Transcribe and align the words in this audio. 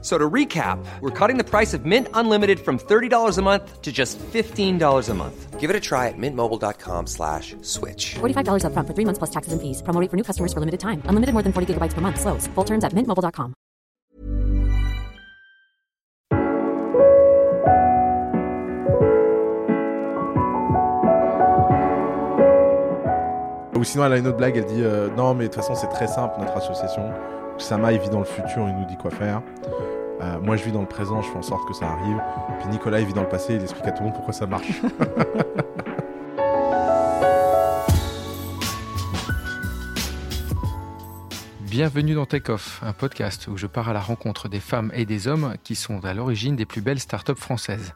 F- 0.00 0.04
So 0.04 0.16
to 0.16 0.30
recap, 0.30 0.78
we're 1.00 1.10
cutting 1.10 1.38
the 1.38 1.44
price 1.44 1.74
of 1.74 1.84
Mint 1.84 2.06
Unlimited 2.14 2.60
from 2.60 2.78
$30 2.78 3.36
a 3.36 3.42
month 3.42 3.82
to 3.82 3.90
just 3.90 4.16
$15 4.32 5.08
a 5.08 5.14
month. 5.14 5.58
Give 5.58 5.70
it 5.70 5.74
a 5.74 5.80
try 5.80 6.06
at 6.06 6.14
mintmobile.com 6.16 7.08
slash 7.08 7.56
switch. 7.62 8.14
$45 8.20 8.62
upfront 8.62 8.86
for 8.86 8.94
three 8.94 9.04
months 9.04 9.18
plus 9.18 9.30
taxes 9.30 9.52
and 9.52 9.60
fees. 9.60 9.82
Promo 9.82 10.00
rate 10.00 10.08
for 10.10 10.16
new 10.16 10.22
customers 10.22 10.52
for 10.52 10.60
limited 10.60 10.78
time. 10.78 11.02
Unlimited 11.06 11.32
more 11.34 11.42
than 11.42 11.52
40 11.52 11.74
gigabytes 11.74 11.94
per 11.94 12.00
month. 12.00 12.20
Slows. 12.20 12.46
Full 12.54 12.64
terms 12.64 12.84
at 12.84 12.92
mintmobile.com. 12.94 13.54
Ou 23.76 23.84
sinon, 23.84 24.06
elle 24.06 24.12
a 24.14 24.16
une 24.18 24.26
autre 24.26 24.36
blague, 24.36 24.56
elle 24.56 24.64
dit 24.66 24.82
euh, 24.82 25.08
Non, 25.16 25.34
mais 25.34 25.44
de 25.44 25.48
toute 25.48 25.62
façon, 25.62 25.74
c'est 25.76 25.86
très 25.88 26.08
simple, 26.08 26.40
notre 26.40 26.56
association. 26.56 27.12
Sama, 27.58 27.92
il 27.92 27.98
vit 27.98 28.08
dans 28.08 28.20
le 28.20 28.24
futur, 28.24 28.68
il 28.68 28.74
nous 28.76 28.86
dit 28.86 28.96
quoi 28.96 29.10
faire. 29.10 29.42
Euh, 30.20 30.38
moi, 30.40 30.56
je 30.56 30.64
vis 30.64 30.70
dans 30.72 30.80
le 30.80 30.86
présent, 30.86 31.20
je 31.22 31.28
fais 31.28 31.36
en 31.36 31.42
sorte 31.42 31.66
que 31.66 31.74
ça 31.74 31.88
arrive. 31.88 32.22
Puis 32.60 32.68
Nicolas, 32.68 33.00
il 33.00 33.06
vit 33.06 33.12
dans 33.12 33.22
le 33.22 33.28
passé, 33.28 33.54
il 33.54 33.62
explique 33.62 33.86
à 33.86 33.92
tout 33.92 34.02
le 34.02 34.06
monde 34.06 34.14
pourquoi 34.14 34.32
ça 34.32 34.46
marche. 34.46 34.80
Bienvenue 41.62 42.14
dans 42.14 42.26
Take 42.26 42.50
Off, 42.50 42.80
un 42.82 42.92
podcast 42.92 43.48
où 43.48 43.56
je 43.56 43.66
pars 43.66 43.88
à 43.88 43.92
la 43.92 44.00
rencontre 44.00 44.48
des 44.48 44.60
femmes 44.60 44.90
et 44.94 45.04
des 45.04 45.26
hommes 45.28 45.54
qui 45.62 45.74
sont 45.74 46.04
à 46.04 46.14
l'origine 46.14 46.56
des 46.56 46.64
plus 46.64 46.80
belles 46.80 47.00
startups 47.00 47.34
françaises. 47.36 47.92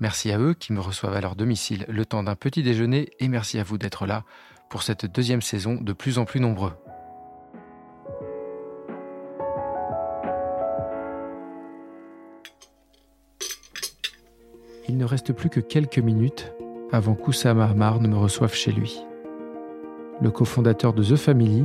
Merci 0.00 0.32
à 0.32 0.38
eux 0.38 0.54
qui 0.54 0.72
me 0.72 0.80
reçoivent 0.80 1.14
à 1.14 1.20
leur 1.20 1.36
domicile 1.36 1.84
le 1.88 2.06
temps 2.06 2.22
d'un 2.22 2.36
petit 2.36 2.62
déjeuner 2.62 3.10
et 3.20 3.28
merci 3.28 3.58
à 3.58 3.64
vous 3.64 3.76
d'être 3.76 4.06
là 4.06 4.24
pour 4.70 4.82
cette 4.82 5.06
deuxième 5.06 5.42
saison 5.42 5.74
de 5.80 5.92
plus 5.92 6.18
en 6.18 6.24
plus 6.24 6.40
nombreux. 6.40 6.72
Il 14.86 14.98
ne 14.98 15.04
reste 15.06 15.32
plus 15.32 15.48
que 15.48 15.60
quelques 15.60 15.98
minutes 15.98 16.52
avant 16.92 17.14
qu'Oussama 17.14 17.64
Amar 17.64 18.00
ne 18.00 18.08
me 18.08 18.16
reçoive 18.16 18.54
chez 18.54 18.70
lui. 18.70 19.00
Le 20.20 20.30
cofondateur 20.30 20.92
de 20.92 21.02
The 21.02 21.16
Family 21.16 21.64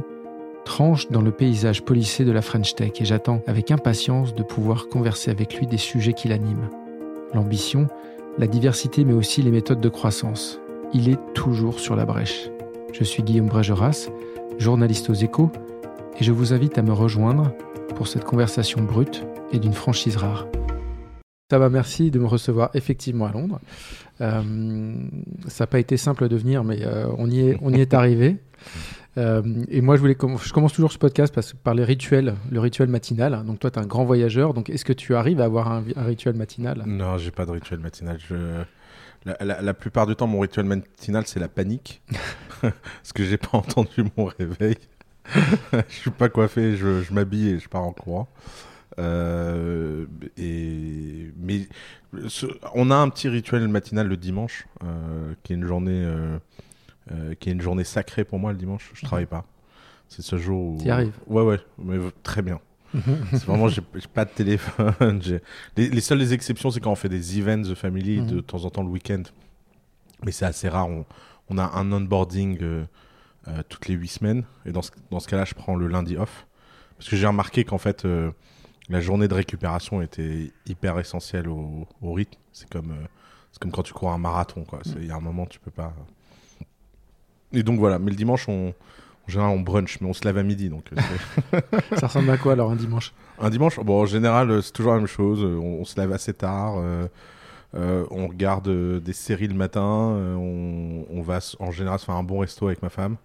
tranche 0.63 1.09
dans 1.09 1.21
le 1.21 1.31
paysage 1.31 1.83
policé 1.83 2.23
de 2.23 2.31
la 2.31 2.41
French 2.41 2.75
Tech 2.75 2.93
et 2.99 3.05
j'attends 3.05 3.41
avec 3.45 3.71
impatience 3.71 4.33
de 4.33 4.43
pouvoir 4.43 4.87
converser 4.87 5.31
avec 5.31 5.55
lui 5.55 5.67
des 5.67 5.77
sujets 5.77 6.13
qui 6.13 6.29
l'animent. 6.29 6.69
L'ambition, 7.33 7.87
la 8.37 8.47
diversité 8.47 9.03
mais 9.03 9.13
aussi 9.13 9.41
les 9.41 9.51
méthodes 9.51 9.81
de 9.81 9.89
croissance. 9.89 10.61
Il 10.93 11.09
est 11.09 11.19
toujours 11.33 11.79
sur 11.79 11.97
la 11.97 12.05
brèche. 12.05 12.49
Je 12.93 13.03
suis 13.03 13.21
Guillaume 13.21 13.47
Brégeras, 13.47 14.09
journaliste 14.57 15.09
aux 15.09 15.13
échos, 15.13 15.51
et 16.19 16.23
je 16.23 16.31
vous 16.31 16.53
invite 16.53 16.77
à 16.77 16.83
me 16.83 16.93
rejoindre 16.93 17.51
pour 17.95 18.07
cette 18.07 18.23
conversation 18.23 18.81
brute 18.81 19.25
et 19.51 19.59
d'une 19.59 19.73
franchise 19.73 20.15
rare. 20.15 20.47
Ça 21.49 21.57
va, 21.57 21.69
merci 21.69 22.11
de 22.11 22.19
me 22.19 22.27
recevoir 22.27 22.69
effectivement 22.75 23.25
à 23.25 23.31
Londres. 23.31 23.59
Euh, 24.21 24.43
ça 25.47 25.63
n'a 25.63 25.67
pas 25.67 25.79
été 25.79 25.97
simple 25.97 26.27
de 26.27 26.35
venir, 26.35 26.63
mais 26.63 26.85
euh, 26.85 27.07
on, 27.17 27.29
y 27.29 27.39
est, 27.39 27.57
on 27.61 27.73
y 27.73 27.79
est 27.81 27.93
arrivé. 27.93 28.37
Euh, 29.17 29.41
et 29.69 29.81
moi, 29.81 29.95
je, 29.95 30.01
voulais 30.01 30.13
comm- 30.13 30.41
je 30.41 30.53
commence 30.53 30.71
toujours 30.71 30.93
ce 30.93 30.97
podcast 30.99 31.33
parce, 31.33 31.51
par 31.53 31.73
les 31.73 31.83
rituels, 31.83 32.35
le 32.51 32.59
rituel 32.59 32.87
matinal. 32.87 33.43
Donc 33.43 33.59
toi, 33.59 33.69
tu 33.71 33.77
es 33.79 33.81
un 33.81 33.85
grand 33.87 34.05
voyageur. 34.05 34.53
Donc 34.53 34.69
est-ce 34.69 34.85
que 34.85 34.93
tu 34.93 35.13
arrives 35.15 35.41
à 35.41 35.45
avoir 35.45 35.69
un, 35.71 35.83
un 35.97 36.03
rituel 36.05 36.35
matinal? 36.35 36.83
Non, 36.85 37.17
j'ai 37.17 37.31
pas 37.31 37.45
de 37.45 37.51
rituel 37.51 37.79
matinal. 37.79 38.17
Je... 38.29 38.35
La, 39.25 39.35
la- 39.43 39.61
la 39.61 39.73
plupart 39.73 40.05
du 40.07 40.15
temps, 40.15 40.27
mon 40.27 40.39
rituel 40.39 40.65
matinal, 40.67 41.23
c'est 41.25 41.39
la 41.39 41.49
panique. 41.49 42.01
Parce 42.61 43.11
que 43.13 43.25
j'ai 43.25 43.37
pas 43.37 43.57
entendu 43.57 44.05
mon 44.15 44.25
réveil. 44.25 44.77
je 45.73 45.79
suis 45.95 46.11
pas 46.11 46.29
coiffé, 46.29 46.77
je, 46.77 47.01
je 47.01 47.11
m'habille 47.13 47.49
et 47.49 47.59
je 47.59 47.67
pars 47.67 47.83
en 47.83 47.91
courant. 47.91 48.29
Euh, 48.97 50.05
et 50.37 51.31
mais 51.37 51.67
ce- 52.27 52.47
on 52.73 52.89
a 52.91 52.95
un 52.95 53.09
petit 53.09 53.29
rituel 53.29 53.67
matinal 53.67 54.07
le 54.07 54.17
dimanche, 54.17 54.65
euh, 54.83 55.33
qui 55.43 55.53
est 55.53 55.55
une 55.55 55.65
journée, 55.67 56.03
euh, 56.03 56.39
qui 57.39 57.49
est 57.49 57.53
une 57.53 57.61
journée 57.61 57.83
sacrée 57.83 58.23
pour 58.23 58.39
moi 58.39 58.51
le 58.51 58.57
dimanche. 58.57 58.89
Je 58.93 59.05
travaille 59.05 59.25
pas. 59.27 59.45
C'est 60.07 60.23
ce 60.23 60.37
jour 60.37 60.73
où. 60.73 60.77
T'y 60.81 60.89
arrives. 60.89 61.13
Ouais, 61.27 61.43
ouais, 61.43 61.59
mais 61.77 61.97
très 62.23 62.41
bien. 62.41 62.59
c'est 63.31 63.45
vraiment, 63.45 63.67
j'ai 63.67 63.81
pas 64.13 64.25
de 64.25 64.31
téléphone. 64.31 65.21
Les, 65.77 65.89
les 65.89 66.01
seules 66.01 66.33
exceptions, 66.33 66.71
c'est 66.71 66.79
quand 66.79 66.91
on 66.91 66.95
fait 66.95 67.09
des 67.09 67.37
events 67.39 67.67
de 67.69 67.75
family 67.75 68.21
de 68.21 68.35
Mhm. 68.37 68.41
temps 68.41 68.65
en 68.65 68.71
temps 68.71 68.81
le 68.83 68.89
week-end. 68.89 69.21
Mais 70.25 70.31
c'est 70.31 70.45
assez 70.45 70.67
rare. 70.67 70.89
On, 70.89 71.05
on 71.49 71.57
a 71.59 71.63
un 71.77 71.91
onboarding 71.91 72.59
toutes 73.69 73.87
les 73.87 73.93
huit 73.95 74.07
semaines. 74.07 74.43
Et 74.65 74.71
dans 74.71 74.81
ce, 74.81 74.89
dans 75.11 75.19
ce 75.19 75.27
cas-là, 75.27 75.45
je 75.45 75.53
prends 75.53 75.75
le 75.75 75.85
lundi 75.87 76.17
off. 76.17 76.47
Parce 76.97 77.09
que 77.09 77.15
j'ai 77.15 77.27
remarqué 77.27 77.63
qu'en 77.63 77.77
fait, 77.77 78.05
la 78.89 78.99
journée 79.01 79.27
de 79.27 79.33
récupération 79.33 80.01
était 80.01 80.51
hyper 80.65 80.99
essentielle 80.99 81.47
au, 81.47 81.87
au 82.01 82.13
rythme. 82.13 82.39
C'est 82.51 82.69
comme, 82.69 82.91
euh, 82.91 83.05
c'est 83.51 83.59
comme 83.61 83.71
quand 83.71 83.83
tu 83.83 83.93
cours 83.93 84.11
un 84.11 84.17
marathon. 84.17 84.65
Il 84.97 85.05
y 85.05 85.11
a 85.11 85.15
un 85.15 85.19
moment, 85.21 85.45
tu 85.45 85.59
peux 85.59 85.71
pas. 85.71 85.93
Et 87.53 87.63
donc 87.63 87.79
voilà. 87.79 87.99
Mais 87.99 88.11
le 88.11 88.15
dimanche, 88.17 88.47
on, 88.47 88.69
en 89.27 89.31
général, 89.31 89.51
on 89.51 89.59
brunch, 89.61 89.99
mais 90.01 90.07
on 90.09 90.13
se 90.13 90.23
lève 90.25 90.37
à 90.37 90.43
midi. 90.43 90.69
Donc 90.69 90.85
euh, 90.93 91.59
Ça 91.97 92.07
ressemble 92.07 92.29
à 92.31 92.37
quoi 92.37 92.53
alors 92.53 92.71
un 92.71 92.75
dimanche? 92.75 93.13
Un 93.39 93.49
dimanche, 93.49 93.79
bon, 93.79 94.01
en 94.01 94.05
général, 94.05 94.61
c'est 94.63 94.71
toujours 94.73 94.93
la 94.93 94.97
même 94.99 95.07
chose. 95.07 95.43
On, 95.43 95.81
on 95.81 95.85
se 95.85 95.99
lève 95.99 96.11
assez 96.11 96.33
tard. 96.33 96.75
euh, 96.77 97.07
euh, 97.75 98.05
on 98.09 98.27
regarde 98.27 98.67
des 99.01 99.13
séries 99.13 99.47
le 99.47 99.53
matin. 99.53 99.81
on, 99.81 101.05
on 101.09 101.21
va 101.21 101.39
en 101.59 101.71
général 101.71 101.99
se 101.99 102.05
faire 102.05 102.15
un 102.15 102.23
bon 102.23 102.39
resto 102.39 102.67
avec 102.67 102.81
ma 102.81 102.89
femme. 102.89 103.17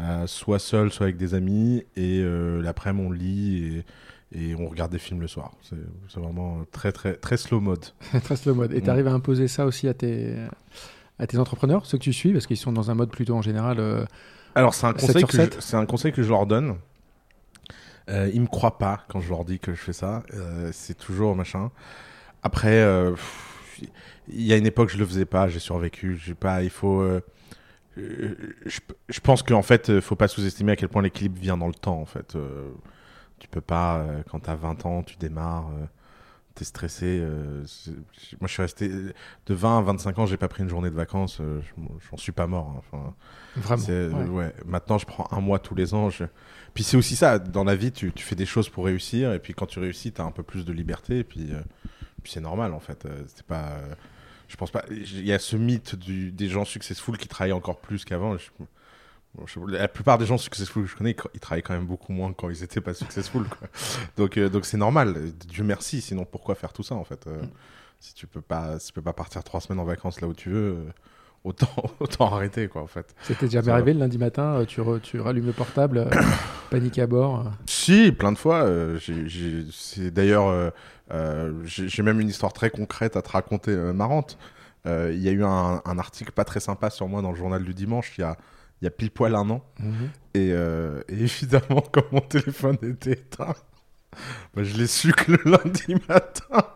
euh, 0.00 0.26
soit 0.26 0.58
seul, 0.58 0.90
soit 0.92 1.04
avec 1.06 1.16
des 1.16 1.34
amis. 1.34 1.84
Et 1.96 2.22
l'après-midi, 2.62 3.06
on 3.06 3.10
lit 3.10 3.64
et, 3.78 3.84
et 4.32 4.54
on 4.54 4.68
regarde 4.68 4.92
des 4.92 4.98
films 4.98 5.20
le 5.20 5.26
soir. 5.28 5.52
C'est 5.62 6.20
vraiment 6.20 6.64
très, 6.72 6.92
très, 6.92 7.14
très 7.14 7.36
slow 7.36 7.60
mode. 7.60 7.84
Très 8.24 8.36
slow 8.36 8.54
mode. 8.54 8.72
Et 8.72 8.80
tu 8.80 8.88
arrives 8.90 9.08
à 9.08 9.12
imposer 9.12 9.48
ça 9.48 9.66
aussi 9.66 9.88
à 9.88 9.94
tes, 9.94 10.36
à 11.18 11.26
tes 11.26 11.38
entrepreneurs, 11.38 11.84
ceux 11.86 11.98
que 11.98 12.02
tu 12.04 12.12
suis, 12.12 12.32
parce 12.32 12.46
qu'ils 12.46 12.56
sont 12.56 12.72
dans 12.72 12.90
un 12.90 12.94
mode 12.94 13.10
plutôt 13.10 13.34
en 13.34 13.42
général. 13.42 13.78
euh, 13.80 14.04
Alors, 14.54 14.74
c'est 14.74 14.86
un, 14.86 14.96
7 14.96 15.00
conseil 15.00 15.24
que 15.24 15.32
je- 15.32 15.36
7. 15.36 15.56
c'est 15.60 15.76
un 15.76 15.86
conseil 15.86 16.12
que 16.12 16.22
je 16.22 16.28
leur 16.28 16.46
donne. 16.46 16.76
Euh, 18.08 18.30
ils 18.32 18.40
me 18.40 18.46
croient 18.46 18.78
pas 18.78 19.04
quand 19.08 19.20
je 19.20 19.28
leur 19.30 19.44
dis 19.44 19.58
que 19.58 19.72
je 19.74 19.80
fais 19.80 19.92
ça. 19.92 20.22
Euh, 20.34 20.70
c'est 20.72 20.96
toujours 20.98 21.34
machin. 21.36 21.70
Après, 22.42 22.80
euh, 22.82 23.14
il 24.28 24.42
y 24.42 24.52
a 24.52 24.56
une 24.56 24.66
époque, 24.66 24.90
je 24.90 24.96
le 24.98 25.06
faisais 25.06 25.24
pas. 25.26 25.48
J'ai 25.48 25.58
survécu. 25.60 26.16
J'ai 26.16 26.34
pas. 26.34 26.62
Il 26.62 26.70
faut. 26.70 27.04
je, 27.96 28.80
je 29.08 29.20
pense 29.20 29.42
qu'en 29.42 29.62
fait, 29.62 30.00
faut 30.00 30.16
pas 30.16 30.28
sous-estimer 30.28 30.72
à 30.72 30.76
quel 30.76 30.88
point 30.88 31.02
l'équilibre 31.02 31.38
vient 31.38 31.56
dans 31.56 31.66
le 31.68 31.74
temps. 31.74 32.00
En 32.00 32.06
fait, 32.06 32.36
tu 33.40 33.48
peux 33.48 33.60
pas. 33.60 33.98
euh, 33.98 34.22
quand 34.30 34.38
t'as 34.40 34.54
20 34.54 34.86
ans, 34.86 35.02
tu 35.02 35.16
démarres. 35.16 35.68
euh, 35.70 35.86
T'es 36.54 36.64
stressé. 36.64 37.20
euh, 37.22 37.64
moi, 38.40 38.46
je 38.48 38.52
suis 38.52 38.60
resté 38.62 38.88
de 38.88 39.54
20 39.54 39.78
à 39.78 39.82
25 39.82 40.18
ans. 40.18 40.26
J'ai 40.26 40.36
pas 40.36 40.48
pris 40.48 40.62
une 40.62 40.68
journée 40.68 40.90
de 40.90 40.94
vacances. 40.96 41.38
je- 41.40 41.82
J'en 42.10 42.16
suis 42.16 42.32
pas 42.32 42.46
mort. 42.48 42.74
hein. 42.76 42.78
Enfin, 42.78 43.14
vraiment. 43.56 43.82
ouais. 44.18 44.28
ouais. 44.46 44.54
Maintenant, 44.66 44.98
je 44.98 45.06
prends 45.06 45.28
un 45.32 45.40
mois 45.40 45.58
tous 45.60 45.74
les 45.76 45.94
ans. 45.94 46.10
je- 46.10 46.24
Puis 46.74 46.82
c'est 46.84 46.96
aussi 46.96 47.16
ça. 47.16 47.38
Dans 47.38 47.64
la 47.64 47.76
vie, 47.76 47.92
tu, 47.92 48.12
tu 48.12 48.24
fais 48.24 48.34
des 48.34 48.46
choses 48.46 48.68
pour 48.68 48.84
réussir. 48.84 49.32
Et 49.32 49.38
puis 49.38 49.54
quand 49.54 49.66
tu 49.66 49.78
réussis, 49.78 50.12
tu 50.12 50.20
as 50.20 50.24
un 50.24 50.32
peu 50.32 50.42
plus 50.42 50.64
de 50.64 50.72
liberté. 50.72 51.20
Et 51.20 51.24
puis, 51.24 51.52
euh, 51.52 51.60
puis 52.22 52.32
c'est 52.32 52.40
normal, 52.40 52.74
en 52.74 52.80
fait. 52.80 53.06
C'est 53.28 53.46
pas. 53.46 53.68
euh, 53.70 53.94
Je 54.48 54.56
pense 54.56 54.72
pas. 54.72 54.84
Il 54.90 55.24
y 55.24 55.32
a 55.32 55.38
ce 55.38 55.56
mythe 55.56 55.94
du, 55.94 56.32
des 56.32 56.48
gens 56.48 56.64
successful 56.64 57.16
qui 57.16 57.28
travaillent 57.28 57.52
encore 57.52 57.80
plus 57.80 58.04
qu'avant. 58.04 58.36
Je- 58.36 58.50
La 59.68 59.88
plupart 59.88 60.18
des 60.18 60.26
gens 60.26 60.38
successful 60.38 60.82
que 60.84 60.88
je 60.90 60.96
connais, 60.96 61.16
ils 61.34 61.40
travaillent 61.40 61.62
quand 61.62 61.72
même 61.74 61.86
beaucoup 61.86 62.12
moins 62.12 62.32
quand 62.32 62.50
ils 62.50 62.62
étaient 62.64 62.80
pas 62.80 62.94
successful. 62.94 63.44
quoi. 63.44 63.68
Donc, 64.16 64.36
euh, 64.36 64.48
donc 64.48 64.64
c'est 64.66 64.76
normal. 64.76 65.14
Dieu 65.48 65.62
merci. 65.64 66.00
Sinon, 66.00 66.24
pourquoi 66.24 66.54
faire 66.56 66.72
tout 66.72 66.82
ça, 66.82 66.94
en 66.96 67.04
fait 67.04 67.26
Euh, 67.26 67.40
Si 68.00 68.12
tu 68.14 68.26
peux 68.26 68.40
pas, 68.40 68.78
si 68.80 68.88
tu 68.88 68.92
peux 68.94 69.02
pas 69.02 69.12
partir 69.12 69.44
trois 69.44 69.60
semaines 69.60 69.78
en 69.80 69.84
vacances 69.84 70.20
là 70.20 70.26
où 70.28 70.34
tu 70.34 70.50
veux, 70.50 70.74
euh, 70.78 70.84
autant, 71.44 71.68
autant 72.00 72.34
arrêter, 72.34 72.66
quoi, 72.68 72.82
en 72.82 72.86
fait. 72.88 73.14
C'était 73.22 73.46
déjà 73.46 73.62
Ça 73.62 73.72
arrivé 73.74 73.92
le 73.94 74.00
lundi 74.00 74.18
matin, 74.18 74.64
tu, 74.66 74.80
re- 74.80 75.00
tu 75.00 75.20
rallumes 75.20 75.46
le 75.46 75.52
portable, 75.52 76.08
panique 76.70 76.98
à 76.98 77.06
bord. 77.06 77.50
Si, 77.66 78.10
plein 78.12 78.32
de 78.32 78.38
fois. 78.38 78.64
euh, 78.64 78.98
c'est 79.72 80.10
d'ailleurs, 80.10 80.72
j'ai 81.64 82.02
même 82.02 82.20
une 82.20 82.28
histoire 82.28 82.52
très 82.52 82.70
concrète 82.70 83.16
à 83.16 83.22
te 83.22 83.28
raconter, 83.30 83.74
marrante. 83.76 84.38
Il 84.86 85.18
y 85.20 85.28
a 85.28 85.32
eu 85.32 85.44
un, 85.44 85.80
un 85.84 85.98
article 85.98 86.32
pas 86.32 86.44
très 86.44 86.60
sympa 86.60 86.90
sur 86.90 87.06
moi 87.08 87.22
dans 87.22 87.30
le 87.30 87.36
journal 87.36 87.62
du 87.62 87.74
dimanche 87.74 88.12
il 88.18 88.22
y 88.22 88.24
a, 88.24 88.36
il 88.80 88.84
y 88.84 88.88
a 88.88 88.90
pile 88.90 89.10
poil 89.10 89.34
un 89.34 89.48
an. 89.50 89.64
Et, 90.34 90.50
euh, 90.52 91.02
et 91.08 91.20
évidemment, 91.20 91.80
comme 91.92 92.04
mon 92.12 92.20
téléphone 92.20 92.78
était 92.82 93.12
éteint, 93.12 93.54
bah, 94.54 94.62
je 94.64 94.76
l'ai 94.76 94.86
su 94.86 95.12
que 95.12 95.32
le 95.32 95.50
lundi 95.50 95.94
matin. 96.08 96.66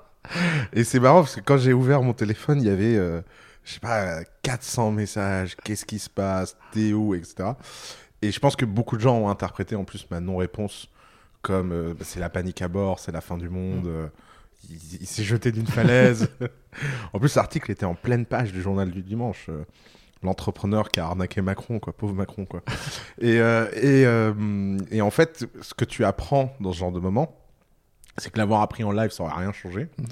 Et 0.73 0.85
c'est 0.85 1.01
marrant 1.01 1.21
parce 1.21 1.37
que 1.37 1.41
quand 1.41 1.59
j'ai 1.59 1.73
ouvert 1.73 2.03
mon 2.03 2.13
téléphone, 2.15 2.61
il 2.61 2.67
y 2.67 2.71
avait, 2.71 2.97
euh, 2.97 3.21
je 3.65 3.75
sais 3.75 3.81
pas, 3.81 4.25
400 4.43 4.91
messages. 4.93 5.57
Qu'est-ce 5.65 5.85
qui 5.85 5.99
se 5.99 6.11
passe 6.11 6.57
T'es 6.73 6.93
où 6.93 7.15
Etc. 7.15 7.35
Et 8.23 8.33
je 8.33 8.41
pense 8.41 8.57
que 8.57 8.65
beaucoup 8.65 8.97
de 8.97 9.03
gens 9.03 9.17
ont 9.19 9.29
interprété 9.29 9.77
en 9.77 9.85
plus 9.85 10.07
ma 10.11 10.21
non-réponse 10.21 10.89
comme 11.43 11.73
euh, 11.73 11.93
bah, 11.93 12.05
c'est 12.07 12.21
la 12.21 12.31
panique 12.31 12.63
à 12.63 12.69
bord, 12.69 12.99
c'est 12.99 13.13
la 13.13 13.21
fin 13.21 13.37
du 13.37 13.51
monde. 13.51 13.87
euh, 13.87 14.09
il 14.71 14.79
il 15.03 15.07
s'est 15.07 15.25
jeté 15.25 15.53
d'une 15.53 15.67
falaise. 15.67 16.31
en 17.13 17.19
plus, 17.19 17.35
l'article 17.35 17.71
était 17.71 17.85
en 17.85 17.95
pleine 17.95 18.25
page 18.25 18.51
du 18.51 18.63
journal 18.63 18.91
du 18.91 19.03
dimanche. 19.03 19.51
L'entrepreneur 20.23 20.89
qui 20.89 21.01
a 21.01 21.05
arnaqué 21.07 21.43
Macron, 21.43 21.79
quoi, 21.81 21.93
pauvre 21.93 22.15
Macron, 22.15 22.47
quoi. 22.47 22.63
Et, 23.21 23.41
euh, 23.41 23.67
et, 23.75 24.07
euh, 24.07 24.79
et 24.91 25.03
en 25.03 25.11
fait, 25.11 25.47
ce 25.61 25.75
que 25.75 25.85
tu 25.85 26.05
apprends 26.05 26.55
dans 26.61 26.73
ce 26.73 26.79
genre 26.79 26.93
de 26.93 27.01
moment, 27.01 27.37
c'est 28.17 28.31
que 28.31 28.39
l'avoir 28.39 28.63
appris 28.63 28.85
en 28.85 28.93
live, 28.93 29.11
ça 29.11 29.25
aurait 29.25 29.35
rien 29.35 29.53
changé. 29.53 29.89
Que 29.97 30.03
de 30.03 30.09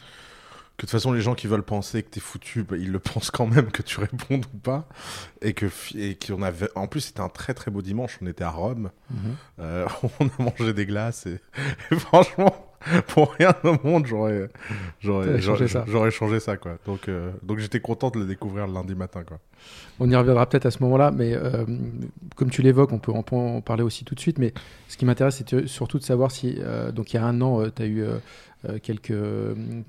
toute 0.77 0.91
façon, 0.91 1.13
les 1.13 1.21
gens 1.21 1.35
qui 1.35 1.47
veulent 1.47 1.63
penser 1.63 2.03
que 2.03 2.11
t'es 2.11 2.21
foutu, 2.21 2.63
bah, 2.65 2.77
ils 2.77 2.91
le 2.91 2.99
pensent 2.99 3.31
quand 3.31 3.47
même 3.47 3.71
que 3.71 3.83
tu 3.83 4.01
répondes 4.01 4.45
ou 4.53 4.59
pas. 4.59 4.89
Et 5.41 5.53
que 5.55 5.67
et 5.97 6.17
qu'on 6.17 6.43
avait. 6.43 6.69
En 6.75 6.89
plus, 6.89 7.01
c'était 7.01 7.21
un 7.21 7.29
très 7.29 7.55
très 7.55 7.71
beau 7.71 7.81
dimanche. 7.83 8.19
On 8.21 8.27
était 8.27 8.45
à 8.45 8.51
Rome. 8.51 8.91
Euh, 9.61 9.87
on 10.21 10.27
a 10.27 10.43
mangé 10.43 10.73
des 10.73 10.85
glaces 10.87 11.27
et, 11.27 11.41
et 11.91 11.97
franchement, 11.97 12.69
pour 13.09 13.33
rien 13.35 13.55
au 13.65 13.77
monde, 13.87 14.07
j'aurais 14.07 14.49
changé 15.41 15.69
ça. 15.69 15.85
j'aurais 15.87 16.11
changé 16.11 16.41
ça 16.41 16.57
quoi. 16.57 16.79
Donc 16.87 17.09
euh, 17.09 17.31
donc 17.43 17.59
j'étais 17.59 17.81
content 17.81 18.11
de 18.11 18.19
le 18.19 18.27
découvrir 18.27 18.67
le 18.67 18.73
lundi 18.73 18.95
matin 18.95 19.23
quoi. 19.25 19.39
On 20.00 20.11
y 20.11 20.17
reviendra 20.17 20.49
peut-être 20.49 20.67
à 20.67 20.70
ce 20.70 20.82
moment-là, 20.82 21.11
mais 21.11 21.32
euh, 21.35 21.64
comme 22.37 22.50
tu 22.50 22.62
l'évoques, 22.62 22.93
on 22.93 22.99
peut, 22.99 23.12
en 23.12 23.61
parler 23.61 23.82
aussi 23.82 24.05
tout 24.05 24.14
de 24.14 24.20
suite. 24.20 24.38
Mais 24.38 24.53
ce 24.88 24.97
qui 24.97 25.05
m'intéresse, 25.05 25.43
c'est 25.47 25.67
surtout 25.67 25.99
de 25.99 26.05
savoir 26.05 26.31
si, 26.31 26.56
euh, 26.59 26.91
donc 26.93 27.12
il 27.12 27.17
y 27.17 27.19
a 27.19 27.25
un 27.25 27.41
an, 27.41 27.62
tu 27.70 27.82
as 27.82 27.87
eu 27.87 28.03
euh, 28.03 28.19
euh, 28.69 28.79
quelques, 28.81 29.12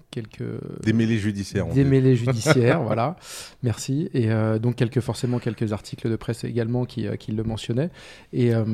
quelques 0.10 0.44
Démêlés 0.84 1.18
judiciaires. 1.18 1.68
démêlés 1.68 2.16
judiciaires, 2.26 2.82
voilà. 2.82 3.18
Merci. 3.62 4.10
Et 4.14 4.32
euh, 4.32 4.58
donc 4.58 4.76
quelques, 4.76 5.00
forcément 5.00 5.38
quelques 5.40 5.74
articles 5.74 6.10
de 6.10 6.16
presse 6.16 6.44
également 6.44 6.86
qui, 6.86 7.08
euh, 7.08 7.16
qui 7.16 7.32
le 7.34 7.44
mentionnaient. 7.44 7.92
Et 8.32 8.54
euh, 8.54 8.66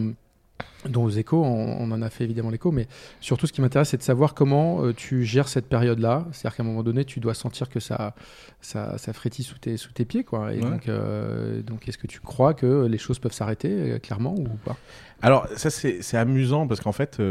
dont 0.85 1.03
aux 1.03 1.09
échos, 1.09 1.43
on, 1.43 1.81
on 1.81 1.91
en 1.91 2.01
a 2.01 2.09
fait 2.09 2.23
évidemment 2.23 2.49
l'écho, 2.49 2.71
mais 2.71 2.87
surtout 3.19 3.47
ce 3.47 3.51
qui 3.53 3.61
m'intéresse, 3.61 3.89
c'est 3.89 3.97
de 3.97 4.01
savoir 4.03 4.33
comment 4.33 4.81
euh, 4.83 4.93
tu 4.93 5.25
gères 5.25 5.47
cette 5.49 5.67
période-là. 5.67 6.25
C'est-à-dire 6.31 6.55
qu'à 6.57 6.63
un 6.63 6.65
moment 6.65 6.83
donné, 6.83 7.03
tu 7.05 7.19
dois 7.19 7.33
sentir 7.33 7.69
que 7.69 7.79
ça, 7.79 8.15
ça, 8.61 8.97
ça 8.97 9.11
frétille 9.13 9.43
sous 9.43 9.57
tes, 9.57 9.75
sous 9.77 9.91
tes 9.91 10.05
pieds, 10.05 10.23
quoi. 10.23 10.53
Et 10.53 10.61
Ouais. 10.61 10.69
donc, 10.69 10.87
euh, 10.87 11.61
donc 11.61 11.87
est-ce 11.87 11.97
que 11.97 12.07
tu 12.07 12.19
crois 12.21 12.53
que 12.53 12.85
les 12.85 12.97
choses 12.97 13.19
peuvent 13.19 13.33
s'arrêter 13.33 13.69
euh, 13.71 13.99
clairement 13.99 14.35
ou 14.35 14.47
pas? 14.63 14.77
Alors, 15.21 15.47
ça, 15.57 15.69
c'est 15.69 16.15
amusant 16.17 16.65
parce 16.67 16.79
qu'en 16.79 16.93
fait, 16.93 17.21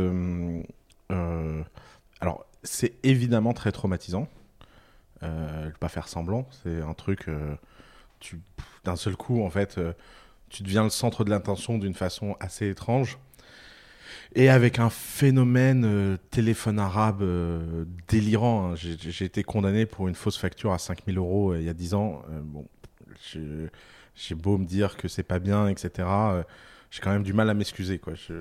alors, 2.21 2.47
c'est 2.63 2.95
évidemment 3.03 3.53
très 3.53 3.73
traumatisant. 3.73 4.29
Vais 5.23 5.73
pas 5.81 5.89
faire 5.89 6.09
semblant. 6.09 6.47
C'est 6.63 6.83
un 6.83 6.95
truc, 6.95 7.27
tu, 8.21 8.39
d'un 8.85 8.97
seul 8.97 9.17
coup, 9.17 9.43
en 9.43 9.51
fait, 9.51 9.81
tu 10.51 10.63
deviens 10.63 10.85
le 10.85 10.91
centre 10.91 11.25
de 11.25 11.31
l'attention 11.31 11.79
d'une 11.79 11.95
façon 11.95 12.37
assez 12.41 12.69
étrange. 12.69 13.19
Et 14.35 14.51
avec 14.51 14.79
un 14.79 14.91
phénomène 14.91 15.85
euh, 15.87 16.17
téléphone 16.31 16.79
arabe 16.79 17.23
euh, 17.23 17.85
délirant. 18.09 18.73
hein. 18.73 18.75
J'ai 18.77 19.25
été 19.25 19.43
condamné 19.43 19.87
pour 19.87 20.07
une 20.09 20.15
fausse 20.15 20.37
facture 20.39 20.73
à 20.73 20.79
5000 20.79 21.17
euros 21.17 21.53
euh, 21.53 21.59
il 21.59 21.65
y 21.65 21.69
a 21.69 21.75
10 21.75 21.95
ans. 21.95 22.23
Bon, 22.43 22.67
j'ai 24.15 24.35
beau 24.35 24.59
me 24.59 24.67
dire 24.67 24.97
que 24.97 25.09
c'est 25.09 25.23
pas 25.23 25.39
bien, 25.39 25.69
etc. 25.69 26.07
j'ai 26.91 27.01
quand 27.01 27.11
même 27.11 27.23
du 27.23 27.33
mal 27.33 27.49
à 27.51 27.55
m'excuser 27.55 28.01
J'ai 28.29 28.35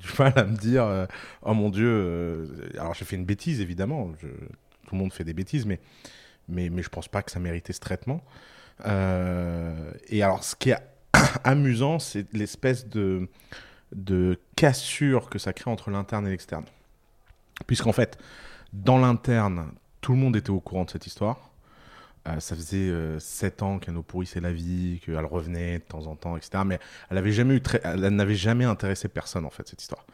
du 0.00 0.08
mal 0.18 0.32
à 0.36 0.44
me 0.44 0.56
dire 0.56 1.06
oh 1.42 1.54
mon 1.54 1.70
dieu. 1.70 2.70
alors 2.78 2.94
j'ai 2.94 3.04
fait 3.04 3.16
une 3.16 3.24
bêtise 3.24 3.60
évidemment. 3.60 4.12
Tout 4.20 4.94
le 4.94 4.98
monde 4.98 5.12
fait 5.12 5.24
des 5.24 5.34
bêtises, 5.34 5.64
mais 5.66 5.80
mais 6.48 6.68
mais 6.70 6.82
je 6.82 6.88
pense 6.88 7.08
pas 7.08 7.22
que 7.22 7.30
ça 7.30 7.40
méritait 7.40 7.72
ce 7.72 7.80
traitement. 7.80 8.22
Et 8.84 10.22
alors 10.22 10.44
ce 10.44 10.54
qui 10.56 10.70
est 10.70 10.78
amusant, 11.44 11.98
c'est 11.98 12.32
l'espèce 12.32 12.88
de 12.88 13.28
de 13.94 14.38
cassure 14.56 15.28
que 15.28 15.38
ça 15.38 15.52
crée 15.52 15.70
entre 15.70 15.90
l'interne 15.90 16.26
et 16.26 16.30
l'externe. 16.30 16.64
Puisqu'en 17.66 17.92
fait, 17.92 18.18
dans 18.72 18.98
l'interne, 18.98 19.72
tout 20.00 20.12
le 20.12 20.18
monde 20.18 20.36
était 20.36 20.50
au 20.50 20.60
courant 20.60 20.84
de 20.84 20.90
cette 20.90 21.06
histoire. 21.06 21.50
Euh, 22.28 22.38
ça 22.38 22.54
faisait 22.54 22.88
euh, 22.88 23.18
sept 23.18 23.62
ans 23.62 23.78
qu'elle 23.78 23.94
nous 23.94 24.02
pourrissait 24.04 24.40
la 24.40 24.52
vie, 24.52 25.00
qu'elle 25.04 25.24
revenait 25.24 25.80
de 25.80 25.84
temps 25.84 26.06
en 26.06 26.14
temps, 26.14 26.36
etc. 26.36 26.62
Mais 26.64 26.78
elle 27.10 27.18
avait 27.18 27.32
jamais 27.32 27.60
n'avait 27.94 28.36
jamais 28.36 28.64
intéressé 28.64 29.08
personne 29.08 29.44
en 29.44 29.50
fait 29.50 29.66
cette 29.68 29.82
histoire. 29.82 30.06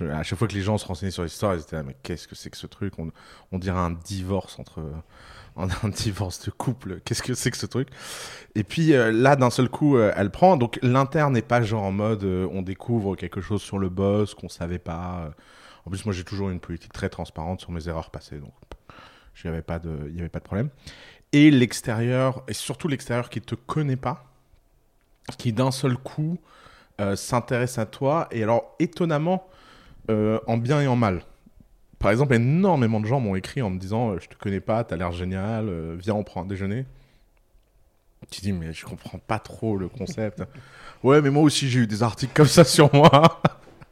À 0.00 0.22
chaque 0.22 0.38
fois 0.38 0.48
que 0.48 0.54
les 0.54 0.62
gens 0.62 0.76
se 0.78 0.86
renseignaient 0.86 1.12
sur 1.12 1.22
l'histoire, 1.22 1.54
ils 1.54 1.60
étaient 1.60 1.76
là, 1.76 1.82
mais 1.84 1.94
qu'est-ce 2.02 2.26
que 2.26 2.34
c'est 2.34 2.50
que 2.50 2.56
ce 2.56 2.66
truc? 2.66 2.94
On 2.98 3.58
dirait 3.58 3.78
un 3.78 3.90
divorce 3.90 4.58
entre 4.58 4.82
un, 5.56 5.68
un 5.82 5.88
divorce 5.88 6.44
de 6.44 6.50
couple. 6.50 7.00
Qu'est-ce 7.04 7.22
que 7.22 7.34
c'est 7.34 7.50
que 7.50 7.56
ce 7.56 7.66
truc? 7.66 7.88
Et 8.54 8.64
puis 8.64 8.92
euh, 8.92 9.10
là, 9.12 9.36
d'un 9.36 9.50
seul 9.50 9.68
coup, 9.68 9.96
euh, 9.96 10.12
elle 10.16 10.30
prend. 10.30 10.56
Donc 10.56 10.78
l'interne 10.82 11.32
n'est 11.32 11.42
pas 11.42 11.62
genre 11.62 11.84
en 11.84 11.92
mode 11.92 12.24
euh, 12.24 12.48
on 12.52 12.62
découvre 12.62 13.16
quelque 13.16 13.40
chose 13.40 13.62
sur 13.62 13.78
le 13.78 13.88
boss 13.88 14.34
qu'on 14.34 14.48
savait 14.48 14.78
pas. 14.78 15.30
En 15.84 15.90
plus, 15.90 16.04
moi, 16.04 16.14
j'ai 16.14 16.24
toujours 16.24 16.50
une 16.50 16.60
politique 16.60 16.92
très 16.92 17.08
transparente 17.08 17.60
sur 17.60 17.72
mes 17.72 17.88
erreurs 17.88 18.10
passées, 18.10 18.38
donc 18.38 18.52
il 19.42 19.46
n'y 19.46 19.52
avait 19.52 19.62
pas 19.62 19.78
de, 19.78 20.38
problème 20.44 20.68
et 21.32 21.50
l'extérieur, 21.50 22.44
et 22.46 22.52
surtout 22.52 22.88
l'extérieur 22.88 23.30
qui 23.30 23.40
te 23.40 23.54
connaît 23.54 23.96
pas, 23.96 24.26
qui 25.38 25.54
d'un 25.54 25.70
seul 25.70 25.96
coup 25.96 26.38
s'intéresse 27.14 27.78
à 27.78 27.86
toi, 27.86 28.28
et 28.30 28.42
alors 28.42 28.76
étonnamment, 28.78 29.48
en 30.10 30.58
bien 30.58 30.82
et 30.82 30.86
en 30.86 30.94
mal. 30.94 31.24
Par 32.02 32.10
exemple, 32.10 32.34
énormément 32.34 33.00
de 33.00 33.06
gens 33.06 33.20
m'ont 33.20 33.36
écrit 33.36 33.62
en 33.62 33.70
me 33.70 33.78
disant 33.78 34.10
euh, 34.10 34.18
Je 34.20 34.28
te 34.28 34.34
connais 34.34 34.60
pas, 34.60 34.84
t'as 34.84 34.96
l'air 34.96 35.12
génial, 35.12 35.68
euh, 35.68 35.96
viens, 35.98 36.14
on 36.14 36.24
prend 36.24 36.42
un 36.42 36.46
déjeuner. 36.46 36.84
Tu 38.30 38.40
dis 38.40 38.52
Mais 38.52 38.72
je 38.72 38.84
comprends 38.84 39.18
pas 39.18 39.38
trop 39.38 39.76
le 39.76 39.88
concept. 39.88 40.42
ouais, 41.02 41.22
mais 41.22 41.30
moi 41.30 41.42
aussi 41.42 41.68
j'ai 41.68 41.80
eu 41.80 41.86
des 41.86 42.02
articles 42.02 42.32
comme 42.34 42.46
ça 42.46 42.64
sur 42.64 42.94
moi. 42.94 43.40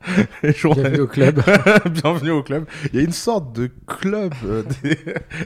Bienvenue 0.42 1.00
au 1.00 1.06
club. 1.06 1.42
Bienvenue 1.90 2.30
au 2.30 2.42
club. 2.42 2.66
Il 2.92 2.98
y 2.98 3.02
a 3.02 3.04
une 3.04 3.12
sorte 3.12 3.52
de 3.52 3.70
club 3.86 4.32
euh, 4.44 4.62
des, 4.82 4.96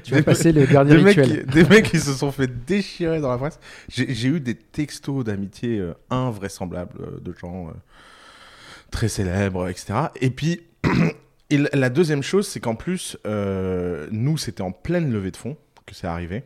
Tu 0.05 0.15
vas 0.15 0.23
passer 0.23 0.53
le 0.53 0.67
dernier 0.67 0.97
des 0.97 1.03
mecs, 1.03 1.17
rituel. 1.17 1.45
qui, 1.45 1.53
des 1.53 1.65
mecs 1.65 1.91
qui 1.91 1.99
se 1.99 2.13
sont 2.13 2.31
fait 2.31 2.65
déchirer 2.65 3.21
dans 3.21 3.31
la 3.31 3.39
presse. 3.39 3.59
J'ai 3.89 4.29
eu 4.29 4.41
des 4.41 4.55
textos 4.55 5.25
d'amitié 5.25 5.81
euh, 5.81 5.95
invraisemblables 6.11 7.01
euh, 7.01 7.21
de 7.21 7.35
gens 7.37 7.73
très 8.93 9.09
célèbres, 9.09 9.69
etc. 9.69 9.95
Et 10.21 10.31
puis, 10.31 10.61
et 11.55 11.77
la- 11.77 11.91
deuxième 11.91 12.23
chose, 12.23 12.47
c'est 12.49 12.61
qu'en 12.61 12.75
plus, 12.75 13.17
euh, 13.27 14.09
nous, 14.11 14.37
c'était 14.39 14.63
en 14.63 14.73
pleine 14.73 15.13
levée 15.13 15.31
de 15.31 15.37
fonds 15.37 15.57
que 15.87 15.95
c'est 15.95 16.07
arrivé, 16.07 16.45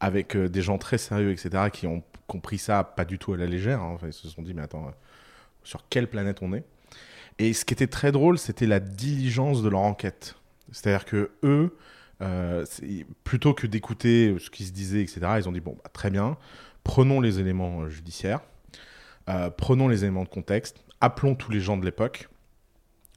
avec 0.00 0.36
euh, 0.36 0.48
des 0.48 0.62
gens 0.62 0.78
très 0.78 0.98
sérieux, 0.98 1.30
etc., 1.32 1.70
qui 1.72 1.86
ont 1.86 2.02
compris 2.26 2.58
ça 2.58 2.84
pas 2.84 3.04
du 3.04 3.18
tout 3.18 3.32
à 3.32 3.36
la 3.36 3.46
légère. 3.46 3.80
hein. 3.80 3.92
Enfin, 3.94 4.06
ils 4.06 4.12
se 4.12 4.28
sont 4.28 4.42
dit, 4.42 4.54
mais 4.54 4.62
attends, 4.62 4.86
euh, 4.86 4.90
sur 5.64 5.88
quelle 5.88 6.08
planète 6.08 6.38
on 6.42 6.52
est? 6.52 6.64
Et 7.38 7.52
ce 7.52 7.64
qui 7.64 7.74
était 7.74 7.86
très 7.86 8.12
drôle, 8.12 8.38
c'était 8.38 8.66
la 8.66 8.80
diligence 8.80 9.62
de 9.62 9.68
leur 9.68 9.80
enquête. 9.80 10.36
C'est-à-dire 10.72 11.04
que 11.04 11.30
eux, 11.42 11.76
plutôt 13.24 13.54
que 13.54 13.66
d'écouter 13.66 14.36
ce 14.38 14.50
qui 14.50 14.64
se 14.66 14.72
disait, 14.72 15.00
etc., 15.00 15.20
ils 15.38 15.48
ont 15.48 15.52
dit 15.52 15.60
bon, 15.60 15.74
bah, 15.82 15.90
très 15.92 16.10
bien, 16.10 16.36
prenons 16.84 17.20
les 17.20 17.40
éléments 17.40 17.88
judiciaires, 17.88 18.40
prenons 19.56 19.88
les 19.88 20.04
éléments 20.04 20.24
de 20.24 20.28
contexte, 20.28 20.84
appelons 21.00 21.34
tous 21.34 21.50
les 21.50 21.60
gens 21.60 21.78
de 21.78 21.84
l'époque, 21.86 22.28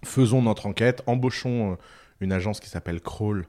faisons 0.04 0.42
notre 0.42 0.66
enquête, 0.66 1.04
embauchons 1.08 1.74
euh, 1.74 1.76
une 2.20 2.32
agence 2.32 2.60
qui 2.60 2.70
s'appelle 2.70 3.02
Kroll, 3.02 3.48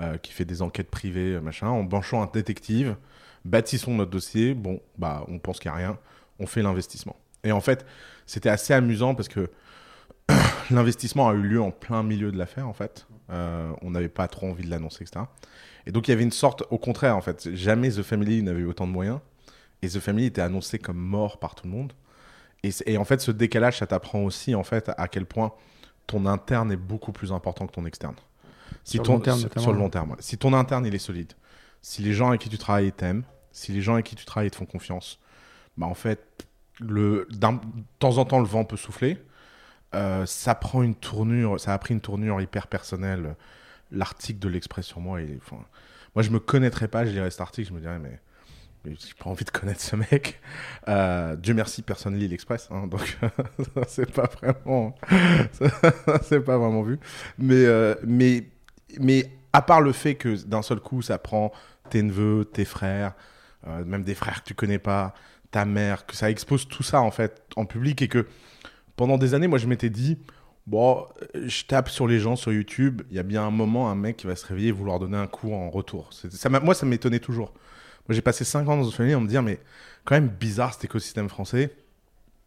euh, 0.00 0.18
qui 0.18 0.32
fait 0.32 0.44
des 0.44 0.62
enquêtes 0.62 0.90
privées, 0.90 1.34
euh, 1.34 1.40
machin, 1.40 1.68
embauchons 1.68 2.22
un 2.22 2.30
détective, 2.32 2.96
bâtissons 3.44 3.94
notre 3.94 4.10
dossier, 4.10 4.54
bon, 4.54 4.80
bah, 4.98 5.24
on 5.28 5.38
pense 5.38 5.58
qu'il 5.58 5.70
n'y 5.70 5.74
a 5.74 5.78
rien, 5.78 5.98
on 6.38 6.46
fait 6.46 6.62
l'investissement. 6.62 7.16
Et 7.44 7.52
en 7.52 7.60
fait, 7.60 7.86
c'était 8.26 8.48
assez 8.48 8.74
amusant 8.74 9.14
parce 9.14 9.28
que 9.28 9.50
l'investissement 10.70 11.28
a 11.28 11.34
eu 11.34 11.42
lieu 11.42 11.60
en 11.60 11.70
plein 11.70 12.02
milieu 12.02 12.32
de 12.32 12.38
l'affaire, 12.38 12.68
en 12.68 12.72
fait. 12.72 13.06
On 13.28 13.90
n'avait 13.90 14.08
pas 14.08 14.28
trop 14.28 14.48
envie 14.48 14.64
de 14.64 14.70
l'annoncer, 14.70 15.02
etc. 15.02 15.24
Et 15.84 15.90
donc, 15.90 16.06
il 16.06 16.12
y 16.12 16.14
avait 16.14 16.22
une 16.22 16.32
sorte, 16.32 16.62
au 16.70 16.78
contraire, 16.78 17.16
en 17.16 17.20
fait, 17.20 17.52
jamais 17.54 17.90
The 17.90 18.02
Family 18.02 18.42
n'avait 18.42 18.60
eu 18.60 18.66
autant 18.66 18.86
de 18.86 18.92
moyens. 18.92 19.18
Et 19.82 19.88
The 19.88 19.98
Family 19.98 20.26
était 20.26 20.42
annoncé 20.42 20.78
comme 20.78 20.96
mort 20.96 21.40
par 21.40 21.56
tout 21.56 21.66
le 21.66 21.72
monde. 21.72 21.92
Et, 22.62 22.70
et 22.86 22.98
en 22.98 23.04
fait, 23.04 23.20
ce 23.20 23.32
décalage, 23.32 23.78
ça 23.78 23.86
t'apprend 23.88 24.20
aussi, 24.20 24.54
en 24.54 24.62
fait, 24.62 24.92
à 24.96 25.08
quel 25.08 25.26
point 25.26 25.52
ton 26.06 26.26
interne 26.26 26.70
est 26.72 26.76
beaucoup 26.76 27.12
plus 27.12 27.32
important 27.32 27.66
que 27.66 27.72
ton 27.72 27.84
externe. 27.86 28.14
Si 28.84 28.92
Sur 28.98 29.02
le 29.02 29.06
ton, 29.06 29.12
long 29.14 29.20
terme, 29.20 29.38
sur- 29.58 29.72
le 29.72 29.78
long 29.78 29.90
terme. 29.90 30.10
ouais. 30.10 30.16
Si 30.20 30.38
ton 30.38 30.52
interne, 30.52 30.86
il 30.86 30.94
est 30.94 30.98
solide, 30.98 31.32
si 31.82 32.02
les 32.02 32.12
gens 32.12 32.28
avec 32.28 32.40
qui 32.40 32.48
tu 32.48 32.58
travailles 32.58 32.92
t'aiment, 32.92 33.24
si 33.52 33.72
les 33.72 33.80
gens 33.80 33.94
avec 33.94 34.06
qui 34.06 34.14
tu 34.14 34.24
travailles 34.24 34.50
te 34.50 34.56
font 34.56 34.66
confiance, 34.66 35.18
bah 35.76 35.86
en 35.86 35.94
fait, 35.94 36.46
le, 36.80 37.26
d'un- 37.30 37.54
de 37.54 37.60
temps 37.98 38.18
en 38.18 38.24
temps, 38.24 38.38
le 38.40 38.46
vent 38.46 38.64
peut 38.64 38.76
souffler. 38.76 39.18
Euh, 39.94 40.26
ça 40.26 40.54
prend 40.54 40.82
une 40.82 40.94
tournure, 40.94 41.58
ça 41.60 41.72
a 41.72 41.78
pris 41.78 41.94
une 41.94 42.00
tournure 42.00 42.40
hyper 42.40 42.66
personnelle. 42.66 43.34
L'article 43.90 44.40
de 44.40 44.48
l'Express 44.48 44.84
sur 44.86 45.00
moi, 45.00 45.22
il 45.22 45.30
est- 45.32 45.36
enfin, 45.38 45.62
moi 46.14 46.22
je 46.22 46.30
me 46.30 46.38
connaîtrais 46.40 46.88
pas, 46.88 47.04
je 47.06 47.12
lirais 47.12 47.30
cet 47.30 47.40
article, 47.40 47.68
je 47.68 47.74
me 47.74 47.80
dirais 47.80 47.98
mais 47.98 48.20
j'ai 48.94 49.14
pas 49.18 49.30
envie 49.30 49.44
de 49.44 49.50
connaître 49.50 49.80
ce 49.80 49.96
mec. 49.96 50.40
Euh, 50.88 51.36
Dieu 51.36 51.54
merci, 51.54 51.82
personne 51.82 52.16
lit 52.16 52.28
l'Express, 52.28 52.68
hein, 52.70 52.86
donc 52.86 53.18
c'est 53.88 54.10
pas 54.12 54.28
vraiment, 54.40 54.94
c'est 56.22 56.40
pas 56.40 56.58
vraiment 56.58 56.82
vu. 56.82 56.98
Mais 57.38 57.64
euh, 57.64 57.94
mais 58.04 58.44
mais 59.00 59.30
à 59.52 59.62
part 59.62 59.80
le 59.80 59.92
fait 59.92 60.14
que 60.14 60.42
d'un 60.44 60.62
seul 60.62 60.80
coup 60.80 61.02
ça 61.02 61.18
prend 61.18 61.52
tes 61.90 62.02
neveux, 62.02 62.44
tes 62.44 62.64
frères, 62.64 63.14
euh, 63.66 63.84
même 63.84 64.02
des 64.02 64.14
frères 64.14 64.42
que 64.42 64.48
tu 64.48 64.54
connais 64.54 64.78
pas, 64.78 65.14
ta 65.50 65.64
mère, 65.64 66.06
que 66.06 66.16
ça 66.16 66.30
expose 66.30 66.68
tout 66.68 66.82
ça 66.82 67.00
en 67.00 67.10
fait 67.10 67.42
en 67.56 67.64
public 67.64 68.02
et 68.02 68.08
que 68.08 68.26
pendant 68.96 69.18
des 69.18 69.34
années, 69.34 69.46
moi, 69.46 69.58
je 69.58 69.66
m'étais 69.66 69.90
dit, 69.90 70.18
Bon, 70.66 71.06
je 71.34 71.64
tape 71.64 71.88
sur 71.88 72.08
les 72.08 72.18
gens 72.18 72.34
sur 72.34 72.52
YouTube. 72.52 73.02
Il 73.10 73.16
y 73.16 73.20
a 73.20 73.22
bien 73.22 73.44
un 73.44 73.52
moment, 73.52 73.88
un 73.88 73.94
mec 73.94 74.16
qui 74.16 74.26
va 74.26 74.34
se 74.34 74.44
réveiller 74.44 74.68
et 74.68 74.72
vouloir 74.72 74.98
donner 74.98 75.16
un 75.16 75.28
coup 75.28 75.52
en 75.52 75.70
retour. 75.70 76.10
Ça, 76.12 76.48
moi, 76.48 76.74
ça 76.74 76.86
m'étonnait 76.86 77.20
toujours. 77.20 77.52
Moi, 78.08 78.14
j'ai 78.14 78.22
passé 78.22 78.44
5 78.44 78.68
ans 78.68 78.76
dans 78.76 78.84
une 78.84 78.92
famille 78.92 79.14
en 79.14 79.20
me 79.20 79.28
dire, 79.28 79.42
mais 79.42 79.60
quand 80.04 80.14
même 80.14 80.28
bizarre 80.28 80.72
cet 80.72 80.84
écosystème 80.84 81.28
français. 81.28 81.74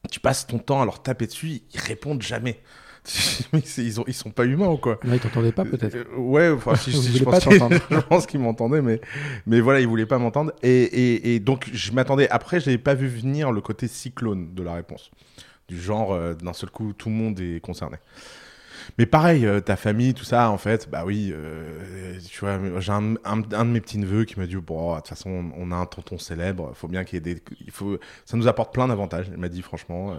Tu 0.10 0.20
passes 0.20 0.48
ton 0.48 0.60
temps 0.60 0.82
à 0.82 0.86
leur 0.86 1.04
taper 1.04 1.28
dessus, 1.28 1.62
ils 1.74 1.80
répondent 1.80 2.22
jamais. 2.22 2.62
Ils, 3.78 4.00
ont, 4.00 4.04
ils 4.08 4.14
sont 4.14 4.30
pas 4.30 4.46
humains 4.46 4.68
ou 4.68 4.78
quoi 4.78 5.00
Là, 5.04 5.16
ils 5.16 5.20
t'entendaient 5.20 5.54
pas 5.54 5.64
peut-être. 5.64 5.96
Euh, 5.96 6.18
ouais, 6.18 6.50
enfin, 6.50 6.76
si, 6.76 6.92
si, 7.02 7.18
je, 7.18 7.24
pense 7.24 7.44
je 7.90 8.00
pense 8.02 8.28
qu'ils 8.28 8.42
m'entendaient, 8.42 8.82
mais, 8.82 9.00
mais 9.48 9.62
voilà, 9.62 9.80
ils 9.80 9.88
voulaient 9.88 10.06
pas 10.06 10.20
m'entendre. 10.20 10.52
Et, 10.62 10.84
et, 10.84 11.36
et 11.36 11.40
donc, 11.40 11.70
je 11.74 11.92
m'attendais. 11.94 12.30
Après, 12.30 12.60
je 12.60 12.68
n'avais 12.68 12.78
pas 12.78 12.94
vu 12.94 13.08
venir 13.08 13.52
le 13.52 13.62
côté 13.62 13.88
cyclone 13.88 14.54
de 14.54 14.64
la 14.64 14.74
réponse. 14.74 15.12
Du 15.68 15.80
genre, 15.82 16.14
euh, 16.14 16.34
d'un 16.34 16.54
seul 16.54 16.70
coup, 16.70 16.94
tout 16.94 17.10
le 17.10 17.16
monde 17.16 17.40
est 17.40 17.62
concerné. 17.62 17.98
Mais 18.98 19.06
pareil, 19.06 19.46
euh, 19.46 19.60
ta 19.62 19.76
famille, 19.76 20.14
tout 20.14 20.24
ça, 20.24 20.50
en 20.50 20.58
fait, 20.58 20.90
bah 20.90 21.04
oui, 21.06 21.32
euh, 21.34 22.18
tu 22.28 22.40
vois, 22.42 22.60
j'ai 22.80 22.92
un, 22.92 23.38
de 23.38 23.64
mes 23.64 23.82
petits 23.82 23.98
neveux 23.98 24.26
qui 24.26 24.40
m'a 24.40 24.48
dit, 24.48 24.56
bon, 24.56 24.92
de 24.92 24.98
toute 24.98 25.08
façon, 25.08 25.52
on, 25.56 25.72
a 25.72 25.76
un 25.76 25.86
tonton 25.86 26.18
célèbre, 26.18 26.72
faut 26.76 26.88
bien 26.88 27.04
qu'il 27.04 27.16
y 27.16 27.18
ait 27.18 27.36
des, 27.36 27.42
il 27.62 27.72
faut, 27.72 27.98
ça 28.26 28.38
nous 28.38 28.48
apporte 28.48 28.74
plein 28.74 28.88
d'avantages. 28.88 29.28
Il 29.32 29.38
m'a 29.38 29.50
dit, 29.50 29.62
franchement, 29.62 30.16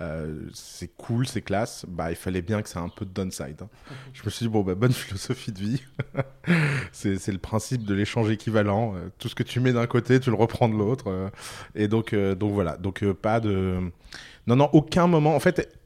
euh, 0.00 0.48
c'est 0.52 0.88
cool, 0.96 1.26
c'est 1.26 1.42
classe, 1.42 1.86
bah 1.88 2.10
il 2.10 2.16
fallait 2.16 2.42
bien 2.42 2.62
que 2.62 2.68
ça 2.68 2.80
ait 2.80 2.82
un 2.82 2.88
peu 2.88 3.04
de 3.04 3.10
downside. 3.10 3.62
hein. 3.62 3.68
Je 4.12 4.22
me 4.24 4.30
suis 4.30 4.46
dit, 4.46 4.52
bon, 4.52 4.62
bah, 4.62 4.74
bonne 4.74 4.92
philosophie 4.94 5.52
de 5.52 5.58
vie. 5.58 5.82
c'est 6.92 7.28
le 7.28 7.38
principe 7.38 7.84
de 7.84 7.94
l'échange 7.94 8.30
équivalent. 8.30 8.94
Tout 9.18 9.28
ce 9.28 9.34
que 9.34 9.42
tu 9.42 9.60
mets 9.60 9.72
d'un 9.72 9.86
côté, 9.86 10.20
tu 10.20 10.30
le 10.30 10.36
reprends 10.36 10.68
de 10.68 10.74
l'autre. 10.74 11.30
et 11.74 11.88
donc, 11.88 12.14
donc 12.14 12.52
voilà. 12.52 12.76
Donc, 12.76 13.04
pas 13.12 13.40
de. 13.40 13.90
Non, 14.46 14.56
non, 14.56 14.68
aucun 14.72 15.06
moment. 15.06 15.34
En 15.34 15.40
fait, 15.40 15.78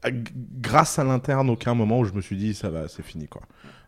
grâce 0.59 0.99
à 0.99 1.03
l'interne, 1.03 1.49
aucun 1.49 1.73
moment 1.73 1.99
où 1.99 2.05
je 2.05 2.13
me 2.13 2.21
suis 2.21 2.35
dit, 2.35 2.53
ça 2.53 2.69
va, 2.69 2.87
c'est 2.87 3.03
fini, 3.03 3.27
quoi. 3.27 3.41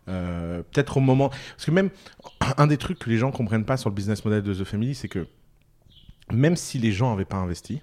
Euh, 0.08 0.62
Peut-être 0.62 0.96
au 0.96 1.00
moment. 1.00 1.28
Parce 1.28 1.66
que 1.66 1.70
même, 1.70 1.90
un 2.56 2.66
des 2.66 2.78
trucs 2.78 2.98
que 2.98 3.10
les 3.10 3.18
gens 3.18 3.30
comprennent 3.30 3.64
pas 3.64 3.76
sur 3.76 3.90
le 3.90 3.94
business 3.94 4.24
model 4.24 4.42
de 4.42 4.54
The 4.54 4.64
Family, 4.64 4.94
c'est 4.94 5.08
que 5.08 5.26
même 6.30 6.56
si 6.56 6.78
les 6.78 6.92
gens 6.92 7.10
n'avaient 7.10 7.24
pas 7.24 7.36
investi, 7.36 7.82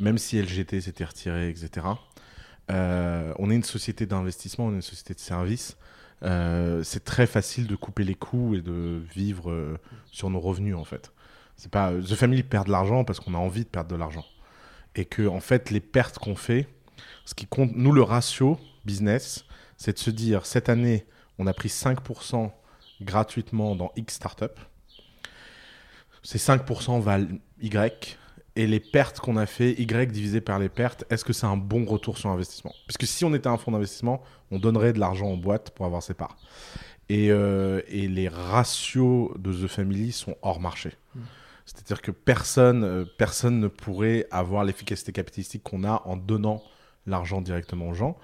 même 0.00 0.18
si 0.18 0.40
LGT 0.40 0.82
s'était 0.82 1.04
retiré, 1.04 1.48
etc., 1.48 1.86
euh, 2.70 3.32
on 3.38 3.50
est 3.50 3.56
une 3.56 3.64
société 3.64 4.06
d'investissement, 4.06 4.66
on 4.66 4.72
est 4.72 4.76
une 4.76 4.82
société 4.82 5.14
de 5.14 5.20
service. 5.20 5.76
Euh, 6.22 6.82
c'est 6.84 7.04
très 7.04 7.26
facile 7.26 7.66
de 7.66 7.74
couper 7.74 8.04
les 8.04 8.14
coûts 8.14 8.54
et 8.54 8.60
de 8.60 9.02
vivre 9.14 9.78
sur 10.10 10.30
nos 10.30 10.40
revenus, 10.40 10.76
en 10.76 10.84
fait. 10.84 11.12
C'est 11.56 11.70
pas 11.70 11.92
The 11.92 12.14
Family 12.14 12.42
perd 12.42 12.66
de 12.66 12.72
l'argent 12.72 13.04
parce 13.04 13.18
qu'on 13.20 13.34
a 13.34 13.38
envie 13.38 13.64
de 13.64 13.68
perdre 13.68 13.90
de 13.90 13.96
l'argent. 13.96 14.24
Et 14.94 15.04
que, 15.04 15.26
en 15.26 15.40
fait, 15.40 15.70
les 15.70 15.80
pertes 15.80 16.18
qu'on 16.18 16.36
fait, 16.36 16.68
ce 17.24 17.34
qui 17.34 17.46
compte, 17.46 17.72
nous, 17.74 17.92
le 17.92 18.02
ratio 18.02 18.58
business, 18.84 19.44
c'est 19.76 19.94
de 19.94 19.98
se 19.98 20.10
dire 20.10 20.46
cette 20.46 20.68
année, 20.68 21.06
on 21.38 21.46
a 21.46 21.52
pris 21.52 21.68
5% 21.68 22.50
gratuitement 23.00 23.74
dans 23.74 23.92
X 23.96 24.14
startup. 24.14 24.58
Ces 26.22 26.38
5% 26.38 27.00
valent 27.00 27.38
Y. 27.60 28.18
Et 28.54 28.66
les 28.66 28.80
pertes 28.80 29.18
qu'on 29.18 29.38
a 29.38 29.46
fait, 29.46 29.72
Y 29.72 30.12
divisé 30.12 30.42
par 30.42 30.58
les 30.58 30.68
pertes, 30.68 31.04
est-ce 31.08 31.24
que 31.24 31.32
c'est 31.32 31.46
un 31.46 31.56
bon 31.56 31.86
retour 31.86 32.18
sur 32.18 32.28
investissement? 32.28 32.74
Parce 32.86 32.98
que 32.98 33.06
si 33.06 33.24
on 33.24 33.34
était 33.34 33.48
un 33.48 33.56
fonds 33.56 33.72
d'investissement, 33.72 34.22
on 34.50 34.58
donnerait 34.58 34.92
de 34.92 35.00
l'argent 35.00 35.26
en 35.26 35.38
boîte 35.38 35.70
pour 35.70 35.86
avoir 35.86 36.02
ses 36.02 36.12
parts. 36.12 36.36
Et, 37.08 37.30
euh, 37.30 37.80
et 37.88 38.08
les 38.08 38.28
ratios 38.28 39.30
de 39.38 39.52
The 39.52 39.68
Family 39.68 40.12
sont 40.12 40.36
hors 40.42 40.60
marché. 40.60 40.92
C'est-à-dire 41.66 42.02
que 42.02 42.10
personne, 42.10 42.84
euh, 42.84 43.04
personne 43.18 43.60
ne 43.60 43.68
pourrait 43.68 44.26
avoir 44.30 44.64
l'efficacité 44.64 45.12
capitalistique 45.12 45.62
qu'on 45.62 45.84
a 45.84 46.02
en 46.04 46.16
donnant 46.16 46.62
l'argent 47.06 47.40
directement 47.40 47.88
aux 47.88 47.94
gens. 47.94 48.16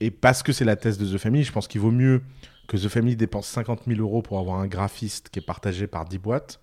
Et 0.00 0.10
parce 0.10 0.42
que 0.42 0.52
c'est 0.52 0.64
la 0.64 0.76
thèse 0.76 0.98
de 0.98 1.06
The 1.16 1.18
Family, 1.20 1.44
je 1.44 1.52
pense 1.52 1.68
qu'il 1.68 1.80
vaut 1.80 1.90
mieux 1.90 2.22
que 2.68 2.76
The 2.76 2.88
Family 2.88 3.16
dépense 3.16 3.46
50 3.48 3.82
000 3.86 4.00
euros 4.00 4.22
pour 4.22 4.38
avoir 4.38 4.58
un 4.60 4.66
graphiste 4.66 5.28
qui 5.30 5.38
est 5.40 5.42
partagé 5.42 5.86
par 5.86 6.04
10 6.04 6.18
boîtes 6.18 6.60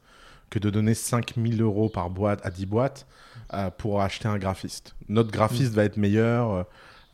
que 0.50 0.60
de 0.60 0.70
donner 0.70 0.94
5 0.94 1.34
000 1.36 1.62
euros 1.62 1.90
par 1.90 2.10
boîte 2.10 2.40
à 2.46 2.50
10 2.52 2.66
boîtes 2.66 3.06
euh, 3.54 3.70
pour 3.70 4.02
acheter 4.02 4.28
un 4.30 4.38
graphiste. 4.38 4.96
Notre 5.10 5.30
graphiste 5.32 5.74
va 5.74 5.84
être 5.84 5.98
meilleur, 5.98 6.52
euh, 6.52 6.64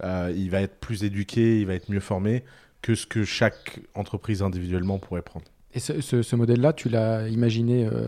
euh, 0.04 0.34
il 0.36 0.50
va 0.52 0.62
être 0.62 0.80
plus 0.80 1.04
éduqué, 1.04 1.60
il 1.62 1.66
va 1.66 1.74
être 1.74 1.90
mieux 1.90 2.00
formé 2.00 2.44
que 2.84 2.94
ce 2.94 3.08
que 3.08 3.24
chaque 3.24 3.80
entreprise 3.96 4.44
individuellement 4.44 5.00
pourrait 5.00 5.22
prendre. 5.24 5.46
Et 5.74 5.80
ce, 5.80 6.00
ce- 6.02 6.22
ce 6.22 6.36
modèle-là, 6.36 6.74
tu 6.74 6.90
l'as 6.90 7.28
imaginé 7.28 7.86
euh, 7.86 8.08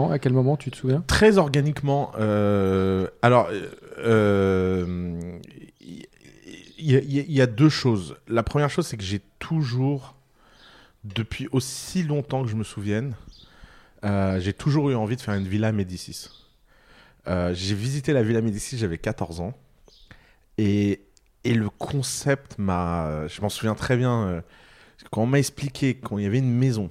À 0.00 0.18
quel 0.18 0.32
moment 0.32 0.56
Tu 0.56 0.70
te 0.70 0.76
souviens? 0.76 1.04
Très 1.06 1.38
organiquement, 1.38 2.12
euh, 2.18 3.08
alors, 3.20 3.48
euh, 3.50 3.68
euh, 3.98 5.38
il 5.80 6.06
y, 6.78 6.94
il 6.94 7.30
il 7.30 7.40
a 7.40 7.46
deux 7.46 7.68
choses. 7.68 8.16
La 8.26 8.42
première 8.42 8.70
chose, 8.70 8.86
c'est 8.86 8.96
que 8.96 9.02
j'ai 9.02 9.20
toujours, 9.38 10.14
depuis 11.04 11.48
aussi 11.52 12.02
longtemps 12.02 12.42
que 12.42 12.48
je 12.48 12.56
me 12.56 12.64
souvienne, 12.64 13.14
euh, 14.04 14.40
j'ai 14.40 14.52
toujours 14.52 14.90
eu 14.90 14.94
envie 14.94 15.16
de 15.16 15.20
faire 15.20 15.34
une 15.34 15.46
villa 15.46 15.72
Médicis. 15.72 16.28
J'ai 17.26 17.74
visité 17.74 18.12
la 18.12 18.22
villa 18.22 18.40
Médicis, 18.40 18.78
j'avais 18.78 18.98
14 18.98 19.40
ans. 19.40 19.54
Et, 20.58 21.02
et 21.44 21.54
le 21.54 21.68
concept 21.70 22.58
m'a. 22.58 23.28
Je 23.28 23.40
m'en 23.42 23.48
souviens 23.48 23.74
très 23.74 23.96
bien. 23.96 24.42
quand 25.10 25.22
on 25.22 25.26
m'a 25.26 25.38
expliqué 25.38 25.94
qu'il 25.94 26.20
y 26.20 26.26
avait 26.26 26.38
une 26.38 26.52
maison 26.52 26.90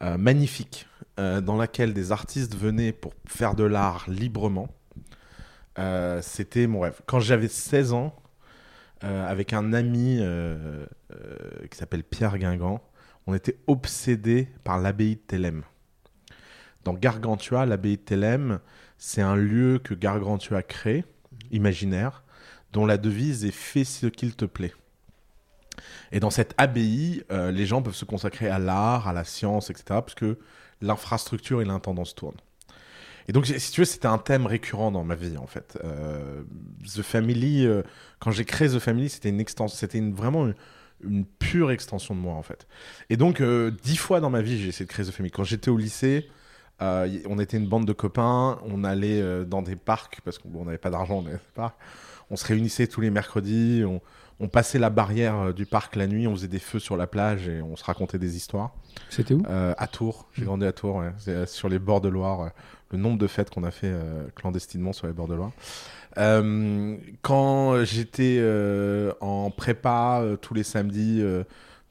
magnifique 0.00 0.86
euh, 1.18 1.40
dans 1.40 1.56
laquelle 1.56 1.94
des 1.94 2.12
artistes 2.12 2.54
venaient 2.54 2.92
pour 2.92 3.14
faire 3.26 3.54
de 3.54 3.64
l'art 3.64 4.04
librement, 4.06 4.68
euh, 5.78 6.20
c'était 6.20 6.66
mon 6.66 6.80
rêve. 6.80 7.00
Quand 7.06 7.20
j'avais 7.20 7.48
16 7.48 7.94
ans, 7.94 8.14
euh, 9.02 9.26
avec 9.26 9.54
un 9.54 9.72
ami 9.72 10.20
qui 11.70 11.78
s'appelle 11.78 12.04
Pierre 12.04 12.36
Guingamp, 12.36 12.82
on 13.26 13.34
était 13.34 13.56
obsédés 13.66 14.48
par 14.62 14.78
l'abbaye 14.78 15.16
de 15.16 15.20
Thélème. 15.20 15.62
Dans 16.84 16.92
Gargantua, 16.92 17.64
l'abbaye 17.64 17.96
de 17.96 18.02
Thélème, 18.02 18.60
c'est 18.98 19.22
un 19.22 19.36
lieu 19.36 19.80
que 19.82 19.94
Gargantua 19.94 20.58
a 20.58 20.62
créé, 20.62 21.04
imaginaire, 21.50 22.24
dont 22.72 22.84
la 22.84 22.98
devise 22.98 23.46
est 23.46 23.52
Fais 23.52 23.84
ce 23.84 24.06
qu'il 24.06 24.36
te 24.36 24.44
plaît. 24.44 24.74
Et 26.12 26.20
dans 26.20 26.30
cette 26.30 26.54
abbaye, 26.58 27.24
les 27.30 27.66
gens 27.66 27.80
peuvent 27.80 27.94
se 27.94 28.04
consacrer 28.04 28.48
à 28.48 28.58
l'art, 28.58 29.08
à 29.08 29.14
la 29.14 29.24
science, 29.24 29.70
etc., 29.70 29.84
parce 29.88 30.14
que 30.14 30.38
l'infrastructure 30.80 31.62
et 31.62 31.64
l'intendance 31.64 32.14
tournent. 32.14 32.36
Et 33.28 33.32
donc, 33.32 33.46
si 33.46 33.72
tu 33.72 33.80
veux, 33.80 33.84
c'était 33.84 34.06
un 34.06 34.18
thème 34.18 34.46
récurrent 34.46 34.92
dans 34.92 35.02
ma 35.02 35.16
vie, 35.16 35.36
en 35.36 35.46
fait. 35.46 35.78
Euh, 35.84 36.42
The 36.84 37.02
Family, 37.02 37.66
euh, 37.66 37.82
quand 38.20 38.30
j'ai 38.30 38.44
créé 38.44 38.68
The 38.68 38.78
Family, 38.78 39.08
c'était 39.08 39.30
une 39.30 39.40
extension, 39.40 39.76
c'était 39.76 40.00
vraiment 40.00 40.52
une, 41.02 41.24
pure 41.38 41.70
extension 41.72 42.14
de 42.14 42.20
moi, 42.20 42.34
en 42.34 42.42
fait. 42.42 42.66
Et 43.10 43.16
donc, 43.16 43.40
euh, 43.40 43.72
dix 43.82 43.96
fois 43.96 44.20
dans 44.20 44.30
ma 44.30 44.42
vie, 44.42 44.58
j'ai 44.58 44.68
essayé 44.68 44.86
de 44.86 44.90
créer 44.90 45.04
The 45.04 45.10
Family. 45.10 45.32
Quand 45.32 45.44
j'étais 45.44 45.70
au 45.70 45.76
lycée, 45.76 46.28
on 46.80 47.38
était 47.38 47.56
une 47.56 47.66
bande 47.66 47.86
de 47.86 47.92
copains, 47.92 48.60
on 48.62 48.84
allait 48.84 49.44
dans 49.46 49.62
des 49.62 49.76
parcs, 49.76 50.20
parce 50.24 50.38
qu'on 50.38 50.64
n'avait 50.64 50.78
pas 50.78 50.90
d'argent, 50.90 51.18
on 51.18 51.22
n'avait 51.22 51.38
pas. 51.54 51.76
On 52.30 52.36
se 52.36 52.44
réunissait 52.44 52.86
tous 52.86 53.00
les 53.00 53.10
mercredis, 53.10 53.82
on, 53.84 54.00
on 54.38 54.48
passait 54.48 54.78
la 54.78 54.90
barrière 54.90 55.36
euh, 55.36 55.52
du 55.52 55.66
parc 55.66 55.96
la 55.96 56.06
nuit, 56.06 56.26
on 56.26 56.34
faisait 56.34 56.48
des 56.48 56.58
feux 56.58 56.78
sur 56.78 56.96
la 56.96 57.06
plage 57.06 57.48
et 57.48 57.62
on 57.62 57.76
se 57.76 57.84
racontait 57.84 58.18
des 58.18 58.36
histoires. 58.36 58.74
C'était 59.08 59.34
où? 59.34 59.42
Euh, 59.48 59.74
à 59.78 59.86
Tours, 59.86 60.28
j'ai 60.34 60.44
grandi 60.44 60.66
à 60.66 60.72
Tours, 60.72 60.96
ouais. 60.96 61.12
Euh, 61.28 61.46
sur 61.46 61.68
les 61.68 61.78
bords 61.78 62.00
de 62.00 62.08
Loire. 62.08 62.50
le 62.90 62.98
nombre 62.98 63.18
de 63.18 63.26
fêtes 63.26 63.50
qu'on 63.50 63.64
a 63.64 63.70
fait 63.70 63.90
euh, 63.90 64.26
clandestinement 64.34 64.92
sur 64.92 65.06
les 65.06 65.12
bords 65.12 65.28
de 65.28 65.34
Loire. 65.34 65.52
Euh, 66.18 66.96
quand 67.22 67.84
j'étais 67.84 68.42
en 69.20 69.50
prépa 69.50 70.22
tous 70.40 70.54
les 70.54 70.62
samedis 70.62 71.22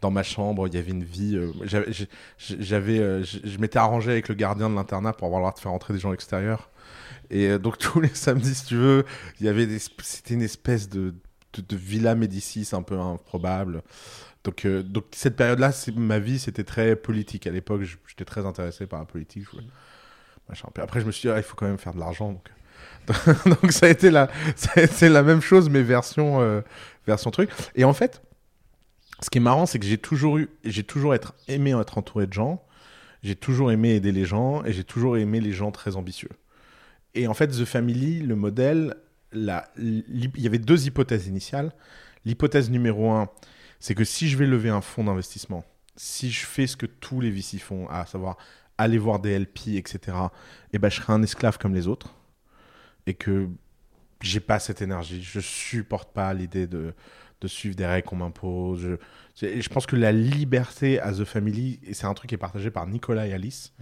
dans 0.01 0.11
ma 0.11 0.23
chambre, 0.23 0.67
il 0.67 0.73
y 0.73 0.77
avait 0.77 0.91
une 0.91 1.03
vie. 1.03 1.39
j'avais, 1.63 3.23
je 3.23 3.57
m'étais 3.59 3.77
arrangé 3.77 4.11
avec 4.11 4.27
le 4.29 4.35
gardien 4.35 4.69
de 4.69 4.75
l'internat 4.75 5.13
pour 5.13 5.27
avoir 5.27 5.41
le 5.41 5.43
droit 5.43 5.53
de 5.53 5.59
faire 5.59 5.73
entrer 5.73 5.93
des 5.93 5.99
gens 5.99 6.13
extérieurs. 6.13 6.69
Et 7.29 7.57
donc 7.59 7.77
tous 7.79 8.01
les 8.01 8.13
samedis, 8.13 8.55
si 8.55 8.65
tu 8.65 8.75
veux, 8.75 9.05
il 9.39 9.45
y 9.45 9.49
avait 9.49 9.67
des, 9.67 9.79
c'était 9.79 10.33
une 10.33 10.41
espèce 10.41 10.89
de, 10.89 11.13
de, 11.55 11.61
de 11.61 11.75
villa 11.75 12.15
Médicis 12.15 12.69
un 12.73 12.81
peu 12.81 12.99
improbable. 12.99 13.81
Donc, 14.45 14.65
euh, 14.65 14.83
donc 14.83 15.05
cette 15.11 15.35
période-là, 15.35 15.71
ma 15.95 16.19
vie, 16.19 16.39
c'était 16.39 16.63
très 16.63 16.95
politique. 16.95 17.47
À 17.47 17.51
l'époque, 17.51 17.81
j'étais 18.07 18.25
très 18.25 18.45
intéressé 18.45 18.85
par 18.85 18.99
la 18.99 19.05
politique. 19.05 19.47
après, 20.77 21.01
je 21.01 21.05
me 21.05 21.11
suis 21.11 21.27
dit, 21.27 21.33
ah, 21.33 21.37
il 21.37 21.43
faut 21.43 21.55
quand 21.55 21.65
même 21.65 21.79
faire 21.79 21.93
de 21.93 21.99
l'argent. 21.99 22.31
Donc, 23.45 23.71
ça 23.71 23.87
a 23.87 23.89
été 23.89 24.11
la, 24.11 24.29
ça 24.55 25.09
la 25.09 25.23
même 25.23 25.41
chose, 25.41 25.69
mais 25.69 25.81
version, 25.81 26.41
euh, 26.41 26.61
version 27.07 27.31
truc. 27.31 27.49
Et 27.73 27.83
en 27.83 27.93
fait, 27.93 28.21
ce 29.21 29.29
qui 29.29 29.39
est 29.39 29.41
marrant, 29.41 29.65
c'est 29.65 29.79
que 29.79 29.85
j'ai 29.85 29.97
toujours 29.97 30.37
eu, 30.37 30.49
j'ai 30.63 30.83
toujours 30.83 31.15
aimé 31.47 31.71
être 31.71 31.97
entouré 31.97 32.27
de 32.27 32.33
gens. 32.33 32.63
J'ai 33.23 33.35
toujours 33.35 33.71
aimé 33.71 33.95
aider 33.95 34.11
les 34.11 34.25
gens 34.25 34.63
et 34.65 34.73
j'ai 34.73 34.83
toujours 34.83 35.17
aimé 35.17 35.41
les 35.41 35.51
gens 35.51 35.71
très 35.71 35.95
ambitieux. 35.95 36.29
Et 37.15 37.27
en 37.27 37.33
fait, 37.33 37.47
The 37.47 37.65
Family, 37.65 38.19
le 38.19 38.35
modèle, 38.35 38.95
il 39.77 40.31
y 40.37 40.47
avait 40.47 40.59
deux 40.59 40.87
hypothèses 40.87 41.27
initiales. 41.27 41.71
L'hypothèse 42.25 42.69
numéro 42.69 43.11
un, 43.11 43.29
c'est 43.79 43.95
que 43.95 44.03
si 44.03 44.29
je 44.29 44.37
vais 44.37 44.47
lever 44.47 44.69
un 44.69 44.81
fonds 44.81 45.03
d'investissement, 45.03 45.63
si 45.95 46.31
je 46.31 46.45
fais 46.45 46.67
ce 46.67 46.75
que 46.75 46.85
tous 46.85 47.21
les 47.21 47.29
VC 47.29 47.59
font, 47.59 47.87
à 47.89 48.05
savoir 48.05 48.37
aller 48.77 48.97
voir 48.97 49.19
des 49.19 49.37
LP, 49.37 49.75
etc., 49.75 50.17
eh 50.73 50.79
ben, 50.79 50.89
je 50.89 50.97
serai 50.97 51.13
un 51.13 51.23
esclave 51.23 51.57
comme 51.57 51.73
les 51.73 51.87
autres. 51.87 52.15
Et 53.07 53.13
que 53.13 53.47
j'ai 54.21 54.39
pas 54.39 54.59
cette 54.59 54.81
énergie. 54.81 55.21
Je 55.21 55.39
supporte 55.39 56.11
pas 56.11 56.33
l'idée 56.33 56.67
de, 56.67 56.93
de 57.41 57.47
suivre 57.47 57.75
des 57.75 57.85
règles 57.85 58.07
qu'on 58.07 58.15
m'impose. 58.15 58.79
Je, 59.39 59.59
je- 59.61 59.69
pense 59.69 59.85
que 59.85 59.95
la 59.95 60.11
liberté 60.11 60.99
à 60.99 61.11
The 61.11 61.25
Family, 61.25 61.79
et 61.85 61.93
c'est 61.93 62.05
un 62.07 62.13
truc 62.13 62.29
qui 62.29 62.35
est 62.35 62.39
partagé 62.39 62.71
par 62.71 62.87
Nicolas 62.87 63.27
et 63.27 63.33
Alice. 63.33 63.73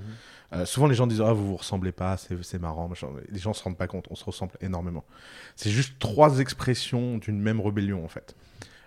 Euh, 0.53 0.65
souvent, 0.65 0.87
les 0.87 0.95
gens 0.95 1.07
disent 1.07 1.21
Ah, 1.21 1.33
vous 1.33 1.47
vous 1.47 1.55
ressemblez 1.57 1.91
pas, 1.91 2.17
c'est 2.17 2.41
c'est 2.43 2.59
marrant. 2.59 2.87
machin. 2.87 3.07
Les 3.29 3.39
gens 3.39 3.53
se 3.53 3.63
rendent 3.63 3.77
pas 3.77 3.87
compte, 3.87 4.05
on 4.09 4.15
se 4.15 4.23
ressemble 4.25 4.53
énormément. 4.61 5.03
C'est 5.55 5.69
juste 5.71 5.97
trois 5.99 6.39
expressions 6.39 7.17
d'une 7.17 7.39
même 7.39 7.59
rébellion, 7.61 8.03
en 8.03 8.07
fait. 8.07 8.35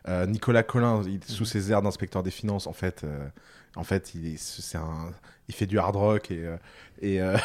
Euh, 0.09 0.27
Nicolas 0.27 0.63
Collin, 0.63 1.03
il, 1.07 1.23
sous 1.25 1.45
ses 1.45 1.73
airs 1.73 1.83
d'inspecteur 1.83 2.23
des 2.23 2.31
finances, 2.31 2.67
en 2.69 2.73
fait, 2.73 3.03
euh, 3.05 3.27
en 3.77 3.85
fait, 3.85 4.15
il, 4.15 4.27
est- 4.27 4.39
c'est 4.39 4.79
un, 4.79 5.13
il 5.49 5.55
fait 5.55 5.67
du 5.67 5.79
hard 5.79 5.95
rock 5.97 6.31
et 6.31 6.45
euh, 6.45 6.57
et, 7.03 7.21
euh, 7.21 7.37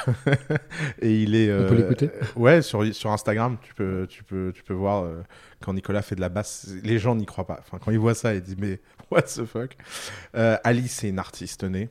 et 1.02 1.22
il 1.24 1.36
est. 1.36 1.54
On 1.54 1.68
peut 1.68 1.74
euh, 1.74 1.78
l'écouter 1.78 2.10
Ouais, 2.36 2.62
sur 2.62 2.84
sur 2.96 3.12
Instagram, 3.12 3.58
tu 3.62 3.74
peux 3.74 4.08
tu 4.10 4.24
peux 4.24 4.52
tu 4.56 4.64
peux 4.64 4.74
voir 4.74 5.06
quand 5.62 5.74
Nicolas 5.74 6.02
fait 6.02 6.16
de 6.16 6.22
la 6.22 6.30
basse. 6.30 6.70
Les 6.84 6.98
gens 7.00 7.16
n'y 7.16 7.26
croient 7.26 7.46
pas. 7.48 7.60
Enfin, 7.60 7.78
quand 7.84 7.92
ils 7.92 8.00
voient 8.00 8.16
ça, 8.16 8.34
ils 8.34 8.42
disent 8.42 8.58
mais 8.58 8.80
what 9.12 9.24
the 9.24 9.46
fuck? 9.46 9.76
Alice, 10.34 10.94
c'est 10.94 11.10
une 11.10 11.20
artiste 11.20 11.64
née. 11.64 11.90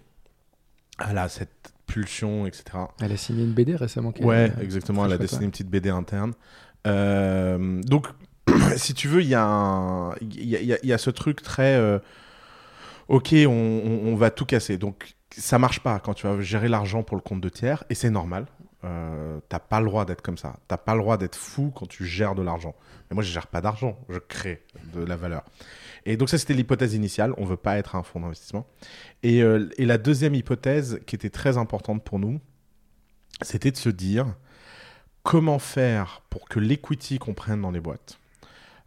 Elle 1.08 1.18
a 1.18 1.28
cette 1.28 1.72
pulsion, 1.86 2.46
etc. 2.46 2.64
Elle 3.00 3.12
a 3.12 3.16
signé 3.16 3.42
une 3.44 3.52
BD 3.52 3.74
récemment. 3.76 4.12
Ouais, 4.20 4.52
exactement. 4.60 5.04
Elle 5.06 5.12
a 5.12 5.18
dessiné 5.18 5.44
une 5.44 5.50
petite 5.50 5.68
BD 5.70 5.88
interne. 5.90 6.32
Euh, 6.86 7.80
donc, 7.82 8.06
si 8.76 8.94
tu 8.94 9.08
veux, 9.08 9.20
il 9.22 9.28
y, 9.28 9.34
a 9.34 9.44
un- 9.44 10.14
il 10.20 10.44
y, 10.48 10.56
a- 10.56 10.60
il 10.60 10.66
y 10.66 10.72
a- 10.74 10.78
il 10.82 10.88
y 10.88 10.92
a 10.92 10.98
ce 10.98 11.10
truc 11.10 11.42
très. 11.42 11.74
euh, 11.74 11.98
ok, 13.10 13.34
on, 13.46 13.50
on- 13.50 14.12
on 14.12 14.14
va 14.16 14.30
tout 14.30 14.46
casser. 14.46 14.78
Donc, 14.78 15.14
ça 15.36 15.58
marche 15.58 15.80
pas 15.80 15.98
quand 16.00 16.14
tu 16.14 16.26
vas 16.26 16.40
gérer 16.40 16.68
l'argent 16.68 17.02
pour 17.02 17.16
le 17.16 17.22
compte 17.22 17.40
de 17.40 17.48
tiers, 17.50 17.84
et 17.90 17.94
c'est 17.94 18.10
normal. 18.10 18.46
Euh, 18.84 19.38
T'as 19.50 19.58
pas 19.58 19.80
le 19.80 19.86
droit 19.86 20.06
d'être 20.06 20.22
comme 20.22 20.38
ça. 20.38 20.56
T'as 20.66 20.78
pas 20.78 20.94
le 20.94 21.00
droit 21.00 21.18
d'être 21.18 21.36
fou 21.36 21.70
quand 21.74 21.86
tu 21.86 22.06
gères 22.06 22.34
de 22.34 22.42
l'argent. 22.42 22.74
Mais 23.10 23.14
moi, 23.14 23.22
je 23.22 23.30
gère 23.30 23.46
pas 23.48 23.60
d'argent. 23.60 23.98
Je 24.08 24.18
crée 24.18 24.62
de 24.94 25.04
la 25.04 25.16
valeur. 25.16 25.42
Et 26.06 26.16
donc, 26.16 26.30
ça, 26.30 26.38
c'était 26.38 26.54
l'hypothèse 26.54 26.94
initiale. 26.94 27.34
On 27.36 27.44
veut 27.44 27.58
pas 27.58 27.76
être 27.76 27.94
un 27.96 28.02
fonds 28.02 28.20
d'investissement. 28.20 28.66
Et, 29.22 29.42
euh, 29.42 29.68
et 29.76 29.84
la 29.84 29.98
deuxième 29.98 30.34
hypothèse, 30.34 31.00
qui 31.06 31.14
était 31.14 31.28
très 31.30 31.58
importante 31.58 32.02
pour 32.04 32.18
nous, 32.18 32.40
c'était 33.42 33.70
de 33.70 33.76
se 33.76 33.90
dire 33.90 34.34
comment 35.24 35.58
faire 35.58 36.22
pour 36.30 36.48
que 36.48 36.58
l'equity 36.60 37.18
qu'on 37.18 37.34
prenne 37.34 37.60
dans 37.60 37.70
les 37.72 37.80
boîtes, 37.80 38.18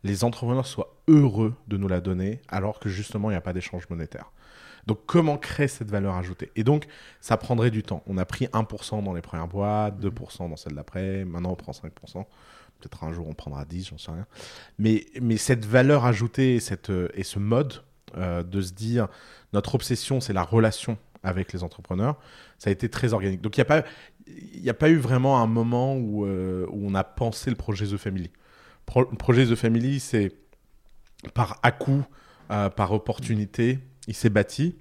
les 0.04 0.24
entrepreneurs 0.24 0.66
soient 0.68 0.96
heureux 1.08 1.54
de 1.68 1.78
nous 1.78 1.88
la 1.88 2.02
donner, 2.02 2.42
alors 2.48 2.80
que 2.80 2.90
justement, 2.90 3.30
il 3.30 3.34
n'y 3.34 3.38
a 3.38 3.42
pas 3.42 3.54
d'échange 3.54 3.90
monétaire. 3.90 4.32
Donc, 4.86 5.00
comment 5.06 5.38
créer 5.38 5.70
cette 5.70 5.90
valeur 5.90 6.16
ajoutée? 6.16 6.52
Et 6.58 6.64
donc, 6.66 6.88
ça 7.22 7.38
prendrait 7.38 7.72
du 7.72 7.84
temps. 7.84 8.04
On 8.06 8.18
a 8.18 8.26
pris 8.26 8.48
1% 8.48 9.02
dans 9.04 9.14
les 9.14 9.22
premières 9.22 9.48
boîtes, 9.48 9.98
2% 10.00 10.50
dans 10.50 10.58
celle 10.58 10.74
d'après, 10.76 11.24
maintenant 11.24 11.52
on 11.52 11.56
prend 11.56 11.72
5%. 11.72 12.26
Peut-être 12.80 13.04
un 13.06 13.14
jour 13.14 13.28
on 13.30 13.34
prendra 13.34 13.64
10, 13.64 13.90
j'en 13.90 13.98
sais 13.98 14.12
rien. 14.12 14.28
Mais, 14.78 15.06
mais 15.22 15.38
cette 15.38 15.66
valeur 15.66 16.04
ajoutée 16.04 16.56
et, 16.56 16.60
cette, 16.60 16.90
euh, 16.90 17.08
et 17.14 17.24
ce 17.24 17.40
mode 17.40 17.82
euh, 18.18 18.44
de 18.44 18.62
se 18.62 18.74
dire, 18.74 19.08
notre 19.54 19.76
obsession, 19.76 20.20
c'est 20.20 20.34
la 20.34 20.44
relation 20.44 20.98
avec 21.24 21.54
les 21.54 21.64
entrepreneurs, 21.64 22.18
ça 22.60 22.70
a 22.70 22.74
été 22.74 22.90
très 22.90 23.14
organique. 23.14 23.40
Donc, 23.40 23.56
il 23.56 23.62
n'y 23.62 23.62
a, 23.62 23.66
pas- 23.66 23.84
y 24.28 24.70
a 24.70 24.74
pas 24.74 24.90
eu 24.90 24.98
vraiment 24.98 25.40
un 25.42 25.48
moment 25.48 25.96
où, 25.96 26.26
euh, 26.26 26.66
où 26.70 26.86
on 26.86 26.94
a 26.94 27.06
pensé 27.06 27.50
le 27.50 27.56
projet 27.56 27.88
The 27.88 27.96
Family. 27.96 28.32
Pro- 28.86 29.08
le 29.10 29.18
projet 29.18 29.46
The 29.46 29.56
Family, 29.56 30.00
c'est 30.00 30.32
par 31.34 31.60
à-coup, 31.64 32.04
euh, 32.52 32.70
par 32.70 32.92
opportunité, 32.92 33.80
il 34.08 34.14
s'est 34.14 34.30
bâti. 34.30 34.76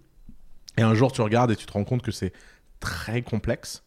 Et 0.77 0.83
un 0.83 0.95
jour, 0.95 1.13
tu 1.13 1.21
regardes 1.21 1.51
et 1.51 1.57
tu 1.57 1.67
te 1.67 1.73
rends 1.73 1.85
compte 1.85 2.03
que 2.03 2.11
c'est 2.13 2.33
très 2.81 3.23
complexe. 3.23 3.83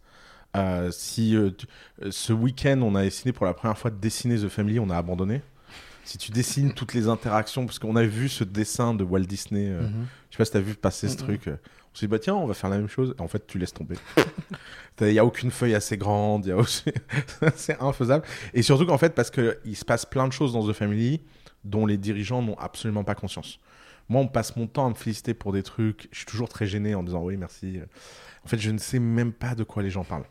Euh, 0.56 0.90
si 0.92 1.36
euh, 1.36 1.52
tu- 1.52 1.68
ce 2.12 2.32
week-end, 2.32 2.80
on 2.82 2.96
a 2.96 3.04
essayé 3.04 3.34
pour 3.34 3.46
la 3.46 3.54
première 3.54 3.78
fois 3.78 3.92
de 3.92 3.98
dessiner 3.98 4.38
The 4.40 4.48
Family, 4.48 4.80
on 4.80 4.90
a 4.90 4.98
abandonné. 4.98 5.42
Si 6.06 6.18
tu 6.18 6.32
dessines 6.32 6.72
toutes 6.74 6.94
les 6.94 7.08
interactions, 7.08 7.66
parce 7.66 7.80
qu'on 7.80 7.96
a 7.96 8.04
vu 8.04 8.30
ce 8.30 8.44
dessin 8.44 8.94
de 8.94 9.04
Walt 9.04 9.22
Disney, 9.26 9.68
euh, 9.70 9.82
Mhm. 9.82 10.06
je 10.30 10.36
sais 10.36 10.38
pas 10.38 10.46
si 10.46 10.52
tu 10.52 10.58
as 10.58 10.62
vu 10.62 10.76
passer 10.76 11.10
ce 11.10 11.18
truc. 11.18 11.50
Euh, 11.96 11.98
On 11.98 12.00
s'est 12.00 12.06
dit, 12.08 12.12
bah 12.12 12.20
tiens, 12.20 12.36
on 12.36 12.46
va 12.46 12.54
faire 12.54 12.70
la 12.70 12.78
même 12.78 12.90
chose. 12.90 13.16
En 13.20 13.28
fait, 13.28 13.48
tu 13.48 13.58
laisses 13.58 13.74
tomber. 13.74 13.96
Il 15.02 15.08
n'y 15.08 15.20
a 15.20 15.26
aucune 15.26 15.52
feuille 15.52 15.76
assez 15.76 15.98
grande. 15.98 16.48
a 16.48 17.50
c'est 17.56 17.82
infaisable. 17.82 18.26
Et 18.54 18.62
surtout 18.62 18.86
qu'en 18.86 18.98
fait, 18.98 19.14
parce 19.16 19.32
qu'il 19.32 19.76
se 19.76 19.86
passe 19.86 20.06
plein 20.06 20.28
de 20.28 20.34
choses 20.34 20.54
dans 20.54 20.68
The 20.68 20.74
Family 20.74 21.22
dont 21.64 21.86
les 21.86 21.98
dirigeants 21.98 22.42
n'ont 22.42 22.58
absolument 22.58 23.04
pas 23.04 23.16
conscience. 23.16 23.60
Moi, 24.08 24.22
on 24.22 24.28
passe 24.28 24.56
mon 24.56 24.68
temps 24.68 24.86
à 24.86 24.90
me 24.90 24.96
féliciter 24.96 25.34
pour 25.34 25.52
des 25.52 25.64
trucs. 25.64 26.08
Je 26.12 26.18
suis 26.18 26.26
toujours 26.26 26.48
très 26.48 26.68
gêné 26.68 26.96
en 26.96 27.04
disant 27.04 27.24
oui, 27.24 27.38
merci. 27.38 27.80
En 28.46 28.48
fait, 28.48 28.60
je 28.60 28.70
ne 28.70 28.78
sais 28.78 29.00
même 29.00 29.34
pas 29.34 29.56
de 29.56 29.64
quoi 29.64 29.82
les 29.82 29.90
gens 29.90 30.04
parlent. 30.04 30.26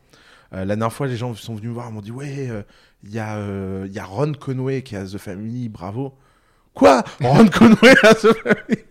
Euh, 0.54 0.64
la 0.64 0.76
dernière 0.76 0.92
fois, 0.92 1.06
les 1.06 1.16
gens 1.16 1.34
sont 1.34 1.54
venus 1.54 1.70
me 1.70 1.74
voir, 1.74 1.90
m'ont 1.90 2.00
dit 2.00 2.12
ouais, 2.12 2.48
euh, 2.48 2.62
il 3.02 3.12
y, 3.12 3.18
a, 3.18 3.36
euh, 3.36 3.84
il 3.86 3.92
y 3.92 3.98
a 3.98 4.04
Ron 4.04 4.32
Conway 4.32 4.82
qui 4.82 4.96
à 4.96 5.04
The 5.04 5.18
Family, 5.18 5.68
bravo. 5.68 6.16
Quoi? 6.74 7.02
Ron 7.20 7.48
Conway 7.48 7.94
à 8.02 8.14
The 8.14 8.32
Family? 8.32 8.84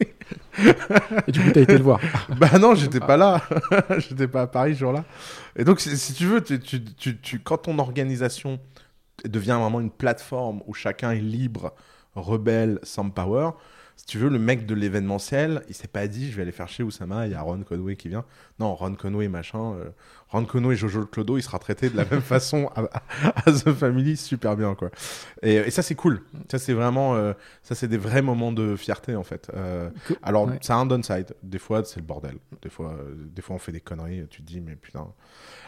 Et 1.27 1.31
du 1.31 1.39
coup, 1.41 1.51
t'as 1.53 1.61
été 1.61 1.77
le 1.77 1.83
voir. 1.83 1.99
bah 2.37 2.59
non, 2.59 2.75
j'étais 2.75 2.99
pas 2.99 3.17
là. 3.17 3.41
j'étais 3.97 4.27
pas 4.27 4.43
à 4.43 4.47
Paris 4.47 4.75
ce 4.75 4.79
jour-là. 4.79 5.03
Et 5.55 5.63
donc, 5.63 5.79
si, 5.79 6.13
tu 6.13 6.25
veux, 6.25 6.43
quand 7.43 7.57
ton 7.57 7.79
organisation 7.79 8.59
devient 9.25 9.57
vraiment 9.59 9.79
une 9.79 9.91
plateforme 9.91 10.61
où 10.67 10.73
chacun 10.73 11.11
est 11.11 11.21
libre, 11.21 11.73
rebelle, 12.15 12.79
sans 12.83 13.09
power, 13.09 13.51
si 13.95 14.05
tu 14.05 14.17
veux, 14.17 14.29
le 14.29 14.39
mec 14.39 14.65
de 14.65 14.73
l'événementiel, 14.73 15.63
il 15.69 15.75
s'est 15.75 15.87
pas 15.87 16.07
dit, 16.07 16.31
je 16.31 16.35
vais 16.35 16.41
aller 16.41 16.51
faire 16.51 16.67
chez 16.67 16.83
Oussama, 16.83 17.27
il 17.27 17.31
y 17.31 17.35
a 17.35 17.41
Ron 17.41 17.63
Conway 17.63 17.95
qui 17.95 18.09
vient. 18.09 18.25
Non, 18.59 18.73
Ron 18.75 18.95
Conway, 18.95 19.27
machin. 19.27 19.75
euh, 19.75 19.89
Ron 20.33 20.45
Conway, 20.45 20.75
Jojo 20.75 21.05
Clodo, 21.05 21.37
il 21.37 21.41
sera 21.43 21.59
traité 21.59 21.89
de 21.89 21.95
la 21.95 22.03
même 22.05 22.21
façon 22.35 22.69
à, 22.75 22.83
à 23.45 23.51
The 23.51 23.71
Family, 23.71 24.17
super 24.17 24.57
bien, 24.57 24.75
quoi. 24.75 24.89
Et, 25.41 25.53
et 25.55 25.71
ça, 25.71 25.81
c'est 25.83 25.95
cool. 25.95 26.23
Ça, 26.51 26.59
c'est 26.59 26.73
vraiment, 26.73 27.15
euh, 27.15 27.33
ça, 27.61 27.75
c'est 27.75 27.87
des 27.87 27.97
vrais 27.97 28.21
moments 28.21 28.51
de 28.51 28.75
fierté, 28.75 29.15
en 29.15 29.23
fait. 29.23 29.49
Euh, 29.53 29.89
alors, 30.21 30.47
Ouais. 30.47 30.57
ça 30.61 30.73
a 30.75 30.77
un 30.77 30.85
downside. 30.85 31.33
Des 31.43 31.59
fois, 31.59 31.83
c'est 31.85 31.99
le 31.99 32.05
bordel. 32.05 32.35
Des 32.61 32.69
fois, 32.69 32.93
euh, 32.99 33.13
des 33.33 33.41
fois, 33.41 33.55
on 33.55 33.59
fait 33.59 33.71
des 33.71 33.79
conneries. 33.79 34.25
Tu 34.29 34.41
te 34.41 34.47
dis, 34.47 34.59
mais 34.59 34.75
putain. 34.75 35.07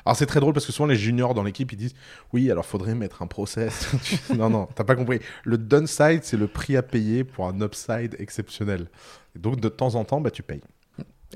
Alors, 0.05 0.15
c'est 0.17 0.25
très 0.25 0.39
drôle 0.39 0.53
parce 0.53 0.65
que 0.65 0.71
souvent, 0.71 0.87
les 0.87 0.95
juniors 0.97 1.33
dans 1.35 1.43
l'équipe, 1.43 1.71
ils 1.71 1.77
disent, 1.77 1.93
oui, 2.33 2.49
alors 2.51 2.65
faudrait 2.65 2.95
mettre 2.95 3.21
un 3.21 3.27
process. 3.27 3.89
non, 4.35 4.49
non, 4.49 4.67
t'as 4.75 4.83
pas 4.83 4.95
compris. 4.95 5.19
Le 5.43 5.57
downside, 5.57 6.23
c'est 6.23 6.37
le 6.37 6.47
prix 6.47 6.75
à 6.75 6.81
payer 6.83 7.23
pour 7.23 7.47
un 7.47 7.61
upside 7.61 8.15
exceptionnel. 8.19 8.87
Et 9.35 9.39
donc, 9.39 9.59
de 9.59 9.69
temps 9.69 9.95
en 9.95 10.05
temps, 10.05 10.21
bah, 10.21 10.31
tu 10.31 10.41
payes. 10.43 10.61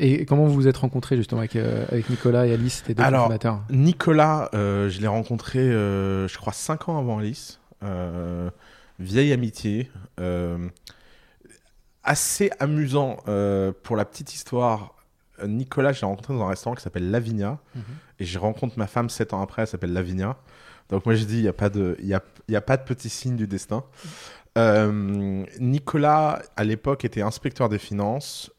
Et 0.02 0.26
comment 0.26 0.46
vous 0.46 0.54
vous 0.54 0.68
êtes 0.70 0.78
rencontrés 0.78 1.18
justement 1.18 1.40
avec, 1.42 1.56
euh, 1.58 1.86
avec 1.92 2.10
Nicolas 2.10 2.48
et 2.48 2.54
Alice, 2.54 2.84
tes 2.84 2.94
deux 2.94 3.04
Alors, 3.04 3.24
fondateurs 3.26 3.62
Nicolas, 3.70 4.50
euh, 4.54 4.90
je 4.90 5.02
l'ai 5.02 5.08
rencontré, 5.08 5.60
euh, 5.60 6.26
je 6.30 6.38
crois, 6.38 6.54
5 6.54 6.88
ans 6.90 6.98
avant 6.98 7.20
Alice. 7.20 7.60
Vieille 9.00 9.32
amitié. 9.34 9.90
assez 12.04 12.50
amusant 12.60 13.18
pour 13.84 13.96
la 13.96 14.06
petite 14.06 14.34
histoire. 14.34 14.96
Nicolas, 15.46 15.92
je 15.94 16.02
l'ai 16.02 16.08
rencontré 16.08 16.34
dans 16.34 16.44
un 16.46 16.50
restaurant 16.50 16.76
qui 16.76 16.82
s'appelle 16.84 17.12
Lavinia. 17.12 17.60
Et 18.20 18.26
je 18.26 18.40
rencontre 18.40 18.78
ma 18.80 18.88
femme 18.88 19.10
7 19.10 19.34
ans 19.34 19.42
après, 19.42 19.64
elle 19.64 19.68
s'appelle 19.68 19.94
Lavinia. 19.94 20.38
Donc 20.90 21.06
moi, 21.06 21.14
je 21.16 21.24
dis, 21.26 21.38
il 21.38 21.42
n'y 21.44 21.48
a, 21.48 21.54
pas 21.54 21.70
de- 21.70 21.98
y 22.02 22.14
a, 22.14 22.22
y 22.48 22.56
a 22.56 22.62
pas 22.62 22.78
de 22.78 22.84
petit 22.84 23.10
signe 23.10 23.36
du 23.36 23.48
destin. 23.48 23.84
Nicolas, 25.60 26.42
à 26.56 26.64
l'époque, 26.64 27.06
était 27.06 27.22
inspecteur 27.22 27.70
des 27.70 27.78
finances, 27.80 28.52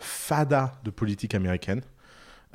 fada 0.00 0.74
de 0.84 0.90
politique 0.90 1.34
américaine. 1.34 1.82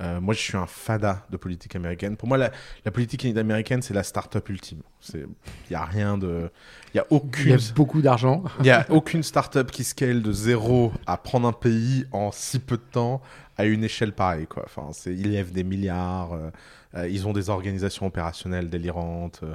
Euh, 0.01 0.19
moi, 0.19 0.34
je 0.34 0.41
suis 0.41 0.58
un 0.58 0.65
fada 0.65 1.25
de 1.29 1.38
politique 1.38 1.73
américaine. 1.75 2.17
Pour 2.17 2.27
moi, 2.27 2.38
la, 2.38 2.51
la 2.84 2.91
politique 2.91 3.23
américaine, 3.25 3.81
c'est 3.81 3.93
la 3.93 4.03
start-up 4.03 4.49
ultime. 4.49 4.81
Il 5.13 5.25
n'y 5.69 5.75
a 5.75 5.86
rien 5.86 6.17
de. 6.17 6.51
Il 6.93 6.97
n'y 6.97 6.99
a 6.99 7.05
Il 7.10 7.13
y 7.13 7.15
aucune. 7.15 7.53
a 7.53 7.58
beaucoup 7.73 8.01
d'argent. 8.01 8.43
Il 8.60 8.63
n'y 8.63 8.71
a 8.71 8.86
aucune 8.89 9.23
start-up 9.23 9.71
qui 9.71 9.86
scale 9.86 10.21
de 10.21 10.34
zéro 10.34 10.91
à 11.08 11.15
prendre 11.15 11.47
un 11.47 11.53
pays 11.53 12.05
en 12.12 12.31
si 12.34 12.60
peu 12.60 12.75
de 12.75 12.84
temps 12.91 13.21
à 13.58 13.63
une 13.63 13.86
échelle 13.86 14.12
pareille. 14.12 14.47
Quoi. 14.47 14.63
Enfin, 14.65 14.89
ils 15.05 15.31
lèvent 15.31 15.53
des 15.53 15.63
milliards, 15.63 16.34
euh, 16.34 16.49
euh, 16.95 17.08
ils 17.08 17.25
ont 17.25 17.31
des 17.31 17.49
organisations 17.49 18.05
opérationnelles 18.05 18.69
délirantes. 18.69 19.45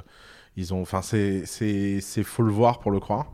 ils 0.57 0.73
ont, 0.73 0.81
enfin, 0.81 1.03
c'est, 1.03 1.45
faut 2.23 2.43
le 2.43 2.51
voir 2.51 2.79
pour 2.79 2.89
le 2.89 2.99
croire. 2.99 3.29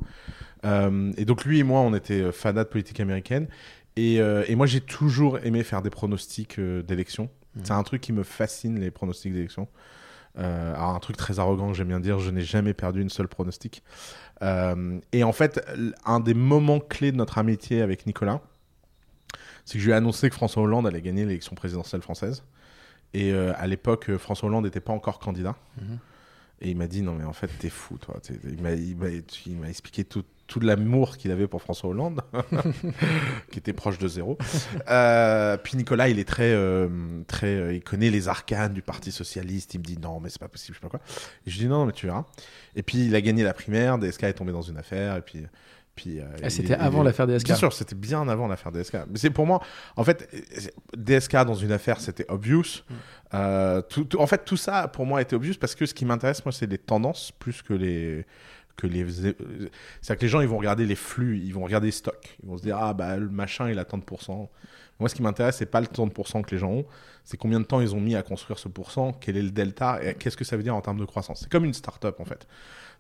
Et 0.65 1.24
donc 1.24 1.46
lui 1.46 1.60
et 1.60 1.63
moi, 1.63 1.80
on 1.80 1.93
était 1.96 2.34
fanas 2.34 2.65
de 2.65 2.70
politique 2.70 3.00
américaine. 3.00 3.48
Et, 3.97 4.21
euh, 4.21 4.45
et 4.47 4.55
moi, 4.55 4.67
j'ai 4.67 4.79
toujours 4.79 5.39
aimé 5.39 5.63
faire 5.63 5.81
des 5.81 5.89
pronostics 5.89 6.60
euh, 6.60 6.83
d'élection. 6.83 7.29
C'est 7.63 7.71
un 7.71 7.81
truc 7.81 8.01
qui 8.01 8.13
me 8.13 8.21
fascine, 8.21 8.79
les 8.79 8.91
pronostics 8.91 9.33
d'élection. 9.33 9.67
Euh, 10.38 10.75
alors, 10.75 10.93
un 10.93 10.99
truc 10.99 11.17
très 11.17 11.39
arrogant 11.39 11.69
que 11.69 11.73
j'aime 11.73 11.88
bien 11.88 11.99
dire, 11.99 12.19
je 12.19 12.29
n'ai 12.29 12.43
jamais 12.43 12.75
perdu 12.75 13.01
une 13.01 13.10
seule 13.10 13.27
pronostic. 13.27 13.81
Euh, 14.43 14.99
et 15.12 15.23
en 15.23 15.31
fait, 15.31 15.67
un 16.05 16.19
des 16.19 16.36
moments 16.36 16.79
clés 16.79 17.12
de 17.12 17.17
notre 17.17 17.39
amitié 17.39 17.81
avec 17.81 18.05
Nicolas, 18.05 18.41
c'est 19.65 19.73
que 19.73 19.79
je 19.79 19.86
lui 19.86 19.91
ai 19.91 19.95
annoncé 19.95 20.29
que 20.29 20.36
François 20.36 20.62
Hollande 20.62 20.86
allait 20.86 21.01
gagner 21.01 21.25
l'élection 21.25 21.55
présidentielle 21.55 22.03
française. 22.03 22.43
Et 23.15 23.33
à 23.33 23.65
l'époque, 23.65 24.15
François 24.17 24.47
Hollande 24.47 24.65
n'était 24.65 24.79
pas 24.79 24.93
encore 24.93 25.17
candidat. 25.17 25.55
Et 26.62 26.69
il 26.69 26.77
m'a 26.77 26.88
dit 26.88 27.01
non 27.01 27.13
mais 27.13 27.23
en 27.23 27.33
fait 27.33 27.49
t'es 27.60 27.69
fou 27.69 27.97
toi. 27.97 28.19
Il 28.43 28.62
m'a 28.62 29.69
expliqué 29.69 30.03
tout, 30.03 30.23
tout 30.47 30.60
l'amour 30.60 31.17
qu'il 31.17 31.31
avait 31.31 31.47
pour 31.47 31.62
François 31.62 31.89
Hollande, 31.89 32.21
qui 33.51 33.60
était 33.60 33.73
proche 33.73 33.97
de 33.97 34.07
zéro. 34.07 34.38
Euh, 34.89 35.57
puis 35.57 35.77
Nicolas 35.77 36.10
il 36.10 36.19
est 36.19 36.27
très 36.27 36.51
euh, 36.53 36.88
très 37.27 37.55
euh, 37.55 37.73
il 37.73 37.83
connaît 37.83 38.10
les 38.10 38.27
arcanes 38.27 38.73
du 38.73 38.81
Parti 38.81 39.12
socialiste. 39.12 39.73
Il 39.73 39.79
me 39.79 39.83
dit 39.83 39.97
non 39.97 40.19
mais 40.19 40.29
c'est 40.29 40.39
pas 40.39 40.47
possible 40.47 40.75
je 40.75 40.79
sais 40.79 40.89
pas 40.89 40.97
quoi. 40.97 41.01
Et 41.45 41.49
je 41.49 41.57
dis 41.57 41.67
non 41.67 41.86
mais 41.86 41.91
tu 41.91 42.05
verras. 42.05 42.25
Et 42.75 42.83
puis 42.83 43.05
il 43.05 43.15
a 43.15 43.21
gagné 43.21 43.43
la 43.43 43.53
primaire. 43.53 43.97
DSK 43.97 44.23
est 44.23 44.33
tombé 44.33 44.51
dans 44.51 44.62
une 44.62 44.77
affaire 44.77 45.17
et 45.17 45.21
puis 45.21 45.45
Puis, 45.95 46.19
Ah, 46.43 46.49
c'était 46.49 46.75
avant 46.75 47.03
l'affaire 47.03 47.25
DSK. 47.27 47.45
Bien 47.45 47.55
sûr, 47.55 47.73
c'était 47.73 47.95
bien 47.95 48.27
avant 48.29 48.47
l'affaire 48.47 48.71
DSK. 48.71 48.93
Mais 49.10 49.17
c'est 49.17 49.31
pour 49.31 49.47
moi, 49.47 49.62
en 49.95 50.03
fait, 50.03 50.29
DSK 50.95 51.43
dans 51.45 51.55
une 51.55 51.71
affaire, 51.71 51.99
c'était 51.99 52.25
obvious. 52.29 52.83
Mm. 52.89 53.81
Tout, 53.89 54.03
tout- 54.05 54.19
en 54.19 54.27
fait, 54.27 54.45
tout 54.45 54.57
ça, 54.57 54.88
pour 54.88 55.07
moi, 55.07 55.21
était 55.21 55.36
obvious 55.36 55.55
parce 55.60 55.73
que 55.73 55.88
ce 55.88 55.93
qui 55.95 56.05
m'intéresse, 56.05 56.45
moi, 56.45 56.51
c'est 56.51 56.67
les 56.67 56.77
tendances 56.77 57.31
plus 57.39 57.63
que 57.63 57.73
les. 57.73 58.25
Que 58.78 58.88
les... 58.88 59.06
C'est-à-dire 59.12 60.18
que 60.18 60.22
les 60.22 60.28
gens, 60.28 60.42
ils 60.42 60.48
vont 60.48 60.58
regarder 60.58 60.86
les 60.86 60.96
flux, 60.96 61.40
ils 61.40 61.54
vont 61.54 61.63
regarder 61.63 61.88
les 61.88 61.92
stocks. 61.92 62.38
Ils 62.44 62.48
vont 62.48 62.58
se 62.58 62.63
dire, 62.63 62.78
ah, 62.78 62.94
bah, 62.94 63.18
le 63.18 63.30
machin, 63.30 63.70
il 63.70 63.80
a 63.80 63.86
tant 63.86 63.98
de 63.98 64.04
pourcents. 64.04 64.50
Moi, 65.00 65.10
ce 65.10 65.16
qui 65.16 65.22
m'intéresse, 65.22 65.58
c'est 65.58 65.66
pas 65.66 65.82
le 65.82 65.88
tant 65.88 66.08
de 66.08 66.12
pourcents 66.12 66.42
que 66.42 66.52
les 66.52 66.58
gens 66.58 66.72
ont, 66.72 66.86
c'est 67.24 67.38
combien 67.38 67.60
de 67.60 67.66
temps 67.66 67.82
ils 67.82 67.94
ont 67.94 68.00
mis 68.00 68.16
à 68.16 68.24
construire 68.24 68.58
ce 68.58 68.68
pourcent, 68.68 69.13
quel 69.13 69.38
est 69.38 69.42
le 69.42 69.52
delta, 69.52 70.00
et 70.04 70.16
qu'est-ce 70.16 70.38
que 70.38 70.44
ça 70.44 70.58
veut 70.58 70.63
dire 70.63 70.76
en 70.76 70.82
termes 70.82 71.00
de 71.00 71.06
croissance. 71.06 71.42
C'est 71.42 71.50
comme 71.50 71.66
une 71.66 71.74
start-up, 71.74 72.20
en 72.20 72.26
fait. 72.26 72.48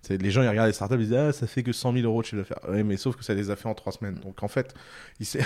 Les 0.09 0.31
gens, 0.31 0.41
ils 0.43 0.47
regardent 0.47 0.67
les 0.67 0.73
startups, 0.73 0.95
ils 0.95 1.07
disent 1.07 1.13
Ah, 1.13 1.33
ça 1.33 1.47
fait 1.47 1.63
que 1.63 1.71
100 1.73 1.93
000 1.93 2.05
euros 2.05 2.21
de 2.21 2.27
chiffre 2.27 2.37
d'affaires. 2.37 2.59
Oui, 2.69 2.83
mais 2.83 2.95
sauf 2.97 3.15
que 3.15 3.23
ça 3.25 3.33
les 3.33 3.49
a 3.49 3.55
fait 3.55 3.67
en 3.67 3.73
trois 3.73 3.91
semaines. 3.91 4.19
Donc, 4.23 4.41
en 4.43 4.47
fait, 4.47 4.73
il, 5.19 5.25
y, 5.35 5.39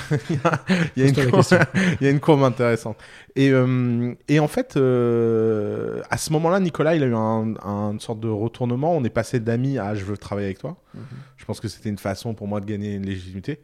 a, 0.44 0.64
il 0.96 1.02
y 1.02 1.06
a 1.06 1.10
une 1.10 1.16
courbe, 1.16 1.32
question. 1.32 1.58
il 2.02 2.06
y 2.06 2.08
a 2.08 2.12
une 2.12 2.20
courbe 2.20 2.44
intéressante. 2.44 2.98
Et, 3.36 3.50
euh, 3.52 4.14
et 4.28 4.40
en 4.40 4.48
fait, 4.48 4.78
euh, 4.78 6.02
à 6.10 6.18
ce 6.18 6.32
moment-là, 6.34 6.60
Nicolas, 6.60 6.96
il 6.96 7.04
a 7.04 7.08
eu 7.08 7.16
un, 7.16 7.54
un- 7.64 7.92
une 7.94 8.00
sorte 8.00 8.20
de 8.20 8.28
retournement. 8.30 8.96
On 8.96 9.04
est 9.04 9.10
passé 9.10 9.40
d'amis 9.40 9.80
à 9.80 9.96
je 9.96 10.04
veux 10.04 10.18
travailler 10.18 10.48
avec 10.48 10.60
toi. 10.60 10.78
Je 11.38 11.46
pense 11.46 11.60
que 11.60 11.68
c'était 11.68 11.90
une 11.90 11.98
façon 11.98 12.34
pour 12.34 12.48
moi 12.48 12.60
de 12.60 12.66
gagner 12.66 12.94
une 12.96 13.06
légitimité. 13.06 13.60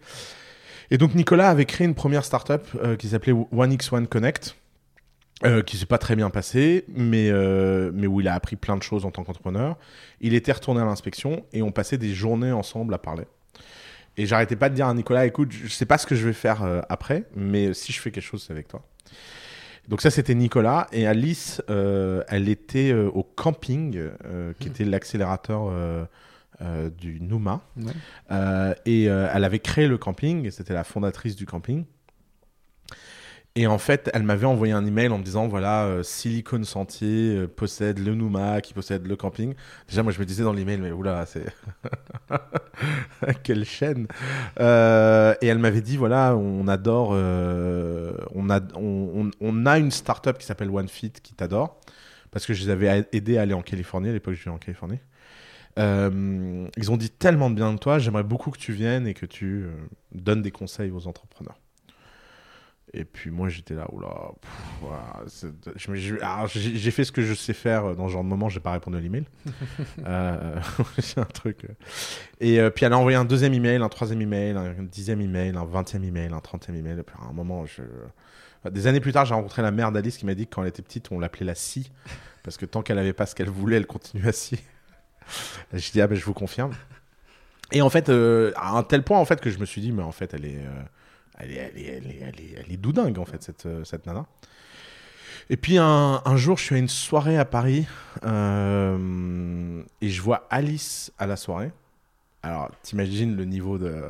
Et 0.89 0.97
donc, 0.97 1.15
Nicolas 1.15 1.49
avait 1.49 1.65
créé 1.65 1.85
une 1.85 1.95
première 1.95 2.23
startup 2.23 2.61
euh, 2.81 2.95
qui 2.95 3.09
s'appelait 3.09 3.33
OneX1 3.33 4.07
Connect. 4.07 4.55
Euh, 5.45 5.61
qui 5.61 5.77
s'est 5.77 5.85
pas 5.85 5.99
très 5.99 6.15
bien 6.15 6.31
passé, 6.31 6.85
mais, 6.87 7.29
euh, 7.29 7.91
mais 7.93 8.07
où 8.07 8.21
il 8.21 8.27
a 8.27 8.33
appris 8.33 8.55
plein 8.55 8.75
de 8.75 8.81
choses 8.81 9.05
en 9.05 9.11
tant 9.11 9.23
qu'entrepreneur. 9.23 9.77
Il 10.19 10.33
était 10.33 10.51
retourné 10.51 10.81
à 10.81 10.85
l'inspection 10.85 11.45
et 11.53 11.61
on 11.61 11.71
passait 11.71 11.99
des 11.99 12.11
journées 12.15 12.51
ensemble 12.51 12.91
à 12.95 12.97
parler. 12.97 13.25
Et 14.17 14.25
j'arrêtais 14.25 14.55
pas 14.55 14.69
de 14.69 14.73
dire 14.73 14.87
à 14.87 14.93
Nicolas, 14.95 15.27
écoute, 15.27 15.51
je 15.51 15.67
sais 15.67 15.85
pas 15.85 15.99
ce 15.99 16.07
que 16.07 16.15
je 16.15 16.25
vais 16.25 16.33
faire 16.33 16.63
euh, 16.63 16.81
après, 16.89 17.25
mais 17.35 17.75
si 17.75 17.91
je 17.91 18.01
fais 18.01 18.09
quelque 18.09 18.23
chose, 18.23 18.45
c'est 18.47 18.51
avec 18.51 18.67
toi. 18.67 18.83
Donc 19.87 20.01
ça, 20.01 20.09
c'était 20.09 20.33
Nicolas. 20.33 20.87
Et 20.91 21.05
Alice, 21.05 21.61
elle 21.67 22.49
était 22.49 22.91
au 22.91 23.23
camping, 23.23 24.01
qui 24.59 24.67
était 24.67 24.83
l'accélérateur 24.85 25.71
du. 26.97 27.21
Ouais. 27.21 27.93
Euh, 28.31 28.73
et 28.85 29.03
elle 29.03 29.43
avait 29.43 29.59
créé 29.59 29.87
le 29.87 29.97
camping, 29.97 30.49
c'était 30.51 30.73
la 30.73 30.83
fondatrice 30.83 31.35
du 31.35 31.45
camping. 31.45 31.85
Et 33.59 33.65
en 33.65 33.79
fait, 33.79 34.11
elle 34.13 34.21
m'avait 34.21 34.45
envoyé 34.45 34.71
un 34.71 34.85
email 34.85 35.07
en 35.09 35.17
me 35.17 35.23
disant 35.23 35.47
voilà, 35.47 35.85
euh, 35.85 36.03
Silicon 36.03 36.63
Sentier 36.63 37.35
euh, 37.35 37.47
possède 37.47 37.97
le 37.97 38.13
Numa, 38.13 38.61
qui 38.61 38.71
possède 38.75 39.07
le 39.07 39.15
camping. 39.15 39.55
Déjà, 39.87 40.03
moi, 40.03 40.11
je 40.11 40.19
me 40.19 40.25
disais 40.25 40.43
dans 40.43 40.53
l'email, 40.53 40.77
mais 40.77 40.91
oula, 40.91 41.25
c'est. 41.25 41.47
Quelle 43.43 43.65
chaîne 43.65 44.05
Euh, 44.59 45.33
Et 45.41 45.47
elle 45.47 45.57
m'avait 45.57 45.81
dit 45.81 45.97
voilà, 45.97 46.35
on 46.35 46.67
adore. 46.67 47.09
euh, 47.13 48.13
on, 48.35 48.51
a, 48.51 48.59
on, 48.75 49.65
a 49.65 49.79
une 49.79 49.89
startup 49.89 50.37
qui 50.37 50.45
s'appelle 50.45 50.69
OneFit 50.69 51.11
qui 51.23 51.33
t'adore. 51.33 51.81
Parce 52.29 52.45
que 52.45 52.53
je 52.53 52.63
les 52.63 52.69
avais 52.69 53.07
aidés 53.11 53.39
à 53.39 53.41
aller 53.41 53.55
en 53.55 53.63
Californie. 53.63 54.09
À 54.09 54.13
l'époque, 54.13 54.35
je 54.35 54.39
vivais 54.41 54.51
en 54.51 54.59
Californie. 54.59 54.99
Ils 55.77 56.91
ont 56.91 56.97
dit 56.97 57.09
tellement 57.09 57.49
de 57.49 57.55
bien 57.55 57.73
de 57.73 57.79
toi. 57.79 57.97
J'aimerais 57.97 58.23
beaucoup 58.23 58.51
que 58.51 58.59
tu 58.59 58.71
viennes 58.73 59.07
et 59.07 59.15
que 59.15 59.25
tu 59.25 59.65
donnes 60.13 60.43
des 60.43 60.51
conseils 60.51 60.91
aux 60.91 61.07
entrepreneurs. 61.07 61.57
Et 62.93 63.03
puis 63.03 63.31
moi 63.31 63.49
j'étais 63.49 63.73
là, 63.73 63.85
oula, 63.91 64.31
j'ai 65.25 66.75
j'ai 66.77 66.91
fait 66.91 67.03
ce 67.03 67.11
que 67.11 67.21
je 67.21 67.33
sais 67.33 67.53
faire 67.53 67.95
dans 67.95 68.07
ce 68.07 68.13
genre 68.13 68.23
de 68.23 68.29
moment, 68.29 68.47
j'ai 68.47 68.61
pas 68.61 68.71
répondu 68.71 68.95
à 68.95 69.01
l'email. 69.01 69.25
euh, 70.05 70.59
c'est 70.99 71.19
un 71.19 71.25
truc. 71.25 71.65
euh. 71.65 71.73
Et 72.39 72.59
euh, 72.59 72.69
puis 72.69 72.85
elle 72.85 72.93
a 72.93 72.97
envoyé 72.97 73.17
un 73.17 73.25
deuxième 73.25 73.53
email, 73.53 73.81
un 73.81 73.89
troisième 73.89 74.21
email, 74.21 74.55
un 74.55 74.83
dixième 74.83 75.19
email, 75.19 75.57
un 75.57 75.65
vingtième 75.65 76.05
email, 76.05 76.31
un 76.31 76.39
trentième 76.39 76.77
email. 76.77 76.97
Et 76.99 77.03
puis 77.03 77.15
à 77.21 77.29
un 77.29 77.33
moment, 77.33 77.65
je... 77.65 77.81
des 78.69 78.87
années 78.87 79.01
plus 79.01 79.11
tard, 79.11 79.25
j'ai 79.25 79.33
rencontré 79.33 79.61
la 79.61 79.71
mère 79.71 79.91
d'Alice 79.91 80.17
qui 80.17 80.25
m'a 80.25 80.33
dit 80.33 80.47
que 80.47 80.55
quand 80.55 80.61
elle 80.61 80.69
était 80.69 80.81
petite, 80.81 81.11
on 81.11 81.19
l'appelait 81.19 81.45
la 81.45 81.55
scie, 81.55 81.91
parce 82.43 82.55
que 82.55 82.65
tant 82.65 82.83
qu'elle 82.83 82.99
avait 82.99 83.13
pas 83.13 83.25
ce 83.25 83.35
qu'elle 83.35 83.49
voulait, 83.49 83.75
elle 83.75 83.87
continuait 83.87 84.29
à 84.29 84.33
scier. 84.33 84.59
je 85.73 85.91
dis 85.91 85.99
ah 85.99 86.07
ben 86.07 86.15
je 86.15 86.23
vous 86.23 86.33
confirme. 86.33 86.71
Et 87.73 87.81
en 87.81 87.89
fait, 87.89 88.07
euh, 88.07 88.53
à 88.55 88.77
un 88.77 88.83
tel 88.83 89.03
point 89.03 89.19
en 89.19 89.25
fait 89.25 89.41
que 89.41 89.49
je 89.49 89.59
me 89.59 89.65
suis 89.65 89.81
dit, 89.81 89.91
mais 89.91 90.03
en 90.03 90.13
fait, 90.13 90.33
elle 90.33 90.45
est, 90.45 90.59
euh, 90.59 90.83
elle 91.37 91.51
est, 91.51 91.55
elle 91.55 91.77
est, 91.77 91.85
elle 91.85 92.07
est, 92.07 92.19
elle 92.21 92.39
est, 92.41 92.63
elle 92.65 92.71
est 92.71 92.77
doudingue 92.77 93.19
en 93.19 93.25
fait 93.25 93.41
cette, 93.43 93.65
euh, 93.65 93.83
cette 93.83 94.05
nana. 94.05 94.25
Et 95.49 95.57
puis 95.57 95.77
un, 95.77 96.21
un 96.25 96.35
jour, 96.37 96.57
je 96.57 96.63
suis 96.63 96.75
à 96.75 96.77
une 96.77 96.89
soirée 96.89 97.37
à 97.37 97.45
Paris 97.45 97.87
euh, 98.25 99.81
et 100.01 100.09
je 100.09 100.21
vois 100.21 100.45
Alice 100.49 101.11
à 101.17 101.25
la 101.25 101.37
soirée. 101.37 101.71
Alors, 102.43 102.69
t'imagines 102.83 103.35
le 103.35 103.45
niveau 103.45 103.77
de 103.77 104.03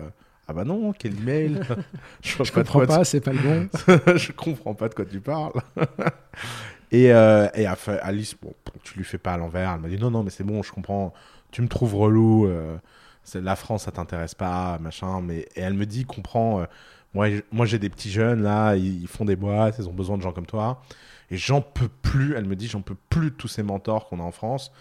ah 0.48 0.54
bah 0.54 0.64
non, 0.64 0.94
quel 0.94 1.14
email 1.20 1.60
Je, 2.22 2.44
Je 2.44 2.52
pas 2.52 2.62
comprends 2.64 2.86
pas, 2.86 3.04
c'est 3.04 3.20
pas 3.20 3.34
le 3.34 3.40
bon. 3.40 3.70
je 4.18 4.32
comprends 4.32 4.74
pas 4.74 4.88
de 4.88 4.94
quoi 4.94 5.06
tu 5.06 5.20
parles. 5.20 5.52
et 6.92 7.12
euh, 7.12 7.50
et 7.54 7.66
Alice, 7.66 8.36
bon, 8.42 8.54
tu 8.84 8.98
lui 8.98 9.04
fais 9.04 9.18
pas 9.18 9.34
à 9.34 9.38
l'envers. 9.38 9.74
Elle 9.74 9.82
m'a 9.82 9.90
dit 9.90 9.98
non, 9.98 10.10
non, 10.10 10.24
mais 10.24 10.30
c'est 10.30 10.46
bon, 10.46 10.64
je 10.64 10.72
comprends. 10.72 11.14
Tu 11.52 11.62
me 11.62 11.68
trouves 11.68 11.96
relou. 11.96 12.48
euh, 12.48 12.78
la 13.36 13.58
France, 13.58 13.84
ça 13.84 13.92
t'intéresse 13.92 14.36
pas, 14.36 14.78
machin. 14.80 15.22
Mais 15.22 15.40
et 15.56 15.62
elle 15.62 15.74
me 15.74 15.86
dit, 15.86 16.06
comprends. 16.06 16.66
Moi, 17.14 17.28
moi, 17.52 17.66
j'ai 17.66 17.80
des 17.80 17.90
petits 17.90 18.12
jeunes 18.12 18.44
là, 18.44 18.76
ils, 18.76 19.08
font 19.08 19.26
des 19.26 19.36
boîtes, 19.36 19.78
ils 19.80 19.88
ont 19.88 19.94
besoin 19.94 20.18
de 20.18 20.22
gens 20.22 20.32
comme 20.32 20.46
toi. 20.46 20.82
Et 21.30 21.38
j'en 21.38 21.62
peux 21.62 21.90
plus. 21.90 22.36
Elle 22.36 22.46
me 22.46 22.56
dit, 22.56 22.68
j'en 22.68 22.82
peux 22.82 22.98
plus 23.10 23.32
de 23.32 23.36
tous 23.36 23.48
ces 23.48 23.64
mentors 23.64 24.08
qu'on 24.08 24.20
a 24.20 24.24
en 24.24 24.32
France. 24.32 24.72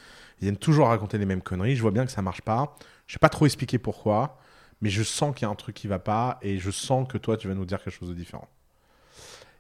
Ils 0.40 0.44
viennent 0.44 0.56
toujours 0.56 0.88
raconter 0.88 1.18
les 1.18 1.26
mêmes 1.26 1.42
conneries. 1.42 1.76
Je 1.76 1.82
vois 1.82 1.90
bien 1.90 2.04
que 2.04 2.12
ça 2.12 2.22
marche 2.22 2.42
pas. 2.42 2.76
Je 3.06 3.14
sais 3.14 3.18
pas 3.18 3.28
trop 3.28 3.46
expliquer 3.46 3.78
pourquoi, 3.78 4.38
mais 4.80 4.90
je 4.90 5.02
sens 5.02 5.34
qu'il 5.34 5.46
y 5.46 5.48
a 5.48 5.50
un 5.50 5.54
truc 5.54 5.74
qui 5.74 5.86
va 5.86 5.98
pas 5.98 6.38
et 6.42 6.58
je 6.58 6.70
sens 6.70 7.08
que 7.08 7.18
toi, 7.18 7.36
tu 7.36 7.48
vas 7.48 7.54
nous 7.54 7.64
dire 7.64 7.82
quelque 7.82 7.94
chose 7.94 8.08
de 8.08 8.14
différent. 8.14 8.48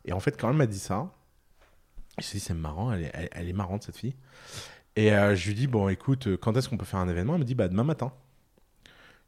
Et 0.04 0.12
en 0.12 0.20
fait, 0.20 0.38
quand 0.38 0.50
elle 0.50 0.56
m'a 0.56 0.66
dit 0.66 0.78
ça, 0.78 1.10
je 2.10 2.14
me 2.18 2.22
suis 2.22 2.38
dit, 2.38 2.44
c'est 2.44 2.54
marrant, 2.54 2.92
elle 2.92 3.04
est, 3.04 3.30
elle 3.32 3.48
est 3.48 3.52
marrante 3.52 3.84
cette 3.84 3.96
fille. 3.96 4.14
Et 4.96 5.12
euh, 5.12 5.36
je 5.36 5.48
lui 5.48 5.54
dis, 5.54 5.66
bon, 5.66 5.88
écoute, 5.88 6.26
euh, 6.26 6.36
quand 6.36 6.56
est-ce 6.56 6.68
qu'on 6.68 6.78
peut 6.78 6.86
faire 6.86 7.00
un 7.00 7.08
événement? 7.08 7.34
Elle 7.34 7.40
me 7.40 7.44
dit, 7.44 7.54
bah, 7.54 7.68
demain 7.68 7.84
matin. 7.84 8.12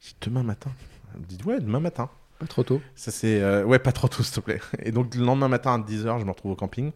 Je 0.01 0.09
dis, 0.09 0.17
demain 0.23 0.43
matin? 0.43 0.73
Elle 1.15 1.21
me 1.21 1.27
dit, 1.27 1.39
ouais, 1.45 1.61
demain 1.61 1.81
matin. 1.81 2.09
Pas 2.39 2.47
trop 2.47 2.63
tôt. 2.63 2.81
Ça, 2.95 3.11
c'est. 3.11 3.41
euh, 3.43 3.65
Ouais, 3.65 3.79
pas 3.79 3.93
trop 3.93 4.09
tôt, 4.09 4.23
s'il 4.23 4.35
te 4.35 4.41
plaît. 4.41 4.61
Et 4.83 4.93
donc, 4.93 5.15
le 5.15 5.25
lendemain 5.25 5.49
matin 5.49 5.75
à 5.75 5.79
10h, 5.79 6.21
je 6.21 6.25
me 6.25 6.31
retrouve 6.31 6.53
au 6.53 6.57
camping. 6.57 6.93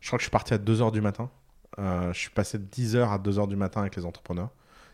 Je 0.00 0.06
crois 0.08 0.16
que 0.18 0.22
je 0.22 0.26
suis 0.26 0.30
parti 0.30 0.54
à 0.54 0.58
2h 0.58 0.92
du 0.92 1.00
matin. 1.00 1.30
Euh, 1.78 2.12
je 2.12 2.18
suis 2.18 2.30
passé 2.30 2.58
de 2.58 2.64
10h 2.64 3.08
à 3.12 3.18
2h 3.18 3.48
du 3.48 3.56
matin 3.56 3.80
avec 3.80 3.96
les 3.96 4.04
entrepreneurs. 4.06 4.50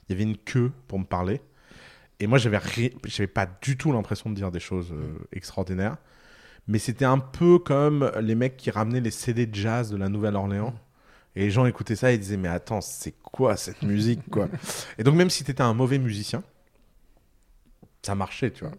Il 0.09 0.13
y 0.13 0.15
avait 0.15 0.25
une 0.31 0.37
queue 0.37 0.73
pour 0.89 0.99
me 0.99 1.05
parler. 1.05 1.41
Et 2.21 2.27
moi, 2.27 2.39
j'avais 2.39 2.59
ri- 2.59 2.95
j'avais 3.05 3.27
pas 3.27 3.47
du 3.63 3.77
tout 3.77 3.93
l'impression 3.93 4.31
de 4.31 4.35
dire 4.35 4.51
des 4.51 4.61
choses 4.61 4.93
euh, 4.93 5.19
extraordinaires. 5.33 5.97
Mais 6.69 6.79
c'était 6.79 7.05
un 7.05 7.19
peu 7.19 7.59
comme 7.59 8.11
les 8.21 8.35
mecs 8.35 8.57
qui 8.57 8.71
ramenaient 8.71 9.01
les 9.01 9.11
CD 9.11 9.47
de 9.47 9.55
jazz 9.55 9.91
de 9.91 9.97
la 9.97 10.09
Nouvelle-Orléans. 10.09 10.75
Et 11.37 11.41
les 11.41 11.51
gens 11.51 11.67
écoutaient 11.67 11.97
ça 11.97 12.13
et 12.13 12.19
disaient 12.19 12.39
Mais 12.39 12.49
attends, 12.49 12.81
c'est 12.81 13.15
quoi 13.23 13.57
cette 13.57 13.83
musique 13.83 14.29
quoi? 14.31 14.49
Et 14.99 15.05
donc, 15.05 15.15
même 15.17 15.31
si 15.31 15.45
tu 15.45 15.51
étais 15.51 15.63
un 15.63 15.75
mauvais 15.75 15.99
musicien, 15.99 16.43
ça 18.03 18.15
marchait, 18.15 18.51
tu 18.51 18.65
vois. 18.65 18.75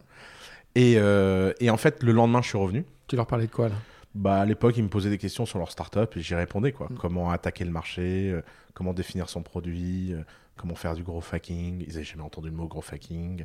Et, 0.77 0.93
euh, 0.97 1.53
et 1.59 1.71
en 1.71 1.77
fait, 1.77 2.03
le 2.03 2.11
lendemain, 2.11 2.43
je 2.43 2.49
suis 2.49 2.57
revenu. 2.57 2.85
Tu 3.07 3.15
leur 3.15 3.25
parlais 3.25 3.47
de 3.47 3.51
quoi 3.51 3.69
là? 3.69 3.75
Bah, 4.13 4.41
à 4.41 4.45
l'époque, 4.45 4.77
ils 4.77 4.83
me 4.83 4.89
posaient 4.89 5.09
des 5.09 5.17
questions 5.17 5.47
sur 5.47 5.57
leur 5.57 5.71
startup 5.71 6.15
et 6.15 6.21
j'y 6.21 6.35
répondais. 6.35 6.71
Quoi. 6.71 6.87
Comment 6.99 7.31
attaquer 7.31 7.65
le 7.65 7.71
marché, 7.71 8.29
euh, 8.29 8.43
comment 8.75 8.93
définir 8.93 9.27
son 9.27 9.41
produit, 9.41 10.13
euh, 10.13 10.21
comment 10.55 10.75
faire 10.75 10.93
du 10.93 11.01
gros 11.01 11.23
hacking. 11.31 11.83
Ils 11.87 11.93
n'avaient 11.93 12.03
jamais 12.03 12.21
entendu 12.21 12.49
le 12.49 12.55
mot 12.55 12.67
gros 12.67 12.83
hacking. 12.91 13.43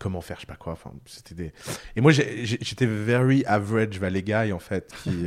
comment 0.00 0.20
faire, 0.20 0.38
je 0.38 0.40
sais 0.40 0.46
pas 0.46 0.56
quoi. 0.56 0.72
Enfin, 0.72 0.92
c'était 1.06 1.36
des... 1.36 1.52
Et 1.94 2.00
moi, 2.00 2.10
j'étais 2.10 2.86
very 2.86 3.44
average 3.44 4.00
valley 4.00 4.22
guy, 4.22 4.52
en 4.52 4.58
fait, 4.58 4.92
qui, 5.04 5.26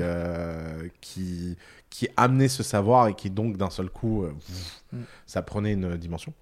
qui, 1.01 1.57
qui 1.89 2.09
amenait 2.17 2.49
ce 2.49 2.63
savoir 2.63 3.07
et 3.07 3.13
qui, 3.13 3.29
donc, 3.29 3.55
d'un 3.55 3.69
seul 3.69 3.89
coup, 3.89 4.23
euh, 4.23 4.33
ça 5.27 5.41
prenait 5.43 5.73
une 5.73 5.95
dimension. 5.95 6.33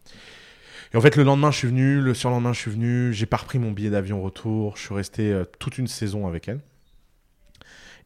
Et 0.94 0.98
en 0.98 1.02
fait, 1.02 1.16
le 1.16 1.24
lendemain, 1.24 1.52
je 1.52 1.58
suis 1.58 1.68
venu, 1.68 2.02
le 2.02 2.14
surlendemain, 2.14 2.54
je 2.54 2.60
suis 2.60 2.72
venu, 2.72 3.14
j'ai 3.14 3.28
pas 3.28 3.38
repris 3.38 3.60
mon 3.60 3.72
billet 3.72 3.92
d'avion 3.92 4.22
retour, 4.22 4.76
je 4.76 4.82
suis 4.82 4.96
resté 4.96 5.32
euh, 5.32 5.46
toute 5.60 5.78
une 5.78 5.88
saison 5.88 6.28
avec 6.28 6.48
elle. 6.48 6.62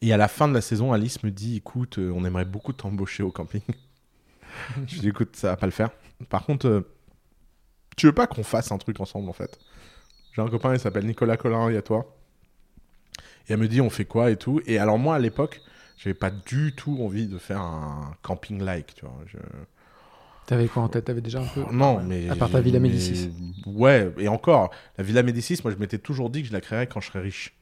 Et 0.02 0.12
à 0.12 0.18
la 0.18 0.28
fin 0.28 0.48
de 0.48 0.54
la 0.54 0.60
saison, 0.60 0.92
Alice 0.92 1.22
me 1.22 1.30
dit 1.30 1.56
écoute, 1.56 1.98
euh, 1.98 2.12
on 2.14 2.24
aimerait 2.26 2.44
beaucoup 2.44 2.74
t'embaucher 2.74 3.22
au 3.22 3.30
camping. 3.30 3.62
je 4.86 4.94
lui 4.94 5.00
dis 5.00 5.08
écoute, 5.08 5.34
ça 5.34 5.48
va 5.48 5.56
pas 5.56 5.66
le 5.66 5.72
faire. 5.72 5.90
Par 6.28 6.44
contre, 6.44 6.66
euh, 6.66 6.94
tu 7.96 8.06
veux 8.06 8.12
pas 8.12 8.26
qu'on 8.26 8.44
fasse 8.44 8.70
un 8.70 8.78
truc 8.78 9.00
ensemble 9.00 9.30
en 9.30 9.32
fait? 9.32 9.58
J'ai 10.34 10.42
un 10.42 10.48
copain, 10.48 10.74
il 10.74 10.80
s'appelle 10.80 11.06
Nicolas 11.06 11.38
Collin, 11.38 11.70
il 11.70 11.74
y 11.74 11.78
a 11.78 11.82
toi. 11.82 12.14
Et 13.48 13.52
elle 13.54 13.60
me 13.60 13.68
dit 13.68 13.80
on 13.80 13.88
fait 13.88 14.04
quoi 14.04 14.30
et 14.30 14.36
tout. 14.36 14.60
Et 14.66 14.78
alors, 14.78 14.98
moi 14.98 15.14
à 15.14 15.18
l'époque, 15.18 15.62
j'avais 15.96 16.14
pas 16.14 16.30
du 16.30 16.74
tout 16.74 16.98
envie 17.00 17.28
de 17.28 17.38
faire 17.38 17.60
un 17.60 18.14
camping-like, 18.22 18.94
tu 18.94 19.06
vois. 19.06 19.14
T'avais 20.46 20.66
quoi 20.68 20.82
en 20.82 20.88
tête? 20.88 21.06
T'avais 21.06 21.20
déjà 21.22 21.40
un 21.40 21.46
peu? 21.46 21.64
Non, 21.72 22.00
mais. 22.02 22.28
À 22.28 22.36
part 22.36 22.50
ta 22.50 22.60
Villa 22.60 22.78
mais- 22.78 22.88
Médicis. 22.90 23.30
Ouais, 23.66 24.12
et 24.18 24.28
encore, 24.28 24.70
la 24.98 25.04
Villa 25.04 25.22
Médicis, 25.22 25.58
moi 25.64 25.72
je 25.72 25.78
m'étais 25.78 25.98
toujours 25.98 26.28
dit 26.30 26.42
que 26.42 26.48
je 26.48 26.52
la 26.52 26.60
créerais 26.60 26.86
quand 26.86 27.00
je 27.00 27.06
serais 27.08 27.20
riche. 27.20 27.54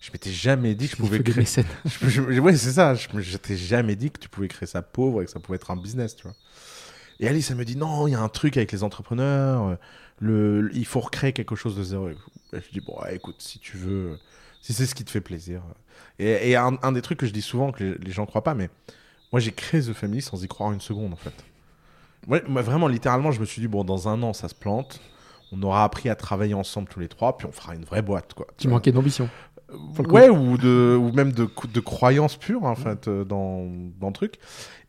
Je 0.00 0.10
m'étais 0.10 0.30
jamais 0.32 0.74
dit 0.74 0.86
que 0.88 0.92
je 0.92 0.96
pouvais 0.96 1.22
créer. 1.22 1.44
Je- 1.84 2.10
je- 2.10 2.40
ouais, 2.40 2.56
c'est 2.56 2.72
ça. 2.72 2.94
Je 2.94 3.36
t'ai 3.36 3.56
jamais 3.56 3.94
dit 3.94 4.10
que 4.10 4.18
tu 4.18 4.28
pouvais 4.28 4.48
créer 4.48 4.66
ça 4.66 4.82
pauvre 4.82 5.22
et 5.22 5.26
que 5.26 5.30
ça 5.30 5.38
pouvait 5.38 5.56
être 5.56 5.70
un 5.70 5.76
business, 5.76 6.16
tu 6.16 6.24
vois. 6.24 6.34
Et 7.20 7.28
Alice, 7.28 7.50
elle 7.52 7.56
me 7.56 7.64
dit 7.64 7.76
non, 7.76 8.08
il 8.08 8.12
y 8.12 8.14
a 8.16 8.20
un 8.20 8.28
truc 8.28 8.56
avec 8.56 8.72
les 8.72 8.82
entrepreneurs, 8.82 9.78
le, 10.18 10.70
il 10.74 10.86
faut 10.86 10.98
recréer 10.98 11.32
quelque 11.32 11.54
chose 11.54 11.76
de 11.76 11.84
zéro. 11.84 12.08
Et 12.08 12.16
je 12.52 12.72
dis 12.72 12.80
bon, 12.80 12.98
ouais, 13.00 13.14
écoute, 13.14 13.36
si 13.38 13.60
tu 13.60 13.76
veux, 13.76 14.18
si 14.60 14.72
c'est 14.72 14.86
ce 14.86 14.94
qui 14.96 15.04
te 15.04 15.10
fait 15.10 15.20
plaisir. 15.20 15.62
Et, 16.18 16.50
et 16.50 16.56
un, 16.56 16.76
un 16.82 16.90
des 16.90 17.02
trucs 17.02 17.18
que 17.20 17.26
je 17.26 17.32
dis 17.32 17.42
souvent, 17.42 17.70
que 17.70 17.84
les, 17.84 17.94
les 17.98 18.10
gens 18.10 18.26
croient 18.26 18.42
pas, 18.42 18.54
mais 18.54 18.70
moi 19.30 19.38
j'ai 19.38 19.52
créé 19.52 19.80
The 19.82 19.92
Family 19.92 20.20
sans 20.22 20.42
y 20.42 20.48
croire 20.48 20.72
une 20.72 20.80
seconde 20.80 21.12
en 21.12 21.16
fait. 21.16 21.34
Moi, 22.26 22.62
vraiment, 22.62 22.88
littéralement, 22.88 23.32
je 23.32 23.40
me 23.40 23.44
suis 23.44 23.60
dit 23.60 23.68
bon, 23.68 23.84
dans 23.84 24.08
un 24.08 24.22
an, 24.22 24.32
ça 24.32 24.48
se 24.48 24.54
plante. 24.54 25.00
On 25.50 25.62
aura 25.62 25.84
appris 25.84 26.08
à 26.08 26.14
travailler 26.14 26.54
ensemble 26.54 26.88
tous 26.88 27.00
les 27.00 27.08
trois, 27.08 27.36
puis 27.36 27.46
on 27.46 27.52
fera 27.52 27.74
une 27.74 27.84
vraie 27.84 28.02
boîte, 28.02 28.32
quoi. 28.34 28.46
Tu 28.56 28.68
manquais 28.68 28.92
d'ambition. 28.92 29.28
Ouais, 29.98 30.28
ou, 30.28 30.56
de, 30.58 30.96
ou 30.98 31.12
même 31.12 31.32
de, 31.32 31.48
de 31.72 31.80
croyance 31.80 32.36
pure, 32.36 32.64
en 32.64 32.74
fait, 32.74 33.08
euh, 33.08 33.24
dans, 33.24 33.66
dans 34.00 34.08
le 34.08 34.12
truc. 34.12 34.38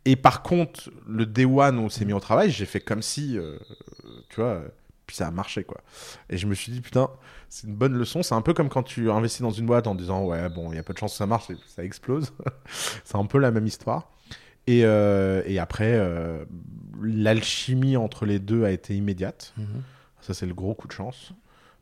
Et 0.06 0.16
par 0.16 0.42
contre, 0.42 0.90
le 1.08 1.26
day 1.26 1.46
one 1.46 1.80
où 1.80 1.84
on 1.84 1.90
s'est 1.90 2.06
mis 2.06 2.14
au 2.14 2.20
travail, 2.20 2.50
j'ai 2.52 2.66
fait 2.66 2.82
comme 2.82 3.02
si, 3.02 3.38
euh, 3.38 3.58
tu 4.30 4.42
vois, 4.42 4.62
puis 5.06 5.16
ça 5.16 5.28
a 5.28 5.32
marché, 5.32 5.64
quoi. 5.64 5.82
Et 6.30 6.38
je 6.38 6.48
me 6.48 6.54
suis 6.54 6.72
dit, 6.72 6.82
putain, 6.82 7.10
c'est 7.50 7.68
une 7.68 7.76
bonne 7.76 7.94
leçon. 7.94 8.24
C'est 8.24 8.36
un 8.36 8.42
peu 8.42 8.54
comme 8.54 8.70
quand 8.70 8.84
tu 8.84 9.12
investis 9.12 9.42
dans 9.42 9.52
une 9.52 9.66
boîte 9.66 9.88
en 9.88 9.96
disant, 9.96 10.26
ouais, 10.26 10.50
bon, 10.50 10.72
il 10.72 10.76
y 10.76 10.80
a 10.80 10.84
peu 10.84 10.94
de 10.94 10.98
chances 10.98 11.12
que 11.14 11.18
ça 11.18 11.28
marche, 11.28 11.48
ça 11.68 11.84
explose. 11.84 12.34
c'est 13.04 13.16
un 13.16 13.26
peu 13.26 13.38
la 13.38 13.52
même 13.52 13.68
histoire. 13.68 14.10
Et, 14.68 14.82
euh, 14.86 15.42
et 15.46 15.60
après, 15.60 15.94
euh, 15.94 16.46
l'alchimie 17.02 17.98
entre 17.98 18.26
les 18.26 18.40
deux 18.40 18.64
a 18.64 18.72
été 18.72 18.96
immédiate. 18.96 19.54
Mhm. 19.58 19.82
Ça, 20.22 20.34
c'est 20.34 20.46
le 20.46 20.54
gros 20.54 20.74
coup 20.74 20.88
de 20.88 20.94
chance. 20.94 21.34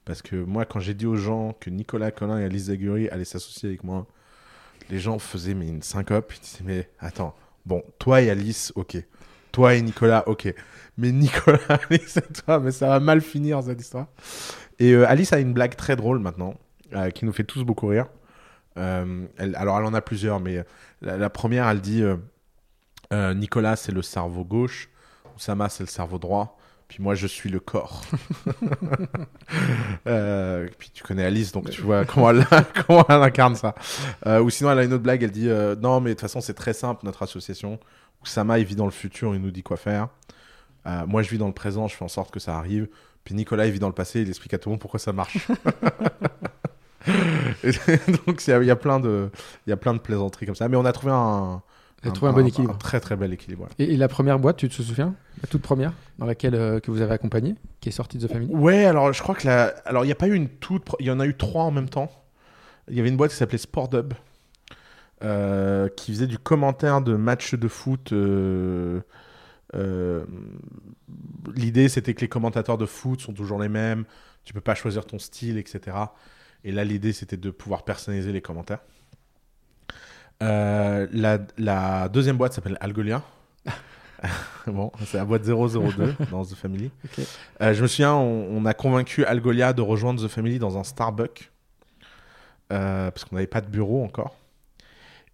Parce 0.05 0.21
que 0.23 0.35
moi, 0.35 0.65
quand 0.65 0.79
j'ai 0.79 0.95
dit 0.95 1.05
aux 1.05 1.15
gens 1.15 1.55
que 1.59 1.69
Nicolas 1.69 2.09
Collin 2.11 2.39
et 2.39 2.45
Alice 2.45 2.63
Zaguri 2.65 3.07
allaient 3.09 3.23
s'associer 3.25 3.69
avec 3.69 3.83
moi, 3.83 4.07
les 4.89 4.97
gens 4.99 5.19
faisaient 5.19 5.53
mais 5.53 5.67
une 5.67 5.83
syncope. 5.83 6.33
Ils 6.35 6.41
disaient, 6.41 6.63
mais 6.65 6.89
attends, 6.99 7.35
bon, 7.67 7.83
toi 7.99 8.21
et 8.21 8.29
Alice, 8.31 8.73
ok. 8.75 8.97
Toi 9.51 9.75
et 9.75 9.81
Nicolas, 9.81 10.27
ok. 10.27 10.53
Mais 10.97 11.11
Nicolas, 11.11 11.59
Alice 11.89 12.17
et 12.17 12.33
toi, 12.33 12.59
mais 12.59 12.71
ça 12.71 12.87
va 12.87 12.99
mal 12.99 13.21
finir 13.21 13.61
cette 13.61 13.79
histoire. 13.79 14.07
Et 14.79 14.93
euh, 14.93 15.07
Alice 15.07 15.31
a 15.33 15.39
une 15.39 15.53
blague 15.53 15.75
très 15.75 15.95
drôle 15.95 16.17
maintenant, 16.19 16.55
euh, 16.93 17.11
qui 17.11 17.25
nous 17.25 17.31
fait 17.33 17.43
tous 17.43 17.63
beaucoup 17.63 17.87
rire. 17.87 18.07
Euh, 18.77 19.25
elle- 19.37 19.55
alors, 19.55 19.77
elle 19.77 19.85
en 19.85 19.93
a 19.93 20.01
plusieurs, 20.01 20.39
mais 20.39 20.63
la, 21.01 21.17
la 21.17 21.29
première, 21.29 21.67
elle 21.69 21.81
dit 21.81 22.01
euh, 23.11 23.33
Nicolas, 23.33 23.75
c'est 23.75 23.91
le 23.91 24.01
cerveau 24.01 24.43
gauche, 24.43 24.89
Oussama, 25.35 25.69
c'est 25.69 25.83
le 25.83 25.89
cerveau 25.89 26.17
droit, 26.17 26.57
puis 26.91 27.01
moi, 27.01 27.15
je 27.15 27.25
suis 27.25 27.49
le 27.49 27.61
corps. 27.61 28.03
Euh, 30.07 30.67
puis 30.79 30.89
tu 30.93 31.03
connais 31.03 31.23
Alice, 31.23 31.51
donc 31.51 31.69
tu 31.69 31.81
vois 31.81 32.05
comment 32.05 32.31
elle, 32.31 32.45
comment 32.87 33.05
elle 33.07 33.21
incarne 33.21 33.55
ça. 33.55 33.75
Euh, 34.25 34.41
ou 34.41 34.49
sinon, 34.49 34.71
elle 34.71 34.79
a 34.79 34.83
une 34.83 34.93
autre 34.93 35.03
blague, 35.03 35.21
elle 35.21 35.31
dit 35.31 35.49
euh, 35.49 35.75
Non, 35.75 35.99
mais 36.01 36.09
de 36.11 36.13
toute 36.13 36.21
façon, 36.21 36.41
c'est 36.41 36.53
très 36.53 36.73
simple, 36.73 37.05
notre 37.05 37.21
association. 37.21 37.79
Oussama, 38.23 38.57
il 38.59 38.65
vit 38.65 38.75
dans 38.75 38.85
le 38.85 38.91
futur, 38.91 39.35
il 39.35 39.41
nous 39.41 39.51
dit 39.51 39.61
quoi 39.61 39.77
faire. 39.77 40.07
Moi, 40.85 41.21
je 41.21 41.29
vis 41.29 41.37
dans 41.37 41.47
le 41.47 41.53
présent, 41.53 41.87
je 41.87 41.95
fais 41.95 42.03
en 42.03 42.09
sorte 42.09 42.31
que 42.31 42.39
ça 42.39 42.57
arrive. 42.57 42.87
Puis 43.23 43.35
Nicolas, 43.35 43.67
il 43.67 43.71
vit 43.71 43.79
dans 43.79 43.87
le 43.87 43.93
passé, 43.93 44.21
il 44.21 44.29
explique 44.29 44.53
à 44.53 44.57
tout 44.57 44.69
le 44.69 44.71
monde 44.71 44.81
pourquoi 44.81 44.99
ça 44.99 45.13
marche. 45.13 45.37
Et 47.63 47.71
donc, 48.25 48.45
il 48.47 48.63
y, 48.63 48.65
y 48.65 48.71
a 48.71 48.75
plein 48.75 48.99
de 48.99 49.29
plaisanteries 49.99 50.45
comme 50.47 50.55
ça. 50.55 50.67
Mais 50.67 50.77
on 50.77 50.85
a 50.85 50.93
trouvé 50.93 51.13
un, 51.13 51.61
T'as 52.01 52.11
trouvé 52.11 52.31
un 52.31 52.33
bon 52.33 52.45
équilibre. 52.47 52.73
un 52.73 52.77
très 52.77 52.99
très 52.99 53.15
bel 53.15 53.31
équilibre. 53.33 53.63
ouais. 53.63 53.69
Et, 53.79 53.93
et 53.93 53.97
la 53.97 54.07
première 54.07 54.39
boîte, 54.39 54.57
tu 54.57 54.67
te 54.69 54.81
souviens? 54.81 55.13
La 55.41 55.47
toute 55.47 55.61
première, 55.61 55.93
dans 56.17 56.25
laquelle 56.25 56.55
euh, 56.55 56.79
que 56.79 56.89
vous 56.91 57.01
avez 57.01 57.13
accompagné, 57.13 57.55
qui 57.79 57.89
est 57.89 57.91
sortie 57.91 58.17
de 58.17 58.27
The 58.27 58.31
Family? 58.31 58.53
Ouais, 58.53 58.85
alors 58.85 59.13
je 59.13 59.21
crois 59.21 59.35
que 59.35 59.45
la... 59.47 59.65
alors 59.85 60.03
il 60.03 60.07
n'y 60.07 60.11
a 60.11 60.15
pas 60.15 60.27
eu 60.27 60.33
une 60.33 60.49
toute, 60.49 60.87
il 60.99 61.05
y 61.05 61.11
en 61.11 61.19
a 61.19 61.25
eu 61.27 61.35
trois 61.37 61.63
en 61.63 61.71
même 61.71 61.89
temps. 61.89 62.11
Il 62.89 62.95
y 62.95 62.99
avait 62.99 63.09
une 63.09 63.17
boîte 63.17 63.31
qui 63.31 63.37
s'appelait 63.37 63.57
Sportdub, 63.59 64.13
euh, 65.23 65.87
qui 65.89 66.11
faisait 66.13 66.27
du 66.27 66.39
commentaire 66.39 67.01
de 67.01 67.15
matchs 67.15 67.53
de 67.53 67.67
foot. 67.67 68.11
euh, 68.13 69.01
euh, 69.75 70.25
L'idée, 71.55 71.87
c'était 71.89 72.13
que 72.13 72.21
les 72.21 72.27
commentateurs 72.27 72.77
de 72.77 72.85
foot 72.87 73.21
sont 73.21 73.33
toujours 73.33 73.59
les 73.61 73.69
mêmes. 73.69 74.05
Tu 74.43 74.53
peux 74.53 74.61
pas 74.61 74.75
choisir 74.75 75.05
ton 75.05 75.19
style, 75.19 75.57
etc. 75.57 75.95
Et 76.63 76.71
là, 76.71 76.83
l'idée, 76.83 77.13
c'était 77.13 77.37
de 77.37 77.51
pouvoir 77.51 77.83
personnaliser 77.83 78.31
les 78.31 78.41
commentaires. 78.41 78.79
Euh, 80.41 81.07
la, 81.11 81.37
la 81.57 82.09
deuxième 82.09 82.37
boîte 82.37 82.53
s'appelle 82.53 82.77
Algolia. 82.81 83.21
bon, 84.67 84.91
c'est 85.05 85.17
la 85.17 85.25
boîte 85.25 85.43
002 85.43 86.15
dans 86.31 86.43
The 86.45 86.55
Family. 86.55 86.91
Euh, 87.61 87.73
je 87.73 87.81
me 87.81 87.87
souviens, 87.87 88.13
on, 88.13 88.47
on 88.57 88.65
a 88.65 88.73
convaincu 88.73 89.23
Algolia 89.25 89.73
de 89.73 89.81
rejoindre 89.81 90.23
The 90.23 90.27
Family 90.29 90.57
dans 90.59 90.77
un 90.77 90.83
Starbucks. 90.83 91.51
euh, 92.71 93.11
parce 93.11 93.25
qu'on 93.25 93.35
n'avait 93.35 93.47
pas 93.47 93.61
de 93.61 93.67
bureau 93.69 94.03
encore. 94.03 94.35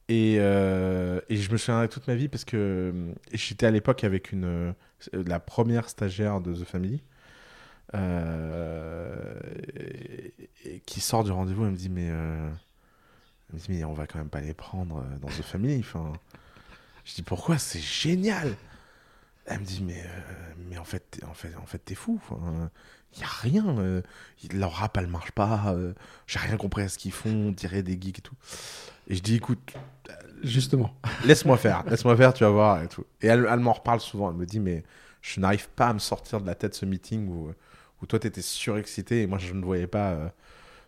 Et, 0.09 0.35
et 0.35 1.35
je 1.35 1.51
me 1.51 1.57
souviendrai 1.57 1.89
toute 1.89 2.07
ma 2.07 2.15
vie 2.15 2.29
parce 2.29 2.45
que 2.45 2.93
j'étais 3.33 3.65
à 3.65 3.71
l'époque 3.71 4.05
avec 4.05 4.31
une, 4.31 4.73
la 5.11 5.39
première 5.41 5.89
stagiaire 5.89 6.39
de 6.39 6.53
The 6.53 6.63
Family 6.63 7.01
et- 9.75 10.33
et 10.65 10.79
qui 10.85 11.01
sort 11.01 11.23
du 11.23 11.31
rendez-vous 11.31 11.65
et 11.65 11.69
me 11.69 11.75
dit 11.75 11.89
mais, 11.89 12.09
elle 13.49 13.55
me 13.55 13.59
dit, 13.59 13.67
mais 13.69 13.83
on 13.83 13.93
va 13.93 14.07
quand 14.07 14.19
même 14.19 14.29
pas 14.29 14.41
les 14.41 14.53
prendre 14.53 14.97
euh, 14.97 15.17
dans 15.19 15.27
The 15.27 15.41
Family. 15.43 15.79
Enfin, 15.79 16.13
je 17.05 17.13
dis 17.15 17.23
pourquoi? 17.23 17.57
C'est 17.57 17.79
génial. 17.79 18.55
Elle 19.45 19.59
me 19.61 19.65
dit 19.65 19.81
mais 19.81 20.01
euh, 20.05 20.53
mais 20.69 20.77
en 20.77 20.83
fait 20.83 21.09
t'es- 21.09 21.23
en 21.23 21.33
fait 21.33 21.55
en 21.55 21.65
fait 21.65 21.79
t'es 21.79 21.95
fou. 21.95 22.19
Il 23.15 23.21
y 23.21 23.23
a 23.23 23.27
rien. 23.27 23.77
euh, 23.79 24.01
leur 24.53 24.73
rap 24.73 24.97
elle 24.97 25.07
marche 25.07 25.31
pas. 25.31 25.67
euh, 25.73 25.93
J'ai 26.27 26.39
rien 26.39 26.57
compris 26.57 26.81
à 26.83 26.89
ce 26.89 26.97
qu'ils 26.97 27.13
font. 27.13 27.29
On 27.29 27.51
dirait 27.51 27.81
des 27.81 27.93
geeks 27.99 28.19
et 28.19 28.21
tout. 28.21 28.35
Et 29.07 29.15
je 29.15 29.21
dis 29.21 29.35
écoute 29.35 29.73
Justement. 30.43 30.93
laisse-moi 31.23 31.57
faire, 31.57 31.83
laisse-moi 31.89 32.15
faire, 32.17 32.33
tu 32.33 32.43
vas 32.43 32.49
voir 32.49 32.83
et 32.83 32.87
tout. 32.89 33.05
Et 33.21 33.27
elle, 33.27 33.47
elle 33.49 33.59
m'en 33.59 33.73
reparle 33.73 34.01
souvent. 34.01 34.29
Elle 34.29 34.35
me 34.37 34.45
dit, 34.45 34.59
mais 34.59 34.83
je 35.21 35.39
n'arrive 35.39 35.67
pas 35.69 35.87
à 35.87 35.93
me 35.93 35.99
sortir 35.99 36.41
de 36.41 36.45
la 36.45 36.53
tête 36.55 36.75
ce 36.75 36.85
meeting 36.85 37.27
où, 37.29 37.51
où 38.01 38.05
toi, 38.05 38.19
tu 38.19 38.27
étais 38.27 38.41
surexcité 38.43 39.21
et 39.23 39.27
moi, 39.27 39.39
je 39.39 39.51
ne 39.53 39.63
voyais 39.63 39.87
pas 39.87 40.31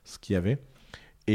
ce 0.03 0.19
qu'il 0.19 0.33
y 0.33 0.35
avait. 0.37 0.59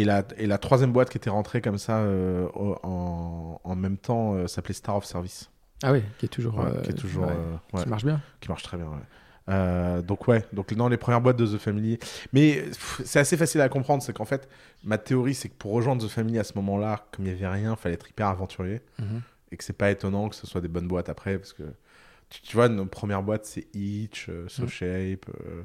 Et 0.01 0.05
la, 0.05 0.25
et 0.39 0.47
la 0.47 0.59
troisième 0.59 0.93
boîte 0.93 1.09
qui 1.11 1.19
était 1.19 1.31
rentrée 1.31 1.61
comme 1.61 1.79
ça 1.79 1.99
euh, 1.99 2.49
en, 2.55 3.61
en 3.63 3.77
même 3.77 3.97
temps 3.97 4.35
euh, 4.35 4.47
s'appelait 4.49 4.75
Star 4.75 4.97
of 4.97 5.05
Service. 5.05 5.51
Ah 5.83 5.93
oui, 5.93 6.03
qui 6.19 6.27
est 6.27 6.29
toujours. 6.29 6.57
Ouais, 6.59 6.83
qui 6.83 6.91
est 6.91 6.95
toujours. 6.95 7.27
ouais, 7.27 7.33
euh, 7.33 7.57
ouais, 7.77 7.83
Qui 7.83 7.89
marche 7.89 8.05
bien. 8.05 8.21
qui 8.41 8.49
marche 8.49 8.63
très 8.63 8.77
bien. 8.77 8.87
ouais. 8.87 10.03
Donc 10.03 10.27
ouais, 10.27 10.43
donc 10.53 10.73
dans 10.75 10.89
les 10.89 10.97
premières 10.97 11.21
boîtes 11.21 11.37
de 11.37 11.47
The 11.47 11.59
Family. 11.59 11.99
Mais 12.33 12.65
c'est 13.05 13.19
assez 13.21 13.37
facile 13.37 13.61
à 13.61 13.69
comprendre, 13.69 14.03
c'est 14.03 14.13
qu'en 14.15 14.25
fait, 14.25 14.49
ma 14.85 14.97
théorie, 14.99 15.35
c'est 15.35 15.49
que 15.51 15.55
pour 15.55 15.73
rejoindre 15.73 16.05
The 16.05 16.09
Family 16.09 16.39
à 16.39 16.45
ce 16.45 16.55
moment-là, 16.57 17.07
comme 17.13 17.27
il 17.27 17.35
n'y 17.35 17.37
avait 17.45 17.47
rien, 17.61 17.73
il 17.73 17.77
fallait 17.77 17.95
être 17.95 18.09
hyper 18.09 18.29
aventurier. 18.29 18.81
Mhm. 18.99 19.21
Et 19.53 19.57
que 19.57 19.63
c'est 19.65 19.77
pas 19.77 19.91
étonnant 19.91 20.29
que 20.31 20.35
ce 20.37 20.47
soit 20.47 20.61
des 20.63 20.69
bonnes 20.69 20.89
boîtes 20.89 21.09
après, 21.11 21.37
parce 21.39 21.53
que 21.53 21.63
tu, 22.31 22.41
tu 22.43 22.57
vois, 22.57 22.69
nos 22.69 22.87
premières 22.87 23.23
boîtes, 23.23 23.45
c'est 23.45 23.67
Itch, 23.75 24.29
SoShape, 24.49 25.27
euh, 25.29 25.63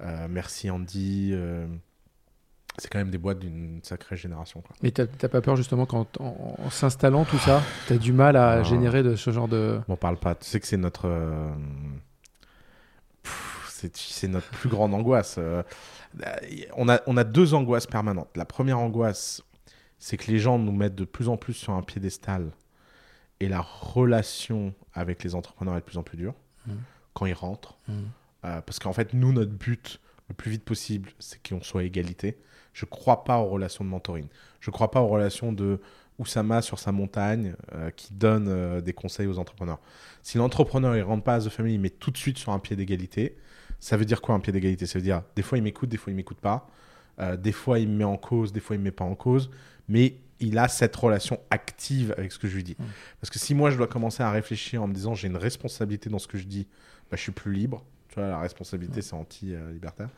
euh, 0.00 0.26
Merci 0.30 0.70
Andy. 0.70 1.34
C'est 2.80 2.88
quand 2.88 2.98
même 2.98 3.10
des 3.10 3.18
boîtes 3.18 3.38
d'une 3.38 3.80
sacrée 3.82 4.16
génération. 4.16 4.60
Quoi. 4.62 4.74
Mais 4.82 4.90
t'as 4.90 5.06
pas 5.06 5.40
peur 5.40 5.54
justement 5.56 5.86
quand 5.86 6.20
en, 6.20 6.56
en 6.58 6.70
s'installant 6.70 7.24
tout 7.24 7.38
ça, 7.38 7.62
t'as 7.88 7.96
du 7.98 8.12
mal 8.12 8.36
à 8.36 8.50
Ah. 8.50 8.62
générer 8.62 9.02
de 9.02 9.16
ce 9.16 9.30
genre 9.30 9.48
de. 9.48 9.80
M'en 9.88 9.96
parle 9.96 10.16
pas. 10.16 10.34
Tu 10.34 10.46
sais 10.46 10.58
que 10.60 10.66
c'est 10.66 10.76
notre. 10.76 11.06
euh, 11.06 11.50
c'est 13.94 14.28
notre 14.28 14.48
plus 14.50 14.68
grande 14.68 14.92
angoisse. 14.94 15.36
Euh, 15.38 15.62
on, 16.76 16.88
a, 16.88 17.00
on 17.06 17.16
a 17.16 17.24
deux 17.24 17.54
angoisses 17.54 17.86
permanentes. 17.86 18.28
La 18.36 18.44
première 18.44 18.78
angoisse, 18.78 19.42
c'est 19.98 20.16
que 20.16 20.30
les 20.30 20.38
gens 20.38 20.58
nous 20.58 20.72
mettent 20.72 20.94
de 20.94 21.04
plus 21.04 21.28
en 21.28 21.36
plus 21.36 21.54
sur 21.54 21.72
un 21.72 21.82
piédestal 21.82 22.50
et 23.40 23.48
la 23.48 23.60
relation 23.60 24.74
avec 24.92 25.22
les 25.24 25.34
entrepreneurs 25.34 25.76
est 25.76 25.80
de 25.80 25.84
plus 25.84 25.96
en 25.98 26.02
plus 26.02 26.18
dure 26.18 26.34
Mhm. 26.66 26.76
quand 27.14 27.24
ils 27.26 27.32
rentrent. 27.32 27.78
Mhm. 27.88 27.94
Euh, 28.44 28.60
parce 28.60 28.78
qu'en 28.78 28.92
fait, 28.92 29.14
nous, 29.14 29.32
notre 29.32 29.52
but, 29.52 29.98
le 30.28 30.34
plus 30.34 30.50
vite 30.50 30.64
possible, 30.64 31.10
c'est 31.18 31.40
qu'on 31.48 31.62
soit 31.62 31.80
à 31.80 31.84
égalité. 31.84 32.36
Je 32.72 32.84
crois 32.84 33.24
pas 33.24 33.38
aux 33.38 33.46
relations 33.46 33.84
de 33.84 33.90
mentoring. 33.90 34.26
Je 34.60 34.70
crois 34.70 34.90
pas 34.90 35.00
aux 35.00 35.08
relations 35.08 35.52
de 35.52 35.80
Oussama 36.20 36.60
sur 36.60 36.78
sa 36.78 36.92
montagne 36.92 37.54
euh, 37.72 37.90
qui 37.90 38.12
donne 38.12 38.46
euh, 38.48 38.80
des 38.80 38.92
conseils 38.92 39.26
aux 39.26 39.38
entrepreneurs. 39.38 39.80
Si 40.22 40.38
l'entrepreneur 40.38 40.94
il 40.96 41.02
rentre 41.02 41.24
pas 41.24 41.34
à 41.34 41.40
The 41.40 41.48
Family, 41.48 41.74
il 41.74 41.80
met 41.80 41.90
tout 41.90 42.10
de 42.10 42.18
suite 42.18 42.38
sur 42.38 42.52
un 42.52 42.58
pied 42.58 42.76
d'égalité. 42.76 43.36
Ça 43.80 43.96
veut 43.96 44.04
dire 44.04 44.20
quoi 44.20 44.34
un 44.34 44.40
pied 44.40 44.52
d'égalité? 44.52 44.86
Ça 44.86 44.98
veut 44.98 45.02
dire 45.02 45.22
des 45.34 45.42
fois 45.42 45.56
il 45.56 45.64
m'écoute, 45.64 45.88
des 45.88 45.96
fois 45.96 46.12
il 46.12 46.16
m'écoute 46.16 46.38
pas. 46.38 46.68
Euh, 47.18 47.36
des 47.36 47.52
fois 47.52 47.78
il 47.78 47.88
me 47.88 47.96
met 47.96 48.04
en 48.04 48.18
cause, 48.18 48.52
des 48.52 48.60
fois 48.60 48.76
il 48.76 48.80
me 48.80 48.84
met 48.84 48.90
pas 48.90 49.04
en 49.04 49.14
cause. 49.14 49.50
Mais 49.88 50.16
il 50.40 50.58
a 50.58 50.68
cette 50.68 50.94
relation 50.94 51.40
active 51.50 52.14
avec 52.16 52.32
ce 52.32 52.38
que 52.38 52.48
je 52.48 52.56
lui 52.56 52.64
dis. 52.64 52.76
Parce 53.20 53.30
que 53.30 53.38
si 53.38 53.54
moi 53.54 53.70
je 53.70 53.76
dois 53.76 53.88
commencer 53.88 54.22
à 54.22 54.30
réfléchir 54.30 54.82
en 54.82 54.86
me 54.86 54.94
disant 54.94 55.14
j'ai 55.14 55.28
une 55.28 55.36
responsabilité 55.36 56.10
dans 56.10 56.18
ce 56.18 56.28
que 56.28 56.38
je 56.38 56.44
dis, 56.44 56.66
bah, 57.10 57.16
je 57.16 57.22
suis 57.22 57.32
plus 57.32 57.52
libre. 57.52 57.82
Tu 58.08 58.16
vois, 58.16 58.28
la 58.28 58.40
responsabilité 58.40 59.00
c'est 59.00 59.14
anti-libertaire. 59.14 60.10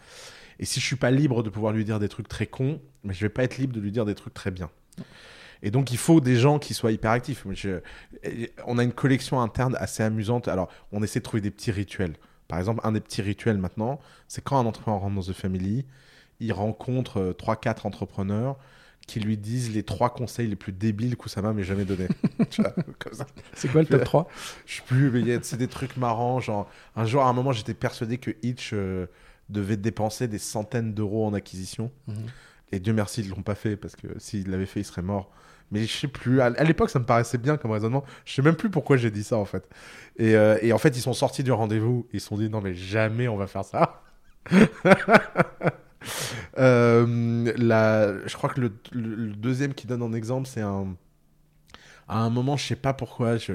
Et 0.58 0.64
si 0.64 0.80
je 0.80 0.84
suis 0.86 0.96
pas 0.96 1.10
libre 1.10 1.42
de 1.42 1.50
pouvoir 1.50 1.72
lui 1.72 1.84
dire 1.84 1.98
des 1.98 2.08
trucs 2.08 2.28
très 2.28 2.46
cons, 2.46 2.80
mais 3.04 3.14
je 3.14 3.20
vais 3.20 3.28
pas 3.28 3.44
être 3.44 3.58
libre 3.58 3.74
de 3.74 3.80
lui 3.80 3.90
dire 3.92 4.04
des 4.04 4.14
trucs 4.14 4.34
très 4.34 4.50
bien. 4.50 4.70
Et 5.62 5.70
donc, 5.70 5.92
il 5.92 5.98
faut 5.98 6.20
des 6.20 6.36
gens 6.36 6.58
qui 6.58 6.74
soient 6.74 6.90
hyperactifs. 6.92 7.46
Je- 7.52 7.80
On 8.66 8.78
a 8.78 8.82
une 8.84 8.92
collection 8.92 9.40
interne 9.40 9.76
assez 9.78 10.02
amusante. 10.02 10.48
Alors, 10.48 10.68
on 10.90 11.02
essaie 11.02 11.20
de 11.20 11.24
trouver 11.24 11.40
des 11.40 11.50
petits 11.52 11.70
rituels. 11.70 12.14
Par 12.48 12.58
exemple, 12.58 12.80
un 12.84 12.92
des 12.92 13.00
petits 13.00 13.22
rituels 13.22 13.58
maintenant, 13.58 14.00
c'est 14.28 14.42
quand 14.42 14.58
un 14.58 14.66
entrepreneur 14.66 15.00
rentre 15.00 15.14
dans 15.14 15.22
The 15.22 15.32
Family, 15.32 15.86
il 16.40 16.52
rencontre 16.52 17.34
3-4 17.38 17.86
entrepreneurs 17.86 18.56
qui 19.06 19.20
lui 19.20 19.36
disent 19.36 19.72
les 19.74 19.82
trois 19.84 20.12
conseils 20.12 20.46
les 20.48 20.56
plus 20.56 20.72
débiles 20.72 21.16
qu'Oussama 21.16 21.52
m'ait 21.52 21.64
jamais 21.64 21.84
donné. 21.84 22.08
C'est 23.54 23.68
quoi 23.68 23.82
le 23.82 23.86
top 23.86 24.04
3 24.04 24.28
Je 24.66 24.76
sais 24.76 24.82
plus, 24.86 25.10
mais 25.10 25.38
c'est 25.42 25.56
des 25.56 25.68
trucs 25.68 25.96
marrants. 25.96 26.40
Genre, 26.40 26.68
un 26.96 27.04
jour, 27.04 27.22
à 27.22 27.28
un 27.28 27.32
moment, 27.32 27.52
j'étais 27.52 27.74
persuadé 27.74 28.18
que 28.18 28.30
Hitch 28.42 28.70
euh, 28.74 29.06
devait 29.52 29.76
dépenser 29.76 30.26
des 30.28 30.38
centaines 30.38 30.94
d'euros 30.94 31.26
en 31.26 31.34
acquisition. 31.34 31.90
Et 32.72 32.80
Dieu 32.80 32.92
merci, 32.92 33.20
ils 33.20 33.28
l'ont 33.28 33.42
pas 33.42 33.54
fait 33.54 33.76
parce 33.76 33.94
que 33.96 34.06
s'il 34.18 34.50
l'avait 34.50 34.66
fait, 34.66 34.80
il 34.80 34.84
serait 34.84 35.02
mort. 35.02 35.30
Mais 35.70 35.84
je 35.84 35.92
sais 35.96 36.08
plus. 36.08 36.40
À, 36.40 36.46
à 36.46 36.64
l'époque, 36.64 36.90
ça 36.90 36.98
me 36.98 37.04
paraissait 37.06 37.38
bien 37.38 37.56
comme 37.56 37.70
raisonnement. 37.70 38.04
Je 38.24 38.32
sais 38.34 38.42
même 38.42 38.56
plus 38.56 38.70
pourquoi 38.70 38.96
j'ai 38.96 39.10
dit 39.10 39.24
ça 39.24 39.36
en 39.36 39.44
fait. 39.44 39.68
Et, 40.16 40.34
euh, 40.36 40.58
et 40.62 40.72
en 40.72 40.78
fait, 40.78 40.96
ils 40.96 41.00
sont 41.02 41.12
sortis 41.14 41.42
du 41.44 41.52
rendez-vous. 41.52 42.06
Ils 42.12 42.20
se 42.20 42.28
sont 42.28 42.36
dit 42.36 42.48
non 42.50 42.60
mais 42.60 42.74
jamais 42.74 43.28
on 43.28 43.36
va 43.36 43.46
faire 43.46 43.64
ça. 43.64 44.02
Euh, 46.58 47.52
la, 47.56 48.26
je 48.26 48.34
crois 48.36 48.50
que 48.50 48.60
le, 48.60 48.72
le- 48.92 49.14
le 49.14 49.32
deuxième 49.34 49.72
qui 49.72 49.86
donne 49.86 50.02
en 50.02 50.12
exemple, 50.12 50.48
c'est 50.48 50.60
un. 50.60 50.96
À 52.08 52.18
un 52.18 52.28
moment, 52.30 52.56
je 52.56 52.66
sais 52.66 52.76
pas 52.76 52.92
pourquoi. 52.92 53.36
Je... 53.38 53.52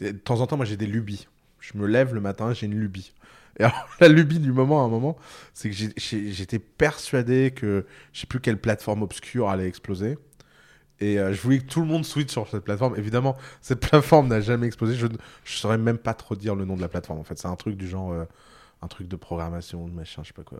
De 0.00 0.10
temps 0.12 0.40
en 0.40 0.46
temps, 0.46 0.56
moi, 0.56 0.64
j'ai 0.66 0.76
des 0.76 0.86
lubies. 0.86 1.28
Je 1.60 1.76
me 1.76 1.86
lève 1.86 2.14
le 2.14 2.20
matin, 2.20 2.52
j'ai 2.54 2.66
une 2.66 2.74
lubie. 2.78 3.12
Et 3.58 3.64
alors, 3.64 3.88
la 4.00 4.08
lubie 4.08 4.38
du 4.38 4.52
moment, 4.52 4.82
à 4.82 4.86
un 4.86 4.88
moment, 4.88 5.16
c'est 5.54 5.70
que 5.70 5.76
j'étais 5.76 6.58
persuadé 6.58 7.52
que 7.54 7.86
je 8.12 8.20
sais 8.20 8.26
plus 8.26 8.40
quelle 8.40 8.60
plateforme 8.60 9.02
obscure 9.02 9.48
allait 9.48 9.68
exploser. 9.68 10.18
Et 11.00 11.18
euh, 11.18 11.32
je 11.32 11.40
voulais 11.40 11.60
que 11.60 11.66
tout 11.66 11.80
le 11.80 11.86
monde 11.86 12.04
switch 12.04 12.30
sur 12.30 12.48
cette 12.48 12.64
plateforme. 12.64 12.96
Évidemment, 12.96 13.36
cette 13.60 13.80
plateforme 13.80 14.28
n'a 14.28 14.40
jamais 14.40 14.66
explosé. 14.66 14.94
Je 14.96 15.06
ne 15.06 15.16
saurais 15.44 15.78
même 15.78 15.98
pas 15.98 16.14
trop 16.14 16.34
dire 16.34 16.54
le 16.54 16.64
nom 16.64 16.76
de 16.76 16.80
la 16.80 16.88
plateforme. 16.88 17.20
En 17.20 17.24
fait, 17.24 17.38
c'est 17.38 17.48
un 17.48 17.56
truc 17.56 17.76
du 17.76 17.86
genre, 17.86 18.12
euh, 18.12 18.24
un 18.82 18.88
truc 18.88 19.08
de 19.08 19.16
programmation, 19.16 19.86
de 19.86 19.92
machin, 19.92 20.22
je 20.22 20.28
sais 20.28 20.34
pas 20.34 20.42
quoi. 20.42 20.58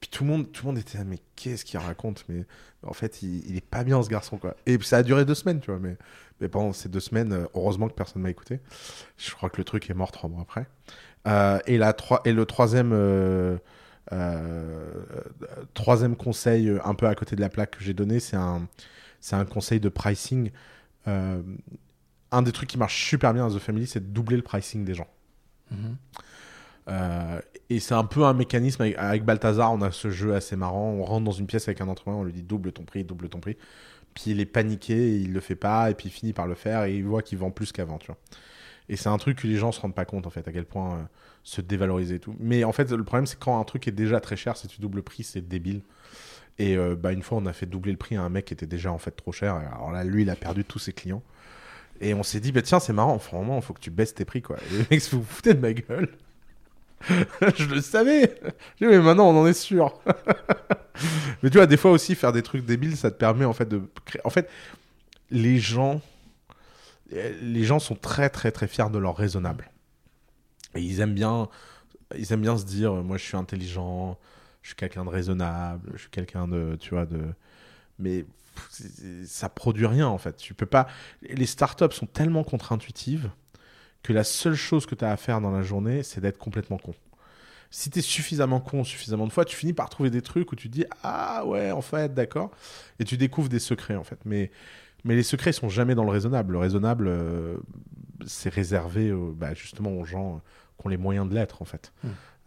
Puis 0.00 0.08
tout 0.08 0.24
le 0.24 0.30
monde, 0.30 0.50
tout 0.50 0.64
le 0.64 0.72
monde 0.72 0.78
était 0.78 0.96
là, 0.96 1.04
mais 1.04 1.18
qu'est-ce 1.36 1.64
qu'il 1.64 1.78
raconte 1.78 2.24
Mais 2.28 2.46
en 2.82 2.94
fait, 2.94 3.22
il, 3.22 3.46
il 3.50 3.56
est 3.56 3.66
pas 3.66 3.84
bien 3.84 4.02
ce 4.02 4.08
garçon, 4.08 4.38
quoi. 4.38 4.56
Et 4.64 4.78
ça 4.80 4.98
a 4.98 5.02
duré 5.02 5.26
deux 5.26 5.34
semaines, 5.34 5.60
tu 5.60 5.70
vois. 5.70 5.80
Mais, 5.80 5.98
mais 6.40 6.48
pendant 6.48 6.72
ces 6.72 6.88
deux 6.88 7.00
semaines, 7.00 7.32
euh, 7.32 7.46
heureusement 7.54 7.88
que 7.88 7.94
personne 7.94 8.22
m'a 8.22 8.30
écouté. 8.30 8.60
Je 9.18 9.30
crois 9.32 9.50
que 9.50 9.58
le 9.58 9.64
truc 9.64 9.90
est 9.90 9.94
mort 9.94 10.10
trois 10.10 10.30
mois 10.30 10.42
après. 10.42 10.66
Euh, 11.28 11.58
et, 11.66 11.78
la, 11.78 11.92
trois, 11.92 12.22
et 12.24 12.32
le 12.32 12.46
troisième, 12.46 12.92
euh, 12.92 13.58
euh, 14.12 14.92
troisième 15.74 16.16
conseil, 16.16 16.72
un 16.84 16.94
peu 16.94 17.06
à 17.06 17.14
côté 17.14 17.36
de 17.36 17.40
la 17.40 17.48
plaque 17.48 17.78
que 17.78 17.84
j'ai 17.84 17.94
donné, 17.94 18.20
c'est 18.20 18.36
un, 18.36 18.68
conseil 19.44 19.80
de 19.80 19.88
pricing. 19.88 20.50
Un 21.06 22.42
des 22.42 22.52
trucs 22.52 22.68
qui 22.68 22.78
marche 22.78 23.08
super 23.08 23.34
bien 23.34 23.46
à 23.46 23.50
The 23.50 23.58
Family, 23.58 23.86
c'est 23.86 24.00
de 24.00 24.12
doubler 24.12 24.36
le 24.36 24.42
pricing 24.42 24.84
des 24.84 24.94
gens. 24.94 25.08
Euh, 26.88 27.40
et 27.68 27.78
c'est 27.78 27.94
un 27.94 28.04
peu 28.04 28.24
un 28.24 28.32
mécanisme 28.32 28.82
avec, 28.82 28.96
avec 28.98 29.24
Balthazar, 29.24 29.72
on 29.72 29.80
a 29.82 29.92
ce 29.92 30.10
jeu 30.10 30.34
assez 30.34 30.56
marrant. 30.56 30.90
On 30.90 31.04
rentre 31.04 31.24
dans 31.24 31.32
une 31.32 31.46
pièce 31.46 31.68
avec 31.68 31.80
un 31.80 31.88
entrepreneur, 31.88 32.20
on 32.20 32.24
lui 32.24 32.32
dit 32.32 32.42
double 32.42 32.72
ton 32.72 32.82
prix, 32.82 33.04
double 33.04 33.28
ton 33.28 33.40
prix. 33.40 33.56
Puis 34.14 34.32
il 34.32 34.40
est 34.40 34.46
paniqué, 34.46 34.94
et 34.94 35.16
il 35.16 35.32
le 35.32 35.40
fait 35.40 35.54
pas, 35.54 35.90
et 35.90 35.94
puis 35.94 36.08
il 36.08 36.12
finit 36.12 36.32
par 36.32 36.46
le 36.46 36.54
faire, 36.54 36.84
et 36.84 36.96
il 36.96 37.04
voit 37.04 37.22
qu'il 37.22 37.38
vend 37.38 37.50
plus 37.50 37.70
qu'avant, 37.72 37.98
tu 37.98 38.08
vois. 38.08 38.18
Et 38.90 38.96
c'est 38.96 39.08
un 39.08 39.18
truc 39.18 39.38
que 39.38 39.46
les 39.46 39.54
gens 39.54 39.70
se 39.70 39.80
rendent 39.80 39.94
pas 39.94 40.04
compte, 40.04 40.26
en 40.26 40.30
fait, 40.30 40.46
à 40.48 40.52
quel 40.52 40.64
point 40.64 40.94
euh, 40.94 41.02
se 41.44 41.60
dévaloriser 41.60 42.16
et 42.16 42.18
tout. 42.18 42.34
Mais 42.40 42.64
en 42.64 42.72
fait, 42.72 42.90
le 42.90 43.04
problème, 43.04 43.24
c'est 43.24 43.38
quand 43.38 43.60
un 43.60 43.62
truc 43.62 43.86
est 43.86 43.92
déjà 43.92 44.18
très 44.18 44.36
cher, 44.36 44.56
si 44.56 44.66
tu 44.66 44.80
doubles 44.80 44.96
le 44.96 45.02
prix, 45.02 45.22
c'est 45.22 45.46
débile. 45.46 45.82
Et 46.58 46.76
euh, 46.76 46.96
bah, 46.96 47.12
une 47.12 47.22
fois, 47.22 47.38
on 47.38 47.46
a 47.46 47.52
fait 47.52 47.66
doubler 47.66 47.92
le 47.92 47.98
prix 47.98 48.16
à 48.16 48.22
un 48.22 48.28
mec 48.28 48.46
qui 48.46 48.52
était 48.52 48.66
déjà 48.66 48.90
en 48.90 48.98
fait 48.98 49.12
trop 49.12 49.30
cher. 49.30 49.54
Alors 49.54 49.92
là, 49.92 50.02
lui, 50.02 50.22
il 50.22 50.30
a 50.30 50.34
perdu 50.34 50.64
tous 50.64 50.80
ses 50.80 50.92
clients. 50.92 51.22
Et 52.00 52.14
on 52.14 52.24
s'est 52.24 52.40
dit, 52.40 52.50
bah, 52.50 52.62
tiens, 52.62 52.80
c'est 52.80 52.92
marrant, 52.92 53.16
franchement, 53.20 53.58
il 53.58 53.62
faut 53.62 53.74
que 53.74 53.80
tu 53.80 53.92
baisses 53.92 54.12
tes 54.12 54.24
prix, 54.24 54.42
quoi. 54.42 54.56
Et 54.56 54.78
les 54.78 54.84
mecs, 54.90 55.08
vous 55.12 55.20
vous 55.20 55.24
foutez 55.24 55.54
de 55.54 55.60
ma 55.60 55.72
gueule. 55.72 56.08
je 57.56 57.66
le 57.66 57.80
savais. 57.80 58.34
J'ai 58.80 58.86
dit, 58.86 58.92
mais 58.92 58.98
maintenant, 58.98 59.30
on 59.30 59.40
en 59.40 59.46
est 59.46 59.52
sûr. 59.52 60.00
mais 61.44 61.50
tu 61.50 61.58
vois, 61.58 61.66
des 61.68 61.76
fois 61.76 61.92
aussi, 61.92 62.16
faire 62.16 62.32
des 62.32 62.42
trucs 62.42 62.64
débiles, 62.64 62.96
ça 62.96 63.12
te 63.12 63.16
permet 63.16 63.44
en 63.44 63.52
fait 63.52 63.68
de 63.68 63.82
créer. 64.04 64.20
En 64.24 64.30
fait, 64.30 64.50
les 65.30 65.60
gens, 65.60 66.00
les 67.10 67.64
gens 67.64 67.78
sont 67.78 67.96
très, 67.96 68.30
très, 68.30 68.52
très 68.52 68.68
fiers 68.68 68.90
de 68.90 68.98
leur 68.98 69.16
raisonnable. 69.16 69.70
Et 70.74 70.80
ils 70.82 71.00
aiment 71.00 71.14
bien, 71.14 71.48
ils 72.16 72.32
aiment 72.32 72.42
bien 72.42 72.56
se 72.56 72.64
dire, 72.64 72.92
moi, 72.94 73.16
je 73.16 73.24
suis 73.24 73.36
intelligent, 73.36 74.18
je 74.62 74.68
suis 74.68 74.76
quelqu'un 74.76 75.04
de 75.04 75.10
raisonnable, 75.10 75.90
je 75.94 76.02
suis 76.02 76.10
quelqu'un 76.10 76.46
de, 76.48 76.76
tu 76.80 76.90
vois, 76.90 77.06
de. 77.06 77.20
Mais 77.98 78.24
ça 79.26 79.48
produit 79.48 79.86
rien 79.86 80.06
en 80.06 80.18
fait. 80.18 80.36
Tu 80.36 80.54
peux 80.54 80.66
pas. 80.66 80.86
Les 81.22 81.46
startups 81.46 81.92
sont 81.92 82.06
tellement 82.06 82.44
contre-intuitives 82.44 83.30
que 84.02 84.12
la 84.12 84.24
seule 84.24 84.54
chose 84.54 84.86
que 84.86 84.94
tu 84.94 85.04
as 85.04 85.12
à 85.12 85.16
faire 85.16 85.40
dans 85.40 85.50
la 85.50 85.62
journée, 85.62 86.02
c'est 86.02 86.20
d'être 86.20 86.38
complètement 86.38 86.78
con. 86.78 86.94
Si 87.70 87.90
tu 87.90 88.00
es 88.00 88.02
suffisamment 88.02 88.60
con 88.60 88.82
suffisamment 88.82 89.26
de 89.26 89.32
fois, 89.32 89.44
tu 89.44 89.56
finis 89.56 89.72
par 89.72 89.88
trouver 89.88 90.10
des 90.10 90.22
trucs 90.22 90.50
où 90.52 90.56
tu 90.56 90.68
te 90.68 90.74
dis 90.74 90.84
ah 91.02 91.44
ouais 91.46 91.70
en 91.70 91.82
fait 91.82 92.12
d'accord 92.12 92.50
et 92.98 93.04
tu 93.04 93.16
découvres 93.16 93.48
des 93.48 93.60
secrets 93.60 93.96
en 93.96 94.04
fait. 94.04 94.18
Mais 94.24 94.50
mais 95.04 95.14
les 95.14 95.22
secrets 95.22 95.50
ils 95.50 95.54
sont 95.54 95.68
jamais 95.68 95.94
dans 95.94 96.04
le 96.04 96.10
raisonnable. 96.10 96.52
Le 96.52 96.58
raisonnable 96.58 97.06
euh, 97.08 97.56
c'est 98.26 98.52
réservé 98.52 99.08
euh, 99.08 99.32
bah, 99.34 99.54
justement 99.54 99.90
aux 99.92 100.04
gens 100.04 100.34
euh, 100.36 100.38
qui 100.80 100.86
ont 100.86 100.90
les 100.90 100.96
moyens 100.98 101.28
de 101.28 101.34
l'être 101.34 101.62
en 101.62 101.64
fait. 101.64 101.92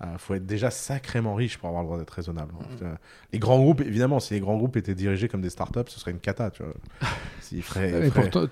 Il 0.05 0.17
faut 0.17 0.33
être 0.33 0.45
déjà 0.45 0.69
sacrément 0.69 1.33
riche 1.33 1.57
pour 1.57 1.69
avoir 1.69 1.81
le 1.83 1.87
droit 1.87 1.97
d'être 1.97 2.09
raisonnable. 2.11 2.53
Euh, 2.81 2.93
Les 3.31 3.39
grands 3.39 3.57
groupes, 3.57 3.79
évidemment, 3.79 4.19
si 4.19 4.33
les 4.33 4.41
grands 4.41 4.57
groupes 4.57 4.75
étaient 4.75 4.95
dirigés 4.95 5.29
comme 5.29 5.39
des 5.39 5.49
startups, 5.49 5.79
ce 5.87 5.97
serait 5.97 6.11
une 6.11 6.19
cata, 6.19 6.51
tu 6.51 6.61
vois. 6.61 6.73
S'ils 7.39 7.63
feraient- 7.63 8.09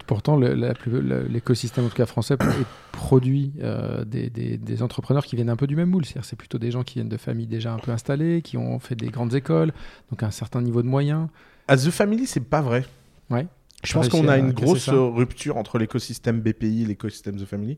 pourtant, 0.08 0.38
l'écosystème 0.38 1.86
en 1.86 1.90
tout 1.90 1.96
cas 1.96 2.06
français 2.06 2.36
est 2.36 2.66
produit 2.94 3.52
euh, 3.62 4.06
des, 4.06 4.30
des- 4.30 4.58
des 4.58 4.82
entrepreneurs 4.84 5.26
qui 5.26 5.36
viennent 5.36 5.50
un 5.50 5.56
peu 5.58 5.68
du 5.68 5.76
même 5.76 5.90
moule. 5.90 6.06
C'est-à-dire 6.06 6.24
c'est 6.26 6.36
plutôt 6.38 6.58
des 6.58 6.72
gens 6.72 6.84
qui 6.84 6.96
viennent 6.96 7.10
de 7.10 7.18
familles 7.18 7.48
déjà 7.48 7.74
un 7.74 7.80
peu 7.80 7.92
installées, 7.92 8.42
qui 8.42 8.56
ont 8.56 8.80
fait 8.80 8.96
des 8.96 9.08
grandes 9.10 9.34
écoles, 9.36 9.74
donc 10.10 10.24
un 10.24 10.32
certain 10.32 10.62
niveau 10.62 10.82
de 10.82 10.88
moyens. 10.88 11.28
À 11.68 11.76
The 11.76 11.90
Family, 11.90 12.28
c'est 12.28 12.40
pas 12.40 12.62
vrai. 12.62 12.86
Ouais. 13.30 13.48
Je 13.84 13.94
pense 13.94 14.10
qu'on 14.10 14.28
a 14.28 14.38
une 14.38 14.52
grosse 14.52 14.90
rupture 14.90 15.58
entre 15.58 15.78
l'écosystème 15.78 16.42
BPI 16.42 16.84
et 16.84 16.86
l'écosystème 16.86 17.38
The 17.38 17.46
Family. 17.46 17.78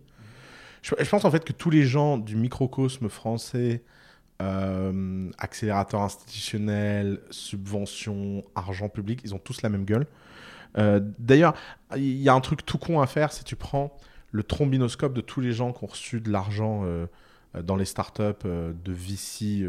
Je, 0.82 0.96
je 1.00 1.10
pense 1.10 1.24
en 1.24 1.32
fait 1.32 1.46
que 1.46 1.54
tous 1.54 1.70
les 1.70 1.84
gens 1.84 2.18
du 2.18 2.36
microcosme 2.36 3.08
français, 3.08 3.84
euh, 4.42 5.30
accélérateur 5.38 6.02
institutionnel, 6.02 7.22
subvention, 7.30 8.44
argent 8.56 8.90
public, 8.90 9.22
ils 9.24 9.34
ont 9.34 9.40
tous 9.40 9.62
la 9.62 9.70
même 9.70 9.86
gueule. 9.86 10.08
Euh, 10.78 11.00
D'ailleurs, 11.20 11.54
il 11.96 12.22
y 12.22 12.30
a 12.30 12.34
un 12.34 12.42
truc 12.42 12.66
tout 12.66 12.78
con 12.78 13.02
à 13.02 13.08
faire 13.08 13.32
si 13.32 13.44
tu 13.44 13.56
prends 13.56 13.96
le 14.32 14.44
trombinoscope 14.44 15.14
de 15.14 15.22
tous 15.22 15.42
les 15.42 15.54
gens 15.54 15.72
qui 15.72 15.84
ont 15.84 15.88
reçu 15.88 16.20
de 16.20 16.32
l'argent 16.32 16.82
euh, 16.84 17.06
dans 17.62 17.76
les 17.76 17.86
startups 17.86 18.22
euh, 18.46 18.74
de 18.84 18.92
VC 18.92 19.64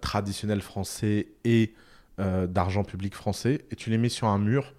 traditionnels 0.00 0.60
français 0.60 1.26
et 1.44 1.74
d'argent 2.18 2.84
public 2.84 3.16
français, 3.16 3.64
et 3.72 3.74
tu 3.74 3.90
les 3.90 3.98
mets 3.98 4.10
sur 4.10 4.28
un 4.28 4.38
mur. 4.38 4.74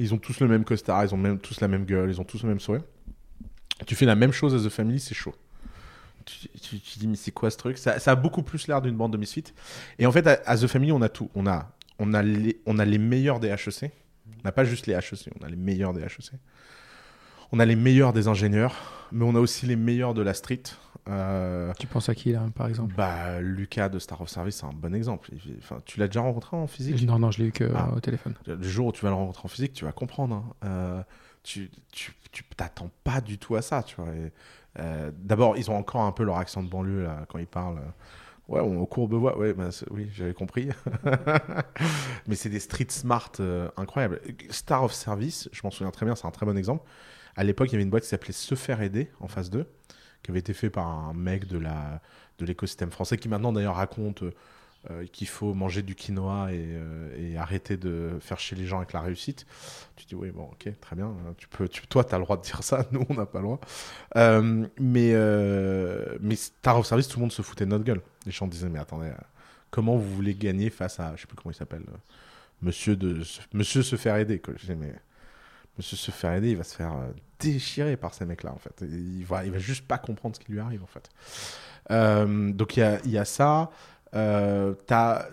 Ils 0.00 0.14
ont 0.14 0.18
tous 0.18 0.40
le 0.40 0.48
même 0.48 0.64
costard, 0.64 1.04
ils 1.04 1.14
ont 1.14 1.36
tous 1.36 1.60
la 1.60 1.68
même 1.68 1.84
gueule, 1.84 2.08
ils 2.10 2.20
ont 2.20 2.24
tous 2.24 2.42
le 2.42 2.48
même 2.48 2.58
sourire. 2.58 2.82
Tu 3.86 3.94
fais 3.94 4.06
la 4.06 4.14
même 4.14 4.32
chose 4.32 4.54
à 4.54 4.66
The 4.66 4.72
Family, 4.72 4.98
c'est 4.98 5.14
chaud. 5.14 5.34
Tu, 6.24 6.48
tu- 6.80 6.98
dis, 6.98 7.06
mais 7.06 7.16
c'est 7.16 7.32
quoi 7.32 7.50
ce 7.50 7.58
truc? 7.58 7.76
Ça, 7.76 7.92
a 8.04 8.14
beaucoup 8.14 8.42
plus 8.42 8.66
l'air 8.66 8.80
d'une 8.80 8.96
bande 8.96 9.12
de 9.12 9.18
misfits. 9.18 9.44
Et 9.98 10.06
en 10.06 10.12
fait, 10.12 10.26
à, 10.26 10.40
à 10.46 10.56
The 10.56 10.66
Family, 10.66 10.90
on 10.92 11.02
a 11.02 11.10
tout. 11.10 11.30
On 11.34 11.46
a, 11.46 11.70
on 11.98 12.14
a, 12.14 12.22
les, 12.22 12.60
on 12.64 12.78
a 12.78 12.84
les 12.86 12.96
meilleurs 12.98 13.40
des 13.40 13.48
HEC. 13.48 13.90
On 14.38 14.42
n'a 14.44 14.52
pas 14.52 14.64
juste 14.64 14.86
les 14.86 14.94
HEC, 14.94 15.28
on 15.38 15.44
a 15.44 15.50
les 15.50 15.56
meilleurs 15.56 15.92
des 15.92 16.00
HEC. 16.00 16.32
On 17.52 17.58
a 17.60 17.66
les 17.66 17.76
meilleurs 17.76 18.14
des 18.14 18.26
ingénieurs, 18.26 19.08
mais 19.12 19.24
on 19.26 19.34
a 19.34 19.38
aussi 19.40 19.66
les 19.66 19.76
meilleurs 19.76 20.14
de 20.14 20.22
la 20.22 20.32
street. 20.32 20.62
Euh, 21.08 21.72
Tu 21.78 21.86
penses 21.86 22.08
à 22.08 22.14
qui 22.14 22.32
là, 22.32 22.46
par 22.54 22.66
exemple? 22.68 22.94
bah, 22.94 23.40
Lucas 23.40 23.88
de 23.88 23.98
Star 23.98 24.20
of 24.20 24.28
Service, 24.28 24.56
c'est 24.56 24.66
un 24.66 24.72
bon 24.72 24.94
exemple. 24.94 25.30
Enfin, 25.58 25.78
tu 25.84 25.98
l'as 25.98 26.06
déjà 26.06 26.20
rencontré 26.20 26.56
en 26.56 26.66
physique? 26.66 27.02
Non, 27.06 27.18
non, 27.18 27.30
je 27.30 27.38
l'ai 27.42 27.48
eu 27.48 27.52
que 27.52 27.64
Ah. 27.74 27.88
euh, 27.92 27.96
au 27.96 28.00
téléphone. 28.00 28.34
le 28.46 28.62
jour 28.62 28.88
où 28.88 28.92
tu 28.92 29.02
vas 29.02 29.08
le 29.10 29.14
rencontrer 29.16 29.42
en 29.44 29.48
physique, 29.48 29.72
tu 29.72 29.84
vas 29.84 29.92
comprendre. 29.92 30.34
hein. 30.36 30.44
Euh, 30.64 31.02
tu 31.42 31.70
tu 32.32 32.44
t'attends 32.56 32.90
pas 33.02 33.20
du 33.20 33.38
tout 33.38 33.56
à 33.56 33.62
ça, 33.62 33.82
tu 33.82 33.96
vois. 33.96 34.08
Euh, 34.78 35.10
D'abord, 35.16 35.56
ils 35.56 35.70
ont 35.70 35.76
encore 35.76 36.02
un 36.02 36.12
peu 36.12 36.22
leur 36.22 36.36
accent 36.36 36.62
de 36.62 36.68
banlieue 36.68 37.02
là 37.02 37.24
quand 37.28 37.38
ils 37.38 37.46
parlent. 37.46 37.80
Ouais, 38.48 38.60
on, 38.60 38.80
au 38.80 38.86
Courbevoie, 38.86 39.38
ouais, 39.38 39.52
bah, 39.54 39.68
oui, 39.90 40.08
j'avais 40.12 40.34
compris. 40.34 40.68
Mais 42.26 42.34
c'est 42.34 42.48
des 42.48 42.60
street 42.60 42.86
smart 42.90 43.30
euh, 43.40 43.68
incroyables. 43.76 44.20
Star 44.50 44.84
of 44.84 44.92
Service, 44.92 45.48
je 45.52 45.60
m'en 45.64 45.70
souviens 45.70 45.90
très 45.90 46.06
bien, 46.06 46.14
c'est 46.14 46.26
un 46.26 46.30
très 46.30 46.46
bon 46.46 46.56
exemple. 46.56 46.84
À 47.36 47.44
l'époque, 47.44 47.68
il 47.68 47.72
y 47.72 47.74
avait 47.76 47.84
une 47.84 47.90
boîte 47.90 48.02
qui 48.02 48.08
s'appelait 48.08 48.32
Se 48.32 48.54
faire 48.54 48.82
aider 48.82 49.10
en 49.20 49.28
phase 49.28 49.50
2, 49.50 49.66
qui 50.22 50.30
avait 50.30 50.40
été 50.40 50.54
fait 50.54 50.70
par 50.70 50.86
un 50.86 51.14
mec 51.14 51.46
de 51.46 51.58
la 51.58 52.00
de 52.38 52.46
l'écosystème 52.46 52.90
français, 52.90 53.18
qui 53.18 53.28
maintenant 53.28 53.52
d'ailleurs 53.52 53.76
raconte 53.76 54.24
euh, 54.90 55.04
qu'il 55.12 55.28
faut 55.28 55.52
manger 55.52 55.82
du 55.82 55.94
quinoa 55.94 56.52
et, 56.52 56.56
euh, 56.56 57.32
et 57.34 57.36
arrêter 57.36 57.76
de 57.76 58.12
faire 58.20 58.38
chier 58.38 58.56
les 58.56 58.64
gens 58.64 58.78
avec 58.78 58.94
la 58.94 59.02
réussite. 59.02 59.44
Tu 59.94 60.06
dis, 60.06 60.14
oui, 60.14 60.30
bon, 60.30 60.44
ok, 60.44 60.72
très 60.80 60.96
bien. 60.96 61.14
Tu 61.36 61.48
peux, 61.48 61.68
tu, 61.68 61.86
toi, 61.86 62.02
as 62.10 62.16
le 62.16 62.24
droit 62.24 62.38
de 62.38 62.42
dire 62.42 62.62
ça, 62.62 62.86
nous, 62.92 63.04
on 63.10 63.14
n'a 63.14 63.26
pas 63.26 63.40
le 63.40 63.44
droit. 63.44 63.60
Euh, 64.16 64.66
mais, 64.78 65.12
mais 66.20 66.34
Star 66.34 66.78
of 66.78 66.86
Service, 66.86 67.08
tout 67.08 67.18
le 67.18 67.22
monde 67.22 67.32
se 67.32 67.42
foutait 67.42 67.66
de 67.66 67.70
notre 67.70 67.84
gueule. 67.84 68.00
Les 68.24 68.32
gens 68.32 68.46
disaient, 68.46 68.70
mais 68.70 68.78
attendez, 68.78 69.12
comment 69.70 69.96
vous 69.96 70.14
voulez 70.14 70.34
gagner 70.34 70.70
face 70.70 70.98
à, 70.98 71.14
je 71.14 71.20
sais 71.20 71.26
plus 71.26 71.36
comment 71.36 71.52
il 71.52 71.56
s'appelle, 71.56 71.84
monsieur, 72.62 72.96
de, 72.96 73.22
monsieur 73.52 73.82
se 73.82 73.96
faire 73.96 74.16
aider. 74.16 74.38
Quoi. 74.38 74.54
Je 74.56 74.64
dis, 74.64 74.76
mais 74.76 74.94
monsieur 75.80 75.96
se 75.96 76.10
faire 76.10 76.32
aider, 76.34 76.50
il 76.50 76.56
va 76.56 76.64
se 76.64 76.76
faire 76.76 76.92
euh, 76.92 77.10
déchirer 77.38 77.96
par 77.96 78.12
ces 78.14 78.24
mecs-là, 78.26 78.52
en 78.52 78.58
fait. 78.58 78.82
Il 78.82 79.24
va, 79.24 79.44
il 79.44 79.50
va 79.52 79.58
juste 79.58 79.86
pas 79.86 79.98
comprendre 79.98 80.36
ce 80.36 80.40
qui 80.40 80.52
lui 80.52 80.60
arrive, 80.60 80.82
en 80.82 80.86
fait. 80.86 81.08
Euh, 81.90 82.52
donc 82.52 82.76
il 82.76 82.80
y 82.80 82.82
a, 82.82 83.00
y 83.06 83.18
a 83.18 83.24
ça. 83.24 83.70
Euh, 84.14 84.74
t'as- 84.86 85.26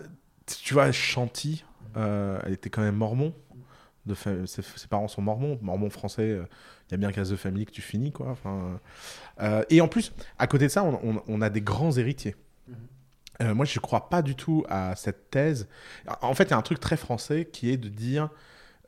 tu 0.62 0.74
vois, 0.74 0.90
Chanty, 0.92 1.64
Euh, 1.96 2.38
elle 2.44 2.52
était 2.52 2.70
quand 2.70 2.82
même 2.82 2.96
mormon. 2.96 3.34
De 4.06 4.14
ses, 4.14 4.46
ses 4.62 4.86
parents 4.88 5.08
sont 5.08 5.20
mormons, 5.22 5.58
mormons 5.62 5.90
français. 5.90 6.38
Il 6.88 6.92
y 6.92 6.94
a 6.94 6.96
bien 6.96 7.12
qu'à 7.12 7.24
The 7.24 7.36
Family 7.36 7.66
que 7.66 7.72
tu 7.72 7.82
finis, 7.82 8.12
quoi. 8.12 8.28
Enfin, 8.30 8.80
et 9.68 9.80
en 9.82 9.88
plus, 9.88 10.12
à 10.38 10.46
côté 10.46 10.64
de 10.66 10.70
ça, 10.70 10.82
on, 10.84 10.98
on- 11.02 11.22
on 11.26 11.40
a 11.42 11.50
des 11.50 11.60
grands 11.60 11.92
héritiers. 11.96 12.36
Euh, 13.42 13.54
moi, 13.54 13.64
je 13.66 13.78
ne 13.78 13.82
crois 13.82 14.08
pas 14.08 14.22
du 14.22 14.34
tout 14.34 14.64
à 14.68 14.96
cette 14.96 15.30
thèse. 15.30 15.68
En 16.22 16.34
fait, 16.34 16.44
il 16.44 16.50
y 16.50 16.54
a 16.54 16.56
un 16.56 16.62
truc 16.62 16.80
très 16.80 16.96
français 16.96 17.48
qui 17.52 17.70
est 17.70 17.76
de 17.76 17.88
dire 17.88 18.30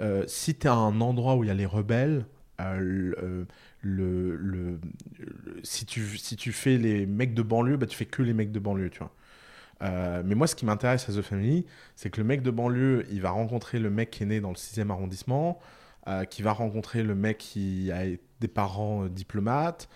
euh, 0.01 0.25
si 0.27 0.55
tu 0.55 0.67
à 0.67 0.73
un 0.73 1.01
endroit 1.01 1.37
où 1.37 1.45
il 1.45 1.49
y 1.49 1.51
a 1.51 1.55
les 1.55 1.67
rebelles, 1.67 2.27
euh, 2.61 3.45
si, 5.63 5.87
tu, 5.87 6.19
si 6.19 6.37
tu 6.37 6.53
fais 6.53 6.77
les 6.77 7.07
mecs 7.07 7.35
de 7.35 7.43
banlieue, 7.43 7.77
bah, 7.77 7.87
tu 7.87 7.97
fais 7.97 8.07
que 8.07 8.23
les 8.23 8.35
mecs 8.35 8.53
de 8.53 8.59
banlieue, 8.59 8.91
tu 8.91 8.99
vois. 8.99 9.13
Euh, 9.83 10.23
mais 10.25 10.35
moi, 10.35 10.47
ce 10.47 10.55
qui 10.55 10.67
m'intéresse 10.67 11.09
à 11.09 11.13
The 11.13 11.23
Family, 11.23 11.67
c'est 11.97 12.11
que 12.11 12.21
le 12.21 12.27
mec 12.27 12.43
de 12.43 12.51
banlieue, 12.51 13.07
il 13.11 13.23
va 13.23 13.31
rencontrer 13.31 13.79
le 13.79 13.91
mec 13.91 14.11
qui 14.11 14.25
est 14.25 14.27
né 14.27 14.41
dans 14.41 14.51
le 14.51 14.57
6e 14.57 14.91
arrondissement, 14.91 15.59
qui 16.29 16.43
va 16.43 16.53
rencontrer 16.53 17.05
le 17.05 17.15
mec 17.15 17.39
qui 17.39 17.93
a 17.93 18.05
des 18.41 18.49
parents 18.49 19.07
diplomates, 19.07 19.89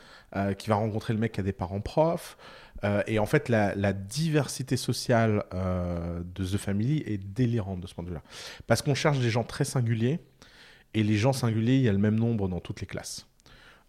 qui 0.58 0.68
va 0.68 0.76
rencontrer 0.76 1.12
le 1.12 1.18
mec 1.18 1.32
qui 1.32 1.40
a 1.40 1.42
des 1.42 1.52
parents 1.52 1.80
profs. 1.80 2.36
Euh, 2.84 3.02
et 3.06 3.18
en 3.18 3.26
fait, 3.26 3.48
la, 3.48 3.92
diversité 3.92 4.76
sociale 4.76 5.44
euh, 5.54 6.22
de 6.34 6.44
The 6.44 6.58
Family 6.58 7.02
est 7.06 7.18
délirante 7.18 7.80
de 7.80 7.86
ce 7.86 7.94
point 7.94 8.04
de 8.04 8.10
vue-là. 8.10 8.22
Parce 8.66 8.82
qu'on 8.82 8.94
cherche 8.94 9.18
des 9.18 9.30
gens 9.30 9.44
très 9.44 9.64
singuliers, 9.64 10.20
et 10.92 11.02
les 11.02 11.16
gens 11.16 11.32
singuliers, 11.32 11.76
il 11.76 11.82
y 11.82 11.88
a 11.88 11.92
le 11.92 11.98
même 11.98 12.18
nombre 12.18 12.48
dans 12.48 12.60
toutes 12.60 12.80
les 12.80 12.86
classes. 12.86 13.26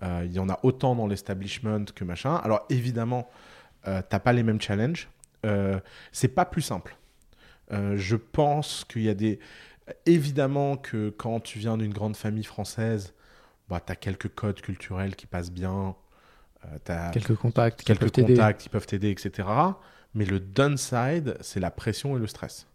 Euh, 0.04 0.24
il 0.26 0.34
y 0.34 0.40
en 0.40 0.50
a 0.50 0.60
autant 0.64 0.96
dans 0.96 1.08
l'establishment 1.08 1.86
que 1.94 2.04
machin. 2.04 2.36
Alors 2.38 2.66
évidemment, 2.70 3.30
t'as 3.84 4.20
pas 4.20 4.34
les 4.34 4.42
mêmes 4.42 4.60
challenges. 4.60 5.10
C'est 6.12 6.30
pas 6.30 6.46
plus 6.46 6.64
simple. 6.64 6.98
Je 7.70 8.16
pense 8.16 8.84
qu'il 8.86 9.04
y 9.04 9.10
a 9.10 9.14
des. 9.14 9.40
Évidemment 10.08 10.76
que 10.78 11.12
quand 11.12 11.40
tu 11.40 11.60
viens 11.60 11.78
d'une 11.78 11.94
grande 11.94 12.16
famille 12.16 12.44
française, 12.44 13.14
bah, 13.70 13.80
tu 13.86 13.92
as 13.92 13.96
quelques 13.96 14.30
codes 14.34 14.60
culturels 14.60 15.16
qui 15.16 15.28
passent 15.28 15.52
bien. 15.52 15.96
Euh, 16.90 17.12
Quelques 17.12 17.36
contacts, 17.36 17.86
peuvent 17.86 17.98
quelques 17.98 18.12
t'aider. 18.14 18.34
contacts 18.34 18.62
qui 18.62 18.70
peuvent 18.70 18.88
t'aider, 18.88 19.10
etc. 19.12 19.48
Mais 20.14 20.26
le 20.26 20.40
downside, 20.40 21.38
c'est 21.42 21.60
la 21.60 21.72
pression 21.72 22.16
et 22.18 22.20
le 22.20 22.28
stress. 22.28 22.68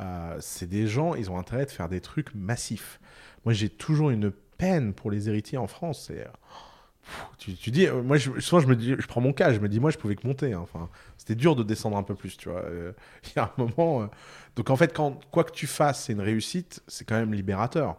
Euh, 0.00 0.36
c'est 0.40 0.68
des 0.68 0.86
gens, 0.86 1.14
ils 1.14 1.30
ont 1.30 1.38
intérêt 1.38 1.66
de 1.66 1.70
faire 1.70 1.88
des 1.88 2.00
trucs 2.00 2.34
massifs. 2.34 3.00
Moi, 3.44 3.52
j'ai 3.54 3.68
toujours 3.68 4.10
une 4.10 4.30
peine 4.30 4.92
pour 4.92 5.10
les 5.10 5.28
héritiers 5.28 5.58
en 5.58 5.66
France. 5.66 6.08
Pff, 6.08 7.26
tu, 7.38 7.54
tu 7.54 7.70
dis, 7.70 7.86
euh, 7.86 8.02
moi, 8.02 8.16
je, 8.18 8.38
souvent, 8.40 8.60
je 8.60 8.66
me 8.68 8.76
dis, 8.76 8.94
je 8.98 9.06
prends 9.06 9.20
mon 9.20 9.32
cas, 9.32 9.52
je 9.52 9.58
me 9.60 9.68
dis, 9.68 9.80
moi, 9.80 9.90
je 9.90 9.98
pouvais 9.98 10.14
que 10.14 10.26
monter. 10.26 10.52
hein. 10.52 10.60
Enfin, 10.62 10.88
c'était 11.16 11.34
dur 11.34 11.56
de 11.56 11.62
descendre 11.62 11.96
un 11.96 12.02
peu 12.02 12.14
plus, 12.14 12.36
tu 12.36 12.48
vois. 12.50 12.62
Euh, 12.64 12.92
Il 13.24 13.32
y 13.36 13.38
a 13.40 13.44
un 13.44 13.52
moment. 13.64 14.08
Donc, 14.56 14.70
en 14.70 14.76
fait, 14.76 14.92
quand 14.94 15.18
quoi 15.30 15.44
que 15.44 15.52
tu 15.52 15.66
fasses, 15.66 16.04
c'est 16.04 16.12
une 16.12 16.20
réussite, 16.20 16.82
c'est 16.86 17.04
quand 17.06 17.16
même 17.16 17.32
libérateur. 17.34 17.96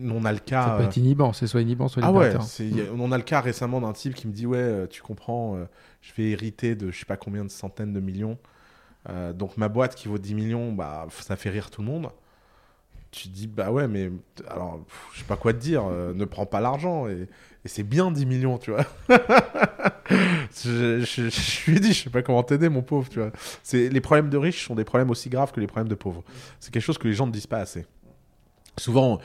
On 0.00 0.24
a 0.24 0.32
le 0.32 0.38
cas. 0.38 0.64
Ça 0.64 0.76
peut 0.76 0.82
euh, 0.82 0.86
être 0.86 0.96
inhibant, 0.96 1.32
c'est 1.32 1.46
soit 1.46 1.60
inhibant, 1.60 1.88
soit 1.88 2.02
ah 2.04 2.12
ouais, 2.12 2.34
on 2.96 3.12
a 3.12 3.16
le 3.18 3.22
cas 3.22 3.40
récemment 3.40 3.80
d'un 3.80 3.92
type 3.92 4.14
qui 4.14 4.26
me 4.26 4.32
dit 4.32 4.46
ouais, 4.46 4.58
euh, 4.58 4.86
tu 4.86 5.02
comprends, 5.02 5.56
euh, 5.56 5.64
je 6.00 6.12
vais 6.16 6.30
hériter 6.30 6.74
de 6.74 6.90
je 6.90 6.98
sais 6.98 7.04
pas 7.04 7.16
combien 7.16 7.44
de 7.44 7.50
centaines 7.50 7.92
de 7.92 8.00
millions. 8.00 8.38
Euh, 9.08 9.32
donc 9.32 9.56
ma 9.56 9.68
boîte 9.68 9.94
qui 9.94 10.08
vaut 10.08 10.18
10 10.18 10.34
millions, 10.34 10.72
bah 10.72 11.06
ça 11.10 11.36
fait 11.36 11.50
rire 11.50 11.70
tout 11.70 11.82
le 11.82 11.88
monde. 11.88 12.08
Tu 13.10 13.28
te 13.28 13.34
dis 13.34 13.46
bah 13.46 13.70
ouais, 13.70 13.88
mais 13.88 14.10
alors 14.48 14.78
pff, 14.84 15.08
je 15.12 15.18
sais 15.18 15.24
pas 15.26 15.36
quoi 15.36 15.52
te 15.52 15.58
dire, 15.58 15.84
euh, 15.84 16.14
ne 16.14 16.24
prends 16.24 16.46
pas 16.46 16.60
l'argent 16.60 17.08
et, 17.08 17.28
et 17.64 17.68
c'est 17.68 17.82
bien 17.82 18.10
10 18.10 18.24
millions, 18.26 18.58
tu 18.58 18.70
vois. 18.70 18.86
je, 20.64 21.00
je, 21.00 21.28
je 21.28 21.70
lui 21.70 21.76
ai 21.76 21.80
dit, 21.80 21.92
je 21.92 22.04
sais 22.04 22.10
pas 22.10 22.22
comment 22.22 22.42
t'aider, 22.42 22.68
mon 22.68 22.82
pauvre, 22.82 23.08
tu 23.08 23.18
vois. 23.18 23.30
C'est 23.62 23.88
les 23.88 24.00
problèmes 24.00 24.30
de 24.30 24.38
riches 24.38 24.66
sont 24.66 24.74
des 24.74 24.84
problèmes 24.84 25.10
aussi 25.10 25.28
graves 25.28 25.52
que 25.52 25.60
les 25.60 25.66
problèmes 25.66 25.88
de 25.88 25.94
pauvres. 25.94 26.22
C'est 26.58 26.72
quelque 26.72 26.82
chose 26.82 26.96
que 26.98 27.08
les 27.08 27.14
gens 27.14 27.26
ne 27.26 27.32
disent 27.32 27.46
pas 27.46 27.60
assez. 27.60 27.84
Souvent, 28.78 29.18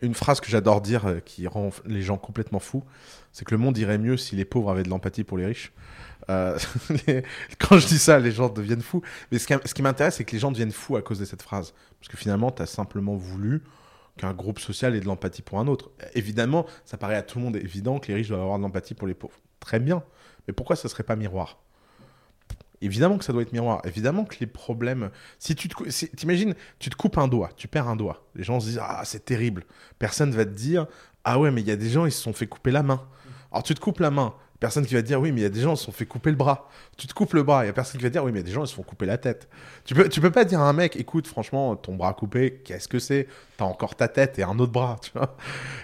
une 0.00 0.14
phrase 0.14 0.40
que 0.40 0.48
j'adore 0.48 0.80
dire 0.80 1.06
euh, 1.06 1.20
qui 1.20 1.46
rend 1.48 1.70
les 1.86 2.02
gens 2.02 2.18
complètement 2.18 2.60
fous, 2.60 2.84
c'est 3.32 3.44
que 3.44 3.52
le 3.52 3.58
monde 3.58 3.76
irait 3.76 3.98
mieux 3.98 4.16
si 4.16 4.36
les 4.36 4.44
pauvres 4.44 4.70
avaient 4.70 4.84
de 4.84 4.88
l'empathie 4.90 5.24
pour 5.24 5.38
les 5.38 5.46
riches. 5.46 5.72
Euh, 6.30 6.56
Quand 7.58 7.78
je 7.78 7.86
dis 7.88 7.98
ça, 7.98 8.20
les 8.20 8.30
gens 8.30 8.48
deviennent 8.48 8.82
fous. 8.82 9.02
Mais 9.30 9.38
ce 9.38 9.46
qui, 9.46 9.54
ce 9.64 9.74
qui 9.74 9.82
m'intéresse, 9.82 10.16
c'est 10.16 10.24
que 10.24 10.32
les 10.32 10.38
gens 10.38 10.52
deviennent 10.52 10.72
fous 10.72 10.96
à 10.96 11.02
cause 11.02 11.18
de 11.18 11.24
cette 11.24 11.42
phrase. 11.42 11.74
Parce 11.98 12.08
que 12.08 12.16
finalement, 12.16 12.52
tu 12.52 12.62
as 12.62 12.66
simplement 12.66 13.16
voulu 13.16 13.62
qu'un 14.18 14.34
groupe 14.34 14.60
social 14.60 14.94
ait 14.94 15.00
de 15.00 15.06
l'empathie 15.06 15.42
pour 15.42 15.58
un 15.58 15.66
autre. 15.66 15.90
Évidemment, 16.14 16.66
ça 16.84 16.96
paraît 16.96 17.16
à 17.16 17.22
tout 17.22 17.38
le 17.38 17.44
monde 17.44 17.56
évident 17.56 17.98
que 17.98 18.08
les 18.08 18.14
riches 18.14 18.28
doivent 18.28 18.42
avoir 18.42 18.58
de 18.58 18.62
l'empathie 18.62 18.94
pour 18.94 19.08
les 19.08 19.14
pauvres. 19.14 19.38
Très 19.58 19.80
bien. 19.80 20.02
Mais 20.46 20.52
pourquoi 20.52 20.76
ce 20.76 20.86
serait 20.88 21.02
pas 21.02 21.16
miroir? 21.16 21.61
Évidemment 22.82 23.16
que 23.18 23.24
ça 23.24 23.32
doit 23.32 23.42
être 23.42 23.52
miroir. 23.52 23.80
Évidemment 23.84 24.24
que 24.24 24.36
les 24.40 24.46
problèmes. 24.46 25.10
Si 25.38 25.54
tu 25.54 25.68
te 25.68 25.90
si- 25.90 26.08
t'imagines, 26.10 26.54
tu 26.78 26.90
te 26.90 26.96
coupes 26.96 27.16
un 27.18 27.28
doigt, 27.28 27.50
tu 27.56 27.68
perds 27.68 27.88
un 27.88 27.96
doigt. 27.96 28.26
Les 28.34 28.44
gens 28.44 28.60
se 28.60 28.66
disent 28.66 28.80
ah 28.82 29.02
c'est 29.04 29.24
terrible. 29.24 29.64
Personne 29.98 30.32
va 30.32 30.44
te 30.44 30.50
dire 30.50 30.86
ah 31.24 31.38
ouais 31.38 31.50
mais 31.50 31.60
il 31.60 31.66
y 31.68 31.70
a 31.70 31.76
des 31.76 31.88
gens 31.90 32.04
ils 32.06 32.12
se 32.12 32.20
sont 32.22 32.32
fait 32.32 32.46
couper 32.46 32.70
la 32.72 32.82
main. 32.82 33.00
Alors 33.50 33.62
tu 33.62 33.74
te 33.74 33.80
coupes 33.80 34.00
la 34.00 34.10
main. 34.10 34.34
Personne 34.62 34.86
qui 34.86 34.94
va 34.94 35.02
dire 35.02 35.20
oui 35.20 35.32
mais 35.32 35.40
il 35.40 35.42
y 35.42 35.46
a 35.46 35.50
des 35.50 35.60
gens 35.60 35.74
ils 35.74 35.76
se 35.76 35.84
sont 35.84 35.92
fait 35.92 36.06
couper 36.06 36.30
le 36.30 36.36
bras. 36.36 36.70
Tu 36.96 37.06
te 37.06 37.12
coupes 37.12 37.34
le 37.34 37.42
bras. 37.42 37.64
Il 37.64 37.66
y 37.66 37.70
a 37.70 37.72
personne 37.72 37.98
qui 37.98 38.04
va 38.04 38.10
dire 38.10 38.22
oui 38.22 38.32
mais 38.32 38.38
il 38.38 38.42
y 38.42 38.46
a 38.46 38.46
des 38.46 38.52
gens 38.52 38.64
ils 38.64 38.68
se 38.68 38.74
font 38.74 38.84
couper 38.84 39.06
la 39.06 39.18
tête. 39.18 39.48
Tu 39.84 39.94
peux 39.94 40.08
tu 40.08 40.20
peux 40.20 40.30
pas 40.30 40.44
dire 40.44 40.60
à 40.60 40.68
un 40.68 40.72
mec 40.72 40.96
écoute 40.96 41.26
franchement 41.26 41.74
ton 41.76 41.96
bras 41.96 42.14
coupé 42.14 42.62
qu'est-ce 42.64 42.86
que 42.86 42.98
c'est? 43.00 43.26
T'as 43.56 43.64
encore 43.64 43.96
ta 43.96 44.06
tête 44.06 44.38
et 44.38 44.44
un 44.44 44.58
autre 44.58 44.72
bras. 44.72 45.00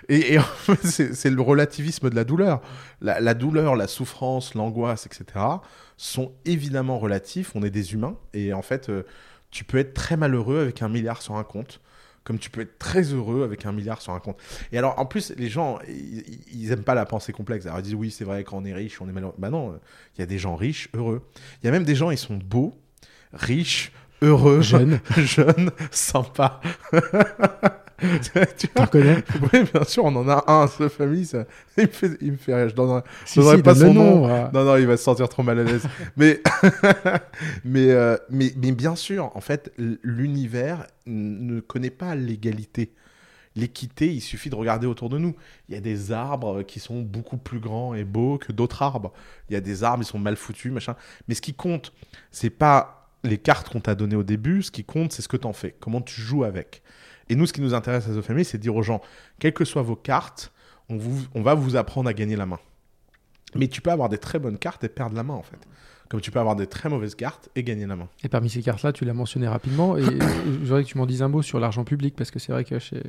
Et, 0.09 0.39
c'est 0.85 1.31
le 1.31 1.43
relativisme 1.43 2.09
de 2.09 2.15
la 2.15 2.25
douleur. 2.25 2.63
La, 3.03 3.21
la 3.21 3.35
douleur, 3.35 3.77
la 3.77 3.87
souffrance, 3.87 4.55
l'angoisse, 4.55 5.07
etc 5.07 5.59
sont 5.99 6.33
évidemment 6.47 6.99
relatifs. 6.99 7.55
On 7.55 7.63
est 7.63 7.71
des 7.71 7.93
humains. 7.93 8.17
Et 8.33 8.55
en 8.55 8.63
fait, 8.63 8.89
euh, 8.89 9.05
tu 9.51 9.65
peux 9.65 9.77
être 9.77 9.93
très 9.93 10.17
malheureux 10.17 10.61
avec 10.61 10.81
un 10.81 10.89
milliard 10.89 11.21
sur 11.21 11.37
un 11.37 11.45
compte, 11.45 11.81
comme 12.29 12.39
tu 12.39 12.51
peux 12.51 12.61
être 12.61 12.79
très 12.79 13.01
heureux 13.05 13.43
avec 13.43 13.65
un 13.65 13.73
milliard 13.73 14.03
sur 14.03 14.13
un 14.13 14.21
compte. 14.21 14.37
Et 14.71 14.77
alors, 14.77 14.99
en 14.99 15.07
plus, 15.07 15.33
les 15.39 15.49
gens, 15.49 15.79
ils, 15.89 16.23
ils 16.53 16.71
aiment 16.73 16.85
pas 16.85 16.95
la 16.95 17.07
pensée 17.07 17.33
complexe. 17.33 17.65
Alors, 17.65 17.79
ils 17.79 17.83
disent 17.85 17.95
oui, 17.95 18.11
c'est 18.11 18.25
vrai, 18.25 18.45
quand 18.45 18.59
on 18.59 18.67
est 18.67 18.75
riche, 18.75 19.01
on 19.01 19.09
est 19.09 19.13
malheureux. 19.13 19.35
Bah 19.39 19.49
non, 19.49 19.81
il 20.15 20.21
y 20.21 20.23
a 20.23 20.27
des 20.27 20.39
gens 20.39 20.55
riches, 20.55 20.91
heureux. 20.93 21.27
Il 21.63 21.67
y 21.67 21.69
a 21.71 21.73
même 21.73 21.85
des 21.85 21.95
gens, 21.95 22.11
ils 22.11 22.19
sont 22.19 22.37
beaux, 22.37 22.79
riches, 23.33 23.93
heureux, 24.21 24.61
Jeunes. 24.61 25.01
jeunes, 25.17 25.71
sympas. 25.91 26.61
tu 28.59 28.69
Tu 28.69 28.69
reconnais 28.77 29.25
oui, 29.53 29.65
bien 29.73 29.85
sûr, 29.85 30.05
on 30.05 30.15
en 30.15 30.29
a 30.29 30.45
un, 30.47 30.67
cette 30.69 30.89
famille, 30.93 31.27
ça, 31.27 31.45
il 31.77 31.85
me 31.85 31.89
fait, 31.89 32.11
il 32.21 32.33
me 32.33 32.37
fait 32.37 32.55
rire. 32.55 32.69
Je 32.69 32.75
donnerai, 32.75 33.03
Si, 33.25 33.39
donnerai 33.39 33.57
si, 33.57 33.63
pas 33.63 33.75
son 33.75 33.93
nom. 33.93 34.29
Non, 34.53 34.65
non, 34.65 34.77
il 34.77 34.87
va 34.87 34.97
se 34.97 35.03
sentir 35.03 35.29
trop 35.29 35.43
mal 35.43 35.59
à 35.59 35.65
l'aise. 35.65 35.87
mais, 36.17 36.41
mais, 37.65 37.91
euh, 37.91 38.17
mais, 38.31 38.53
mais 38.57 38.73
bien 38.73 38.95
sûr, 38.95 39.31
en 39.35 39.41
fait, 39.41 39.73
l'univers 40.03 40.87
ne 41.07 41.61
connaît 41.61 41.91
pas 41.91 42.15
l'égalité. 42.15 42.93
L'équité, 43.57 44.15
il 44.15 44.21
suffit 44.21 44.51
de 44.51 44.55
regarder 44.55 44.87
autour 44.87 45.09
de 45.09 45.19
nous. 45.19 45.35
Il 45.69 45.75
y 45.75 45.79
a 45.79 45.81
des 45.81 46.13
arbres 46.13 46.63
qui 46.63 46.79
sont 46.79 47.01
beaucoup 47.01 47.39
plus 47.39 47.59
grands 47.59 47.95
et 47.95 48.05
beaux 48.05 48.39
que 48.39 48.53
d'autres 48.53 48.83
arbres. 48.83 49.13
Il 49.49 49.55
y 49.55 49.57
a 49.57 49.61
des 49.61 49.83
arbres, 49.83 50.05
ils 50.05 50.07
sont 50.07 50.21
mal 50.21 50.37
foutus, 50.37 50.71
machin. 50.71 50.95
Mais 51.27 51.35
ce 51.35 51.41
qui 51.41 51.55
compte, 51.55 51.93
c'est 52.31 52.51
pas 52.51 53.11
les 53.25 53.39
cartes 53.39 53.69
qu'on 53.69 53.81
t'a 53.81 53.97
données 53.97 54.15
au 54.15 54.23
début. 54.23 54.63
Ce 54.63 54.71
qui 54.71 54.85
compte, 54.85 55.13
c'est 55.13 55.23
ce 55.23 55.29
que 55.29 55.37
t'en 55.37 55.53
fais. 55.53 55.75
Comment 55.81 56.01
tu 56.01 56.21
joues 56.21 56.45
avec. 56.45 56.83
Et 57.29 57.37
nous, 57.37 57.47
ce 57.47 57.53
qui 57.53 57.61
nous 57.61 57.75
intéresse 57.75 58.09
à 58.09 58.15
The 58.15 58.23
Family, 58.23 58.45
c'est 58.45 58.59
de 58.59 58.63
dire 58.63 58.75
aux 58.75 58.83
gens, 58.83 59.01
quelles 59.39 59.53
que 59.55 59.65
soient 59.65 59.83
vos 59.83 59.97
cartes, 59.97 60.53
on, 60.89 60.97
vous, 60.97 61.27
on 61.35 61.43
va 61.43 61.55
vous 61.55 61.77
apprendre 61.77 62.09
à 62.09 62.15
gagner 62.15 62.37
la 62.37 62.47
main. 62.47 62.59
Mais 63.55 63.69
tu 63.69 63.81
peux 63.81 63.91
avoir 63.91 64.09
des 64.09 64.19
très 64.19 64.39
bonnes 64.39 64.59
cartes 64.59 64.85
et 64.85 64.89
perdre 64.89 65.17
la 65.17 65.23
main, 65.23 65.35
en 65.35 65.43
fait. 65.43 65.59
Comme 66.09 66.23
tu 66.23 66.31
peux 66.31 66.39
avoir 66.41 66.57
des 66.57 66.67
très 66.67 66.89
mauvaises 66.89 67.15
cartes 67.15 67.51
et 67.55 67.63
gagner 67.63 67.87
la 67.87 67.95
main. 67.95 68.09
Et 68.25 68.29
parmi 68.29 68.49
ces 68.49 68.63
cartes-là, 68.63 68.95
tu 68.95 69.05
l'as 69.05 69.13
mentionné 69.13 69.47
rapidement. 69.47 69.95
Et 69.99 70.03
je 70.05 70.51
voudrais 70.61 70.83
que 70.83 70.89
tu 70.89 70.97
m'en 70.97 71.05
dises 71.05 71.23
un 71.23 71.29
mot 71.29 71.43
sur 71.43 71.61
l'argent 71.61 71.85
public, 71.85 72.15
parce 72.17 72.31
que 72.31 72.39
c'est 72.39 72.51
vrai 72.51 72.65
que 72.65 72.79
chez 72.79 73.03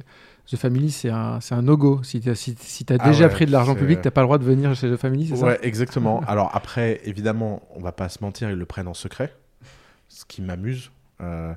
The 0.51 0.57
Family, 0.57 0.91
c'est 0.91 1.09
un, 1.09 1.39
un 1.49 1.61
no-go. 1.61 2.01
Si 2.03 2.19
tu 2.19 2.29
as, 2.29 2.35
si, 2.35 2.55
si 2.59 2.83
t'as 2.83 2.97
Ah 2.99 3.09
déjà 3.09 3.27
ouais, 3.27 3.31
pris 3.31 3.45
de 3.45 3.51
l'argent 3.51 3.75
public, 3.75 4.01
t'as 4.01 4.11
pas 4.11 4.19
le 4.19 4.27
droit 4.27 4.37
de 4.37 4.43
venir 4.43 4.75
chez 4.75 4.91
The 4.91 4.97
Family, 4.97 5.27
c'est 5.27 5.37
ça? 5.37 5.45
Ouais, 5.45 5.59
exactement. 5.61 6.21
Alors 6.27 6.53
après, 6.53 6.99
évidemment, 7.05 7.61
on 7.73 7.79
va 7.79 7.93
pas 7.93 8.09
se 8.09 8.17
mentir, 8.21 8.49
ils 8.51 8.57
le 8.57 8.65
prennent 8.65 8.89
en 8.89 8.93
secret, 8.93 9.33
ce 10.09 10.25
qui 10.25 10.41
m'amuse. 10.41 10.91
Euh, 11.21 11.53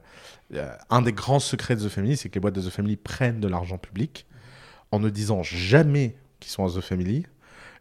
euh, 0.55 0.75
un 0.91 1.03
des 1.03 1.13
grands 1.13 1.41
secrets 1.41 1.77
de 1.77 1.87
The 1.87 1.89
Family, 1.89 2.17
c'est 2.17 2.29
que 2.29 2.35
les 2.35 2.41
boîtes 2.41 2.55
de 2.55 2.63
The 2.63 2.71
Family 2.71 2.97
prennent 2.97 3.41
de 3.41 3.49
l'argent 3.49 3.79
public 3.79 4.27
en 4.91 5.01
ne 5.01 5.09
disant 5.09 5.43
jamais 5.43 6.17
qu'ils 6.41 6.51
sont 6.51 6.67
à 6.67 6.71
The 6.71 6.81
Family 6.81 7.27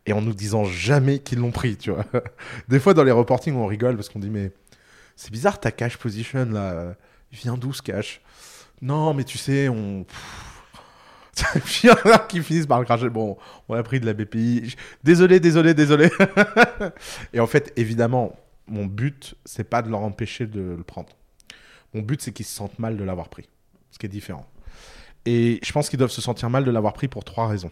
et 0.05 0.13
en 0.13 0.21
nous 0.21 0.33
disant 0.33 0.65
jamais 0.65 1.19
qu'ils 1.19 1.39
l'ont 1.39 1.51
pris, 1.51 1.77
tu 1.77 1.91
vois. 1.91 2.05
Des 2.69 2.79
fois, 2.79 2.93
dans 2.93 3.03
les 3.03 3.11
reportings, 3.11 3.55
on 3.55 3.67
rigole 3.67 3.95
parce 3.95 4.09
qu'on 4.09 4.19
dit 4.19 4.29
mais 4.29 4.51
c'est 5.15 5.31
bizarre 5.31 5.59
ta 5.59 5.71
cash 5.71 5.97
position 5.97 6.45
là, 6.45 6.95
il 7.31 7.37
vient 7.37 7.57
d'où 7.57 7.73
ce 7.73 7.81
cash? 7.81 8.21
Non, 8.81 9.13
mais 9.13 9.23
tu 9.23 9.37
sais, 9.37 9.69
on. 9.69 10.05
Il 11.83 11.87
y 11.87 11.91
en 11.91 12.11
a 12.11 12.19
qui 12.19 12.41
finissent 12.41 12.67
par 12.67 12.79
le 12.79 12.85
cracher. 12.85 13.09
Bon, 13.09 13.37
on 13.69 13.75
a 13.75 13.83
pris 13.83 13.99
de 13.99 14.05
la 14.05 14.13
BPI. 14.13 14.75
Désolé, 15.03 15.39
désolé, 15.39 15.73
désolé. 15.73 16.09
Et 17.33 17.39
en 17.39 17.47
fait, 17.47 17.71
évidemment, 17.77 18.35
mon 18.67 18.85
but, 18.85 19.35
c'est 19.45 19.63
pas 19.63 19.81
de 19.81 19.89
leur 19.89 20.01
empêcher 20.01 20.45
de 20.45 20.75
le 20.77 20.83
prendre. 20.83 21.09
Mon 21.93 22.01
but, 22.01 22.21
c'est 22.21 22.31
qu'ils 22.31 22.45
se 22.45 22.55
sentent 22.55 22.79
mal 22.79 22.97
de 22.97 23.03
l'avoir 23.03 23.29
pris. 23.29 23.49
Ce 23.91 23.99
qui 23.99 24.05
est 24.05 24.09
différent. 24.09 24.45
Et 25.25 25.59
je 25.63 25.71
pense 25.71 25.89
qu'ils 25.89 25.99
doivent 25.99 26.11
se 26.11 26.21
sentir 26.21 26.49
mal 26.49 26.63
de 26.65 26.71
l'avoir 26.71 26.93
pris 26.93 27.07
pour 27.07 27.23
trois 27.23 27.47
raisons. 27.47 27.71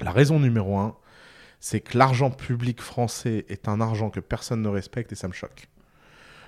La 0.00 0.12
raison 0.12 0.38
numéro 0.40 0.78
un, 0.78 0.96
c'est 1.60 1.80
que 1.80 1.96
l'argent 1.98 2.30
public 2.30 2.80
français 2.80 3.44
est 3.48 3.68
un 3.68 3.80
argent 3.80 4.10
que 4.10 4.20
personne 4.20 4.62
ne 4.62 4.68
respecte 4.68 5.12
et 5.12 5.16
ça 5.16 5.28
me 5.28 5.32
choque. 5.32 5.68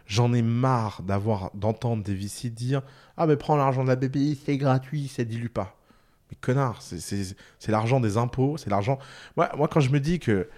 J'en 0.06 0.32
ai 0.32 0.42
marre 0.42 1.02
d'avoir 1.02 1.50
d'entendre 1.54 2.02
des 2.02 2.14
VC 2.14 2.48
dire 2.50 2.82
Ah, 3.16 3.26
mais 3.26 3.36
prends 3.36 3.56
l'argent 3.56 3.82
de 3.82 3.88
la 3.88 3.96
BPI, 3.96 4.40
c'est 4.44 4.56
gratuit, 4.56 5.08
ça 5.08 5.24
dilue 5.24 5.48
pas. 5.48 5.76
Mais 6.30 6.36
connard, 6.40 6.80
c'est- 6.82 7.36
l'argent 7.68 8.00
des 8.00 8.16
impôts, 8.16 8.56
c'est 8.56 8.70
l'argent. 8.70 8.98
Moi, 9.36 9.50
moi, 9.56 9.68
quand 9.68 9.80
je 9.80 9.90
me 9.90 10.00
dis 10.00 10.18
que, 10.20 10.48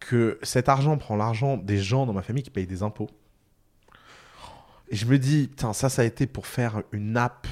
que 0.00 0.38
cet 0.42 0.68
argent 0.68 0.96
prend 0.96 1.16
l'argent 1.16 1.56
des 1.56 1.78
gens 1.78 2.06
dans 2.06 2.12
ma 2.12 2.22
famille 2.22 2.42
qui 2.42 2.50
payent 2.50 2.66
des 2.66 2.82
impôts, 2.82 3.08
et 4.90 4.96
je 4.96 5.06
me 5.06 5.18
dis, 5.18 5.48
putain, 5.48 5.72
ça, 5.72 5.88
ça 5.88 6.02
a 6.02 6.04
été 6.04 6.26
pour 6.26 6.46
faire 6.46 6.82
une 6.92 7.16
app 7.16 7.46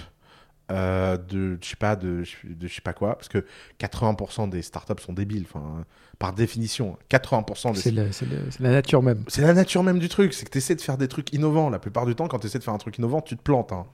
euh, 0.71 1.19
de, 1.19 1.59
je 1.61 1.69
sais 1.69 1.77
pas, 1.77 1.97
de, 1.97 2.23
de 2.45 2.67
je 2.67 2.75
sais 2.75 2.81
pas 2.81 2.93
quoi, 2.95 3.17
parce 3.17 3.29
que 3.29 3.45
80% 3.81 4.49
des 4.49 4.63
startups 4.63 5.03
sont 5.03 5.13
débiles, 5.13 5.45
enfin, 5.47 5.85
par 6.19 6.33
définition. 6.33 6.97
80% 7.11 7.75
des 7.75 7.81
C'est 7.81 8.61
la 8.61 8.71
nature 8.71 9.03
même. 9.03 9.25
c'est 9.29 9.43
la 9.43 9.53
nature 9.53 9.83
même 9.83 9.99
du 9.99 10.09
truc, 10.09 10.33
c'est 10.33 10.47
que 10.47 10.51
tu 10.51 10.59
essaies 10.59 10.77
de 10.77 10.81
faire 10.81 10.97
des 10.97 11.09
trucs 11.09 11.33
innovants. 11.35 11.69
La 11.69 11.79
plupart 11.79 12.07
du 12.07 12.15
temps, 12.15 12.27
quand 12.29 12.39
tu 12.39 12.47
essaies 12.47 12.59
de 12.61 12.65
faire 12.65 12.73
un 12.73 12.79
truc 12.79 12.97
innovant, 12.97 13.21
tu 13.21 13.37
te 13.37 13.43
plantes. 13.43 13.73
hein. 13.73 13.87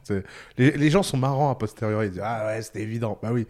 Les, 0.56 0.70
les 0.72 0.90
gens 0.90 1.02
sont 1.02 1.16
marrants 1.16 1.50
à 1.50 1.54
posteriori. 1.56 2.08
Ils 2.08 2.10
disent 2.12 2.22
Ah 2.22 2.46
ouais, 2.46 2.62
c'était 2.62 2.82
évident. 2.82 3.18
Bah 3.22 3.30
oui, 3.32 3.46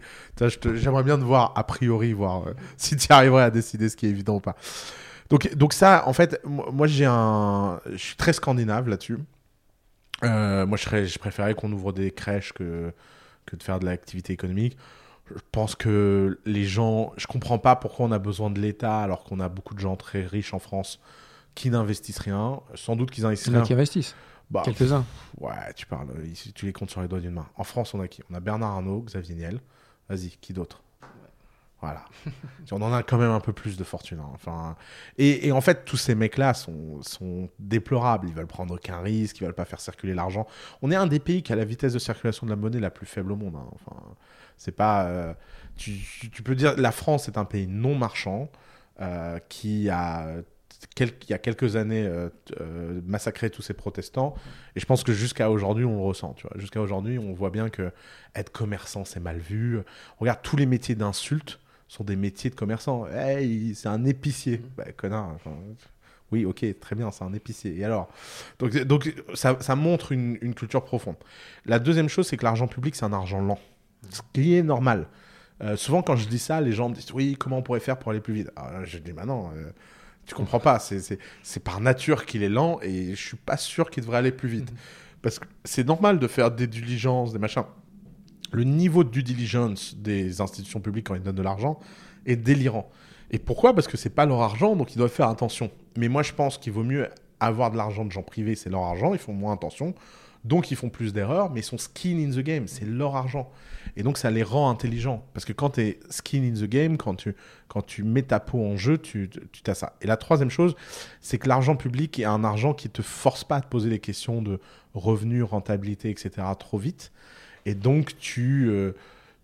j'aimerais 0.75 1.03
bien 1.03 1.17
te 1.19 1.23
voir 1.23 1.53
a 1.55 1.63
priori, 1.65 2.13
voir 2.13 2.47
euh, 2.47 2.53
si 2.77 2.95
tu 2.95 3.11
arriverais 3.11 3.43
à 3.43 3.51
décider 3.51 3.89
ce 3.89 3.97
qui 3.97 4.07
est 4.07 4.09
évident 4.09 4.35
ou 4.37 4.39
pas. 4.41 4.55
Donc, 5.29 5.53
donc 5.55 5.73
ça, 5.73 6.07
en 6.07 6.13
fait, 6.13 6.39
moi 6.45 6.69
moi, 6.71 6.87
j'ai 6.87 7.05
un. 7.05 7.79
Je 7.91 7.97
suis 7.97 8.15
très 8.15 8.33
scandinave 8.33 8.87
là-dessus. 8.89 9.17
Euh, 10.23 10.65
moi, 10.65 10.77
je, 10.77 10.83
serais, 10.83 11.05
je 11.05 11.19
préférais 11.19 11.53
qu'on 11.53 11.71
ouvre 11.71 11.93
des 11.93 12.11
crèches 12.11 12.53
que, 12.53 12.93
que 13.45 13.55
de 13.55 13.63
faire 13.63 13.79
de 13.79 13.85
l'activité 13.85 14.33
économique. 14.33 14.77
Je 15.33 15.41
pense 15.51 15.75
que 15.75 16.39
les 16.45 16.65
gens. 16.65 17.13
Je 17.17 17.27
comprends 17.27 17.59
pas 17.59 17.75
pourquoi 17.75 18.07
on 18.07 18.11
a 18.11 18.19
besoin 18.19 18.49
de 18.49 18.59
l'État 18.59 19.01
alors 19.01 19.23
qu'on 19.23 19.39
a 19.39 19.47
beaucoup 19.47 19.75
de 19.75 19.79
gens 19.79 19.95
très 19.95 20.25
riches 20.25 20.53
en 20.53 20.59
France 20.59 20.99
qui 21.55 21.69
n'investissent 21.69 22.19
rien. 22.19 22.61
Sans 22.75 22.95
doute 22.95 23.11
qu'ils 23.11 23.25
investissent 23.25 23.53
rien. 23.53 23.61
qui 23.61 23.73
investissent. 23.73 24.15
Bah, 24.49 24.63
Quelques-uns. 24.65 25.05
Ouais, 25.39 25.73
tu 25.75 25.85
parles. 25.85 26.07
Tu 26.55 26.65
les 26.65 26.73
comptes 26.73 26.89
sur 26.89 27.01
les 27.01 27.07
doigts 27.07 27.19
d'une 27.19 27.33
main. 27.33 27.47
En 27.55 27.63
France, 27.63 27.93
on 27.93 28.01
a 28.01 28.07
qui? 28.07 28.23
On 28.31 28.33
a 28.33 28.39
Bernard 28.39 28.71
Arnault, 28.71 29.03
Xavier 29.05 29.35
Niel. 29.35 29.59
Vas-y, 30.09 30.31
qui 30.41 30.53
d'autre? 30.53 30.81
Voilà. 31.81 32.03
on 32.71 32.81
en 32.81 32.91
a 32.93 33.03
quand 33.03 33.17
même 33.17 33.31
un 33.31 33.39
peu 33.39 33.53
plus 33.53 33.77
de 33.77 33.83
fortune. 33.83 34.19
hein. 34.19 34.29
Enfin, 34.33 34.75
et, 35.17 35.51
en 35.51 35.61
fait, 35.61 35.85
tous 35.85 35.97
ces 35.97 36.13
mecs-là 36.15 36.53
sont, 36.53 37.01
sont 37.01 37.49
déplorables. 37.59 38.27
Ils 38.27 38.33
veulent 38.33 38.47
prendre 38.47 38.73
aucun 38.75 38.99
risque, 38.99 39.39
ils 39.39 39.45
veulent 39.45 39.53
pas 39.53 39.65
faire 39.65 39.79
circuler 39.79 40.13
l'argent. 40.13 40.45
On 40.81 40.91
est 40.91 40.95
un 40.95 41.07
des 41.07 41.19
pays 41.19 41.41
qui 41.43 41.53
a 41.53 41.55
la 41.55 41.65
vitesse 41.65 41.93
de 41.93 41.99
circulation 41.99 42.45
de 42.45 42.51
la 42.51 42.57
monnaie 42.57 42.79
la 42.79 42.91
plus 42.91 43.05
faible 43.05 43.31
au 43.31 43.35
monde. 43.35 43.55
hein. 43.55 43.69
Enfin, 43.73 43.95
c'est 44.57 44.73
pas. 44.75 45.05
euh, 45.05 45.33
tu, 45.77 46.43
peux 46.43 46.55
dire 46.55 46.75
la 46.77 46.91
France 46.91 47.27
est 47.29 47.37
un 47.37 47.45
pays 47.45 47.67
non 47.67 47.95
marchand 47.95 48.49
euh, 49.01 49.39
qui 49.49 49.89
a 49.89 50.27
il 50.99 51.29
y 51.29 51.33
a 51.33 51.37
quelques 51.37 51.75
années 51.75 52.05
euh, 52.05 52.29
massacré 53.05 53.49
tous 53.49 53.61
ces 53.61 53.73
protestants 53.73 54.33
et 54.75 54.79
je 54.79 54.85
pense 54.85 55.03
que 55.03 55.11
jusqu'à 55.13 55.49
aujourd'hui 55.49 55.83
on 55.85 55.95
le 55.95 56.01
ressent 56.01 56.33
tu 56.33 56.47
vois 56.47 56.57
jusqu'à 56.57 56.79
aujourd'hui 56.81 57.19
on 57.19 57.33
voit 57.33 57.49
bien 57.49 57.69
que 57.69 57.91
être 58.35 58.49
commerçant 58.51 59.03
c'est 59.05 59.19
mal 59.19 59.39
vu 59.39 59.79
regarde 60.19 60.39
tous 60.41 60.55
les 60.55 60.65
métiers 60.65 60.95
d'insulte 60.95 61.59
sont 61.89 62.05
des 62.05 62.15
métiers 62.15 62.49
de 62.49 62.55
commerçants. 62.55 63.05
Hey, 63.07 63.75
c'est 63.75 63.89
un 63.89 64.05
épicier. 64.05 64.61
Bah, 64.77 64.85
connard 64.95 65.31
enfin, 65.35 65.51
oui 66.31 66.45
ok 66.45 66.63
très 66.79 66.95
bien 66.95 67.11
c'est 67.11 67.25
un 67.25 67.33
épicier. 67.33 67.77
Et 67.77 67.83
alors 67.83 68.07
donc, 68.59 68.77
donc 68.83 69.13
ça, 69.33 69.57
ça 69.59 69.75
montre 69.75 70.13
une, 70.13 70.37
une 70.41 70.53
culture 70.55 70.83
profonde. 70.85 71.17
La 71.65 71.79
deuxième 71.79 72.07
chose 72.07 72.27
c'est 72.27 72.37
que 72.37 72.45
l'argent 72.45 72.67
public 72.67 72.95
c'est 72.95 73.05
un 73.05 73.13
argent 73.13 73.41
lent. 73.41 73.59
Ce 74.09 74.21
qui 74.31 74.55
est 74.55 74.63
normal. 74.63 75.07
Euh, 75.61 75.75
souvent, 75.75 76.01
quand 76.01 76.15
je 76.15 76.27
dis 76.29 76.39
ça, 76.39 76.61
les 76.61 76.71
gens 76.71 76.87
me 76.87 76.95
disent 76.95 77.11
Oui, 77.11 77.35
comment 77.37 77.57
on 77.57 77.61
pourrait 77.61 77.81
faire 77.81 77.99
pour 77.99 78.11
aller 78.11 78.21
plus 78.21 78.33
vite? 78.33 78.49
Alors 78.55 78.85
Je 78.85 78.97
dis 78.97 79.11
Bah 79.11 79.25
non, 79.25 79.51
euh, 79.55 79.71
tu 80.25 80.35
comprends 80.35 80.59
pas. 80.61 80.79
C'est- 80.79 81.19
par 81.63 81.81
nature 81.81 82.25
qu'il 82.25 82.43
est 82.43 82.49
lent 82.49 82.79
et 82.81 83.15
je 83.15 83.27
suis 83.27 83.37
pas 83.37 83.57
sûr 83.57 83.89
qu'il 83.89 84.03
devrait 84.03 84.19
aller 84.19 84.31
plus 84.31 84.47
vite. 84.49 84.71
Parce 85.21 85.37
que 85.39 85.45
c'est 85.65 85.85
normal 85.85 86.17
de 86.19 86.27
faire 86.27 86.51
des 86.51 86.67
diligences, 86.67 87.33
des 87.33 87.39
machins. 87.39 87.63
Le 88.51 88.63
niveau 88.63 89.03
de 89.03 89.09
due 89.09 89.23
diligence 89.23 89.95
des 89.95 90.41
institutions 90.41 90.79
publiques 90.79 91.07
quand 91.07 91.15
ils 91.15 91.21
donnent 91.21 91.35
de 91.35 91.41
l'argent 91.41 91.79
est 92.25 92.35
délirant. 92.35 92.89
Et 93.31 93.39
pourquoi? 93.39 93.73
Parce 93.73 93.87
que 93.87 93.97
c'est 93.97 94.09
pas 94.09 94.25
leur 94.25 94.41
argent, 94.41 94.75
donc 94.75 94.93
ils 94.93 94.97
doivent 94.97 95.11
faire 95.11 95.29
attention. 95.29 95.69
Mais 95.97 96.07
moi, 96.07 96.23
je 96.23 96.33
pense 96.33 96.57
qu'il 96.57 96.73
vaut 96.73 96.83
mieux 96.83 97.07
avoir 97.39 97.71
de 97.71 97.77
l'argent 97.77 98.05
de 98.05 98.11
gens 98.11 98.23
privés, 98.23 98.55
c'est 98.55 98.69
leur 98.69 98.81
argent, 98.81 99.13
ils 99.13 99.19
font 99.19 99.33
moins 99.33 99.53
attention. 99.53 99.93
Donc 100.45 100.71
ils 100.71 100.77
font 100.77 100.89
plus 100.89 101.11
d'erreurs, 101.11 101.49
mais 101.51 101.59
ils 101.59 101.63
sont 101.63 101.77
skin 101.77 102.17
in 102.17 102.31
the 102.31 102.39
game, 102.39 102.67
c'est 102.67 102.85
leur 102.85 103.15
argent. 103.15 103.51
Et 103.97 104.03
donc 104.03 104.17
ça 104.17 104.31
les 104.31 104.43
rend 104.43 104.69
intelligents. 104.69 105.25
Parce 105.33 105.45
que 105.45 105.51
quand 105.51 105.71
tu 105.71 105.81
es 105.81 105.99
skin 106.09 106.43
in 106.43 106.53
the 106.53 106.69
game, 106.69 106.97
quand 106.97 107.15
tu, 107.15 107.35
quand 107.67 107.81
tu 107.81 108.03
mets 108.03 108.21
ta 108.21 108.39
peau 108.39 108.63
en 108.63 108.77
jeu, 108.77 108.97
tu, 108.97 109.29
tu 109.29 109.69
as 109.69 109.75
ça. 109.75 109.97
Et 110.01 110.07
la 110.07 110.15
troisième 110.15 110.49
chose, 110.49 110.75
c'est 111.19 111.37
que 111.37 111.49
l'argent 111.49 111.75
public 111.75 112.19
est 112.19 112.25
un 112.25 112.45
argent 112.45 112.73
qui 112.73 112.89
te 112.89 113.01
force 113.01 113.43
pas 113.43 113.57
à 113.57 113.61
te 113.61 113.67
poser 113.67 113.89
des 113.89 113.99
questions 113.99 114.41
de 114.41 114.61
revenus, 114.93 115.43
rentabilité, 115.43 116.09
etc. 116.09 116.31
trop 116.57 116.77
vite. 116.77 117.11
Et 117.65 117.75
donc 117.75 118.17
tu, 118.17 118.67
euh, 118.69 118.93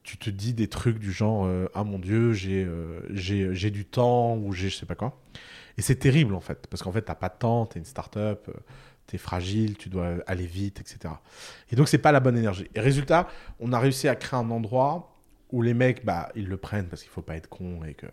tu 0.03 0.18
te 0.18 0.30
dis 0.30 0.53
des 0.53 0.68
trucs 0.68 0.99
du 0.99 1.11
genre 1.11 1.45
euh, 1.45 1.68
Ah 1.74 1.84
mon 1.84 1.99
Dieu, 1.99 2.34
j'ai 2.34 2.63
euh, 2.66 3.70
du 3.70 3.86
temps 3.86 4.38
ou 4.38 4.53
j'ai 4.53 4.70
je 4.70 4.78
sais 4.78 4.86
pas 4.86 4.95
quoi. 4.95 5.20
Et 5.78 5.82
c'est 5.82 5.95
terrible 5.95 6.36
en 6.36 6.41
fait, 6.41 6.68
parce 6.68 6.82
qu'en 6.84 6.91
fait, 6.91 7.01
t'as 7.01 7.16
pas 7.16 7.30
de 7.30 7.38
temps, 7.38 7.66
t'es 7.66 7.80
une 7.80 7.86
start-up, 7.86 8.49
t'es 9.07 9.18
fragile, 9.18 9.78
tu 9.78 9.89
dois 9.89 10.16
aller 10.28 10.45
vite, 10.45 10.80
etc. 10.80 11.13
Et 11.72 11.76
donc, 11.76 11.89
c'est 11.89 11.97
pas 11.97 12.11
la 12.11 12.20
bonne 12.20 12.38
énergie. 12.38 12.68
Et 12.76 12.80
résultat, 12.80 13.28
on 13.59 13.74
a 13.74 13.80
réussi 13.80 14.07
à 14.07 14.16
créer 14.16 14.39
un 14.39 14.49
endroit 14.51 15.16
où 15.51 15.61
les 15.61 15.74
mecs, 15.74 16.05
bah, 16.05 16.30
ils 16.36 16.47
le 16.47 16.57
prennent 16.57 16.88
parce 16.88 17.01
qu'il 17.01 17.11
faut 17.11 17.22
pas 17.22 17.36
être 17.36 17.47
con 17.47 17.84
et 17.84 17.93
que 17.93 18.07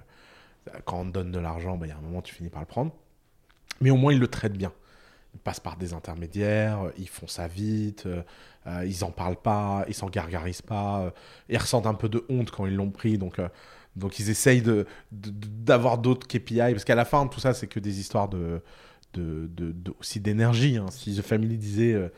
quand 0.85 1.01
on 1.01 1.05
te 1.07 1.11
donne 1.11 1.33
de 1.33 1.39
l'argent, 1.39 1.77
bah, 1.77 1.87
il 1.87 1.91
y 1.91 1.93
a 1.93 1.97
un 1.97 2.01
moment, 2.01 2.23
tu 2.23 2.35
finis 2.35 2.51
par 2.51 2.61
le 2.61 2.67
prendre. 2.67 2.93
Mais 3.81 3.91
au 3.91 3.97
moins, 3.97 4.13
ils 4.13 4.21
le 4.21 4.29
traitent 4.29 4.57
bien. 4.57 4.73
Passent 5.45 5.61
par 5.61 5.77
des 5.77 5.93
intermédiaires, 5.95 6.91
ils 6.99 7.09
font 7.09 7.27
ça 7.27 7.49
vite, 7.49 8.05
euh, 8.07 8.23
euh, 8.67 8.85
ils 8.87 9.03
en 9.03 9.11
parlent 9.11 9.41
pas, 9.41 9.85
ils 9.89 9.95
s'en 9.95 10.09
gargarisent 10.11 10.63
pas, 10.63 11.01
euh, 11.07 11.11
ils 11.49 11.57
ressentent 11.59 11.87
un 11.87 11.95
peu 11.95 12.09
de 12.09 12.25
honte 12.29 12.51
quand 12.51 12.67
ils 12.67 12.77
l'ont 12.77 12.91
pris, 12.91 13.17
donc, 13.19 13.39
euh, 13.39 13.49
donc 13.97 14.19
ils 14.19 14.29
essayent 14.31 14.63
de, 14.63 14.87
de- 15.11 15.31
de- 15.31 15.47
d'avoir 15.49 15.99
d'autres 15.99 16.27
KPI, 16.29 16.59
parce 16.73 16.85
qu'à 16.85 16.95
la 16.95 17.05
fin, 17.07 17.27
tout 17.27 17.41
ça, 17.41 17.55
c'est 17.55 17.67
que 17.67 17.81
des 17.81 17.99
histoires 17.99 18.29
de, 18.29 18.63
de, 19.15 19.49
de- 19.49 19.95
aussi 20.01 20.21
d'énergie. 20.21 20.77
hein. 20.77 20.87
Si 20.91 21.17
The 21.17 21.23
Family 21.23 21.57
disait, 21.59 21.95
euh, 21.95 22.09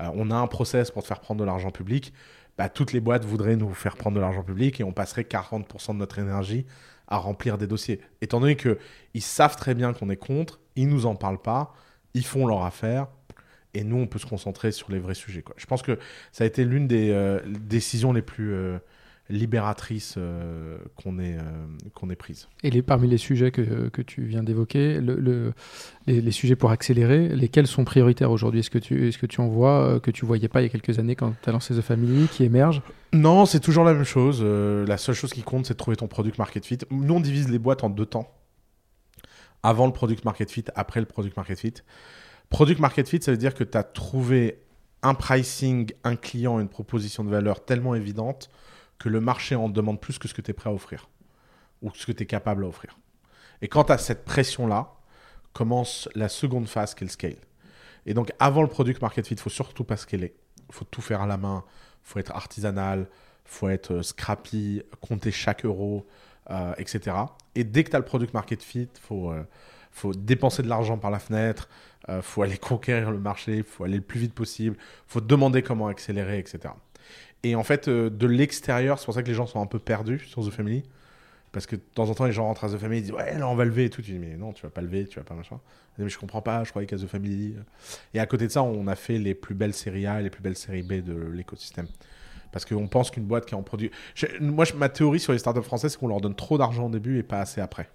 euh, 0.00 0.10
on 0.14 0.30
a 0.30 0.36
un 0.36 0.46
process 0.46 0.90
pour 0.90 1.02
te 1.02 1.08
faire 1.08 1.20
prendre 1.20 1.40
de 1.40 1.44
l'argent 1.46 1.70
public, 1.70 2.12
bah, 2.58 2.68
toutes 2.68 2.92
les 2.92 3.00
boîtes 3.00 3.24
voudraient 3.24 3.56
nous 3.56 3.72
faire 3.74 3.96
prendre 3.96 4.16
de 4.16 4.20
l'argent 4.20 4.42
public 4.42 4.80
et 4.80 4.84
on 4.84 4.92
passerait 4.92 5.24
40% 5.24 5.92
de 5.94 5.98
notre 5.98 6.18
énergie 6.18 6.66
à 7.08 7.16
remplir 7.16 7.58
des 7.58 7.66
dossiers. 7.66 8.00
Étant 8.20 8.40
donné 8.40 8.56
qu'ils 8.56 9.22
savent 9.22 9.56
très 9.56 9.74
bien 9.74 9.92
qu'on 9.92 10.10
est 10.10 10.16
contre, 10.16 10.60
ils 10.76 10.88
nous 10.88 11.06
en 11.06 11.16
parlent 11.16 11.40
pas, 11.42 11.74
ils 12.14 12.24
font 12.24 12.46
leur 12.46 12.64
affaire, 12.64 13.06
et 13.74 13.84
nous, 13.84 13.96
on 13.96 14.06
peut 14.06 14.18
se 14.18 14.26
concentrer 14.26 14.72
sur 14.72 14.90
les 14.90 14.98
vrais 14.98 15.14
sujets. 15.14 15.42
Quoi. 15.42 15.54
Je 15.56 15.66
pense 15.66 15.82
que 15.82 15.98
ça 16.32 16.44
a 16.44 16.46
été 16.46 16.64
l'une 16.64 16.88
des 16.88 17.10
euh, 17.10 17.38
décisions 17.46 18.12
les 18.12 18.22
plus 18.22 18.52
euh, 18.52 18.78
libératrices 19.28 20.16
euh, 20.18 20.78
qu'on 20.96 21.20
ait, 21.20 21.36
qu'on 21.94 22.10
ait 22.10 22.16
prises. 22.16 22.48
Et 22.64 22.70
les, 22.70 22.82
parmi 22.82 23.06
les 23.06 23.16
sujets 23.16 23.52
que, 23.52 23.88
que 23.88 24.02
tu 24.02 24.22
viens 24.24 24.42
d'évoquer, 24.42 25.00
le, 25.00 25.14
le- 25.14 25.52
les, 26.08 26.20
les 26.20 26.30
sujets 26.32 26.56
pour 26.56 26.72
accélérer, 26.72 27.28
lesquels 27.28 27.68
sont 27.68 27.84
prioritaires 27.84 28.32
aujourd'hui? 28.32 28.58
Est-ce 28.58 28.70
que, 28.70 28.80
tu, 28.80 29.06
est-ce 29.06 29.18
que 29.18 29.26
tu 29.26 29.40
en 29.40 29.46
vois 29.46 30.00
que 30.00 30.10
tu 30.10 30.26
voyais 30.26 30.48
pas 30.48 30.62
il 30.62 30.64
y 30.64 30.66
a 30.66 30.70
quelques 30.70 30.98
années 30.98 31.14
quand 31.14 31.32
tu 31.40 31.48
as 31.48 31.52
lancé 31.52 31.72
The 31.72 31.80
Family, 31.80 32.26
qui 32.26 32.42
émerge? 32.42 32.82
Non, 33.12 33.46
c'est 33.46 33.60
toujours 33.60 33.84
la 33.84 33.94
même 33.94 34.04
chose. 34.04 34.42
La 34.42 34.96
seule 34.96 35.14
chose 35.14 35.32
qui 35.32 35.42
compte, 35.42 35.66
c'est 35.66 35.74
de 35.74 35.78
trouver 35.78 35.96
ton 35.96 36.08
product 36.08 36.38
market 36.38 36.66
fit. 36.66 36.78
Nous, 36.90 37.14
on 37.14 37.20
divise 37.20 37.48
les 37.48 37.60
boîtes 37.60 37.84
en 37.84 37.88
deux 37.88 38.06
temps. 38.06 38.34
Avant 39.62 39.86
le 39.86 39.92
product 39.92 40.24
market 40.24 40.50
fit, 40.50 40.64
après 40.74 41.00
le 41.00 41.06
product 41.06 41.36
market 41.36 41.58
fit. 41.58 41.74
Product 42.48 42.80
market 42.80 43.08
fit, 43.08 43.22
ça 43.22 43.30
veut 43.30 43.36
dire 43.36 43.54
que 43.54 43.64
tu 43.64 43.76
as 43.76 43.84
trouvé 43.84 44.62
un 45.02 45.14
pricing, 45.14 45.90
un 46.04 46.16
client, 46.16 46.60
une 46.60 46.68
proposition 46.68 47.24
de 47.24 47.30
valeur 47.30 47.64
tellement 47.64 47.94
évidente 47.94 48.50
que 48.98 49.08
le 49.08 49.20
marché 49.20 49.54
en 49.54 49.68
demande 49.68 50.00
plus 50.00 50.18
que 50.18 50.28
ce 50.28 50.34
que 50.34 50.42
tu 50.42 50.50
es 50.50 50.54
prêt 50.54 50.70
à 50.70 50.72
offrir 50.72 51.08
ou 51.82 51.90
ce 51.94 52.06
que 52.06 52.12
tu 52.12 52.22
es 52.24 52.26
capable 52.26 52.64
à 52.64 52.68
offrir. 52.68 52.98
Et 53.62 53.68
quand 53.68 53.84
tu 53.84 53.92
as 53.92 53.98
cette 53.98 54.24
pression-là, 54.24 54.92
commence 55.52 56.08
la 56.14 56.28
seconde 56.28 56.68
phase 56.68 56.94
qui 56.94 57.04
est 57.04 57.06
le 57.06 57.12
scale. 57.12 57.36
Et 58.06 58.14
donc, 58.14 58.32
avant 58.38 58.62
le 58.62 58.68
product 58.68 59.00
market 59.02 59.26
fit, 59.26 59.34
il 59.34 59.40
faut 59.40 59.50
surtout 59.50 59.84
pas 59.84 59.96
scaler. 59.96 60.34
Il 60.68 60.74
faut 60.74 60.84
tout 60.84 61.02
faire 61.02 61.20
à 61.20 61.26
la 61.26 61.36
main. 61.36 61.64
Il 62.04 62.08
faut 62.08 62.18
être 62.18 62.32
artisanal. 62.32 63.08
Il 63.44 63.50
faut 63.50 63.68
être 63.68 63.92
euh, 63.94 64.02
scrappy, 64.02 64.82
compter 65.00 65.32
chaque 65.32 65.64
euro, 65.64 66.06
euh, 66.50 66.74
etc. 66.78 67.16
Et 67.54 67.64
dès 67.64 67.84
que 67.84 67.90
tu 67.90 67.96
as 67.96 67.98
le 67.98 68.04
product 68.04 68.34
market 68.34 68.62
fit, 68.62 68.88
faut, 69.00 69.30
euh, 69.30 69.42
faut 69.90 70.12
dépenser 70.12 70.62
de 70.62 70.68
l'argent 70.68 70.98
par 70.98 71.10
la 71.10 71.18
fenêtre. 71.18 71.68
Il 72.08 72.22
faut 72.22 72.42
aller 72.42 72.58
conquérir 72.58 73.10
le 73.10 73.18
marché. 73.18 73.62
Faut 73.62 73.84
aller 73.84 73.96
le 73.96 74.02
plus 74.02 74.20
vite 74.20 74.34
possible. 74.34 74.76
Faut 75.06 75.20
demander 75.20 75.62
comment 75.62 75.86
accélérer, 75.86 76.38
etc. 76.38 76.70
Et 77.42 77.54
en 77.54 77.64
fait, 77.64 77.88
euh, 77.88 78.10
de 78.10 78.26
l'extérieur, 78.26 78.98
c'est 78.98 79.04
pour 79.04 79.14
ça 79.14 79.22
que 79.22 79.28
les 79.28 79.34
gens 79.34 79.46
sont 79.46 79.60
un 79.60 79.66
peu 79.66 79.78
perdus 79.78 80.18
sur 80.26 80.46
The 80.46 80.50
Family. 80.50 80.82
Parce 81.52 81.66
que 81.66 81.74
de 81.74 81.82
temps 81.94 82.08
en 82.08 82.14
temps, 82.14 82.26
les 82.26 82.32
gens 82.32 82.44
rentrent 82.44 82.64
à 82.64 82.68
The 82.68 82.78
Family, 82.78 83.00
ils 83.00 83.02
disent 83.02 83.12
Ouais, 83.12 83.36
là, 83.36 83.48
on 83.48 83.54
va 83.54 83.64
lever 83.64 83.86
et 83.86 83.90
tout. 83.90 84.02
Tu 84.02 84.12
dis 84.12 84.18
Mais 84.18 84.36
non, 84.36 84.52
tu 84.52 84.62
vas 84.62 84.70
pas 84.70 84.82
lever, 84.82 85.06
tu 85.06 85.18
vas 85.18 85.24
pas 85.24 85.34
machin. 85.34 85.58
Disent, 85.96 86.04
Mais 86.04 86.08
je 86.08 86.18
comprends 86.18 86.42
pas, 86.42 86.62
je 86.64 86.70
croyais 86.70 86.86
qu'à 86.86 86.96
The 86.96 87.06
Family. 87.06 87.56
Et 88.14 88.20
à 88.20 88.26
côté 88.26 88.46
de 88.46 88.52
ça, 88.52 88.62
on 88.62 88.86
a 88.86 88.94
fait 88.94 89.18
les 89.18 89.34
plus 89.34 89.54
belles 89.54 89.74
séries 89.74 90.06
A 90.06 90.20
et 90.20 90.22
les 90.22 90.30
plus 90.30 90.42
belles 90.42 90.56
séries 90.56 90.82
B 90.82 90.94
de 90.94 91.14
l'écosystème. 91.14 91.86
Parce 92.52 92.64
qu'on 92.64 92.88
pense 92.88 93.10
qu'une 93.10 93.24
boîte 93.24 93.46
qui 93.46 93.54
en 93.54 93.62
produit. 93.62 93.90
Je- 94.14 94.26
moi, 94.40 94.64
je- 94.64 94.74
ma 94.74 94.88
théorie 94.88 95.20
sur 95.20 95.32
les 95.32 95.38
startups 95.38 95.62
françaises, 95.62 95.92
c'est 95.92 95.98
qu'on 95.98 96.08
leur 96.08 96.20
donne 96.20 96.34
trop 96.34 96.58
d'argent 96.58 96.86
au 96.86 96.90
début 96.90 97.18
et 97.18 97.22
pas 97.22 97.40
assez 97.40 97.60
après. 97.60 97.88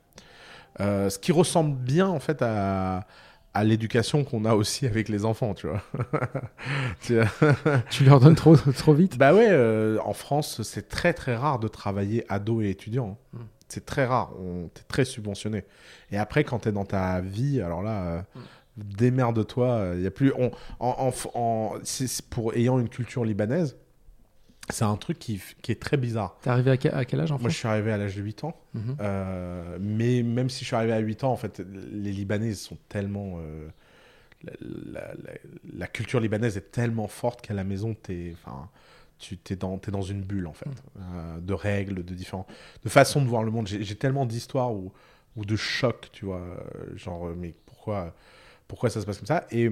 Euh, 0.80 1.10
ce 1.10 1.20
qui 1.20 1.32
ressemble 1.32 1.76
bien, 1.76 2.08
en 2.08 2.20
fait, 2.20 2.42
à, 2.42 3.06
à 3.54 3.64
l'éducation 3.64 4.24
qu'on 4.26 4.44
a 4.46 4.56
aussi 4.56 4.86
avec 4.88 5.10
les 5.10 5.26
enfants, 5.26 5.54
tu 5.56 5.68
vois. 5.68 5.82
Tu- 7.90 8.04
leur 8.06 8.20
donnes 8.20 8.36
trop, 8.36 8.56
trop 8.56 8.94
vite? 8.94 9.18
Bah 9.18 9.34
ouais, 9.34 9.48
euh, 9.50 9.98
en 10.04 10.14
France, 10.14 10.62
c'est 10.64 10.90
très 10.90 11.14
très 11.14 11.36
rare 11.36 11.60
de 11.60 11.68
travailler 11.68 12.26
ado 12.30 12.62
et 12.62 12.70
étudiant. 12.70 13.18
Mm. 13.34 13.40
C'est 13.68 13.86
très 13.86 14.06
rare, 14.06 14.32
on 14.40 14.70
t'es 14.74 14.84
très 14.88 15.06
subventionné. 15.06 15.64
Et 16.12 16.18
après, 16.18 16.44
quand 16.44 16.60
t'es 16.60 16.72
dans 16.72 16.86
ta 16.86 17.20
vie, 17.22 17.62
alors 17.62 17.82
là, 17.82 18.04
euh, 18.06 18.22
démerde-toi. 18.78 19.94
Il 19.96 20.02
y 20.02 20.08
a 20.08 20.12
plus, 20.12 20.32
on, 20.38 20.52
en, 20.80 21.12
en- 21.12 21.40
en- 21.40 21.74
c'est- 21.84 22.08
c'est 22.08 22.26
pour 22.30 22.54
ayant 22.56 22.80
une 22.80 22.90
culture 22.90 23.26
libanaise, 23.26 23.78
c'est 24.70 24.86
un 24.86 24.96
truc 24.98 25.20
qui, 25.20 25.42
qui 25.62 25.72
est 25.72 25.82
très 25.82 25.98
bizarre. 25.98 26.38
T'es 26.42 26.50
arrivé 26.50 26.72
à 26.72 26.78
quel, 26.78 26.94
à 26.96 27.06
quel 27.06 27.20
âge 27.20 27.32
en 27.32 27.36
Moi, 27.36 27.42
France 27.42 27.54
je 27.54 27.58
suis 27.58 27.68
arrivé 27.68 27.92
à 27.92 27.98
l'âge 27.98 28.16
de 28.16 28.22
8 28.22 28.44
ans. 28.44 28.56
Mhm. 28.74 28.98
Euh, 29.00 29.78
mais 29.80 30.24
même 30.24 30.50
si 30.50 30.62
je 30.62 30.66
suis 30.66 30.76
arrivé 30.76 30.94
à 30.94 31.00
8 31.00 31.24
ans, 31.24 31.32
en 31.32 31.36
fait, 31.38 31.62
les 31.92 32.12
Libanais 32.12 32.54
sont 32.54 32.78
tellement. 32.90 33.36
euh, 33.40 33.68
la, 34.44 34.52
la- 34.92 35.14
la- 35.14 35.34
la 35.78 35.88
culture 35.88 36.20
libanaise 36.20 36.58
est 36.58 36.72
tellement 36.72 37.08
forte 37.08 37.42
qu'à 37.42 37.54
la 37.54 37.64
maison, 37.64 37.96
t'es, 37.96 38.34
enfin, 38.34 38.70
tu 39.18 39.38
es 39.50 39.56
dans, 39.56 39.78
t'es 39.78 39.92
dans 39.92 40.02
une 40.04 40.22
bulle, 40.22 40.46
en 40.48 40.54
fait, 40.54 40.70
euh, 41.00 41.40
de 41.40 41.54
règles, 41.54 42.04
de 42.04 42.14
différents. 42.14 42.46
de 42.84 42.90
façon 42.90 43.22
de 43.22 43.28
voir 43.28 43.44
le 43.44 43.52
monde. 43.52 43.68
J'ai, 43.68 43.96
tellement 43.96 44.26
d'histoires 44.26 44.72
ou, 44.74 44.92
ou 45.36 45.46
de 45.46 45.56
chocs, 45.56 46.10
tu 46.12 46.26
vois. 46.26 46.44
Genre, 46.96 47.30
mais 47.36 47.54
pourquoi, 47.66 48.14
pourquoi 48.68 48.90
ça 48.90 49.02
se 49.02 49.06
passe 49.06 49.18
comme 49.18 49.28
ça? 49.28 49.46
Et. 49.52 49.72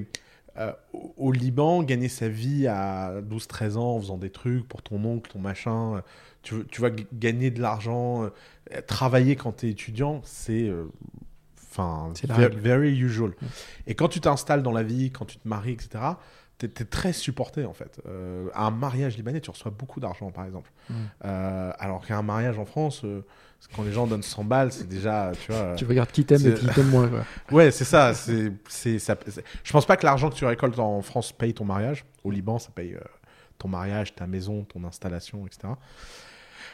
Euh, 0.57 0.71
au, 1.17 1.31
Liban, 1.31 1.81
gagner 1.81 2.09
sa 2.09 2.29
vie 2.29 2.67
à 2.67 3.21
12-13 3.21 3.77
ans 3.77 3.95
en 3.95 3.99
faisant 3.99 4.17
des 4.17 4.29
trucs 4.29 4.67
pour 4.67 4.83
ton 4.83 5.03
oncle, 5.03 5.31
ton 5.31 5.39
machin, 5.39 5.95
euh, 5.95 6.63
tu, 6.69 6.81
vas 6.81 6.91
gagner 7.13 7.49
de 7.49 7.59
l'argent, 7.59 8.23
euh, 8.23 8.29
travailler 8.85 9.35
quand 9.35 9.53
tu 9.57 9.67
es 9.67 9.69
étudiant, 9.71 10.21
c'est 10.23 10.71
enfin 11.71 12.11
very 12.27 12.95
usual. 12.99 13.31
Et 13.87 13.95
quand 13.95 14.09
tu 14.09 14.19
t'installes 14.19 14.61
dans 14.61 14.71
la 14.71 14.83
vie, 14.83 15.11
quand 15.11 15.25
tu 15.25 15.37
te 15.37 15.47
maries, 15.47 15.73
etc., 15.73 16.03
tu 16.59 16.67
es, 16.67 16.69
très 16.69 17.13
supporté 17.13 17.65
en 17.65 17.73
fait. 17.73 17.99
À 18.53 18.67
un 18.67 18.71
mariage 18.71 19.17
libanais, 19.17 19.41
tu 19.41 19.49
reçois 19.49 19.71
beaucoup 19.71 19.99
d'argent 19.99 20.29
par 20.29 20.45
exemple. 20.45 20.71
Mm. 20.89 20.93
Alors 21.21 22.05
qu'à 22.05 22.17
un 22.17 22.21
mariage 22.21 22.59
en 22.59 22.65
France, 22.65 23.03
quand 23.75 23.83
les 23.83 23.91
gens 23.91 24.07
donnent 24.07 24.23
100 24.23 24.43
balles, 24.43 24.71
c'est 24.71 24.87
déjà, 24.87 25.31
tu 25.45 25.51
vois. 25.51 25.75
Tu 25.75 25.85
regardes 25.85 26.11
qui 26.11 26.25
t'aime 26.25 26.45
et 26.45 26.53
qui 26.53 26.67
t'aime 26.67 26.89
moins. 26.89 27.07
quoi. 27.07 27.25
Ouais, 27.51 27.71
c'est 27.71 27.85
ça. 27.85 28.13
C'est, 28.13 28.51
c'est, 28.69 28.99
ça 28.99 29.17
Je 29.63 29.71
pense 29.71 29.85
pas 29.85 29.97
que 29.97 30.05
l'argent 30.05 30.29
que 30.29 30.35
tu 30.35 30.45
récoltes 30.45 30.77
en 30.79 31.01
France 31.01 31.31
paye 31.31 31.53
ton 31.53 31.65
mariage. 31.65 32.05
Au 32.23 32.31
Liban, 32.31 32.59
ça 32.59 32.69
paye 32.73 32.93
euh, 32.93 32.99
ton 33.57 33.67
mariage, 33.67 34.15
ta 34.15 34.27
maison, 34.27 34.63
ton 34.63 34.83
installation, 34.83 35.45
etc. 35.47 35.73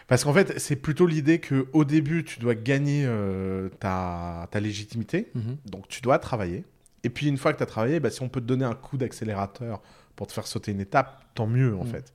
Parce 0.07 0.23
qu'en 0.23 0.33
fait, 0.33 0.57
c'est 0.59 0.75
plutôt 0.75 1.05
l'idée 1.05 1.39
que 1.39 1.67
au 1.73 1.85
début, 1.85 2.23
tu 2.23 2.39
dois 2.39 2.55
gagner 2.55 3.03
euh, 3.05 3.69
ta, 3.79 4.47
ta 4.51 4.59
légitimité. 4.59 5.29
Mhm. 5.35 5.57
Donc, 5.65 5.87
tu 5.87 6.01
dois 6.01 6.17
travailler. 6.19 6.63
Et 7.03 7.09
puis, 7.09 7.27
une 7.27 7.37
fois 7.37 7.53
que 7.53 7.57
tu 7.57 7.63
as 7.63 7.67
travaillé, 7.67 7.99
bah, 7.99 8.09
si 8.09 8.21
on 8.21 8.29
peut 8.29 8.41
te 8.41 8.45
donner 8.45 8.65
un 8.65 8.73
coup 8.73 8.97
d'accélérateur 8.97 9.81
pour 10.15 10.27
te 10.27 10.33
faire 10.33 10.47
sauter 10.47 10.71
une 10.71 10.81
étape, 10.81 11.23
tant 11.35 11.47
mieux, 11.47 11.75
en 11.77 11.83
Mm. 11.85 11.91
fait. 11.91 12.13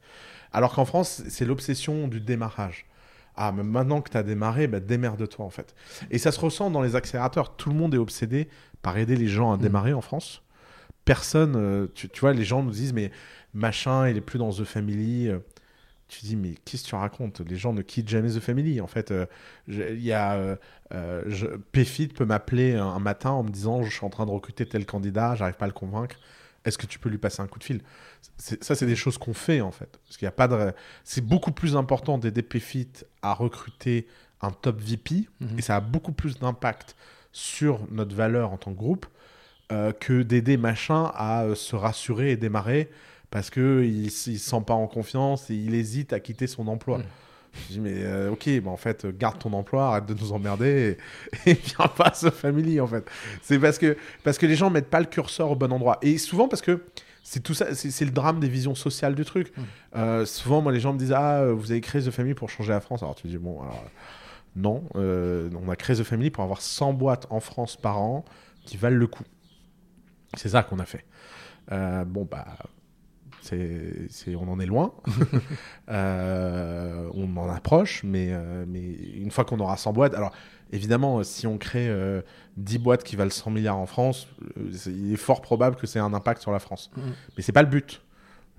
Alors 0.53 0.75
qu'en 0.75 0.85
France, 0.85 1.23
c'est 1.29 1.45
l'obsession 1.45 2.07
du 2.09 2.21
démarrage. 2.21 2.85
Ah, 3.37 3.53
mais 3.53 3.63
maintenant 3.65 4.01
que 4.01 4.11
tu 4.11 4.17
as 4.17 4.23
démarré, 4.23 4.67
bah, 4.69 4.81
démerde-toi, 4.81 5.45
en 5.45 5.51
fait. 5.51 5.75
Et 6.11 6.19
ça 6.19 6.31
se 6.33 6.39
ressent 6.41 6.71
dans 6.71 6.83
les 6.83 6.95
accélérateurs. 6.97 7.57
Tout 7.57 7.69
le 7.71 7.75
monde 7.75 7.95
est 7.95 7.99
obsédé 7.99 8.49
par 8.83 8.97
aider 8.99 9.17
les 9.17 9.27
gens 9.29 9.53
à 9.53 9.57
Mm. 9.57 9.61
démarrer 9.61 9.93
en 9.93 10.01
France. 10.01 10.43
Personne, 11.05 11.55
euh, 11.57 11.87
tu, 11.95 12.09
tu 12.09 12.21
vois, 12.21 12.33
les 12.33 12.45
gens 12.45 12.63
nous 12.63 12.71
disent, 12.71 12.93
mais 12.93 13.11
machin, 13.53 14.09
il 14.09 14.17
est 14.17 14.21
plus 14.23 14.39
dans 14.39 14.51
The 14.53 14.65
Family. 14.65 15.29
euh, 15.29 15.39
tu 16.07 16.21
dis, 16.27 16.37
mais 16.37 16.55
qu'est-ce 16.65 16.85
que 16.85 16.89
tu 16.91 16.95
racontes? 16.95 17.41
Les 17.41 17.57
gens 17.57 17.73
ne 17.73 17.83
quittent 17.83 18.09
jamais 18.09 18.29
The 18.31 18.39
Family. 18.41 18.81
En 18.81 18.87
fait, 18.87 19.11
euh, 19.11 19.27
il 19.69 20.01
y 20.03 20.13
a. 20.13 20.35
Euh, 20.35 20.57
euh, 20.93 21.23
je- 21.27 21.47
PFIT 21.73 22.09
peut 22.09 22.25
m'appeler 22.27 22.75
un, 22.75 22.87
un 22.87 22.99
matin 23.01 23.31
en 23.31 23.43
me 23.43 23.49
disant, 23.51 23.83
je 23.83 23.91
suis 23.91 24.05
en 24.05 24.11
train 24.11 24.27
de 24.27 24.31
recruter 24.31 24.65
tel 24.67 24.87
candidat, 24.87 25.35
j'arrive 25.35 25.55
pas 25.57 25.65
à 25.65 25.69
le 25.69 25.75
convaincre. 25.75 26.17
Est-ce 26.65 26.79
que 26.79 26.87
tu 26.87 26.99
peux 26.99 27.09
lui 27.09 27.19
passer 27.19 27.43
un 27.43 27.47
coup 27.47 27.59
de 27.59 27.65
fil? 27.65 27.83
Ça, 28.39 28.75
c'est 28.75 28.87
des 28.87 28.97
choses 28.97 29.19
qu'on 29.19 29.35
fait, 29.35 29.61
en 29.61 29.71
fait. 29.71 29.99
Parce 30.07 30.17
qu'il 30.17 30.25
y 30.27 30.29
a 30.29 30.33
pas 30.33 30.49
de. 30.49 30.73
C'est 31.05 31.21
beaucoup 31.25 31.53
plus 31.53 31.77
important 31.77 32.17
d'aider 32.19 32.43
PFIT 32.43 33.05
à 33.23 33.35
recruter 33.35 34.07
un 34.41 34.51
top 34.51 34.81
VP, 34.81 35.29
Mhm. 35.41 35.59
et 35.59 35.63
ça 35.63 35.77
a 35.77 35.81
beaucoup 35.81 36.13
plus 36.13 36.39
d'impact 36.39 36.97
sur 37.33 37.81
notre 37.91 38.15
valeur 38.15 38.53
en 38.53 38.57
tant 38.57 38.73
que 38.73 38.79
groupe 38.79 39.07
euh, 39.73 39.93
que 39.93 40.23
d'aider 40.23 40.57
machin 40.57 41.11
à 41.15 41.45
euh, 41.45 41.55
se 41.55 41.75
rassurer 41.75 42.31
et 42.33 42.37
démarrer 42.37 42.91
parce 43.31 43.49
que 43.51 43.83
il, 43.83 44.07
s- 44.09 44.27
il 44.27 44.39
se 44.39 44.51
sent 44.51 44.63
pas 44.67 44.75
en 44.75 44.87
confiance 44.87 45.51
et 45.51 45.55
il 45.55 45.75
hésite 45.75 46.13
à 46.13 46.21
quitter 46.21 46.47
son 46.47 46.69
emploi. 46.69 46.99
Mm. 46.99 47.05
Je 47.55 47.75
dis 47.75 47.81
mais 47.81 47.95
euh, 47.97 48.31
ok, 48.31 48.49
bah 48.63 48.71
en 48.71 48.77
fait 48.77 49.07
garde 49.07 49.39
ton 49.39 49.53
emploi, 49.53 49.89
arrête 49.89 50.07
de 50.07 50.15
nous 50.15 50.33
emmerder 50.33 50.99
et, 51.45 51.51
et 51.51 51.55
viens 51.55 51.87
pas 51.87 52.09
à 52.09 52.15
ce 52.15 52.31
family 52.31 52.81
en 52.81 52.87
fait. 52.87 53.05
C'est 53.43 53.59
parce 53.59 53.79
que 53.79 53.97
parce 54.23 54.39
que 54.39 54.47
les 54.47 54.57
gens 54.57 54.71
mettent 54.71 54.91
pas 54.91 55.01
le 55.01 55.07
curseur 55.07 55.51
au 55.51 55.57
bon 55.57 55.73
endroit 55.73 55.99
et 56.03 56.19
souvent 56.19 56.49
parce 56.49 56.63
que 56.63 56.85
c'est 57.23 57.43
tout 57.43 57.55
ça, 57.55 57.75
c'est 57.75 58.05
le 58.05 58.11
drame 58.11 58.39
des 58.41 58.49
visions 58.49 58.75
sociales 58.75 59.15
du 59.15 59.25
truc. 59.25 59.57
Mm. 59.57 59.63
Euh, 59.97 60.27
souvent 60.27 60.61
moi 60.61 60.73
les 60.73 60.81
gens 60.81 60.93
me 60.93 60.99
disent 60.99 61.15
ah 61.17 61.41
euh, 61.41 61.53
vous 61.53 61.71
avez 61.71 61.81
créé 61.81 62.03
The 62.03 62.11
Family 62.11 62.35
pour 62.35 62.51
changer 62.51 62.73
la 62.73 62.81
France. 62.81 63.03
Alors 63.03 63.15
tu 63.15 63.29
dis 63.29 63.39
bon 63.39 63.63
alors 63.63 63.85
non, 64.57 64.85
euh, 64.95 65.51
on 65.61 65.69
a 65.69 65.77
créé 65.77 65.97
The 65.97 66.05
Family 66.05 66.31
pour 66.31 66.45
avoir 66.45 66.61
100 66.61 66.93
boîtes 66.93 67.27
en 67.31 67.41
France 67.41 67.77
par 67.77 68.01
an 68.01 68.25
qui 68.65 68.77
valent 68.77 68.97
le 68.97 69.07
coup. 69.07 69.25
C'est 70.35 70.51
ça 70.51 70.63
qu'on 70.63 70.79
a 70.79 70.85
fait. 70.85 71.05
Euh, 71.73 72.05
bon, 72.05 72.27
bah, 72.31 72.47
c'est, 73.45 74.35
on 74.37 74.49
en 74.51 74.59
est 74.61 74.67
loin. 74.67 74.93
Euh, 75.91 77.11
on 77.13 77.37
en 77.37 77.51
approche, 77.51 78.03
mais, 78.05 78.29
euh, 78.33 78.65
mais 78.67 78.81
une 78.83 79.31
fois 79.31 79.45
qu'on 79.45 79.61
aura 79.61 79.77
100 79.77 79.93
boîtes, 79.93 80.15
alors 80.15 80.33
évidemment, 80.73 81.19
euh, 81.19 81.23
si 81.23 81.47
on 81.47 81.59
crée 81.59 81.89
euh, 81.89 82.23
10 82.57 82.79
boîtes 82.79 83.05
qui 83.05 83.17
valent 83.17 83.31
100 83.31 83.51
milliards 83.51 83.77
en 83.77 83.85
France, 83.85 84.27
il 84.87 85.13
est 85.13 85.17
fort 85.17 85.43
probable 85.43 85.77
que 85.77 85.87
c'est 85.87 85.99
un 85.99 86.15
impact 86.15 86.41
sur 86.41 86.53
la 86.53 86.59
France. 86.59 86.91
Mhm. 86.97 87.13
Mais 87.37 87.43
c'est 87.43 87.53
pas 87.53 87.63
le 87.63 87.69
but. 87.69 88.01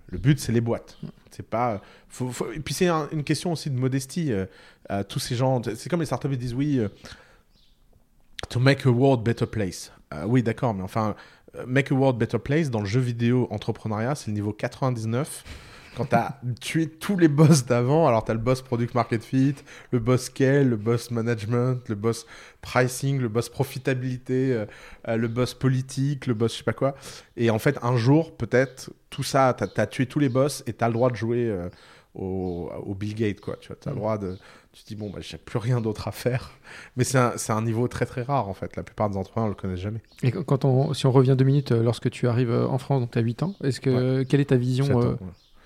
Le 0.09 0.19
but, 0.19 0.39
c'est 0.39 0.51
les 0.51 0.61
boîtes. 0.61 0.99
C'est 1.31 1.47
pas. 1.49 1.81
faut- 2.09 2.29
faut- 2.29 2.51
Et 2.51 2.59
puis 2.59 2.75
c'est 2.75 2.88
un- 2.88 3.09
une 3.11 3.23
question 3.23 3.51
aussi 3.51 3.71
de 3.71 3.75
modestie. 3.79 4.31
à 4.88 5.03
tous 5.03 5.17
ces 5.19 5.36
gens, 5.36 5.63
c'est 5.63 5.89
comme 5.89 6.01
les 6.01 6.05
startups 6.05 6.27
ils 6.31 6.38
disent 6.38 6.53
oui. 6.53 6.79
To 8.49 8.59
make 8.59 8.86
a 8.86 8.89
world 8.91 9.23
better 9.23 9.47
place. 9.47 9.91
Oui, 10.27 10.43
d'accord, 10.43 10.73
mais 10.75 10.83
enfin, 10.83 11.15
make 11.66 11.91
a 11.91 11.95
world 11.95 12.18
better 12.18 12.39
place 12.39 12.70
dans 12.70 12.82
le 12.82 12.86
jeu 12.86 12.99
vidéo 12.99 13.47
entrepreneuriat, 13.51 14.16
c'est 14.16 14.28
le 14.28 14.34
niveau 14.34 14.53
99. 14.53 15.43
Quand 15.95 16.06
tu 16.06 16.16
as 16.16 16.39
tué 16.62 16.88
tous 16.88 17.18
les 17.18 17.28
boss 17.28 17.66
d'avant, 17.66 18.08
alors 18.08 18.26
tu 18.26 18.32
as 18.32 18.34
le 18.34 18.39
boss 18.39 18.62
product 18.62 18.93
market 18.93 19.24
fit, 19.24 19.56
le 19.91 19.99
boss 19.99 20.24
scale, 20.24 20.70
le 20.70 20.76
boss 20.76 21.12
management, 21.12 21.88
le 21.88 21.95
boss 21.95 22.26
pricing, 22.62 23.20
le 23.20 23.30
boss 23.30 23.49
profitabilité, 23.49 24.51
euh, 24.51 24.66
euh, 25.08 25.16
le 25.16 25.28
boss 25.28 25.53
politique, 25.53 26.28
le 26.28 26.34
boss 26.34 26.53
je 26.53 26.58
sais 26.60 26.64
pas 26.64 26.74
quoi. 26.74 26.95
Et 27.38 27.49
en 27.49 27.60
fait, 27.60 27.78
un 27.82 27.95
jour, 27.95 28.36
peut-être, 28.36 28.91
tout 29.10 29.24
ça, 29.24 29.56
tu 29.58 29.82
as, 29.82 29.88
tué 29.88 30.06
tous 30.06 30.20
les 30.20 30.30
boss 30.30 30.64
et 30.68 30.74
tu 30.74 30.84
as 30.84 30.88
le 30.88 30.93
droit 30.93 31.10
de 31.10 31.16
jouer 31.16 31.47
euh, 31.47 31.70
au, 32.16 32.72
au 32.86 32.93
Bill 32.95 33.13
Gates, 33.16 33.41
quoi. 33.41 33.57
Tu 33.61 33.72
as 33.72 33.89
le 33.91 33.95
droit 33.95 34.18
de. 34.18 34.38
Tu 34.74 34.84
te 34.84 34.88
dis, 34.88 34.95
bon, 34.95 35.09
bah, 35.09 35.20
j'ai 35.22 35.38
plus 35.38 35.57
rien 35.59 35.80
d'autre 35.82 36.07
à 36.07 36.11
faire. 36.11 36.51
Mais 36.97 37.03
c'est 37.03 37.18
un, 37.18 37.34
un 37.49 37.61
niveau 37.61 37.88
très 37.88 38.05
très 38.05 38.24
rare, 38.24 38.49
en 38.49 38.53
fait. 38.53 38.76
La 38.76 38.84
plupart 38.84 39.09
des 39.09 39.18
entrepreneurs 39.18 39.47
ne 39.49 39.53
le 39.55 39.59
connaissent 39.59 39.80
jamais. 39.80 40.01
Et 40.24 40.32
qu- 40.32 40.43
quand 40.43 40.66
on, 40.66 40.93
si 40.93 41.05
on 41.05 41.11
revient 41.11 41.36
deux 41.38 41.45
minutes, 41.45 41.72
euh, 41.72 41.82
lorsque 41.84 42.09
tu 42.09 42.28
arrives 42.28 42.51
euh, 42.51 42.68
en 42.68 42.78
France, 42.78 43.01
donc 43.01 43.11
tu 43.11 43.18
as 43.20 43.22
8 43.22 43.43
ans, 43.43 43.53
est-ce 43.63 43.80
que, 43.80 44.24
quelle 44.24 44.41
est 44.41 44.45
ta 44.49 44.57
vision 44.57 44.86
Sept 44.86 44.95
ans, 44.95 44.99
euh, 45.01 45.11
ouais. 45.11 45.18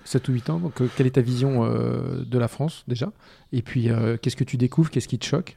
7 0.04 0.28
ou 0.28 0.32
8 0.32 0.50
ans, 0.50 0.58
donc 0.58 0.80
euh, 0.80 0.88
quelle 0.96 1.06
est 1.06 1.10
ta 1.16 1.20
vision 1.20 1.64
euh, 1.64 2.24
de 2.24 2.38
la 2.38 2.48
France 2.48 2.84
déjà? 2.88 3.10
Et 3.52 3.62
puis 3.62 3.90
euh, 3.90 4.16
qu'est-ce 4.16 4.36
que 4.36 4.44
tu 4.44 4.56
découvres 4.56 4.90
Qu'est-ce 4.90 5.08
qui 5.08 5.18
te 5.18 5.26
choque? 5.26 5.56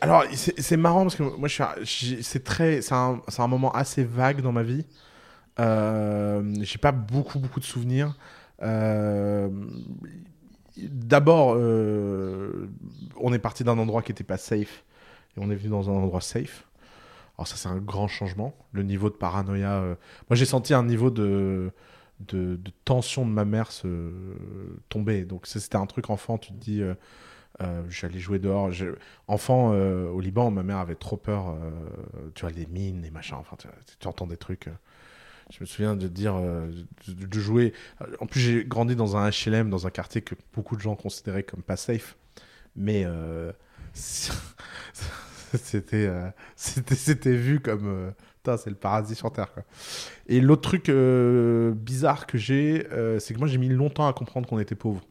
Alors, 0.00 0.22
c'est 0.34 0.76
marrant 0.76 1.02
parce 1.02 1.16
que 1.16 1.22
moi, 1.24 1.48
c'est 1.84 2.44
très, 2.44 2.80
c'est 2.82 2.94
un, 2.94 3.20
un 3.36 3.46
moment 3.48 3.72
assez 3.72 4.04
vague 4.04 4.42
dans 4.42 4.52
ma 4.52 4.62
vie. 4.62 4.84
J'ai 5.58 6.78
pas 6.78 6.92
beaucoup, 6.92 7.38
beaucoup 7.38 7.58
de 7.60 7.64
souvenirs. 7.64 8.14
Euh, 8.62 9.48
D'abord, 10.76 11.54
euh, 11.56 12.68
on 13.16 13.32
est 13.32 13.40
parti 13.40 13.64
d'un 13.64 13.78
endroit 13.78 14.02
qui 14.02 14.12
était 14.12 14.22
pas 14.22 14.36
safe 14.36 14.84
et 15.36 15.40
on 15.40 15.50
est 15.50 15.56
venu 15.56 15.70
dans 15.70 15.90
un 15.90 15.92
endroit 15.94 16.20
safe. 16.20 16.68
Alors 17.38 17.48
ça, 17.48 17.56
c'est 17.56 17.68
un 17.68 17.78
grand 17.78 18.08
changement. 18.08 18.54
Le 18.72 18.82
niveau 18.84 19.10
de 19.10 19.14
paranoïa. 19.16 19.72
euh, 19.80 19.94
Moi, 20.30 20.36
j'ai 20.36 20.46
senti 20.46 20.74
un 20.74 20.84
niveau 20.84 21.10
de, 21.10 21.72
de, 22.20 22.58
tension 22.84 23.26
de 23.26 23.32
ma 23.32 23.44
mère 23.44 23.72
se 23.72 24.12
tomber. 24.88 25.24
Donc 25.24 25.46
c'était 25.46 25.76
un 25.76 25.86
truc 25.86 26.10
enfant. 26.10 26.38
Tu 26.38 26.50
te 26.52 26.58
dis. 26.58 26.82
euh, 26.82 26.94
euh, 27.62 27.82
J'allais 27.90 28.20
jouer 28.20 28.38
dehors. 28.40 28.70
Enfant, 29.28 29.70
au 29.72 30.20
Liban, 30.20 30.50
ma 30.52 30.62
mère 30.64 30.78
avait 30.78 30.96
trop 30.96 31.16
peur. 31.18 31.56
tu 32.34 32.42
vois, 32.42 32.52
les 32.52 32.66
mines, 32.66 33.02
les 33.02 33.10
machins. 33.10 33.36
Enfin, 33.38 33.56
tu 34.00 34.08
entends 34.08 34.26
des 34.28 34.36
trucs. 34.38 34.68
Euh. 35.50 35.52
Je 35.52 35.60
me 35.60 35.66
souviens 35.66 35.96
de 35.96 36.08
dire, 36.08 36.34
euh, 36.36 36.70
de, 37.08 37.26
de 37.26 37.40
jouer. 37.40 37.72
En 38.20 38.26
plus, 38.26 38.40
j'ai 38.40 38.64
grandi 38.64 38.96
dans 38.96 39.16
un 39.16 39.30
HLM, 39.30 39.70
dans 39.70 39.86
un 39.86 39.90
quartier 39.90 40.22
que 40.22 40.34
beaucoup 40.54 40.76
de 40.76 40.80
gens 40.80 40.96
considéraient 40.96 41.42
comme 41.42 41.62
pas 41.62 41.76
safe. 41.76 42.16
Mais 42.76 43.04
euh, 43.06 43.52
c'était, 45.54 46.06
euh, 46.06 46.28
c'était, 46.56 46.94
c'était 46.94 47.36
vu 47.36 47.60
comme. 47.60 47.86
euh, 47.86 48.10
c'est 48.56 48.70
le 48.70 48.76
paradis 48.76 49.14
sur 49.14 49.30
Terre. 49.30 49.52
Quoi. 49.52 49.62
Et 50.26 50.40
l'autre 50.40 50.62
truc 50.62 50.88
euh, 50.88 51.72
bizarre 51.72 52.26
que 52.26 52.38
j'ai, 52.38 52.86
euh, 52.92 53.18
c'est 53.18 53.34
que 53.34 53.38
moi, 53.38 53.48
j'ai 53.48 53.58
mis 53.58 53.68
longtemps 53.68 54.08
à 54.08 54.14
comprendre 54.14 54.48
qu'on 54.48 54.58
était 54.58 54.74
pauvre. 54.74 55.02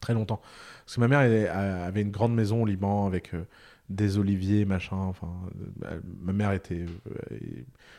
Très 0.00 0.14
longtemps. 0.14 0.40
Parce 0.84 0.96
que 0.96 1.00
ma 1.00 1.08
mère 1.08 1.20
elle, 1.20 1.32
elle 1.32 1.48
avait 1.48 2.02
une 2.02 2.12
grande 2.12 2.34
maison 2.34 2.62
au 2.62 2.66
Liban 2.66 3.06
avec 3.06 3.34
euh, 3.34 3.44
des 3.88 4.18
oliviers, 4.18 4.64
machin. 4.64 4.96
Enfin, 4.96 5.32
euh, 5.84 6.00
ma 6.20 6.32
mère 6.32 6.52
était. 6.52 6.84
euh, 6.84 7.36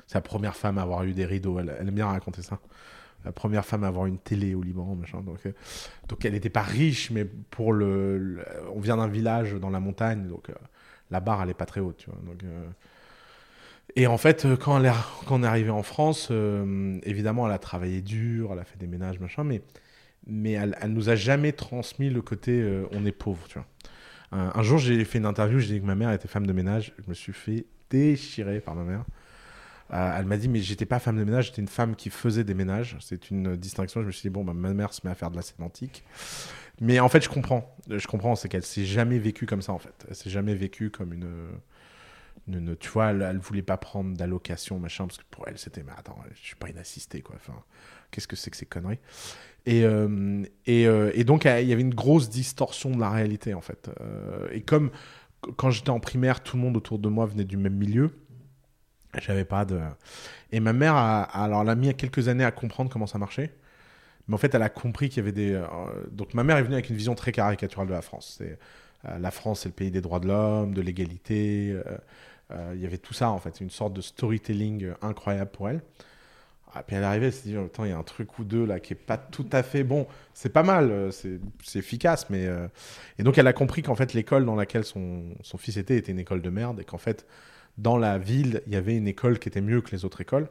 c'est 0.05 0.15
la 0.15 0.21
première 0.21 0.55
femme 0.55 0.77
à 0.77 0.81
avoir 0.81 1.03
eu 1.03 1.13
des 1.13 1.25
rideaux. 1.25 1.59
Elle, 1.59 1.69
aime 1.69 1.91
bien 1.91 2.07
raconter 2.07 2.41
ça. 2.41 2.59
La 3.25 3.31
première 3.31 3.65
femme 3.65 3.83
à 3.83 3.87
avoir 3.87 4.05
une 4.05 4.19
télé 4.19 4.53
au 4.53 4.61
Liban, 4.61 4.95
machin. 4.95 5.21
Donc, 5.21 5.45
euh, 5.45 5.51
donc 6.07 6.23
elle 6.25 6.33
n'était 6.33 6.49
pas 6.49 6.61
riche, 6.61 7.11
mais 7.11 7.25
pour 7.25 7.73
le. 7.73 8.39
on 8.73 8.79
vient 8.79 8.97
d'un 8.97 9.07
village 9.07 9.53
dans 9.53 9.69
la 9.69 9.79
montagne, 9.79 10.27
donc 10.27 10.49
la 11.11 11.19
barre, 11.19 11.43
elle 11.43 11.49
est 11.49 11.55
pas 11.55 11.65
très 11.65 11.81
haute, 11.81 11.97
tu 11.97 12.09
vois. 12.09 12.19
Donc. 12.25 12.43
et 13.95 14.07
en 14.07 14.17
fait, 14.17 14.47
quand, 14.59 14.81
elle 14.81 14.91
quand 15.25 15.39
on 15.39 15.43
est 15.43 15.47
arrivé 15.47 15.69
en 15.69 15.83
France, 15.83 16.31
évidemment, 17.03 17.47
elle 17.47 17.53
a 17.53 17.59
travaillé 17.59 18.01
dur, 18.01 18.51
elle 18.53 18.59
a 18.59 18.65
fait 18.65 18.77
des 18.77 18.87
ménages, 18.87 19.19
machin, 19.19 19.43
mais, 19.43 19.61
mais 20.27 20.51
elle, 20.51 20.77
elle 20.81 20.93
nous 20.93 21.09
a 21.09 21.15
jamais 21.15 21.53
transmis 21.53 22.09
le 22.09 22.21
côté 22.21 22.85
on 22.91 23.05
est 23.05 23.11
pauvre, 23.11 23.47
tu 23.47 23.57
vois. 23.57 23.67
Un, 24.31 24.51
un 24.55 24.63
jour, 24.63 24.77
j'ai 24.77 25.03
fait 25.05 25.17
une 25.19 25.25
interview, 25.25 25.59
j'ai 25.59 25.75
dit 25.75 25.81
que 25.81 25.85
ma 25.85 25.95
mère 25.95 26.11
était 26.11 26.27
femme 26.27 26.47
de 26.47 26.53
ménage. 26.53 26.93
Je 27.03 27.09
me 27.09 27.13
suis 27.13 27.33
fait 27.33 27.65
déchirer 27.89 28.59
par 28.59 28.75
ma 28.75 28.83
mère. 28.83 29.05
Euh, 29.93 30.17
elle 30.17 30.25
m'a 30.25 30.37
dit, 30.37 30.49
mais 30.49 30.59
j'étais 30.59 30.85
pas 30.85 30.99
femme 30.99 31.17
de 31.17 31.23
ménage, 31.23 31.47
j'étais 31.47 31.61
une 31.61 31.69
femme 31.69 31.95
qui 31.95 32.09
faisait 32.09 32.43
des 32.43 32.53
ménages. 32.53 32.97
C'est 32.99 33.31
une 33.31 33.55
distinction. 33.55 34.01
Je 34.01 34.07
me 34.07 34.11
suis 34.11 34.23
dit, 34.23 34.29
bon, 34.29 34.43
bah, 34.43 34.53
ma 34.53 34.73
mère 34.73 34.93
se 34.93 35.01
met 35.05 35.11
à 35.11 35.15
faire 35.15 35.31
de 35.31 35.37
la 35.37 35.41
sémantique. 35.41 36.03
Mais 36.81 36.99
en 36.99 37.09
fait, 37.09 37.23
je 37.23 37.29
comprends. 37.29 37.75
Je 37.89 38.05
comprends, 38.07 38.35
c'est 38.35 38.49
qu'elle 38.49 38.65
s'est 38.65 38.85
jamais 38.85 39.19
vécue 39.19 39.45
comme 39.45 39.61
ça, 39.61 39.73
en 39.73 39.79
fait. 39.79 40.05
Elle 40.09 40.15
s'est 40.15 40.29
jamais 40.29 40.55
vécue 40.55 40.89
comme 40.91 41.13
une. 41.13 41.23
une- 42.47 42.55
une- 42.69 42.77
tu 42.77 42.89
vois, 42.89 43.07
elle, 43.11 43.21
elle 43.21 43.39
voulait 43.39 43.61
pas 43.61 43.77
prendre 43.77 44.15
d'allocation, 44.15 44.79
machin, 44.79 45.05
parce 45.07 45.17
que 45.17 45.23
pour 45.29 45.47
elle, 45.47 45.57
c'était, 45.57 45.83
mais 45.83 45.91
attends, 45.97 46.17
je 46.33 46.39
suis 46.45 46.55
pas 46.55 46.69
une 46.69 46.77
assistée, 46.77 47.21
quoi. 47.21 47.35
Enfin, 47.35 47.55
qu'est-ce 48.11 48.27
que 48.27 48.35
c'est 48.35 48.51
que 48.51 48.57
ces 48.57 48.65
conneries? 48.65 48.99
Et, 49.67 49.83
euh, 49.83 50.43
euh, 50.69 51.11
et 51.13 51.23
donc, 51.25 51.43
il 51.43 51.67
y 51.67 51.73
avait 51.73 51.81
une 51.81 51.93
grosse 51.93 52.29
distorsion 52.29 52.89
de 52.89 53.01
la 53.01 53.09
réalité, 53.09 53.53
en 53.53 53.59
fait. 53.59 53.91
Euh, 53.99 54.47
et 54.51 54.61
comme 54.61 54.91
quand 55.57 55.71
j'étais 55.71 55.89
en 55.89 55.99
primaire, 55.99 56.41
tout 56.41 56.55
le 56.55 56.63
monde 56.63 56.77
autour 56.77 56.99
de 56.99 57.09
moi 57.09 57.25
venait 57.25 57.43
du 57.43 57.57
même 57.57 57.75
milieu, 57.75 58.11
j'avais 59.19 59.43
pas 59.43 59.65
de. 59.65 59.77
Et 60.53 60.61
ma 60.61 60.71
mère, 60.71 60.95
a, 60.95 61.23
alors, 61.23 61.63
elle 61.63 61.69
a 61.69 61.75
mis 61.75 61.93
quelques 61.95 62.29
années 62.29 62.45
à 62.45 62.51
comprendre 62.51 62.89
comment 62.89 63.07
ça 63.07 63.17
marchait. 63.17 63.53
Mais 64.29 64.35
en 64.35 64.37
fait, 64.37 64.55
elle 64.55 64.61
a 64.61 64.69
compris 64.69 65.09
qu'il 65.09 65.17
y 65.17 65.19
avait 65.27 65.33
des. 65.33 65.61
donc, 66.11 66.33
ma 66.33 66.45
mère 66.45 66.55
est 66.55 66.63
venue 66.63 66.75
avec 66.75 66.89
une 66.89 66.95
vision 66.95 67.13
très 67.13 67.33
caricaturale 67.33 67.87
de 67.87 67.93
la 67.93 68.01
France. 68.01 68.35
C'est, 68.37 68.57
la 69.19 69.31
France, 69.31 69.61
c'est 69.61 69.69
le 69.69 69.75
pays 69.75 69.91
des 69.91 70.01
droits 70.01 70.21
de 70.21 70.27
l'homme, 70.27 70.73
de 70.73 70.81
l'égalité. 70.81 71.75
il 72.73 72.79
y 72.79 72.85
avait 72.85 72.99
tout 72.99 73.13
ça, 73.13 73.31
en 73.31 73.39
fait. 73.39 73.59
Une 73.59 73.69
sorte 73.69 73.91
de 73.91 74.01
storytelling 74.01 74.93
incroyable 75.01 75.51
pour 75.51 75.67
elle. 75.67 75.81
Ah, 76.79 76.83
puis 76.85 76.95
elle 76.95 77.03
est 77.03 77.05
arrivée, 77.05 77.27
elle 77.27 77.33
s'est 77.33 77.49
dit, 77.49 77.57
Attends, 77.57 77.85
il 77.85 77.89
y 77.89 77.93
a 77.93 77.97
un 77.97 78.03
truc 78.03 78.39
ou 78.39 78.43
deux 78.43 78.65
là 78.65 78.79
qui 78.79 78.93
est 78.93 78.95
pas 78.95 79.17
tout 79.17 79.45
à 79.51 79.63
fait 79.63 79.83
bon. 79.83 80.07
C'est 80.33 80.49
pas 80.49 80.63
mal, 80.63 80.91
euh, 80.91 81.11
c'est 81.11 81.39
efficace, 81.79 82.29
mais. 82.29 82.45
euh, 82.47 82.67
Et 83.19 83.23
donc 83.23 83.37
elle 83.37 83.47
a 83.47 83.53
compris 83.53 83.81
qu'en 83.81 83.95
fait, 83.95 84.13
l'école 84.13 84.45
dans 84.45 84.55
laquelle 84.55 84.83
son, 84.85 85.23
son 85.41 85.57
fils 85.57 85.77
était 85.77 85.97
était 85.97 86.11
une 86.11 86.19
école 86.19 86.41
de 86.41 86.49
merde 86.49 86.79
et 86.79 86.83
qu'en 86.85 86.97
fait, 86.97 87.25
dans 87.77 87.97
la 87.97 88.17
ville, 88.17 88.61
il 88.67 88.73
y 88.73 88.75
avait 88.75 88.95
une 88.97 89.07
école 89.07 89.39
qui 89.39 89.49
était 89.49 89.61
mieux 89.61 89.81
que 89.81 89.91
les 89.91 90.05
autres 90.05 90.21
écoles. 90.21 90.49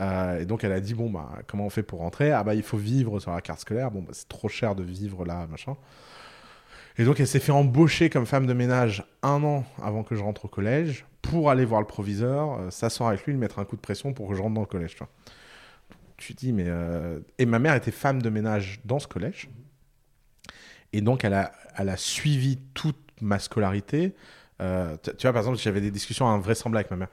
Euh, 0.00 0.40
et 0.40 0.46
donc 0.46 0.64
elle 0.64 0.72
a 0.72 0.80
dit, 0.80 0.94
bon, 0.94 1.10
bah, 1.10 1.30
comment 1.46 1.66
on 1.66 1.70
fait 1.70 1.82
pour 1.84 2.00
rentrer? 2.00 2.32
Ah, 2.32 2.44
bah, 2.44 2.54
il 2.54 2.62
faut 2.64 2.78
vivre 2.78 3.20
sur 3.20 3.32
la 3.32 3.40
carte 3.42 3.60
scolaire. 3.60 3.90
Bon, 3.90 4.02
bah, 4.02 4.10
c'est 4.12 4.28
trop 4.28 4.48
cher 4.48 4.74
de 4.74 4.82
vivre 4.84 5.24
là, 5.26 5.46
machin. 5.50 5.76
Et 6.98 7.04
donc 7.04 7.20
elle 7.20 7.26
s'est 7.26 7.40
fait 7.40 7.52
embaucher 7.52 8.10
comme 8.10 8.26
femme 8.26 8.46
de 8.46 8.52
ménage 8.52 9.04
un 9.22 9.42
an 9.44 9.64
avant 9.82 10.02
que 10.02 10.14
je 10.14 10.22
rentre 10.22 10.46
au 10.46 10.48
collège 10.48 11.06
pour 11.22 11.50
aller 11.50 11.64
voir 11.64 11.80
le 11.80 11.86
proviseur, 11.86 12.72
s'asseoir 12.72 13.10
avec 13.10 13.24
lui, 13.24 13.32
lui 13.32 13.38
mettre 13.38 13.58
un 13.58 13.64
coup 13.64 13.76
de 13.76 13.80
pression 13.80 14.12
pour 14.12 14.28
que 14.28 14.34
je 14.34 14.42
rentre 14.42 14.54
dans 14.54 14.60
le 14.62 14.66
collège. 14.66 14.92
Tu 14.92 14.98
vois. 14.98 15.08
Tu 16.20 16.34
dis, 16.34 16.52
mais. 16.52 16.64
euh, 16.66 17.18
Et 17.38 17.46
ma 17.46 17.58
mère 17.58 17.74
était 17.74 17.90
femme 17.90 18.22
de 18.22 18.30
ménage 18.30 18.80
dans 18.84 18.98
ce 18.98 19.08
collège. 19.08 19.48
Et 20.92 21.00
donc, 21.00 21.24
elle 21.24 21.34
a, 21.34 21.52
elle 21.76 21.88
a 21.88 21.96
suivi 21.96 22.58
toute 22.74 22.98
ma 23.20 23.38
scolarité. 23.38 24.14
Euh, 24.60 24.96
tu 25.02 25.22
vois, 25.22 25.32
par 25.32 25.42
exemple, 25.42 25.58
j'avais 25.58 25.80
des 25.80 25.90
discussions 25.90 26.28
invraisemblables 26.28 26.86
avec 26.86 26.90
ma 26.90 26.96
mère. 26.98 27.08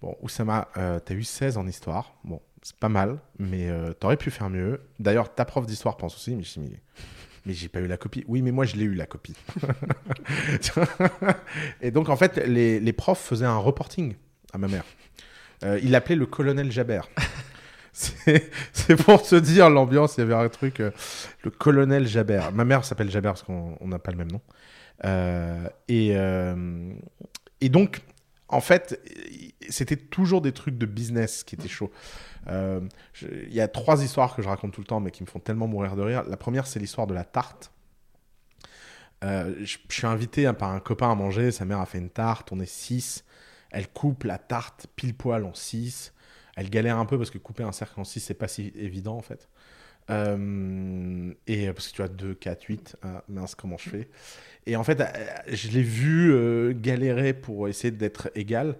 Bon, 0.00 0.16
Oussama, 0.22 0.68
euh, 0.78 0.98
t'as 0.98 1.14
eu 1.14 1.24
16 1.24 1.58
en 1.58 1.66
histoire. 1.66 2.14
Bon, 2.24 2.40
c'est 2.62 2.76
pas 2.76 2.88
mal, 2.88 3.18
mais 3.38 3.68
euh, 3.68 3.92
t'aurais 3.92 4.16
pu 4.16 4.30
faire 4.30 4.48
mieux. 4.48 4.80
D'ailleurs, 4.98 5.34
ta 5.34 5.44
prof 5.44 5.66
d'histoire 5.66 5.98
pense 5.98 6.14
aussi, 6.16 6.34
mais 6.34 6.42
je 6.42 6.58
mais, 6.60 6.70
mais 7.44 7.52
j'ai 7.52 7.68
pas 7.68 7.80
eu 7.80 7.86
la 7.86 7.98
copie. 7.98 8.24
Oui, 8.26 8.40
mais 8.40 8.52
moi, 8.52 8.64
je 8.64 8.76
l'ai 8.76 8.84
eu, 8.84 8.94
la 8.94 9.06
copie. 9.06 9.34
Et 11.82 11.90
donc, 11.90 12.08
en 12.08 12.16
fait, 12.16 12.36
les, 12.46 12.80
les 12.80 12.92
profs 12.92 13.20
faisaient 13.20 13.46
un 13.46 13.58
reporting 13.58 14.14
à 14.52 14.58
ma 14.58 14.68
mère. 14.68 14.84
Euh, 15.64 15.78
il 15.82 15.90
l'appelait 15.90 16.16
le 16.16 16.26
colonel 16.26 16.70
Jabert. 16.72 17.08
C'est 17.92 18.96
pour 19.04 19.22
te 19.22 19.34
dire 19.34 19.68
l'ambiance, 19.68 20.16
il 20.16 20.20
y 20.20 20.22
avait 20.22 20.34
un 20.34 20.48
truc, 20.48 20.80
euh, 20.80 20.90
le 21.42 21.50
colonel 21.50 22.06
Jabert. 22.06 22.52
Ma 22.52 22.64
mère 22.64 22.84
s'appelle 22.84 23.10
Jabert 23.10 23.32
parce 23.32 23.42
qu'on 23.42 23.76
on 23.80 23.88
n'a 23.88 23.98
pas 23.98 24.12
le 24.12 24.16
même 24.18 24.30
nom. 24.30 24.40
Euh, 25.04 25.68
et, 25.88 26.10
euh, 26.14 26.92
et 27.60 27.68
donc, 27.68 28.02
en 28.48 28.60
fait, 28.60 29.00
c'était 29.68 29.96
toujours 29.96 30.40
des 30.40 30.52
trucs 30.52 30.78
de 30.78 30.86
business 30.86 31.42
qui 31.44 31.54
étaient 31.54 31.68
chauds. 31.68 31.90
Il 32.48 33.52
y 33.52 33.60
a 33.60 33.68
trois 33.68 34.02
histoires 34.02 34.34
que 34.34 34.42
je 34.42 34.48
raconte 34.48 34.72
tout 34.72 34.80
le 34.80 34.86
temps, 34.86 35.00
mais 35.00 35.10
qui 35.10 35.22
me 35.22 35.28
font 35.28 35.40
tellement 35.40 35.66
mourir 35.66 35.96
de 35.96 36.02
rire. 36.02 36.24
La 36.28 36.36
première, 36.36 36.66
c'est 36.66 36.80
l'histoire 36.80 37.06
de 37.06 37.14
la 37.14 37.24
tarte. 37.24 37.72
Je, 39.22 39.46
je 39.64 39.94
suis 39.94 40.06
invité 40.06 40.46
hein, 40.46 40.54
par 40.54 40.70
un 40.70 40.80
copain 40.80 41.10
à 41.10 41.14
manger. 41.14 41.52
Sa 41.52 41.64
mère 41.64 41.80
a 41.80 41.86
fait 41.86 41.98
une 41.98 42.10
tarte. 42.10 42.50
On 42.52 42.60
est 42.60 42.70
six. 42.70 43.24
Elle 43.70 43.88
coupe 43.88 44.24
la 44.24 44.38
tarte 44.38 44.86
pile 44.96 45.14
poil 45.14 45.44
en 45.44 45.54
six. 45.54 46.12
Elle 46.60 46.68
galère 46.68 46.98
un 46.98 47.06
peu 47.06 47.16
parce 47.16 47.30
que 47.30 47.38
couper 47.38 47.62
un 47.62 47.72
cercle 47.72 47.98
en 47.98 48.04
six, 48.04 48.20
c'est 48.20 48.34
pas 48.34 48.46
si 48.46 48.70
évident 48.76 49.16
en 49.16 49.22
fait. 49.22 49.48
Euh, 50.10 51.32
et 51.46 51.72
parce 51.72 51.88
que 51.88 51.94
tu 51.94 52.02
as 52.02 52.08
2, 52.08 52.34
4, 52.34 52.64
8. 52.64 52.96
Ah, 53.02 53.24
mince, 53.30 53.54
comment 53.54 53.78
je 53.78 53.88
fais? 53.88 54.10
Et 54.66 54.76
en 54.76 54.84
fait, 54.84 55.00
euh, 55.00 55.06
je 55.46 55.68
l'ai 55.68 55.82
vu 55.82 56.34
euh, 56.34 56.74
galérer 56.76 57.32
pour 57.32 57.66
essayer 57.66 57.90
d'être 57.90 58.30
égal. 58.34 58.76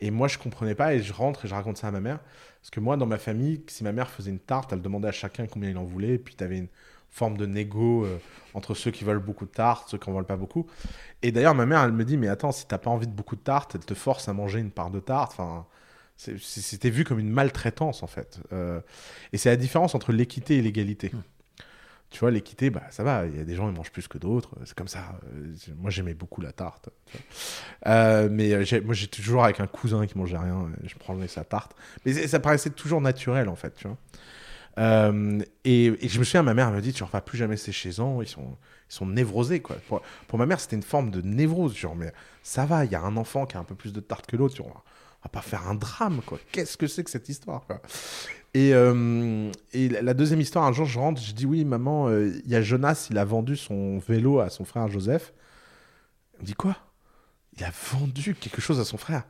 Et 0.00 0.10
moi, 0.10 0.26
je 0.26 0.38
comprenais 0.38 0.74
pas. 0.74 0.94
Et 0.94 1.02
je 1.02 1.12
rentre 1.12 1.44
et 1.44 1.48
je 1.48 1.54
raconte 1.54 1.76
ça 1.76 1.88
à 1.88 1.90
ma 1.90 2.00
mère. 2.00 2.20
Parce 2.62 2.70
que 2.70 2.80
moi, 2.80 2.96
dans 2.96 3.04
ma 3.04 3.18
famille, 3.18 3.62
si 3.66 3.84
ma 3.84 3.92
mère 3.92 4.08
faisait 4.08 4.30
une 4.30 4.38
tarte, 4.38 4.72
elle 4.72 4.80
demandait 4.80 5.08
à 5.08 5.12
chacun 5.12 5.46
combien 5.46 5.68
il 5.68 5.76
en 5.76 5.84
voulait. 5.84 6.14
Et 6.14 6.18
puis, 6.18 6.34
tu 6.34 6.42
avais 6.42 6.56
une 6.56 6.68
forme 7.10 7.36
de 7.36 7.44
négo 7.44 8.06
euh, 8.06 8.18
entre 8.54 8.72
ceux 8.72 8.90
qui 8.90 9.04
veulent 9.04 9.18
beaucoup 9.18 9.44
de 9.44 9.50
tartes, 9.50 9.90
ceux 9.90 9.98
qui 9.98 10.08
en 10.08 10.14
veulent 10.14 10.24
pas 10.24 10.38
beaucoup. 10.38 10.66
Et 11.20 11.30
d'ailleurs, 11.30 11.54
ma 11.54 11.66
mère, 11.66 11.82
elle 11.82 11.92
me 11.92 12.06
dit 12.06 12.16
Mais 12.16 12.28
attends, 12.28 12.52
si 12.52 12.66
t'as 12.66 12.78
pas 12.78 12.88
envie 12.88 13.06
de 13.06 13.12
beaucoup 13.12 13.36
de 13.36 13.42
tartes, 13.42 13.74
elle 13.74 13.84
te 13.84 13.92
force 13.92 14.30
à 14.30 14.32
manger 14.32 14.60
une 14.60 14.70
part 14.70 14.90
de 14.90 15.00
tarte. 15.00 15.32
Enfin. 15.32 15.66
C'était 16.18 16.90
vu 16.90 17.04
comme 17.04 17.20
une 17.20 17.30
maltraitance 17.30 18.02
en 18.02 18.08
fait. 18.08 18.40
Euh, 18.52 18.80
et 19.32 19.38
c'est 19.38 19.48
la 19.50 19.56
différence 19.56 19.94
entre 19.94 20.12
l'équité 20.12 20.56
et 20.58 20.62
l'égalité. 20.62 21.12
Tu 22.10 22.20
vois, 22.20 22.30
l'équité, 22.30 22.70
bah, 22.70 22.84
ça 22.90 23.02
va, 23.04 23.26
il 23.26 23.36
y 23.36 23.40
a 23.40 23.44
des 23.44 23.54
gens 23.54 23.70
qui 23.70 23.76
mangent 23.76 23.92
plus 23.92 24.08
que 24.08 24.16
d'autres, 24.16 24.56
c'est 24.64 24.74
comme 24.74 24.88
ça. 24.88 25.20
Euh, 25.34 25.54
moi, 25.76 25.90
j'aimais 25.90 26.14
beaucoup 26.14 26.40
la 26.40 26.52
tarte. 26.52 26.88
Euh, 27.86 28.28
mais 28.32 28.64
j'ai- 28.64 28.80
moi, 28.80 28.94
j'étais 28.94 29.22
toujours 29.22 29.44
avec 29.44 29.60
un 29.60 29.66
cousin 29.66 30.06
qui 30.06 30.16
mangeait 30.16 30.38
rien, 30.38 30.70
je 30.84 30.94
prenais 30.94 31.28
sa 31.28 31.44
tarte. 31.44 31.76
Mais 32.06 32.26
ça 32.26 32.40
paraissait 32.40 32.70
toujours 32.70 33.02
naturel, 33.02 33.48
en 33.50 33.56
fait, 33.56 33.74
tu 33.74 33.86
vois. 33.88 33.98
Euh, 34.78 35.40
et, 35.64 35.86
et 35.86 36.08
je 36.08 36.18
me 36.18 36.24
souviens, 36.24 36.42
ma 36.42 36.54
mère 36.54 36.70
me 36.70 36.80
dit, 36.80 36.94
tu 36.94 37.02
ne 37.04 37.08
vas 37.08 37.20
plus 37.20 37.36
jamais 37.36 37.58
ces 37.58 37.72
chaisons, 37.72 38.22
ils 38.22 38.28
sont, 38.28 38.56
ils 38.90 38.94
sont 38.94 39.06
névrosés, 39.06 39.60
quoi. 39.60 39.76
Pour, 39.88 40.00
pour 40.28 40.38
ma 40.38 40.46
mère, 40.46 40.60
c'était 40.60 40.76
une 40.76 40.82
forme 40.82 41.10
de 41.10 41.20
névrose, 41.20 41.76
genre, 41.76 41.94
mais 41.94 42.12
ça 42.42 42.64
va, 42.64 42.86
il 42.86 42.90
y 42.90 42.94
a 42.94 43.02
un 43.02 43.18
enfant 43.18 43.44
qui 43.44 43.56
a 43.58 43.60
un 43.60 43.64
peu 43.64 43.74
plus 43.74 43.92
de 43.92 44.00
tarte 44.00 44.26
que 44.26 44.36
l'autre, 44.36 44.56
va 45.24 45.30
pas 45.30 45.42
faire 45.42 45.68
un 45.68 45.74
drame, 45.74 46.20
quoi. 46.24 46.38
Qu'est-ce 46.52 46.76
que 46.76 46.86
c'est 46.86 47.04
que 47.04 47.10
cette 47.10 47.28
histoire, 47.28 47.66
quoi? 47.66 47.80
Et, 48.54 48.72
euh, 48.72 49.50
et 49.72 49.88
la 49.88 50.14
deuxième 50.14 50.40
histoire, 50.40 50.64
un 50.64 50.72
jour, 50.72 50.86
je 50.86 50.98
rentre, 50.98 51.20
je 51.20 51.32
dis 51.32 51.46
oui, 51.46 51.64
maman, 51.64 52.08
euh, 52.08 52.32
il 52.44 52.50
y 52.50 52.56
a 52.56 52.62
Jonas, 52.62 53.08
il 53.10 53.18
a 53.18 53.24
vendu 53.24 53.56
son 53.56 53.98
vélo 53.98 54.40
à 54.40 54.48
son 54.48 54.64
frère 54.64 54.88
Joseph. 54.88 55.32
Elle 56.34 56.42
me 56.42 56.46
dit 56.46 56.54
quoi? 56.54 56.76
Il 57.56 57.64
a 57.64 57.72
vendu 57.92 58.34
quelque 58.34 58.60
chose 58.60 58.80
à 58.80 58.84
son 58.84 58.96
frère. 58.96 59.24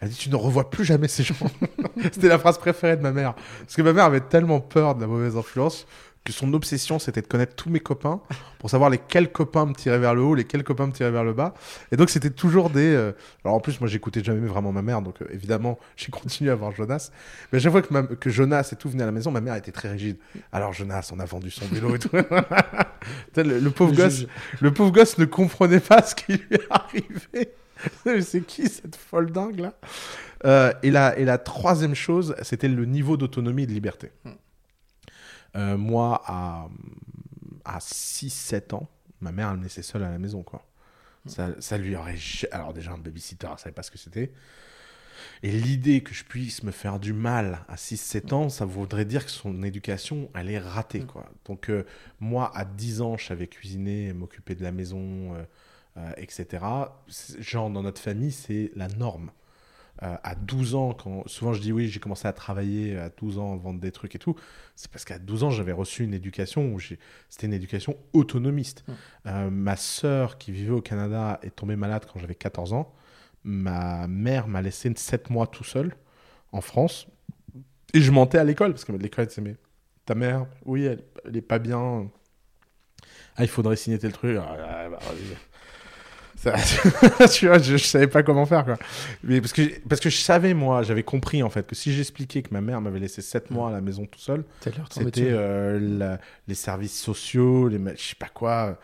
Elle 0.00 0.08
dit 0.08 0.16
tu 0.16 0.28
ne 0.28 0.36
revois 0.36 0.70
plus 0.70 0.84
jamais 0.84 1.08
ces 1.08 1.22
gens. 1.22 1.36
c'était 2.02 2.28
la 2.28 2.38
phrase 2.38 2.58
préférée 2.58 2.96
de 2.96 3.02
ma 3.02 3.12
mère. 3.12 3.34
Parce 3.60 3.76
que 3.76 3.82
ma 3.82 3.92
mère 3.92 4.04
avait 4.04 4.20
tellement 4.20 4.60
peur 4.60 4.96
de 4.96 5.02
la 5.02 5.06
mauvaise 5.06 5.36
influence 5.36 5.86
que 6.24 6.32
son 6.32 6.54
obsession 6.54 6.98
c'était 6.98 7.20
de 7.20 7.26
connaître 7.26 7.54
tous 7.54 7.68
mes 7.68 7.80
copains 7.80 8.20
pour 8.58 8.70
savoir 8.70 8.88
lesquels 8.88 9.30
copains 9.30 9.66
me 9.66 9.74
tiraient 9.74 9.98
vers 9.98 10.14
le 10.14 10.22
haut, 10.22 10.34
lesquels 10.34 10.64
copains 10.64 10.86
me 10.86 10.92
tiraient 10.92 11.10
vers 11.10 11.24
le 11.24 11.34
bas. 11.34 11.52
Et 11.92 11.96
donc 11.96 12.08
c'était 12.10 12.30
toujours 12.30 12.70
des. 12.70 12.94
euh, 12.94 13.12
Alors 13.44 13.56
en 13.56 13.60
plus 13.60 13.78
moi 13.80 13.88
j'écoutais 13.88 14.24
jamais 14.24 14.46
vraiment 14.48 14.72
ma 14.72 14.80
mère, 14.82 15.02
donc 15.02 15.20
euh, 15.20 15.26
évidemment 15.32 15.78
j'ai 15.96 16.10
continué 16.10 16.50
à 16.50 16.54
voir 16.54 16.72
Jonas. 16.72 17.10
Mais 17.52 17.58
à 17.58 17.60
chaque 17.60 17.72
fois 17.72 17.82
que, 17.82 17.92
ma- 17.92 18.02
que 18.04 18.30
Jonas 18.30 18.70
et 18.72 18.76
tout 18.76 18.88
venait 18.88 19.02
à 19.02 19.06
la 19.06 19.12
maison, 19.12 19.30
ma 19.30 19.40
mère 19.42 19.54
était 19.54 19.72
très 19.72 19.90
rigide. 19.90 20.16
Alors 20.50 20.72
Jonas, 20.72 21.10
on 21.14 21.20
a 21.20 21.24
vendu 21.26 21.50
son 21.50 21.66
vélo 21.66 21.94
et 21.94 21.98
tout. 21.98 22.08
Le, 23.36 23.58
le 23.58 23.70
pauvre 23.70 23.92
gosse, 23.94 24.24
le 24.60 24.72
pauvre 24.72 24.90
gosse 24.90 25.18
ne 25.18 25.24
comprenait 25.26 25.80
pas 25.80 26.02
ce 26.06 26.14
qui 26.14 26.32
lui 26.32 26.58
arrivait. 26.70 27.52
C'est 28.22 28.40
qui 28.46 28.66
cette 28.68 28.96
folle 28.96 29.30
dingue 29.30 29.60
là? 29.60 29.74
Euh, 30.46 30.72
et, 30.82 30.90
la, 30.90 31.18
et 31.18 31.24
la 31.26 31.36
troisième 31.38 31.94
chose, 31.94 32.34
c'était 32.42 32.68
le 32.68 32.84
niveau 32.86 33.16
d'autonomie 33.18 33.64
et 33.64 33.66
de 33.66 33.72
liberté. 33.72 34.10
Euh, 35.56 35.76
moi, 35.76 36.22
à, 36.26 36.68
à 37.64 37.78
6-7 37.78 38.74
ans, 38.74 38.88
ma 39.20 39.32
mère, 39.32 39.50
elle 39.50 39.58
me 39.58 39.62
laissait 39.62 39.82
seule 39.82 40.02
à 40.02 40.10
la 40.10 40.18
maison. 40.18 40.42
Quoi. 40.42 40.66
Ça, 41.26 41.50
ça 41.60 41.78
lui 41.78 41.96
aurait. 41.96 42.16
Alors, 42.50 42.72
déjà, 42.74 42.92
un 42.92 42.98
babysitter, 42.98 43.48
elle 43.50 43.58
savait 43.58 43.74
pas 43.74 43.82
ce 43.82 43.90
que 43.90 43.98
c'était. 43.98 44.32
Et 45.42 45.50
l'idée 45.50 46.02
que 46.02 46.14
je 46.14 46.24
puisse 46.24 46.62
me 46.62 46.70
faire 46.70 46.98
du 46.98 47.12
mal 47.12 47.64
à 47.68 47.76
6-7 47.76 48.34
ans, 48.34 48.48
ça 48.48 48.64
voudrait 48.64 49.04
dire 49.04 49.24
que 49.24 49.30
son 49.30 49.62
éducation, 49.62 50.30
elle 50.34 50.50
est 50.50 50.58
ratée. 50.58 51.00
Quoi. 51.00 51.30
Donc, 51.44 51.70
euh, 51.70 51.84
moi, 52.20 52.50
à 52.54 52.64
10 52.64 53.00
ans, 53.00 53.16
je 53.16 53.26
savais 53.26 53.46
cuisiner, 53.46 54.12
m'occuper 54.12 54.54
de 54.54 54.62
la 54.62 54.72
maison, 54.72 55.34
euh, 55.34 55.44
euh, 55.96 56.12
etc. 56.16 56.64
Genre, 57.38 57.70
dans 57.70 57.82
notre 57.82 58.00
famille, 58.00 58.32
c'est 58.32 58.70
la 58.74 58.88
norme. 58.88 59.30
Euh, 60.02 60.16
à 60.24 60.34
12 60.34 60.74
ans, 60.74 60.92
quand 60.92 61.26
souvent 61.28 61.52
je 61.52 61.60
dis 61.60 61.72
oui, 61.72 61.88
j'ai 61.88 62.00
commencé 62.00 62.26
à 62.26 62.32
travailler 62.32 62.98
à 62.98 63.10
12 63.10 63.38
ans, 63.38 63.56
vendre 63.56 63.78
des 63.78 63.92
trucs 63.92 64.14
et 64.16 64.18
tout, 64.18 64.34
c'est 64.74 64.90
parce 64.90 65.04
qu'à 65.04 65.18
12 65.18 65.44
ans, 65.44 65.50
j'avais 65.50 65.72
reçu 65.72 66.02
une 66.02 66.14
éducation 66.14 66.72
où 66.72 66.80
c'était 66.80 67.46
une 67.46 67.52
éducation 67.52 67.96
autonomiste. 68.12 68.84
Euh, 69.26 69.50
ma 69.50 69.76
sœur 69.76 70.36
qui 70.36 70.50
vivait 70.50 70.72
au 70.72 70.80
Canada 70.80 71.38
est 71.42 71.54
tombée 71.54 71.76
malade 71.76 72.06
quand 72.12 72.18
j'avais 72.18 72.34
14 72.34 72.72
ans. 72.72 72.92
Ma 73.44 74.08
mère 74.08 74.48
m'a 74.48 74.62
laissé 74.62 74.92
7 74.94 75.30
mois 75.30 75.46
tout 75.46 75.64
seul 75.64 75.94
en 76.50 76.60
France. 76.60 77.06
Et 77.92 78.00
je 78.00 78.10
mentais 78.10 78.38
à 78.38 78.44
l'école, 78.44 78.72
parce 78.72 78.84
que 78.84 78.92
l'école, 78.92 79.30
c'est 79.30 79.40
mais 79.40 79.54
ta 80.04 80.16
mère, 80.16 80.46
oui, 80.64 80.84
elle, 80.84 81.04
elle 81.24 81.36
est 81.36 81.42
pas 81.42 81.60
bien. 81.60 82.10
Ah, 83.36 83.44
il 83.44 83.48
faudrait 83.48 83.76
signer 83.76 83.98
tel 83.98 84.12
truc. 84.12 84.36
Ah, 84.40 84.56
ah, 84.58 84.88
bah. 84.88 84.98
Ça- 86.44 87.26
tu 87.28 87.46
vois, 87.46 87.58
je, 87.58 87.76
je 87.76 87.84
savais 87.84 88.06
pas 88.06 88.22
comment 88.22 88.44
faire, 88.46 88.64
quoi. 88.64 88.76
Mais 89.22 89.40
parce 89.40 89.52
que, 89.52 89.62
parce 89.88 90.00
que 90.00 90.10
je 90.10 90.16
savais, 90.18 90.52
moi, 90.54 90.82
j'avais 90.82 91.02
compris, 91.02 91.42
en 91.42 91.48
fait, 91.50 91.66
que 91.66 91.74
si 91.74 91.92
j'expliquais 91.92 92.42
que 92.42 92.52
ma 92.52 92.60
mère 92.60 92.80
m'avait 92.80 92.98
laissé 93.00 93.22
7 93.22 93.50
mois 93.50 93.68
à 93.70 93.72
la 93.72 93.80
maison 93.80 94.04
tout 94.06 94.18
seul, 94.18 94.44
c'était 94.90 95.30
euh, 95.30 96.16
les 96.46 96.54
services 96.54 97.00
sociaux, 97.00 97.68
les 97.68 97.78
je 97.96 98.02
sais 98.02 98.14
pas 98.18 98.28
quoi. 98.28 98.78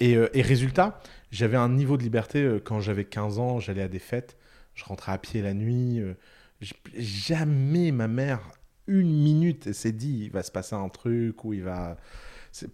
Et, 0.00 0.16
euh, 0.16 0.28
et 0.32 0.42
résultat, 0.42 1.00
j'avais 1.30 1.56
un 1.56 1.68
niveau 1.68 1.96
de 1.96 2.02
liberté 2.02 2.42
euh, 2.42 2.60
quand 2.64 2.80
j'avais 2.80 3.04
15 3.04 3.38
ans, 3.38 3.60
j'allais 3.60 3.82
à 3.82 3.88
des 3.88 3.98
fêtes, 3.98 4.36
je 4.74 4.84
rentrais 4.84 5.12
à 5.12 5.18
pied 5.18 5.42
la 5.42 5.54
nuit. 5.54 6.00
jamais 6.96 7.92
ma 7.92 8.08
mère, 8.08 8.40
une 8.86 9.12
minute, 9.22 9.72
s'est 9.72 9.92
dit 9.92 10.22
il 10.24 10.30
va 10.30 10.42
se 10.42 10.50
passer 10.50 10.74
un 10.74 10.88
truc 10.88 11.44
ou 11.44 11.52
il 11.52 11.62
va. 11.62 11.96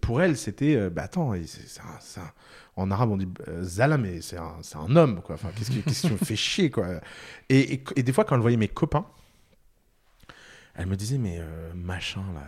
Pour 0.01 0.21
elle, 0.21 0.35
c'était 0.37 0.75
euh, 0.75 0.89
bah 0.89 1.03
attends, 1.03 1.33
c'est 1.45 2.19
un- 2.19 2.31
en 2.75 2.91
arabe 2.91 3.11
on 3.11 3.17
dit 3.17 3.27
euh, 3.47 3.63
zalamé, 3.63 4.21
c'est 4.21 4.37
un, 4.37 4.55
un 4.75 4.95
homme 4.95 5.21
quoi. 5.21 5.35
Enfin, 5.35 5.51
qu'est-ce 5.55 5.71
qui, 5.71 6.11
me 6.11 6.17
fait 6.17 6.35
chier 6.35 6.69
quoi. 6.69 7.01
Et, 7.49 7.81
des 7.95 8.13
fois, 8.13 8.25
quand 8.25 8.35
elle 8.35 8.41
voyait 8.41 8.57
mes 8.57 8.67
copains, 8.67 9.05
elle 10.75 10.87
me 10.87 10.95
disait 10.95 11.17
mais 11.17 11.37
euh, 11.39 11.73
machin 11.75 12.23
là, 12.33 12.45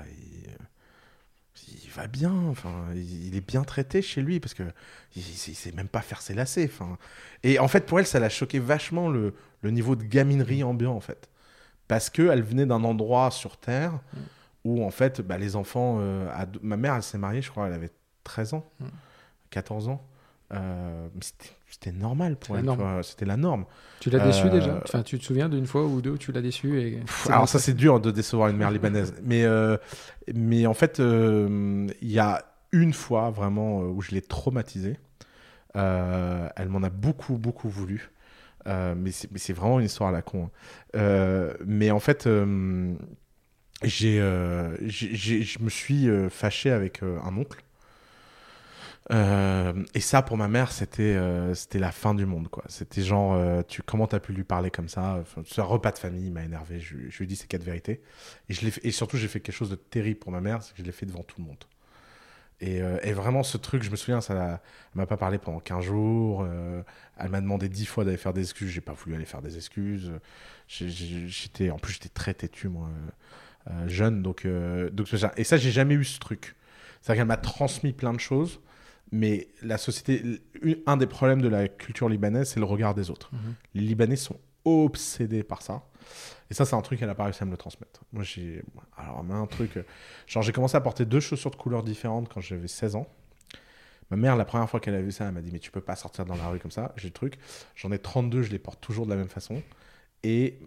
il, 1.67 1.89
va 1.91 2.07
bien, 2.07 2.33
enfin, 2.49 2.85
il, 2.95 3.35
est 3.35 3.45
bien 3.45 3.63
traité 3.63 4.01
chez 4.01 4.21
lui 4.21 4.39
parce 4.39 4.53
que 4.53 4.63
il, 5.15 5.21
sait- 5.21 5.73
même 5.73 5.89
pas 5.89 6.01
faire 6.01 6.21
ses 6.21 6.33
lacets. 6.33 6.69
Et 7.43 7.59
en 7.59 7.67
fait 7.67 7.85
pour 7.85 7.99
elle 7.99 8.07
ça 8.07 8.19
l'a 8.19 8.29
choqué 8.29 8.59
vachement 8.59 9.09
le, 9.09 9.33
le 9.61 9.71
niveau 9.71 9.95
de 9.95 10.03
gaminerie 10.03 10.63
ambiant 10.63 10.93
en 10.95 11.01
fait, 11.01 11.29
parce 11.87 12.09
que 12.09 12.23
elle 12.23 12.43
venait 12.43 12.65
d'un 12.65 12.83
endroit 12.83 13.31
sur 13.31 13.57
terre 13.57 13.99
où 14.63 14.83
en 14.83 14.91
fait 14.91 15.21
bah, 15.21 15.37
les 15.37 15.55
enfants, 15.55 15.97
euh, 15.99 16.29
ma 16.61 16.77
mère 16.77 16.95
elle 16.95 17.03
s'est 17.03 17.17
mariée, 17.17 17.41
je 17.41 17.49
crois, 17.49 17.67
elle 17.67 17.73
avait 17.73 17.89
13 18.23 18.53
ans, 18.53 18.65
14 19.49 19.87
ans. 19.89 20.05
Euh, 20.53 21.07
c'était- 21.21 21.93
normal 21.93 22.35
pour 22.35 22.57
elle, 22.57 22.65
c'était 23.03 23.25
la 23.25 23.37
norme. 23.37 23.63
Tu 24.01 24.09
l'as 24.09 24.19
déçu 24.19 24.47
Euh, 24.47 24.49
déjà? 24.49 24.81
Enfin, 24.83 25.01
tu 25.03 25.17
te 25.17 25.23
souviens 25.23 25.47
d'une 25.47 25.65
fois 25.65 25.85
ou 25.85 26.01
deux 26.01 26.11
où 26.11 26.17
tu 26.17 26.33
l'as 26.33 26.41
déçu 26.41 26.81
et... 26.81 26.91
Pff, 26.99 27.29
Alors 27.29 27.47
ça 27.47 27.57
c'est 27.59 27.73
dur 27.73 28.01
de 28.01 28.11
décevoir 28.11 28.49
une 28.49 28.57
mère 28.57 28.69
libanaise, 28.69 29.13
mais 29.23 29.45
mais 30.33 30.65
en 30.65 30.73
fait 30.73 30.99
il 30.99 31.91
y 32.11 32.19
a 32.19 32.43
une 32.73 32.91
fois 32.93 33.29
vraiment 33.31 33.79
où 33.83 34.01
je 34.01 34.11
l'ai 34.11 34.21
traumatisée. 34.21 34.99
Elle 35.73 36.67
m'en 36.69 36.83
a 36.83 36.89
beaucoup 36.89 37.37
beaucoup 37.37 37.69
voulu, 37.69 38.11
mais 38.65 39.11
c'est 39.11 39.31
mais 39.31 39.39
c'est 39.39 39.53
vraiment 39.53 39.79
une 39.79 39.85
histoire 39.85 40.09
à 40.09 40.13
la 40.13 40.21
con. 40.21 40.49
hein. 40.93 41.53
Mais 41.65 41.91
en 41.91 41.99
fait 41.99 42.27
euh, 43.83 44.75
j'ai- 44.81 45.41
je 45.43 45.59
me 45.59 45.69
suis 45.69 46.07
euh, 46.09 46.29
fâché 46.29 46.71
avec 46.71 47.03
euh, 47.03 47.19
un 47.23 47.35
oncle. 47.37 47.63
Et 49.93 49.99
ça, 49.99 50.21
pour 50.21 50.37
ma 50.37 50.47
mère, 50.47 50.71
c'était 50.71 51.17
c'était 51.55 51.79
la 51.79 51.91
fin 51.91 52.13
du 52.13 52.25
monde, 52.25 52.47
quoi. 52.49 52.63
C'était 52.67 53.01
genre, 53.01 53.63
tu 53.65 53.81
comment 53.83 54.07
t'as 54.07 54.19
pu 54.19 54.33
lui 54.33 54.43
parler 54.43 54.71
comme 54.71 54.87
ça? 54.89 55.17
Enfin, 55.21 55.41
Ce 55.45 55.61
repas 55.61 55.91
de 55.91 55.97
famille 55.97 56.25
il 56.27 56.31
m'a 56.33 56.43
énervé. 56.43 56.79
Je, 56.79 56.95
je 57.09 57.17
lui 57.17 57.25
ai 57.25 57.27
dit 57.27 57.35
ces 57.35 57.47
quatre 57.47 57.63
vérités. 57.63 58.01
Et, 58.49 58.53
je 58.53 58.67
et 58.83 58.91
surtout, 58.91 59.17
j'ai 59.17 59.27
fait 59.27 59.39
quelque 59.39 59.55
chose 59.55 59.69
de 59.69 59.75
terrible 59.75 60.19
pour 60.19 60.31
ma 60.31 60.41
mère, 60.41 60.63
c'est 60.63 60.73
que 60.73 60.79
je 60.79 60.83
l'ai 60.83 60.91
fait 60.91 61.05
devant 61.05 61.23
tout 61.23 61.39
le 61.41 61.45
monde. 61.47 61.63
Et, 62.61 62.77
et 63.03 63.13
vraiment, 63.13 63.43
ce 63.43 63.57
truc, 63.57 63.83
je 63.83 63.89
me 63.91 63.95
souviens, 63.95 64.21
ça 64.21 64.61
m'a 64.95 65.07
pas 65.07 65.17
parlé 65.17 65.39
pendant 65.39 65.59
15 65.59 65.83
jours. 65.85 66.45
elle 67.17 67.29
m'a 67.29 67.41
demandé 67.41 67.69
10 67.69 67.85
fois 67.85 68.05
d'aller 68.05 68.17
faire 68.17 68.33
des 68.33 68.41
excuses. 68.43 68.69
J'ai 68.69 68.81
pas 68.81 68.93
voulu 68.93 69.15
aller 69.15 69.25
faire 69.25 69.41
des 69.41 69.57
excuses. 69.57 70.11
J'étais, 70.67 71.71
en 71.71 71.77
plus, 71.79 71.93
j'étais 71.93 72.09
très 72.09 72.33
têtu, 72.35 72.69
moi, 72.69 72.89
jeune. 73.87 74.21
Donc, 74.21 74.45
euh, 74.45 74.89
donc, 74.89 75.07
ça- 75.07 75.31
et 75.37 75.43
ça, 75.43 75.57
j'ai 75.57 75.71
jamais 75.71 75.93
eu 75.95 76.03
ce 76.03 76.19
truc. 76.19 76.55
C'est-à-dire 77.01 77.21
qu'elle 77.21 77.27
m'a 77.27 77.37
transmis 77.37 77.93
plein 77.93 78.13
de 78.13 78.19
choses. 78.19 78.59
Mais 79.11 79.49
la 79.61 79.77
société, 79.77 80.23
un 80.85 80.95
des 80.95 81.07
problèmes 81.07 81.41
de 81.41 81.49
la 81.49 81.67
culture 81.67 82.07
libanaise, 82.07 82.49
c'est 82.49 82.59
le 82.61 82.65
regard 82.65 82.93
des 82.95 83.09
autres. 83.09 83.29
Les 83.73 83.81
Libanais 83.81 84.15
sont 84.15 84.39
obsédés 84.63 85.43
par 85.43 85.61
ça. 85.61 85.83
Et 86.49 86.53
ça, 86.53 86.65
c'est 86.65 86.75
un 86.75 86.81
truc 86.81 86.99
qu'elle 86.99 87.09
a 87.09 87.15
pas 87.15 87.25
réussi 87.25 87.43
à 87.43 87.45
me 87.45 87.51
le 87.51 87.57
transmettre. 87.57 88.01
Moi, 88.13 88.23
j'ai. 88.23 88.63
Alors, 88.97 89.23
mais 89.23 89.33
un 89.33 89.47
truc. 89.47 89.75
euh, 89.77 89.83
Genre, 90.27 90.43
j'ai 90.43 90.51
commencé 90.53 90.77
à 90.77 90.81
porter 90.81 91.05
deux 91.05 91.19
chaussures 91.19 91.51
de 91.51 91.55
couleurs 91.57 91.83
différentes 91.83 92.29
quand 92.33 92.39
j'avais 92.41 92.67
16 92.69 92.95
ans. 92.95 93.07
Ma 94.11 94.17
mère, 94.17 94.35
la 94.35 94.45
première 94.45 94.69
fois 94.69 94.79
qu'elle 94.79 94.95
a 94.95 95.01
vu 95.01 95.11
ça, 95.11 95.25
elle 95.25 95.33
m'a 95.33 95.41
dit 95.41 95.51
Mais 95.51 95.59
tu 95.59 95.71
peux 95.71 95.81
pas 95.81 95.95
sortir 95.95 96.25
dans 96.25 96.35
la 96.35 96.47
rue 96.47 96.59
comme 96.59 96.71
ça. 96.71 96.93
J'ai 96.97 97.07
le 97.09 97.13
truc. 97.13 97.37
J'en 97.75 97.91
ai 97.91 97.99
32, 97.99 98.43
je 98.43 98.51
les 98.51 98.59
porte 98.59 98.79
toujours 98.81 99.05
de 99.05 99.11
la 99.11 99.17
même 99.17 99.29
façon. 99.29 99.61
Et 100.23 100.59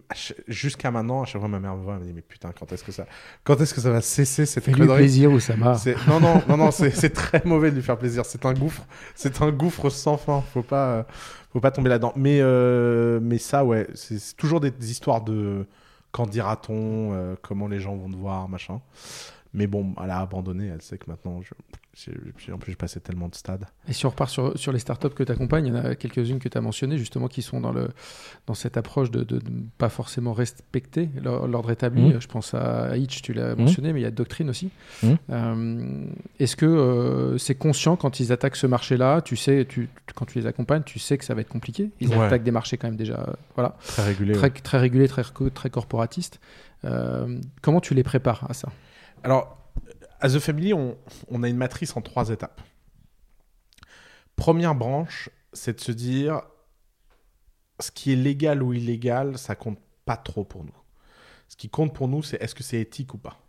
jusqu'à 0.49 0.91
maintenant, 0.91 1.21
à 1.21 1.25
chaque 1.25 1.39
fois, 1.39 1.47
ma 1.47 1.59
mère 1.59 1.75
me 1.75 1.83
voit, 1.83 1.93
elle 1.93 2.01
me 2.01 2.05
dit 2.05 2.13
Mais 2.13 2.21
putain, 2.21 2.51
quand 2.57 2.71
est-ce 2.73 2.83
que 2.83 2.91
ça, 2.91 3.05
quand 3.45 3.59
est-ce 3.61 3.73
que 3.73 3.79
ça 3.79 3.89
va 3.89 4.01
cesser 4.01 4.45
cette 4.45 4.63
Fais-lui 4.65 4.81
connerie 4.81 4.97
plaisir, 4.97 5.31
Oussama. 5.31 5.77
Non, 6.07 6.19
non, 6.19 6.41
non, 6.49 6.57
non, 6.57 6.71
c'est 6.71 6.91
c'est 6.91 7.11
très 7.11 7.41
mauvais 7.45 7.71
de 7.71 7.75
lui 7.77 7.83
faire 7.83 7.97
plaisir. 7.97 8.25
C'est 8.25 8.45
un 8.45 8.53
gouffre, 8.53 8.85
c'est 9.15 9.41
un 9.41 9.51
gouffre 9.51 9.89
sans 9.89 10.17
fin. 10.17 10.43
Faut 10.53 10.61
pas, 10.61 11.07
faut 11.53 11.61
pas 11.61 11.71
tomber 11.71 11.89
là-dedans. 11.89 12.11
Mais, 12.17 12.39
euh, 12.41 13.19
mais 13.21 13.37
ça, 13.37 13.63
ouais, 13.63 13.87
c'est 13.93 14.35
toujours 14.35 14.59
des, 14.59 14.71
des 14.71 14.91
histoires 14.91 15.21
de 15.21 15.65
quand 16.11 16.27
dira-t-on, 16.29 17.13
euh, 17.13 17.35
comment 17.41 17.67
les 17.67 17.81
gens 17.81 17.95
vont 17.95 18.09
te 18.09 18.15
voir, 18.15 18.47
machin. 18.47 18.79
Mais 19.55 19.67
bon, 19.67 19.93
elle 20.03 20.09
a 20.11 20.19
abandonné. 20.19 20.67
Elle 20.67 20.81
sait 20.81 20.97
que 20.97 21.05
maintenant, 21.09 21.41
je, 21.41 22.11
en 22.51 22.57
plus, 22.57 22.71
j'ai 22.73 22.75
passé 22.75 22.99
tellement 22.99 23.29
de 23.29 23.35
stades. 23.35 23.65
Et 23.87 23.93
si 23.93 24.05
on 24.05 24.09
repart 24.09 24.29
sur, 24.29 24.57
sur 24.59 24.73
les 24.73 24.79
startups 24.79 25.09
que 25.11 25.23
tu 25.23 25.31
accompagnes, 25.31 25.67
il 25.67 25.73
y 25.73 25.77
en 25.77 25.83
a 25.85 25.95
quelques-unes 25.95 26.39
que 26.39 26.49
tu 26.49 26.57
as 26.57 26.61
mentionnées, 26.61 26.97
justement, 26.97 27.27
qui 27.29 27.41
sont 27.41 27.61
dans, 27.61 27.71
le, 27.71 27.87
dans 28.47 28.53
cette 28.53 28.75
approche 28.75 29.11
de, 29.11 29.23
de, 29.23 29.37
de 29.39 29.49
ne 29.49 29.61
pas 29.77 29.87
forcément 29.87 30.33
respecter 30.33 31.09
l'or- 31.23 31.47
l'ordre 31.47 31.71
établi. 31.71 32.01
Mhm. 32.13 32.19
Je 32.19 32.27
pense 32.27 32.53
à 32.53 32.97
Hitch, 32.97 33.21
tu 33.21 33.31
l'as 33.33 33.55
Mhm. 33.55 33.61
mentionné, 33.61 33.93
mais 33.93 34.01
il 34.01 34.03
y 34.03 34.07
a 34.07 34.11
Doctrine 34.11 34.49
aussi. 34.49 34.69
Mhm. 35.03 35.17
Euh, 35.29 36.05
Est-ce 36.39 36.55
que 36.57 36.65
euh, 36.65 37.37
c'est 37.37 37.55
conscient 37.55 37.95
quand 37.95 38.19
ils 38.19 38.31
attaquent 38.33 38.57
ce 38.57 38.67
marché-là 38.67 39.21
Tu 39.21 39.37
sais, 39.37 39.65
tu, 39.67 39.87
quand 40.15 40.25
tu 40.25 40.37
les 40.37 40.47
accompagnes, 40.47 40.83
tu 40.83 40.99
sais 40.99 41.17
que 41.17 41.23
ça 41.23 41.33
va 41.33 41.41
être 41.41 41.49
compliqué? 41.49 41.91
Ils 42.01 42.09
Ouais. 42.09 42.25
attaquent 42.25 42.43
des 42.43 42.51
marchés 42.51 42.77
quand 42.77 42.87
même 42.87 42.97
déjà 42.97 43.25
euh, 43.29 43.33
voilà, 43.55 43.77
Très 43.87 44.03
régulé. 44.03 44.33
très, 44.33 44.47
ouais. 44.47 44.49
très 44.49 44.77
régulés, 44.79 45.07
très, 45.07 45.23
très 45.53 45.69
corporatistes. 45.69 46.39
Euh, 46.83 47.39
comment 47.61 47.79
tu 47.79 47.93
les 47.93 48.03
prépares 48.03 48.45
à 48.49 48.53
ça? 48.53 48.69
Alors, 49.25 49.57
à 50.19 50.29
The 50.29 50.37
Family, 50.37 50.71
on, 50.75 50.97
a 51.41 51.49
une 51.49 51.57
matrice 51.57 51.97
en 51.97 52.01
trois 52.01 52.29
étapes. 52.29 52.61
Première 54.35 54.75
branche, 54.75 55.31
c'est 55.51 55.77
de 55.77 55.81
se 55.81 55.91
dire 55.91 56.43
ce 57.79 57.89
qui 57.89 58.13
est 58.13 58.15
légal 58.15 58.61
ou 58.61 58.71
illégal, 58.71 59.39
ça 59.39 59.55
compte 59.55 59.79
pas 60.05 60.15
trop 60.15 60.43
pour 60.43 60.63
nous. 60.63 60.77
Ce 61.47 61.55
qui 61.55 61.69
compte 61.69 61.91
pour 61.95 62.07
nous, 62.07 62.21
c'est 62.21 62.39
est-ce 62.39 62.53
que 62.53 62.61
c'est 62.61 62.79
éthique 62.79 63.15
ou 63.15 63.17
pas. 63.17 63.41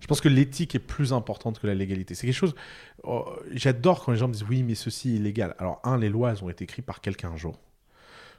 Je 0.00 0.06
pense 0.06 0.20
que 0.20 0.28
l'éthique 0.28 0.74
est 0.74 0.78
plus 0.78 1.14
importante 1.14 1.60
que 1.60 1.66
la 1.66 1.74
légalité. 1.74 2.14
C'est 2.14 2.26
quelque 2.26 2.36
chose. 2.36 2.54
oh, 3.02 3.26
J'adore 3.52 4.04
quand 4.04 4.12
les 4.12 4.18
gens 4.18 4.28
me 4.28 4.34
disent 4.34 4.44
oui, 4.50 4.62
mais 4.62 4.74
ceci 4.74 5.12
est 5.12 5.16
illégal. 5.16 5.54
Alors, 5.58 5.80
un, 5.82 5.96
les 5.96 6.10
lois, 6.10 6.32
elles 6.32 6.44
ont 6.44 6.50
été 6.50 6.64
écrites 6.64 6.84
par 6.84 7.00
quelqu'un 7.00 7.30
un 7.30 7.36
jour. 7.38 7.58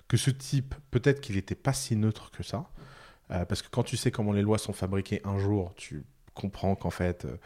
Que 0.07 0.15
ce 0.15 0.29
type, 0.29 0.75
peut-être 0.91 1.21
qu'il 1.21 1.37
n'était 1.37 1.55
pas 1.55 1.73
si 1.73 1.95
neutre 1.95 2.29
que 2.29 2.43
ça. 2.43 2.69
Euh, 3.31 3.45
parce 3.45 3.63
que 3.63 3.69
quand 3.71 3.83
tu 3.83 3.97
sais 3.97 4.11
comment 4.11 4.31
les 4.31 4.43
lois 4.43 4.59
sont 4.59 4.73
fabriquées 4.73 5.21
un 5.23 5.39
jour, 5.39 5.73
tu 5.75 6.03
comprends 6.33 6.75
qu'en 6.75 6.89
fait, 6.89 7.25
euh, 7.25 7.37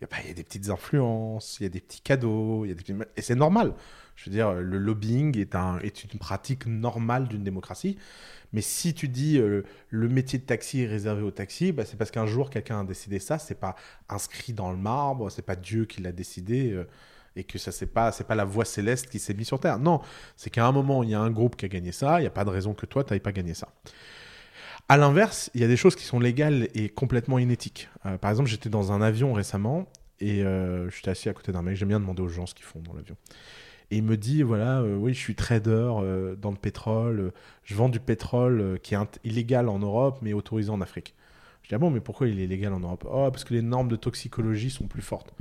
il 0.00 0.08
il 0.24 0.28
y 0.28 0.30
a 0.30 0.34
des 0.34 0.44
petites 0.44 0.70
influences, 0.70 1.58
il 1.60 1.64
y 1.64 1.66
a 1.66 1.68
des 1.70 1.80
petits 1.80 2.00
cadeaux, 2.00 2.64
y 2.64 2.70
a 2.70 2.74
des 2.74 2.84
et 3.16 3.22
c'est 3.22 3.34
normal. 3.34 3.74
Je 4.16 4.26
veux 4.30 4.34
dire, 4.34 4.52
le 4.54 4.78
lobbying 4.78 5.36
est, 5.38 5.56
un, 5.56 5.78
est 5.80 6.04
une 6.04 6.18
pratique 6.20 6.66
normale 6.66 7.26
d'une 7.26 7.42
démocratie. 7.42 7.98
Mais 8.52 8.60
si 8.60 8.94
tu 8.94 9.08
dis 9.08 9.38
euh, 9.38 9.62
le 9.90 10.08
métier 10.08 10.38
de 10.38 10.44
taxi 10.44 10.82
est 10.82 10.86
réservé 10.86 11.22
au 11.22 11.32
taxi, 11.32 11.72
bah, 11.72 11.84
c'est 11.84 11.96
parce 11.96 12.10
qu'un 12.12 12.26
jour 12.26 12.50
quelqu'un 12.50 12.80
a 12.80 12.84
décidé 12.84 13.18
ça. 13.18 13.38
C'est 13.38 13.58
pas 13.58 13.74
inscrit 14.08 14.52
dans 14.52 14.70
le 14.70 14.76
marbre, 14.78 15.30
c'est 15.30 15.42
pas 15.42 15.56
Dieu 15.56 15.84
qui 15.86 16.00
l'a 16.02 16.12
décidé. 16.12 16.70
euh, 16.72 16.86
et 17.36 17.44
que 17.44 17.58
ça 17.58 17.72
c'est 17.72 17.86
pas 17.86 18.12
c'est 18.12 18.24
pas 18.26 18.36
la 18.36 18.44
voix 18.44 18.64
céleste 18.64 19.08
qui 19.08 19.18
s'est 19.18 19.34
mise 19.34 19.48
sur 19.48 19.58
terre. 19.60 19.78
Non, 19.78 20.00
c'est 20.36 20.50
qu'à 20.50 20.66
un 20.66 20.72
moment 20.72 21.02
il 21.02 21.10
y 21.10 21.14
a 21.14 21.20
un 21.20 21.30
groupe 21.30 21.56
qui 21.56 21.64
a 21.64 21.68
gagné 21.68 21.92
ça, 21.92 22.18
il 22.20 22.22
n'y 22.22 22.26
a 22.28 22.30
pas 22.30 22.44
de 22.44 22.50
raison 22.50 22.74
que 22.74 22.86
toi 22.86 23.02
tu 23.04 23.12
n'ailles 23.12 23.20
pas 23.20 23.32
gagné 23.32 23.54
ça. 23.54 23.68
À 24.86 24.98
l'inverse, 24.98 25.50
il 25.54 25.62
y 25.62 25.64
a 25.64 25.66
des 25.66 25.78
choses 25.78 25.96
qui 25.96 26.04
sont 26.04 26.20
légales 26.20 26.68
et 26.74 26.90
complètement 26.90 27.38
inéthiques. 27.38 27.88
Euh, 28.04 28.18
par 28.18 28.30
exemple, 28.30 28.50
j'étais 28.50 28.68
dans 28.68 28.92
un 28.92 29.00
avion 29.00 29.32
récemment 29.32 29.86
et 30.20 30.44
euh, 30.44 30.90
j'étais 30.90 31.10
assis 31.10 31.30
à 31.30 31.32
côté 31.32 31.52
d'un 31.52 31.62
mec. 31.62 31.76
J'aime 31.76 31.88
bien 31.88 32.00
demander 32.00 32.20
aux 32.20 32.28
gens 32.28 32.44
ce 32.44 32.54
qu'ils 32.54 32.66
font 32.66 32.80
dans 32.80 32.92
l'avion. 32.92 33.16
Et 33.90 33.96
il 33.96 34.02
me 34.02 34.18
dit 34.18 34.42
voilà, 34.42 34.80
euh, 34.82 34.94
oui, 34.96 35.14
je 35.14 35.18
suis 35.18 35.34
trader 35.34 36.36
dans 36.38 36.50
le 36.50 36.56
pétrole. 36.58 37.32
je 37.64 37.74
vends 37.74 37.88
du 37.88 37.98
pétrole 37.98 38.78
qui 38.82 38.94
est 38.94 39.20
illégal 39.24 39.70
en 39.70 39.78
Europe 39.78 40.18
mais 40.20 40.34
autorisé 40.34 40.68
en 40.68 40.82
Afrique. 40.82 41.14
Je 41.62 41.68
dis 41.70 41.74
ah 41.74 41.78
bon, 41.78 41.88
mais 41.88 42.00
pourquoi 42.00 42.28
il 42.28 42.38
est 42.38 42.44
illégal 42.44 42.74
en 42.74 42.80
Europe? 42.80 43.06
Oh, 43.10 43.30
parce 43.30 43.44
que 43.44 43.54
les 43.54 43.62
normes 43.62 43.88
de 43.88 43.96
toxicologie 43.96 44.68
sont 44.68 44.86
plus 44.86 45.00
fortes. 45.00 45.32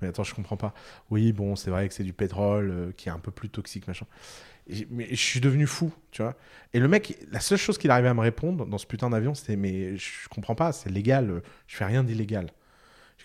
Mais 0.00 0.08
attends, 0.08 0.24
je 0.24 0.34
comprends 0.34 0.56
pas. 0.56 0.74
Oui, 1.10 1.32
bon, 1.32 1.54
c'est 1.54 1.70
vrai 1.70 1.86
que 1.86 1.94
c'est 1.94 2.02
du 2.02 2.12
pétrole 2.12 2.92
qui 2.96 3.08
est 3.08 3.12
un 3.12 3.20
peu 3.20 3.30
plus 3.30 3.50
toxique, 3.50 3.86
machin. 3.86 4.06
Mais 4.90 5.08
je 5.10 5.14
suis 5.16 5.40
devenu 5.40 5.66
fou, 5.66 5.92
tu 6.10 6.22
vois. 6.22 6.34
Et 6.72 6.80
le 6.80 6.88
mec, 6.88 7.18
la 7.30 7.40
seule 7.40 7.58
chose 7.58 7.78
qu'il 7.78 7.90
arrivait 7.90 8.08
à 8.08 8.14
me 8.14 8.20
répondre 8.20 8.66
dans 8.66 8.78
ce 8.78 8.86
putain 8.86 9.10
d'avion, 9.10 9.34
c'était 9.34 9.56
Mais 9.56 9.96
je 9.96 10.28
comprends 10.28 10.54
pas, 10.54 10.72
c'est 10.72 10.90
légal, 10.90 11.42
je 11.66 11.76
fais 11.76 11.84
rien 11.84 12.04
d'illégal. 12.04 12.46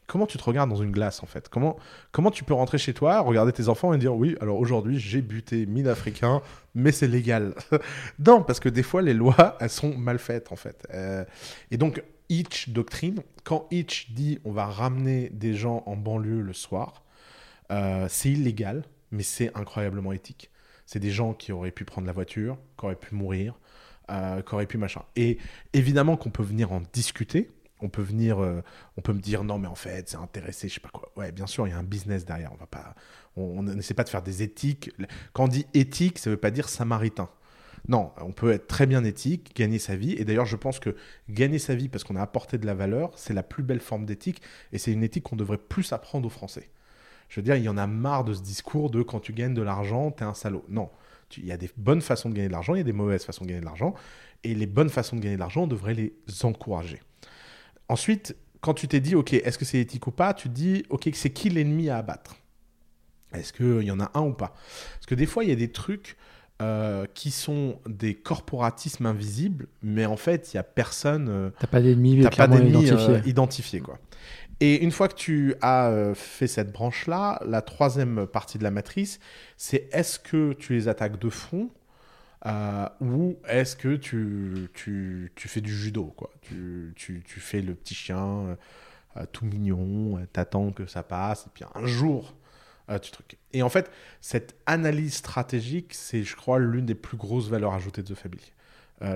Comment 0.07 0.27
tu 0.27 0.37
te 0.37 0.43
regardes 0.43 0.69
dans 0.69 0.75
une 0.75 0.91
glace, 0.91 1.23
en 1.23 1.25
fait? 1.25 1.49
Comment, 1.49 1.77
comment 2.11 2.29
tu 2.29 2.43
peux 2.43 2.53
rentrer 2.53 2.77
chez 2.77 2.93
toi, 2.93 3.21
regarder 3.21 3.51
tes 3.51 3.69
enfants 3.69 3.93
et 3.93 3.97
dire 3.97 4.13
Oui, 4.13 4.35
alors 4.39 4.59
aujourd'hui, 4.59 4.99
j'ai 4.99 5.21
buté 5.21 5.65
1000 5.65 5.89
Africains, 5.89 6.41
mais 6.75 6.91
c'est 6.91 7.07
légal 7.07 7.55
Non, 8.19 8.43
parce 8.43 8.59
que 8.59 8.69
des 8.69 8.83
fois, 8.83 9.01
les 9.01 9.13
lois, 9.13 9.57
elles 9.59 9.69
sont 9.69 9.97
mal 9.97 10.19
faites, 10.19 10.51
en 10.51 10.55
fait. 10.55 10.85
Euh, 10.93 11.25
et 11.71 11.77
donc, 11.77 12.03
Hitch 12.29 12.69
doctrine, 12.69 13.21
quand 13.43 13.67
Hitch 13.71 14.11
dit 14.11 14.39
on 14.45 14.51
va 14.51 14.65
ramener 14.65 15.29
des 15.29 15.53
gens 15.53 15.83
en 15.85 15.95
banlieue 15.95 16.41
le 16.41 16.53
soir, 16.53 17.03
euh, 17.71 18.07
c'est 18.09 18.29
illégal, 18.29 18.83
mais 19.11 19.23
c'est 19.23 19.55
incroyablement 19.55 20.11
éthique. 20.11 20.49
C'est 20.85 20.99
des 20.99 21.11
gens 21.11 21.33
qui 21.33 21.51
auraient 21.51 21.71
pu 21.71 21.85
prendre 21.85 22.07
la 22.07 22.13
voiture, 22.13 22.57
qui 22.77 22.85
auraient 22.85 22.95
pu 22.95 23.15
mourir, 23.15 23.57
euh, 24.11 24.41
qui 24.41 24.53
auraient 24.53 24.67
pu 24.67 24.77
machin. 24.77 25.01
Et 25.15 25.37
évidemment 25.73 26.17
qu'on 26.17 26.29
peut 26.29 26.43
venir 26.43 26.71
en 26.71 26.81
discuter. 26.93 27.51
On 27.81 27.89
peut 27.89 28.01
venir, 28.01 28.39
euh, 28.39 28.61
on 28.95 29.01
peut 29.01 29.11
me 29.11 29.19
dire 29.19 29.43
non 29.43 29.59
mais 29.59 29.67
en 29.67 29.75
fait 29.75 30.09
c'est 30.09 30.17
intéressé, 30.17 30.69
je 30.69 30.75
sais 30.75 30.79
pas 30.79 30.89
quoi. 30.89 31.11
Ouais, 31.17 31.33
bien 31.33 31.45
sûr 31.45 31.67
il 31.67 31.71
y 31.71 31.73
a 31.73 31.77
un 31.77 31.83
business 31.83 32.23
derrière. 32.25 32.51
On 32.53 32.57
va 32.57 32.67
pas, 32.67 32.95
on 33.35 33.63
n'essaie 33.63 33.93
pas 33.93 34.05
de 34.05 34.09
faire 34.09 34.21
des 34.21 34.43
éthiques. 34.43 34.91
Quand 35.33 35.43
on 35.45 35.47
dit 35.49 35.67
éthique, 35.73 36.17
ça 36.19 36.29
veut 36.29 36.37
pas 36.37 36.51
dire 36.51 36.69
samaritain. 36.69 37.29
Non, 37.87 38.11
on 38.17 38.31
peut 38.31 38.51
être 38.51 38.67
très 38.67 38.87
bien 38.87 39.03
éthique, 39.03 39.55
gagner 39.55 39.77
sa 39.79 39.95
vie. 39.95 40.13
Et 40.13 40.25
d'ailleurs, 40.25 40.45
je 40.45 40.55
pense 40.55 40.79
que 40.79 40.95
gagner 41.29 41.59
sa 41.59 41.75
vie 41.75 41.87
parce 41.89 42.03
qu'on 42.03 42.15
a 42.15 42.21
apporté 42.21 42.57
de 42.57 42.65
la 42.65 42.73
valeur, 42.73 43.11
c'est 43.15 43.33
la 43.33 43.43
plus 43.43 43.63
belle 43.63 43.79
forme 43.79 44.05
d'éthique. 44.05 44.41
Et 44.71 44.77
c'est 44.77 44.91
une 44.91 45.03
éthique 45.03 45.23
qu'on 45.23 45.35
devrait 45.35 45.57
plus 45.57 45.93
apprendre 45.93 46.25
aux 46.25 46.31
Français. 46.31 46.69
Je 47.29 47.39
veux 47.39 47.43
dire, 47.43 47.55
il 47.55 47.63
y 47.63 47.69
en 47.69 47.77
a 47.77 47.87
marre 47.87 48.23
de 48.23 48.33
ce 48.33 48.41
discours 48.41 48.89
de 48.89 49.01
quand 49.01 49.19
tu 49.19 49.33
gagnes 49.33 49.53
de 49.53 49.61
l'argent, 49.61 50.11
t'es 50.11 50.23
un 50.23 50.33
salaud. 50.33 50.63
Non, 50.69 50.89
il 51.37 51.45
y 51.45 51.51
a 51.51 51.57
des 51.57 51.69
bonnes 51.77 52.01
façons 52.01 52.29
de 52.29 52.35
gagner 52.35 52.47
de 52.47 52.53
l'argent, 52.53 52.75
il 52.75 52.77
y 52.77 52.81
a 52.81 52.85
des 52.85 52.93
mauvaises 52.93 53.25
façons 53.25 53.43
de 53.45 53.49
gagner 53.49 53.61
de 53.61 53.65
l'argent. 53.65 53.93
Et 54.43 54.53
les 54.53 54.67
bonnes 54.67 54.89
façons 54.89 55.15
de 55.15 55.21
gagner 55.21 55.35
de 55.35 55.39
l'argent, 55.39 55.63
on 55.63 55.67
devrait 55.67 55.95
les 55.95 56.13
encourager. 56.43 57.01
Ensuite, 57.89 58.35
quand 58.61 58.73
tu 58.73 58.87
t'es 58.87 58.99
dit, 58.99 59.15
OK, 59.15 59.33
est-ce 59.33 59.57
que 59.57 59.65
c'est 59.65 59.79
éthique 59.79 60.07
ou 60.07 60.11
pas, 60.11 60.33
tu 60.33 60.49
te 60.49 60.53
dis, 60.53 60.83
OK, 60.89 61.09
c'est 61.13 61.31
qui 61.31 61.49
l'ennemi 61.49 61.89
à 61.89 61.97
abattre? 61.97 62.35
Est-ce 63.33 63.53
qu'il 63.53 63.83
y 63.83 63.91
en 63.91 63.99
a 63.99 64.11
un 64.13 64.21
ou 64.21 64.33
pas? 64.33 64.53
Parce 64.95 65.05
que 65.07 65.15
des 65.15 65.25
fois, 65.25 65.43
il 65.43 65.49
y 65.49 65.53
a 65.53 65.57
des 65.57 65.71
trucs 65.71 66.15
euh, 66.61 67.05
qui 67.13 67.31
sont 67.31 67.79
des 67.85 68.15
corporatismes 68.15 69.05
invisibles, 69.07 69.67
mais 69.81 70.05
en 70.05 70.15
fait, 70.15 70.53
il 70.53 70.55
y 70.55 70.59
a 70.59 70.63
personne. 70.63 71.27
euh, 71.29 71.49
T'as 72.23 72.29
pas 72.29 72.47
identifiés. 72.69 73.15
euh, 73.15 73.21
identifiés, 73.25 73.79
quoi. 73.81 73.99
Et 74.61 74.81
une 74.81 74.91
fois 74.91 75.07
que 75.07 75.15
tu 75.15 75.55
as 75.61 75.89
euh, 75.89 76.13
fait 76.13 76.47
cette 76.47 76.71
branche-là, 76.71 77.41
la 77.45 77.61
troisième 77.61 78.25
partie 78.25 78.57
de 78.57 78.63
la 78.63 78.71
matrice, 78.71 79.19
c'est 79.57 79.89
est-ce 79.91 80.17
que 80.17 80.53
tu 80.53 80.73
les 80.73 80.87
attaques 80.87 81.19
de 81.19 81.29
front 81.29 81.69
euh, 82.45 82.87
ou 83.01 83.37
est-ce 83.47 83.75
que 83.75 83.95
tu, 83.95 84.69
tu, 84.73 85.31
tu 85.35 85.47
fais 85.47 85.61
du 85.61 85.75
judo, 85.75 86.05
quoi. 86.15 86.29
Tu, 86.41 86.93
tu, 86.95 87.23
tu 87.25 87.39
fais 87.39 87.61
le 87.61 87.73
petit 87.73 87.95
chien 87.95 88.17
euh, 88.19 88.55
euh, 89.17 89.25
tout 89.31 89.45
mignon, 89.45 90.25
t'attends 90.31 90.71
que 90.71 90.85
ça 90.85 91.01
passe, 91.01 91.47
et 91.47 91.49
puis 91.53 91.63
un 91.73 91.85
jour, 91.87 92.35
tu 93.01 93.09
trucs. 93.09 93.37
Et 93.53 93.63
en 93.63 93.69
fait, 93.69 93.89
cette 94.21 94.55
analyse 94.67 95.15
stratégique, 95.15 95.93
c'est, 95.95 96.23
je 96.23 96.35
crois, 96.35 96.59
l'une 96.59 96.85
des 96.85 96.93
plus 96.93 97.17
grosses 97.17 97.49
valeurs 97.49 97.73
ajoutées 97.73 98.03
de 98.03 98.13
The 98.13 98.15
Family. 98.15 98.53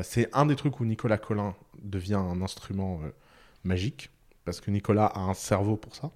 C'est 0.04 0.28
un 0.36 0.46
des 0.48 0.56
trucs 0.56 0.80
où 0.80 0.86
Nicolas 0.86 1.18
Collin 1.18 1.56
devient 1.82 2.16
un 2.16 2.42
instrument 2.42 3.00
magique, 3.64 4.10
parce 4.46 4.62
que 4.62 4.72
Nicolas 4.72 5.08
a 5.08 5.20
un 5.22 5.34
cerveau 5.34 5.78
pour 5.78 5.96
ça. 5.96 6.12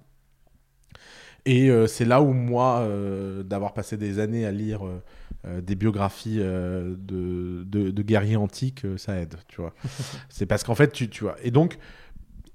Et 1.46 1.70
euh, 1.70 1.86
c'est 1.86 2.04
là 2.04 2.22
où 2.22 2.32
moi, 2.32 2.80
euh, 2.80 3.42
d'avoir 3.42 3.74
passé 3.74 3.96
des 3.96 4.18
années 4.18 4.46
à 4.46 4.50
lire 4.52 4.80
euh, 4.86 5.60
des 5.60 5.74
biographies 5.74 6.38
de, 6.38 6.96
de, 6.98 7.90
de 7.90 8.02
guerriers 8.02 8.36
antiques, 8.36 8.86
ça 8.96 9.16
aide, 9.20 9.36
tu 9.48 9.60
vois. 9.60 9.74
c'est 10.30 10.46
parce 10.46 10.64
qu'en 10.64 10.74
fait, 10.74 10.92
tu, 10.92 11.10
tu 11.10 11.24
vois. 11.24 11.36
Et 11.42 11.50
donc, 11.50 11.78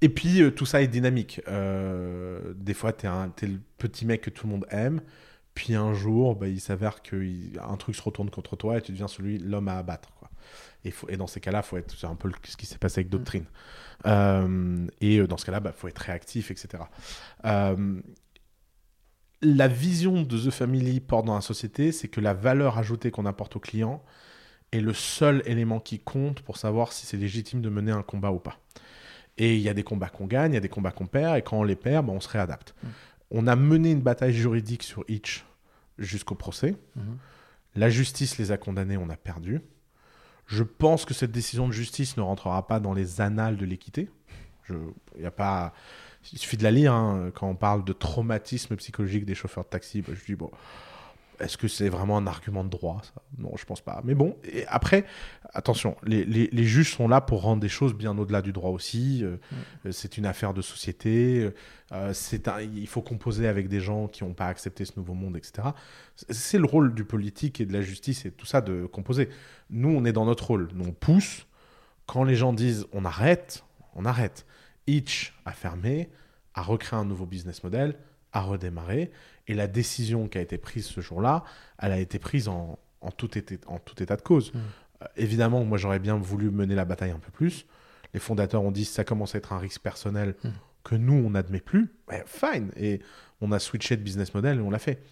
et 0.02 0.08
puis 0.10 0.42
tout 0.56 0.66
ça 0.66 0.82
est 0.82 0.88
dynamique. 0.88 1.40
Des 2.56 2.74
fois, 2.74 2.92
t'es 2.92 3.06
un- 3.08 3.30
t'es 3.30 3.46
le 3.46 3.60
petit 3.78 4.06
mec 4.06 4.22
que 4.22 4.30
tout 4.30 4.46
le 4.46 4.52
monde 4.52 4.66
aime. 4.70 5.00
Puis 5.54 5.74
un 5.74 5.94
jour, 5.94 6.36
bah, 6.36 6.48
il 6.48 6.60
s'avère 6.60 7.02
qu'un 7.02 7.76
truc 7.78 7.96
se 7.96 8.02
retourne 8.02 8.30
contre 8.30 8.56
toi 8.56 8.78
et 8.78 8.82
tu 8.82 8.92
deviens 8.92 9.08
celui, 9.08 9.38
l'homme 9.38 9.68
à 9.68 9.78
abattre. 9.78 10.10
Et, 10.84 10.90
faut- 10.90 11.08
et 11.08 11.16
dans 11.16 11.26
ces 11.26 11.40
cas-là, 11.40 11.62
faut 11.62 11.76
être, 11.76 11.94
c'est 11.96 12.06
un 12.06 12.14
peu 12.14 12.28
le- 12.28 12.34
ce 12.44 12.56
qui 12.56 12.66
s'est 12.66 12.78
passé 12.78 13.00
avec 13.00 13.10
Doctrine. 13.10 13.44
Euh, 14.06 14.86
et 15.00 15.18
euh, 15.18 15.26
dans 15.26 15.36
ce 15.36 15.44
cas-là, 15.46 15.60
il 15.64 15.72
faut 15.72 15.88
être 15.88 15.98
réactif, 15.98 16.50
etc. 16.50 16.84
Euh, 17.44 18.00
la 19.42 19.68
vision 19.68 20.22
de 20.22 20.38
The 20.38 20.50
Family 20.50 21.00
porte 21.00 21.24
dans 21.26 21.34
la 21.34 21.40
société, 21.40 21.92
c'est 21.92 22.08
que 22.08 22.20
la 22.20 22.34
valeur 22.34 22.78
ajoutée 22.78 23.10
qu'on 23.10 23.26
apporte 23.26 23.56
au 23.56 23.60
client 23.60 24.02
est 24.72 24.80
le 24.80 24.92
seul 24.94 25.42
élément 25.46 25.80
qui 25.80 25.98
compte 25.98 26.42
pour 26.42 26.56
savoir 26.56 26.92
si 26.92 27.06
c'est 27.06 27.16
légitime 27.16 27.60
de 27.62 27.68
mener 27.70 27.90
un 27.92 28.02
combat 28.02 28.30
ou 28.32 28.38
pas. 28.38 28.58
Et 29.38 29.56
il 29.56 29.62
y 29.62 29.68
a 29.68 29.74
des 29.74 29.82
combats 29.82 30.10
qu'on 30.10 30.26
gagne, 30.26 30.52
il 30.52 30.54
y 30.54 30.58
a 30.58 30.60
des 30.60 30.68
combats 30.68 30.90
qu'on 30.92 31.06
perd, 31.06 31.38
et 31.38 31.42
quand 31.42 31.58
on 31.58 31.62
les 31.64 31.76
perd, 31.76 32.06
ben, 32.06 32.12
on 32.12 32.20
se 32.20 32.28
réadapte. 32.28 32.74
On 33.30 33.46
a 33.46 33.56
mené 33.56 33.92
une 33.92 34.02
bataille 34.02 34.34
juridique 34.34 34.82
sur 34.82 35.04
Hitch 35.08 35.44
jusqu'au 35.98 36.34
procès. 36.34 36.74
La 37.76 37.88
justice 37.88 38.36
les 38.38 38.52
a 38.52 38.58
condamnés, 38.58 38.96
on 38.98 39.08
a 39.08 39.16
perdu. 39.16 39.60
Je 40.50 40.64
pense 40.64 41.04
que 41.04 41.14
cette 41.14 41.30
décision 41.30 41.68
de 41.68 41.72
justice 41.72 42.16
ne 42.16 42.22
rentrera 42.22 42.66
pas 42.66 42.80
dans 42.80 42.92
les 42.92 43.20
annales 43.20 43.56
de 43.56 43.64
l'équité. 43.64 44.10
Je, 44.64 44.74
y 45.16 45.24
a 45.24 45.30
pas, 45.30 45.72
il 46.32 46.38
suffit 46.38 46.56
de 46.56 46.64
la 46.64 46.72
lire 46.72 46.92
hein, 46.92 47.30
quand 47.32 47.48
on 47.48 47.54
parle 47.54 47.84
de 47.84 47.92
traumatisme 47.92 48.74
psychologique 48.74 49.24
des 49.24 49.36
chauffeurs 49.36 49.62
de 49.62 49.68
taxi. 49.68 50.02
bah, 50.02 50.12
je 50.12 50.24
dis 50.24 50.34
bon, 50.34 50.50
est-ce 51.40 51.56
que 51.56 51.68
c'est 51.68 51.88
vraiment 51.88 52.16
un 52.18 52.26
argument 52.26 52.62
de 52.64 52.68
droit 52.70 53.00
ça? 53.02 53.22
Non, 53.38 53.52
je 53.56 53.64
pense 53.64 53.80
pas. 53.80 54.00
Mais 54.04 54.14
bon, 54.14 54.36
et 54.44 54.66
après, 54.66 55.04
attention, 55.54 55.96
les, 56.04 56.24
les- 56.24 56.48
les 56.52 56.64
juges 56.64 56.94
sont 56.94 57.08
là 57.08 57.20
pour 57.20 57.42
rendre 57.42 57.60
des 57.60 57.68
choses 57.68 57.94
bien 57.94 58.16
au-delà 58.18 58.42
du 58.42 58.52
droit 58.52 58.70
aussi. 58.70 59.24
Euh, 59.24 59.36
euh, 59.86 59.92
C'est 59.92 60.18
une 60.18 60.26
affaire 60.26 60.54
de 60.54 60.62
société. 60.62 61.50
Euh, 61.92 62.12
c'est 62.12 62.46
un- 62.48 62.60
il 62.60 62.86
faut 62.86 63.02
composer 63.02 63.48
avec 63.48 63.68
des 63.68 63.80
gens 63.80 64.06
qui 64.08 64.22
n'ont 64.24 64.34
pas 64.34 64.46
accepté 64.46 64.84
ce 64.84 64.92
nouveau 64.96 65.14
monde, 65.14 65.36
etc. 65.36 65.68
C'est- 66.28 66.58
le 66.58 66.66
rôle 66.66 66.94
du 66.94 67.04
politique 67.04 67.60
et 67.60 67.66
de 67.66 67.72
la 67.72 67.80
justice 67.82 68.26
et 68.26 68.30
tout 68.30 68.46
ça 68.46 68.60
de 68.60 68.86
composer. 68.86 69.28
Nous, 69.70 69.88
on 69.90 70.04
est 70.04 70.12
dans 70.12 70.26
notre 70.26 70.46
rôle. 70.46 70.68
Nous, 70.74 70.84
on 70.86 70.92
pousse. 70.92 71.46
Quand 72.06 72.24
les 72.24 72.36
gens 72.36 72.52
disent 72.52 72.86
on 72.92 73.04
arrête, 73.04 73.64
on 73.94 74.04
arrête. 74.04 74.44
Hitch 74.86 75.34
a 75.44 75.52
fermé, 75.52 76.08
a 76.54 76.62
recréé 76.62 76.98
un 77.00 77.04
nouveau 77.04 77.24
business 77.26 77.62
model, 77.62 77.94
a 78.32 78.40
redémarré. 78.42 79.10
Et 79.46 79.54
la 79.54 79.66
décision 79.66 80.28
qui 80.28 80.38
a 80.38 80.40
été 80.40 80.58
prise 80.58 80.86
ce 80.86 81.00
jour-là, 81.00 81.44
elle 81.78 81.92
a 81.92 81.98
été 81.98 82.18
prise 82.18 82.48
en, 82.48 82.78
en 83.00 83.10
tout, 83.10 83.36
été- 83.36 83.58
en 83.66 83.78
tout 83.78 84.00
état 84.02 84.16
de 84.16 84.22
cause. 84.22 84.52
Euh, 84.54 85.06
évidemment, 85.16 85.64
moi, 85.64 85.78
j'aurais 85.78 85.98
bien 85.98 86.16
voulu 86.16 86.50
mener 86.50 86.74
la 86.74 86.84
bataille 86.84 87.10
un 87.10 87.18
peu 87.18 87.30
plus. 87.32 87.66
Les 88.14 88.20
fondateurs 88.20 88.62
ont 88.62 88.70
dit 88.72 88.84
ça 88.84 89.04
commence 89.04 89.34
à 89.34 89.38
être 89.38 89.52
un 89.52 89.58
risque 89.58 89.80
personnel 89.82 90.34
que 90.84 90.94
nous, 90.94 91.14
on 91.14 91.30
n'admet 91.30 91.60
plus. 91.60 91.92
Ouais, 92.08 92.24
fine. 92.26 92.70
Et 92.76 93.00
on 93.40 93.52
a 93.52 93.58
switché 93.58 93.96
de 93.96 94.02
business 94.02 94.34
model 94.34 94.58
et 94.58 94.60
on 94.60 94.70
l'a 94.70 94.78
fait. 94.78 95.02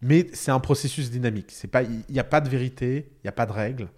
Mais 0.00 0.26
c'est 0.32 0.50
un 0.50 0.60
processus 0.60 1.10
dynamique. 1.10 1.50
C'est 1.50 1.68
pas, 1.68 1.82
il 1.82 2.04
n'y 2.10 2.18
a 2.18 2.24
pas 2.24 2.40
de 2.40 2.48
vérité, 2.48 3.08
il 3.18 3.20
n'y 3.24 3.28
a 3.28 3.32
pas 3.32 3.46
de 3.46 3.52
règles. 3.52 3.88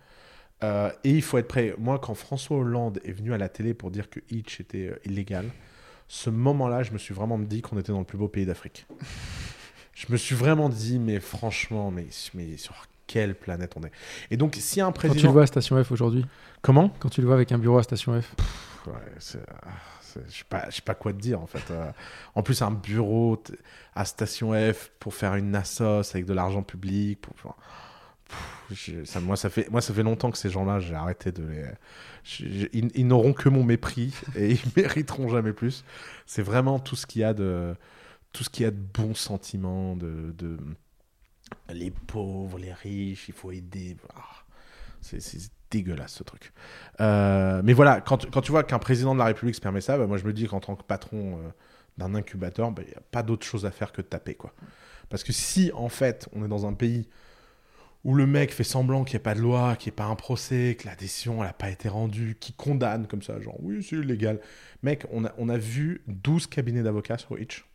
Euh, 0.65 0.91
et 1.05 1.11
il 1.11 1.23
faut 1.23 1.37
être 1.39 1.49
prêt. 1.49 1.75
Moi, 1.79 1.99
quand 1.99 2.15
François 2.15 2.57
Hollande 2.59 3.01
est 3.05 3.13
venu 3.13 3.35
à 3.35 3.39
la 3.39 3.49
télé 3.49 3.75
pour 3.75 3.91
dire 3.91 4.09
que 4.09 4.21
Hitch 4.31 4.61
était 4.61 4.89
euh, 4.89 4.99
illégal, 5.05 5.47
ce 6.09 6.31
moment-là, 6.31 6.83
je 6.83 6.93
me 6.93 6.99
suis 6.99 7.13
vraiment 7.13 7.39
dit 7.39 7.61
qu'on 7.61 7.79
était 7.79 7.93
dans 7.93 7.99
le 7.99 8.05
plus 8.05 8.17
beau 8.19 8.29
pays 8.29 8.47
d'Afrique. 8.47 8.87
Je 9.97 10.07
me 10.13 10.17
suis 10.17 10.35
vraiment 10.37 10.69
dit, 10.69 10.99
mais 11.01 11.19
franchement, 11.21 11.91
mais, 11.91 12.07
mais 12.35 12.57
sur 12.59 12.75
quelle 13.09 13.35
planète 13.35 13.73
on 13.77 13.83
est 13.85 13.91
Et 14.31 14.37
donc, 14.37 14.55
s'il 14.57 14.79
y 14.79 14.81
a 14.83 14.85
un 14.87 14.89
Quand 14.89 15.01
tu 15.01 15.09
président. 15.09 15.29
le 15.29 15.33
vois 15.33 15.43
à 15.43 15.47
Station 15.47 15.83
F 15.83 15.91
aujourd'hui, 15.91 16.25
Comment? 16.63 16.91
quand 17.01 17.09
tu 17.09 17.21
le 17.23 17.27
vois 17.27 17.37
avec 17.37 17.51
un 17.53 17.59
bureau 17.59 17.79
à 17.79 17.83
Station 17.83 18.21
F, 18.21 18.35
Ouais, 18.87 18.93
c'est- 19.19 19.39
ah, 19.65 19.69
je 20.29 20.33
sais 20.39 20.45
pas, 20.49 20.67
je 20.71 20.77
sais 20.77 20.83
pas 20.83 20.95
quoi 20.95 21.13
te 21.13 21.19
dire 21.19 21.41
en 21.41 21.47
fait. 21.49 21.71
Euh, 21.73 21.91
en 22.37 22.43
plus, 22.45 22.63
un 22.63 22.71
bureau 22.71 23.43
à 23.97 24.05
Station 24.05 24.53
F 24.53 24.93
pour 25.01 25.13
faire 25.15 25.35
une 25.35 25.51
Nassos 25.51 26.11
avec 26.15 26.25
de 26.25 26.33
l'argent 26.33 26.63
public. 26.63 27.21
Pour, 27.21 27.35
enfin, 27.35 27.55
pff, 28.29 28.77
je- 28.79 29.05
ça, 29.05 29.19
moi, 29.21 29.37
ça 29.37 29.51
fait, 29.51 29.69
moi, 29.73 29.81
ça 29.81 29.93
fait 29.93 30.05
longtemps 30.05 30.31
que 30.31 30.39
ces 30.39 30.51
gens-là, 30.51 30.79
j'ai 30.79 30.95
arrêté 30.95 31.33
de 31.33 31.43
les. 31.45 31.65
je- 32.23 32.45
je- 32.49 32.67
ils 32.73 32.91
ils 32.95 33.07
n'auront 33.09 33.33
que 33.33 33.49
mon 33.49 33.65
mépris 33.65 34.15
et 34.37 34.53
ils 34.53 34.61
mériteront 34.77 35.29
jamais 35.29 35.53
plus. 35.53 35.85
C'est 36.27 36.43
vraiment 36.43 36.79
tout 36.79 36.95
ce 36.97 37.07
qu'il 37.07 37.23
y 37.23 37.25
a 37.25 37.35
de, 37.35 37.75
tout 38.33 38.45
ce 38.45 38.51
qu'il 38.51 38.65
y 38.65 38.67
a 38.67 38.71
de 38.71 38.77
bons 38.77 39.15
sentiments, 39.15 39.97
de, 39.97 40.35
les 41.71 41.91
pauvres, 41.91 42.59
les 42.59 42.73
riches, 42.73 43.29
il 43.29 43.35
faut 43.35 43.53
aider. 43.53 43.97
Ah, 44.15 44.45
c'est 45.01 45.21
dégueulasse 45.71 46.13
ce 46.15 46.23
truc. 46.23 46.53
Euh, 47.01 47.61
mais 47.65 47.73
voilà, 47.73 48.01
quand, 48.01 48.31
quand 48.31 48.41
tu 48.41 48.51
vois 48.51 48.63
qu'un 48.63 48.79
président 48.79 49.15
de 49.15 49.19
la 49.19 49.27
République 49.27 49.55
se 49.55 49.61
permet 49.61 49.81
ça, 49.81 49.99
bah, 49.99 50.07
moi 50.07 50.17
je 50.17 50.25
me 50.25 50.33
dis 50.33 50.47
qu'en 50.47 50.61
tant 50.61 50.77
que 50.77 50.85
patron 50.85 51.39
euh, 51.39 51.49
d'un 51.99 52.15
incubateur, 52.15 52.71
bah, 52.71 52.83
il 52.87 52.91
n'y 52.91 52.97
a 52.97 53.03
pas 53.11 53.23
d'autre 53.23 53.45
chose 53.45 53.67
à 53.67 53.71
faire 53.71 53.93
que 53.93 54.03
de 54.03 54.07
taper. 54.07 54.35
Quoi. 54.35 54.53
Parce 55.09 55.25
que 55.25 55.33
si 55.33 55.71
en 55.75 55.89
fait 55.89 56.29
on 56.35 56.45
est 56.45 56.49
dans 56.49 56.67
un 56.67 56.75
pays 56.75 57.09
où 58.05 58.15
le 58.15 58.27
mec 58.27 58.53
fait 58.53 58.65
semblant 58.65 59.03
qu'il 59.03 59.17
n'y 59.17 59.23
ait 59.23 59.25
pas 59.25 59.35
de 59.35 59.41
loi, 59.41 59.75
qu'il 59.75 59.91
n'y 59.91 59.95
ait 59.95 59.97
pas 59.97 60.05
un 60.05 60.15
procès, 60.15 60.77
que 60.79 60.87
la 60.87 60.95
décision 60.95 61.43
n'a 61.43 61.53
pas 61.53 61.71
été 61.71 61.89
rendue, 61.89 62.37
qui 62.39 62.53
condamne 62.53 63.09
comme 63.09 63.23
ça, 63.23 63.41
genre 63.41 63.57
oui 63.61 63.83
c'est 63.83 63.97
illégal. 63.97 64.41
Mec, 64.83 65.07
on 65.11 65.25
a, 65.25 65.33
on 65.39 65.49
a 65.49 65.59
vu 65.59 66.03
12 66.07 66.47
cabinets 66.47 66.83
d'avocats 66.83 67.19
sur 67.19 67.39
Hitch. 67.39 67.66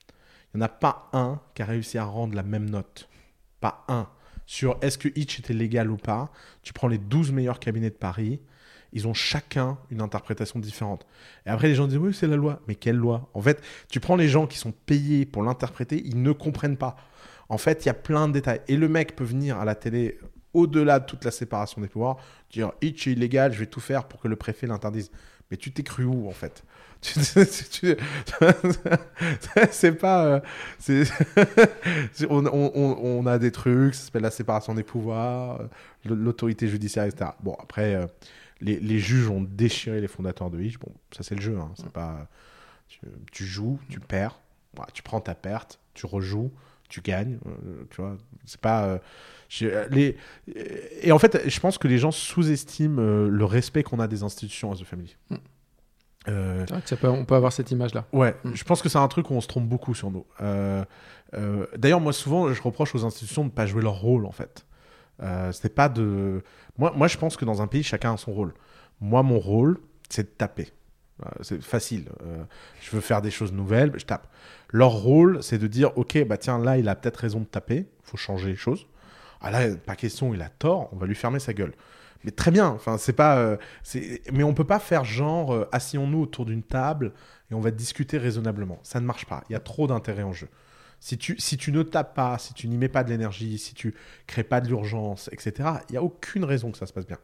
Il 0.53 0.57
n'y 0.57 0.63
en 0.63 0.65
a 0.65 0.69
pas 0.69 1.09
un 1.13 1.39
qui 1.53 1.61
a 1.61 1.65
réussi 1.65 1.97
à 1.97 2.05
rendre 2.05 2.35
la 2.35 2.43
même 2.43 2.69
note. 2.69 3.09
Pas 3.59 3.85
un. 3.87 4.07
Sur 4.45 4.77
est-ce 4.81 4.97
que 4.97 5.07
Hitch 5.15 5.39
était 5.39 5.53
légal 5.53 5.89
ou 5.89 5.97
pas, 5.97 6.31
tu 6.61 6.73
prends 6.73 6.87
les 6.87 6.97
12 6.97 7.31
meilleurs 7.31 7.59
cabinets 7.59 7.89
de 7.89 7.95
Paris, 7.95 8.41
ils 8.93 9.07
ont 9.07 9.13
chacun 9.13 9.77
une 9.89 10.01
interprétation 10.01 10.59
différente. 10.59 11.05
Et 11.45 11.49
après, 11.49 11.69
les 11.69 11.75
gens 11.75 11.87
disent 11.87 11.97
oui, 11.97 12.13
c'est 12.13 12.27
la 12.27 12.35
loi. 12.35 12.59
Mais 12.67 12.75
quelle 12.75 12.97
loi? 12.97 13.29
En 13.33 13.41
fait, 13.41 13.61
tu 13.89 13.99
prends 13.99 14.15
les 14.15 14.27
gens 14.27 14.47
qui 14.47 14.57
sont 14.57 14.73
payés 14.73 15.25
pour 15.25 15.43
l'interpréter, 15.43 16.01
ils 16.05 16.21
ne 16.21 16.31
comprennent 16.31 16.77
pas. 16.77 16.97
En 17.47 17.57
fait, 17.57 17.85
il 17.85 17.87
y 17.87 17.89
a 17.89 17.93
plein 17.93 18.27
de 18.27 18.33
détails. 18.33 18.61
Et 18.67 18.77
le 18.77 18.89
mec 18.89 19.15
peut 19.15 19.23
venir 19.23 19.57
à 19.57 19.65
la 19.65 19.75
télé, 19.75 20.19
au-delà 20.53 20.99
de 20.99 21.05
toute 21.05 21.23
la 21.23 21.31
séparation 21.31 21.81
des 21.81 21.87
pouvoirs, 21.87 22.17
dire 22.49 22.73
Hitch 22.81 23.07
est 23.07 23.13
illégal, 23.13 23.53
je 23.53 23.59
vais 23.59 23.67
tout 23.67 23.79
faire 23.79 24.05
pour 24.05 24.19
que 24.19 24.27
le 24.27 24.35
préfet 24.35 24.67
l'interdise. 24.67 25.11
Mais 25.49 25.57
tu 25.57 25.71
t'es 25.71 25.83
cru 25.83 26.05
où, 26.05 26.27
en 26.27 26.31
fait? 26.31 26.63
c'est 29.71 29.93
pas. 29.93 30.25
euh, 30.25 30.39
c'est- 30.79 31.09
on, 32.29 32.45
on- 32.45 32.71
on- 32.75 32.97
on 33.01 33.25
a 33.25 33.39
des 33.39 33.51
trucs, 33.51 33.95
ça 33.95 34.05
s'appelle 34.05 34.21
la 34.23 34.31
séparation 34.31 34.73
des 34.75 34.83
pouvoirs, 34.83 35.61
euh, 35.61 35.67
l'autorité 36.05 36.67
judiciaire, 36.67 37.05
etc. 37.05 37.31
Bon, 37.41 37.55
après, 37.61 37.95
euh, 37.95 38.05
les, 38.61 38.79
les 38.79 38.99
juges 38.99 39.29
ont 39.29 39.41
déchiré 39.41 40.01
les 40.01 40.07
fondateurs 40.07 40.49
de 40.51 40.61
Hitch. 40.61 40.77
Bon, 40.77 40.91
ça, 41.15 41.23
c'est 41.23 41.35
le 41.35 41.41
jeu. 41.41 41.57
hein, 41.59 41.71
C'est 41.75 41.89
pas. 41.91 42.27
Tu, 42.87 42.99
tu 43.31 43.45
joues, 43.45 43.79
tu 43.89 43.99
perds, 43.99 44.39
tu 44.93 45.01
prends 45.01 45.21
ta 45.21 45.33
perte, 45.33 45.79
tu 45.93 46.05
rejoues, 46.05 46.51
tu 46.89 47.01
gagnes. 47.01 47.39
euh, 47.47 47.83
tu 47.89 48.01
vois, 48.01 48.17
c'est 48.45 48.59
pas. 48.61 48.99
les... 49.89 50.17
Et 51.01 51.11
en 51.11 51.19
fait, 51.19 51.49
je 51.49 51.59
pense 51.59 51.77
que 51.77 51.87
les 51.87 51.97
gens 51.97 52.11
sous-estiment 52.11 53.01
le 53.27 53.45
respect 53.45 53.83
qu'on 53.83 53.99
a 53.99 54.07
des 54.07 54.23
institutions 54.23 54.71
à 54.71 54.75
The 54.75 54.83
Family. 54.83 55.15
Mm. 55.29 55.35
Euh, 56.27 56.63
C'est 56.67 56.73
vrai 56.73 56.81
que 56.83 56.89
ça 56.89 56.97
peut, 56.97 57.07
on 57.09 57.25
peut 57.25 57.35
avoir 57.35 57.51
cette 57.51 57.71
image-là. 57.71 58.05
Ouais, 58.13 58.35
Mm. 58.43 58.51
je 58.53 58.63
pense 58.63 58.81
que 58.81 58.89
c'est 58.89 58.97
un 58.99 59.07
truc 59.07 59.29
où 59.31 59.33
on 59.33 59.41
se 59.41 59.47
trompe 59.47 59.67
beaucoup 59.67 59.93
sur 59.95 60.11
nous. 60.11 60.25
Euh, 60.41 60.83
euh, 61.33 61.65
D'ailleurs, 61.77 61.99
moi, 62.01 62.13
souvent, 62.13 62.53
je 62.53 62.61
reproche 62.61 62.93
aux 62.95 63.05
institutions 63.05 63.41
de 63.43 63.47
ne 63.47 63.51
pas 63.53 63.65
jouer 63.65 63.81
leur 63.81 63.95
rôle, 63.99 64.25
en 64.25 64.31
fait. 64.31 64.65
Euh, 65.23 65.51
c'était 65.51 65.69
pas 65.69 65.89
de. 65.89 66.43
Moi, 66.77 66.93
moi, 66.95 67.07
je 67.07 67.17
pense 67.17 67.37
que 67.37 67.45
dans 67.45 67.61
un 67.61 67.67
pays, 67.67 67.83
chacun 67.83 68.13
a 68.13 68.17
son 68.17 68.31
rôle. 68.33 68.53
Moi, 68.99 69.23
mon 69.23 69.39
rôle, 69.39 69.79
c'est 70.09 70.23
de 70.23 70.27
taper. 70.37 70.69
C'est 71.41 71.61
facile. 71.61 72.05
Je 72.81 72.89
veux 72.91 73.01
faire 73.01 73.21
des 73.21 73.29
choses 73.29 73.53
nouvelles, 73.53 73.91
je 73.95 74.05
tape. 74.05 74.27
Leur 74.69 74.91
rôle, 74.91 75.43
c'est 75.43 75.59
de 75.59 75.67
dire 75.67 75.95
ok, 75.95 76.25
bah 76.25 76.37
tiens, 76.37 76.57
là, 76.57 76.79
il 76.79 76.89
a 76.89 76.95
peut-être 76.95 77.17
raison 77.17 77.41
de 77.41 77.45
taper, 77.45 77.85
faut 78.03 78.17
changer 78.17 78.47
les 78.49 78.55
choses. 78.55 78.87
Ah 79.39 79.51
là, 79.51 79.67
pas 79.75 79.95
question, 79.95 80.33
il 80.33 80.41
a 80.41 80.49
tort, 80.49 80.89
on 80.93 80.95
va 80.95 81.05
lui 81.05 81.13
fermer 81.13 81.37
sa 81.39 81.53
gueule. 81.53 81.73
Mais 82.23 82.31
très 82.31 82.51
bien, 82.51 82.67
enfin, 82.67 82.97
c'est 82.97 83.13
pas. 83.13 83.37
euh, 83.37 83.57
mais 84.31 84.43
on 84.43 84.53
peut 84.53 84.63
pas 84.65 84.79
faire 84.79 85.03
genre, 85.05 85.53
euh, 85.53 85.67
asseyons-nous 85.71 86.21
autour 86.21 86.45
d'une 86.45 86.63
table 86.63 87.13
et 87.49 87.55
on 87.55 87.59
va 87.59 87.71
discuter 87.71 88.17
raisonnablement. 88.17 88.79
Ça 88.83 88.99
ne 88.99 89.05
marche 89.05 89.25
pas. 89.25 89.43
Il 89.49 89.53
y 89.53 89.55
a 89.55 89.59
trop 89.59 89.87
d'intérêt 89.87 90.23
en 90.23 90.33
jeu. 90.33 90.49
Si 90.99 91.17
tu, 91.17 91.35
si 91.39 91.57
tu 91.57 91.71
ne 91.71 91.81
tapes 91.83 92.13
pas, 92.15 92.37
si 92.37 92.53
tu 92.53 92.67
n'y 92.67 92.77
mets 92.77 92.87
pas 92.89 93.03
de 93.03 93.09
l'énergie, 93.09 93.57
si 93.57 93.73
tu 93.73 93.95
crées 94.27 94.43
pas 94.43 94.61
de 94.61 94.67
l'urgence, 94.67 95.29
etc., 95.31 95.69
il 95.89 95.93
n'y 95.93 95.97
a 95.97 96.03
aucune 96.03 96.43
raison 96.45 96.71
que 96.71 96.77
ça 96.77 96.85
se 96.85 96.93
passe 96.93 97.07
bien. 97.07 97.17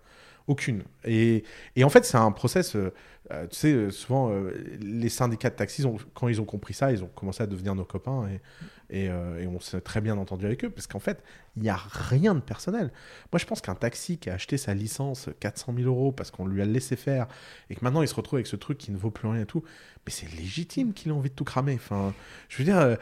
Aucune. 0.47 0.83
Et, 1.03 1.43
en 1.83 1.89
fait, 1.89 2.05
c'est 2.05 2.17
un 2.17 2.31
process. 2.31 2.75
euh, 2.75 2.93
euh, 3.31 3.45
tu 3.47 3.57
sais, 3.57 3.73
euh, 3.73 3.91
souvent, 3.91 4.31
les 4.79 5.09
syndicats 5.09 5.49
de 5.49 5.55
taxis, 5.55 5.83
quand 6.13 6.29
ils 6.29 6.39
ont 6.39 6.45
compris 6.45 6.73
ça, 6.73 6.93
ils 6.93 7.03
ont 7.03 7.09
commencé 7.09 7.43
à 7.43 7.47
devenir 7.47 7.75
nos 7.75 7.83
copains 7.83 8.29
et, 8.89 9.09
on 9.11 9.59
s'est 9.59 9.81
très 9.81 9.99
bien 9.99 10.17
entendu 10.17 10.45
avec 10.45 10.63
eux 10.63 10.69
parce 10.69 10.87
qu'en 10.87 10.99
fait, 10.99 11.21
il 11.57 11.63
n'y 11.63 11.69
a 11.69 11.75
rien 11.75 12.33
de 12.33 12.39
personnel. 12.39 12.93
Moi, 13.33 13.39
je 13.39 13.45
pense 13.45 13.59
qu'un 13.59 13.75
taxi 13.75 14.17
qui 14.17 14.29
a 14.29 14.35
acheté 14.35 14.55
sa 14.57 14.73
licence 14.73 15.29
400 15.41 15.73
000 15.75 15.87
euros 15.89 16.13
parce 16.13 16.31
qu'on 16.31 16.45
lui 16.45 16.61
a 16.61 16.65
laissé 16.65 16.95
faire 16.95 17.27
et 17.69 17.75
que 17.75 17.83
maintenant 17.83 18.01
il 18.01 18.07
se 18.07 18.15
retrouve 18.15 18.37
avec 18.37 18.47
ce 18.47 18.55
truc 18.55 18.77
qui 18.77 18.91
ne 18.91 18.97
vaut 18.97 19.11
plus 19.11 19.27
rien 19.27 19.41
et 19.41 19.45
tout, 19.45 19.63
mais 20.05 20.13
c'est 20.13 20.31
légitime 20.31 20.93
qu'il 20.93 21.11
ait 21.11 21.15
envie 21.15 21.29
de 21.29 21.35
tout 21.35 21.43
cramer. 21.43 21.75
Enfin, 21.75 22.13
je 22.47 22.59
veux 22.59 22.63
dire, 22.63 22.97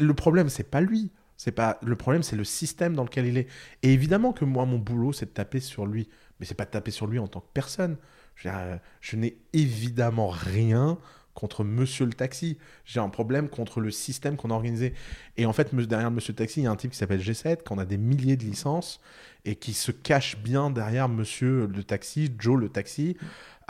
le 0.00 0.14
problème, 0.14 0.48
c'est 0.48 0.68
pas 0.68 0.80
lui. 0.80 1.12
C'est 1.44 1.52
pas 1.52 1.78
le 1.82 1.94
problème, 1.94 2.22
c'est 2.22 2.36
le 2.36 2.44
système 2.44 2.94
dans 2.94 3.04
lequel 3.04 3.26
il 3.26 3.36
est. 3.36 3.48
Et 3.82 3.92
évidemment 3.92 4.32
que 4.32 4.46
moi, 4.46 4.64
mon 4.64 4.78
boulot, 4.78 5.12
c'est 5.12 5.26
de 5.26 5.30
taper 5.30 5.60
sur 5.60 5.84
lui, 5.84 6.08
mais 6.40 6.46
c'est 6.46 6.54
pas 6.54 6.64
de 6.64 6.70
taper 6.70 6.90
sur 6.90 7.06
lui 7.06 7.18
en 7.18 7.28
tant 7.28 7.40
que 7.40 7.50
personne. 7.52 7.98
Je, 8.34 8.48
euh, 8.48 8.78
n'ai 9.12 9.36
évidemment 9.52 10.28
rien 10.28 10.96
contre 11.34 11.62
Monsieur 11.62 12.06
le 12.06 12.14
Taxi. 12.14 12.56
J'ai 12.86 12.98
un 13.00 13.10
problème 13.10 13.50
contre 13.50 13.80
le 13.80 13.90
système 13.90 14.38
qu'on 14.38 14.50
a 14.50 14.54
organisé. 14.54 14.94
Et 15.36 15.44
en 15.44 15.52
fait, 15.52 15.74
derrière 15.74 16.10
Monsieur 16.10 16.32
le 16.32 16.36
Taxi, 16.36 16.60
il 16.60 16.64
y 16.64 16.66
a 16.66 16.70
un 16.70 16.76
type 16.76 16.92
qui 16.92 16.96
s'appelle 16.96 17.20
G7, 17.20 17.62
qu'on 17.62 17.76
a 17.76 17.84
des 17.84 17.98
milliers 17.98 18.38
de 18.38 18.44
licences 18.44 19.02
et 19.44 19.56
qui 19.56 19.74
se 19.74 19.92
cache 19.92 20.38
bien 20.38 20.70
derrière 20.70 21.10
Monsieur 21.10 21.66
le 21.66 21.84
Taxi, 21.84 22.32
Joe 22.38 22.58
le 22.58 22.70
Taxi, 22.70 23.18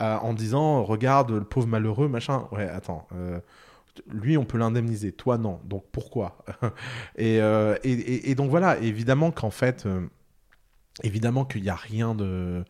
euh, 0.01 0.15
en 0.15 0.33
disant 0.33 0.81
regarde 0.85 1.29
le 1.31 1.43
pauvre 1.43 1.67
malheureux, 1.67 2.07
machin. 2.07 2.47
Ouais, 2.53 2.69
attends. 2.69 3.05
euh, 3.13 3.41
lui, 4.11 4.37
on 4.37 4.45
peut 4.45 4.57
l'indemniser, 4.57 5.11
toi 5.11 5.37
non. 5.37 5.59
Donc 5.65 5.85
pourquoi? 5.91 6.43
Et, 7.17 7.41
euh, 7.41 7.77
et, 7.83 8.35
donc 8.35 8.49
voilà, 8.49 8.77
évidemment 8.79 9.31
qu'en 9.31 9.51
fait, 9.51 9.85
euh, 9.85 10.07
évidemment 11.03 11.45
qu'il 11.45 11.61
n'y 11.63 11.69
a 11.69 11.75
rien 11.75 12.15
de, 12.15 12.63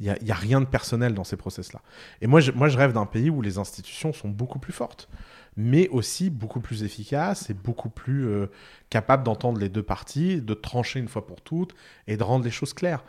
il 0.00 0.06
y 0.06 0.30
a, 0.30 0.34
rien 0.34 0.60
de 0.60 0.66
personnel 0.66 1.14
dans 1.14 1.24
ces 1.24 1.36
process-là. 1.36 1.82
Et 2.20 2.26
moi, 2.26 2.40
je, 2.40 2.52
moi, 2.52 2.68
je 2.68 2.78
rêve 2.78 2.92
d'un 2.92 3.06
pays 3.06 3.30
où 3.30 3.42
les 3.42 3.58
institutions 3.58 4.12
sont 4.12 4.28
beaucoup 4.28 4.58
plus 4.58 4.72
fortes, 4.72 5.08
mais 5.56 5.88
aussi 5.88 6.30
beaucoup 6.30 6.60
plus 6.60 6.84
efficaces 6.84 7.50
et 7.50 7.54
beaucoup 7.54 7.90
plus 7.90 8.26
euh, 8.28 8.46
capables 8.90 9.24
d'entendre 9.24 9.58
les 9.58 9.68
deux 9.68 9.82
parties, 9.82 10.40
de 10.40 10.54
trancher 10.54 11.00
une 11.00 11.08
fois 11.08 11.26
pour 11.26 11.40
toutes 11.40 11.74
et 12.06 12.16
de 12.16 12.22
rendre 12.22 12.44
les 12.44 12.50
choses 12.50 12.74
claires. 12.74 13.04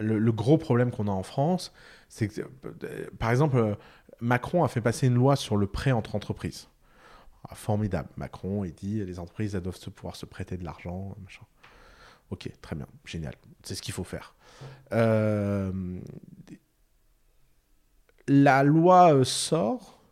Le, 0.00 0.32
gros 0.32 0.58
problème 0.58 0.90
qu'on 0.90 1.08
a 1.08 1.10
en 1.10 1.22
France, 1.22 1.72
c'est 2.08 2.28
que, 2.28 2.42
par 3.18 3.30
exemple, 3.30 3.76
Macron 4.20 4.62
a 4.62 4.68
fait 4.68 4.80
passer 4.80 5.06
une 5.06 5.14
loi 5.14 5.34
sur 5.34 5.56
le 5.56 5.66
prêt 5.66 5.92
entre 5.92 6.14
entreprises. 6.14 6.68
Ah, 7.48 7.54
formidable. 7.54 8.08
Macron, 8.16 8.64
il 8.64 8.72
dit 8.74 9.04
les 9.04 9.18
entreprises 9.18 9.54
elles 9.54 9.62
doivent 9.62 9.78
pouvoir 9.90 10.16
se 10.16 10.26
prêter 10.26 10.56
de 10.56 10.64
l'argent. 10.64 11.14
machin. 11.22 11.42
Ok, 12.30 12.50
très 12.60 12.76
bien, 12.76 12.86
génial. 13.04 13.34
C'est 13.62 13.74
ce 13.74 13.82
qu'il 13.82 13.94
faut 13.94 14.04
faire. 14.04 14.34
Euh, 14.92 16.00
La 18.26 18.62
loi 18.62 19.14
euh, 19.14 19.24
sort 19.24 20.02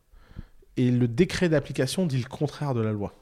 et 0.77 0.91
le 0.91 1.09
décret 1.09 1.49
d'application 1.49 2.07
dit 2.07 2.19
le 2.19 2.29
contraire 2.29 2.75
de 2.75 2.81
la 2.81 2.93
loi. 2.93 3.13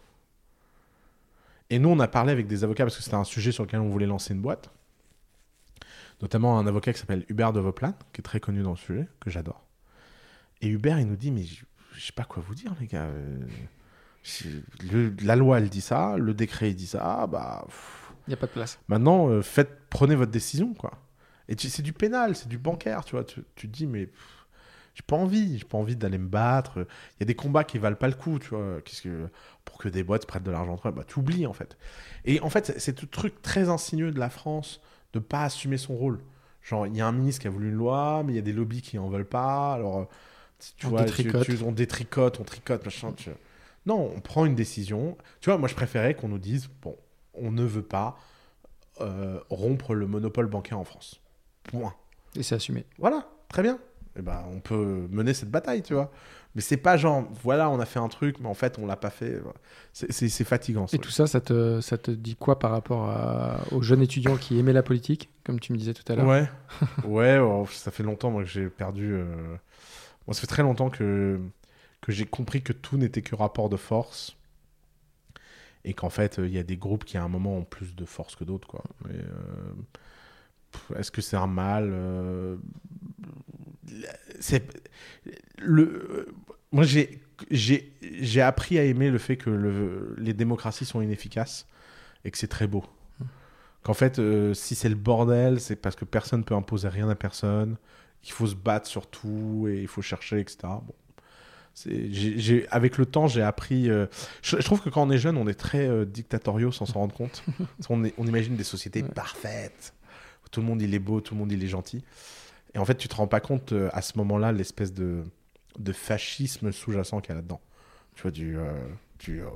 Et 1.70 1.78
nous, 1.78 1.88
on 1.88 1.98
a 1.98 2.08
parlé 2.08 2.30
avec 2.30 2.46
des 2.46 2.62
avocats 2.62 2.84
parce 2.84 2.96
que 2.96 3.02
c'était 3.02 3.16
un 3.16 3.24
sujet 3.24 3.50
sur 3.50 3.64
lequel 3.64 3.80
on 3.80 3.88
voulait 3.88 4.06
lancer 4.06 4.34
une 4.34 4.42
boîte. 4.42 4.70
Notamment 6.22 6.58
un 6.58 6.66
avocat 6.66 6.92
qui 6.92 7.00
s'appelle 7.00 7.24
Hubert 7.28 7.52
de 7.52 7.60
Voplan, 7.60 7.94
qui 8.12 8.20
est 8.20 8.22
très 8.22 8.38
connu 8.38 8.62
dans 8.62 8.70
le 8.70 8.76
sujet, 8.76 9.08
que 9.20 9.30
j'adore. 9.30 9.64
Et 10.60 10.68
Hubert, 10.68 11.00
il 11.00 11.06
nous 11.06 11.16
dit, 11.16 11.32
mais 11.32 11.42
je 11.42 11.64
sais 11.98 12.12
pas 12.12 12.24
quoi 12.24 12.42
vous 12.46 12.54
dire, 12.54 12.72
les 12.80 12.86
gars. 12.86 13.04
Euh, 13.04 13.38
le- 14.90 15.14
la 15.22 15.36
loi, 15.36 15.58
elle 15.58 15.68
dit 15.68 15.80
ça, 15.80 16.16
le 16.16 16.34
décret, 16.34 16.70
il 16.70 16.76
dit 16.76 16.86
ça, 16.86 17.26
bah... 17.26 17.66
Il 18.26 18.30
n'y 18.30 18.34
a 18.34 18.38
pas 18.38 18.46
de 18.46 18.52
place. 18.52 18.78
Maintenant, 18.88 19.28
euh, 19.28 19.42
faites, 19.42 19.70
prenez 19.90 20.14
votre 20.14 20.32
décision, 20.32 20.72
quoi. 20.74 20.92
Et 21.48 21.56
tu- 21.56 21.68
c'est 21.68 21.82
du 21.82 21.92
pénal, 21.92 22.34
c'est 22.36 22.48
du 22.48 22.56
bancaire, 22.56 23.04
tu 23.04 23.16
vois. 23.16 23.24
Tu, 23.24 23.42
tu 23.54 23.68
te 23.68 23.72
dis, 23.76 23.86
mais 23.86 24.08
j'ai 24.94 25.02
pas 25.06 25.16
envie, 25.16 25.58
j'ai 25.58 25.64
pas 25.66 25.76
envie 25.76 25.94
d'aller 25.94 26.16
me 26.16 26.28
battre. 26.28 26.78
Il 26.78 27.20
y 27.20 27.22
a 27.24 27.26
des 27.26 27.34
combats 27.34 27.64
qui 27.64 27.76
valent 27.78 27.96
pas 27.96 28.08
le 28.08 28.14
coup, 28.14 28.38
tu 28.38 28.48
vois. 28.48 28.80
Qu'est-ce 28.82 29.02
que 29.02 29.28
pour 29.66 29.76
que 29.76 29.90
des 29.90 30.02
boîtes 30.02 30.24
prêtent 30.24 30.42
de 30.42 30.50
l'argent 30.50 30.72
entre 30.72 30.88
eux, 30.88 30.92
bah 30.92 31.04
tu 31.06 31.18
oublies 31.18 31.46
en 31.46 31.52
fait. 31.52 31.76
Et 32.24 32.40
en 32.40 32.48
fait, 32.48 32.74
c'est- 32.78 32.94
tout 32.94 33.06
truc 33.06 33.42
très 33.42 33.68
insinueux 33.68 34.10
de 34.10 34.18
la 34.18 34.30
France 34.30 34.80
de 35.12 35.18
pas 35.18 35.42
assumer 35.42 35.76
son 35.76 35.94
rôle. 35.94 36.20
Genre, 36.62 36.86
il 36.86 36.96
y 36.96 37.02
a 37.02 37.06
un 37.06 37.12
ministre 37.12 37.42
qui 37.42 37.46
a 37.48 37.50
voulu 37.50 37.68
une 37.68 37.74
loi, 37.76 38.22
mais 38.24 38.32
il 38.32 38.36
y 38.36 38.38
a 38.38 38.42
des 38.42 38.54
lobbies 38.54 38.80
qui 38.80 38.98
en 38.98 39.08
veulent 39.10 39.26
pas. 39.28 39.74
Alors, 39.74 39.98
euh, 39.98 40.04
tu 40.78 40.86
On 40.86 40.90
vois, 40.90 41.04
tu, 41.04 41.24
détricote. 41.24 41.44
tu- 41.44 41.58
on 41.62 41.72
détricote, 41.72 42.40
on 42.40 42.44
tricote, 42.44 42.84
machin. 42.86 43.12
tu- 43.12 43.28
Non, 43.86 44.10
on 44.16 44.20
prend 44.20 44.44
une 44.46 44.54
décision. 44.54 45.16
Tu 45.40 45.50
vois, 45.50 45.58
moi, 45.58 45.68
je 45.68 45.74
préférais 45.74 46.14
qu'on 46.14 46.28
nous 46.28 46.38
dise, 46.38 46.68
bon, 46.82 46.96
on 47.34 47.50
ne 47.50 47.64
veut 47.64 47.82
pas 47.82 48.16
euh, 49.00 49.40
rompre 49.50 49.94
le 49.94 50.06
monopole 50.06 50.46
bancaire 50.46 50.78
en 50.78 50.84
France. 50.84 51.20
Point. 51.64 51.94
Et 52.36 52.42
c'est 52.42 52.54
assumé. 52.54 52.84
Voilà, 52.98 53.28
très 53.48 53.62
bien. 53.62 53.78
Et 54.16 54.22
ben, 54.22 54.44
on 54.52 54.60
peut 54.60 55.06
mener 55.10 55.34
cette 55.34 55.50
bataille, 55.50 55.82
tu 55.82 55.94
vois. 55.94 56.10
Mais 56.54 56.60
c'est 56.60 56.76
pas 56.76 56.96
genre, 56.96 57.24
voilà, 57.42 57.68
on 57.68 57.80
a 57.80 57.84
fait 57.84 57.98
un 57.98 58.06
truc, 58.08 58.36
mais 58.38 58.46
en 58.48 58.54
fait, 58.54 58.78
on 58.78 58.86
l'a 58.86 58.94
pas 58.94 59.10
fait. 59.10 59.40
C'est- 59.92 60.44
fatigant. 60.44 60.86
ça. 60.86 60.96
Et 60.96 61.00
tout 61.00 61.10
ça, 61.10 61.26
ça 61.26 61.40
te, 61.40 61.80
ça 61.80 61.98
te 61.98 62.12
dit 62.12 62.36
quoi 62.36 62.60
par 62.60 62.70
rapport 62.70 63.10
à- 63.10 63.58
aux 63.72 63.82
jeunes 63.82 64.02
étudiants 64.02 64.36
qui 64.36 64.56
aimaient 64.60 64.72
la 64.72 64.84
politique, 64.84 65.30
comme 65.42 65.58
tu 65.58 65.72
me 65.72 65.78
disais 65.78 65.94
tout 65.94 66.04
à 66.12 66.14
l'heure? 66.14 66.26
Ouais, 66.28 66.48
ouais, 67.04 67.38
oh, 67.38 67.66
ça 67.72 67.90
fait 67.90 68.04
longtemps 68.04 68.30
moi, 68.30 68.44
que 68.44 68.48
j'ai 68.48 68.68
perdu. 68.68 69.12
euh, 69.14 69.24
Moi, 70.28 70.34
ça 70.34 70.40
fait 70.42 70.46
très 70.46 70.62
longtemps 70.62 70.90
que, 70.90 71.40
que 72.04 72.12
j'ai 72.12 72.26
compris 72.26 72.62
que 72.62 72.74
tout 72.74 72.98
n'était 72.98 73.22
que 73.22 73.36
rapport 73.36 73.68
de 73.70 73.78
force. 73.78 74.36
Et 75.84 75.92
qu'en 75.92 76.08
fait, 76.10 76.38
euh, 76.38 76.46
il 76.46 76.52
y 76.54 76.58
a 76.58 76.62
des 76.62 76.76
groupes 76.76 77.04
qui 77.04 77.16
à 77.18 77.22
un 77.22 77.28
moment 77.28 77.56
ont 77.58 77.64
plus 77.64 77.94
de 77.94 78.04
force 78.04 78.36
que 78.36 78.44
d'autres, 78.44 78.76
euh, 79.10 79.22
Est-ce 80.96 81.10
que 81.10 81.20
c'est 81.22 81.36
un 81.36 81.46
mal 81.46 81.90
euh, 81.92 82.56
le. 85.58 86.26
Moi, 86.72 86.84
j'ai 87.50 88.40
appris 88.40 88.78
à 88.78 88.84
aimer 88.84 89.10
le 89.10 89.18
fait 89.18 89.36
que 89.36 89.50
le- 89.50 90.14
les 90.18 90.34
démocraties 90.34 90.84
sont 90.84 91.00
inefficaces 91.00 91.66
et 92.24 92.30
que 92.30 92.38
c'est 92.38 92.48
très 92.48 92.66
beau. 92.68 92.84
Qu'en 93.82 93.94
fait, 93.94 94.20
si 94.54 94.74
c'est 94.74 94.88
le 94.88 94.94
bordel, 94.94 95.60
c'est 95.60 95.76
parce 95.76 95.96
que 95.96 96.04
personne 96.06 96.44
peut 96.44 96.54
imposer 96.54 96.88
rien 96.88 97.08
à 97.10 97.14
personne, 97.14 97.76
qu'il 98.22 98.32
faut 98.34 98.46
se 98.46 98.54
battre 98.54 98.88
sur 98.88 99.06
tout 99.06 99.66
et 99.68 99.82
il 99.82 99.88
faut 99.88 100.02
chercher, 100.02 100.40
etc. 100.40 100.82
Bon, 100.86 100.94
avec 102.70 102.98
le 102.98 103.06
temps, 103.06 103.26
j'ai 103.26 103.42
appris. 103.42 103.90
euh, 103.90 104.06
je, 104.42 104.56
je 104.58 104.62
trouve 104.64 104.80
que 104.80 104.90
quand 104.90 105.02
on 105.06 105.10
est 105.10 105.18
jeune, 105.18 105.36
on 105.36 105.48
est 105.48 105.54
très 105.54 105.86
euh, 105.88 106.04
dictatoriaux 106.04 106.72
sans 106.72 106.86
s'en 106.86 107.00
rendre 107.00 107.14
compte. 107.14 107.42
Est- 107.80 108.14
on 108.18 108.26
imagine 108.26 108.56
des 108.56 108.64
sociétés 108.64 109.02
Ouais. 109.02 109.08
parfaites. 109.08 109.92
Tout 110.50 110.60
le 110.60 110.66
monde 110.66 110.82
il 110.82 110.94
est 110.94 111.00
beau, 111.00 111.20
tout 111.20 111.34
le 111.34 111.40
monde 111.40 111.50
il 111.50 111.62
est 111.64 111.68
gentil. 111.68 112.04
Et 112.74 112.78
en 112.78 112.84
fait, 112.84 112.94
tu 112.96 113.08
te 113.08 113.14
rends 113.16 113.26
pas 113.26 113.40
compte 113.40 113.72
euh, 113.72 113.88
à 113.92 114.02
ce 114.02 114.16
moment-là 114.18 114.52
l'espèce 114.52 114.92
de, 114.92 115.24
de 115.78 115.92
fascisme 115.92 116.70
sous-jacent 116.72 117.20
qu'il 117.20 117.30
y 117.30 117.32
a 117.32 117.36
là-dedans. 117.36 117.60
Tu 118.14 118.22
vois, 118.22 118.30
du, 118.30 118.56
du, 119.18 119.40
euh, 119.42 119.46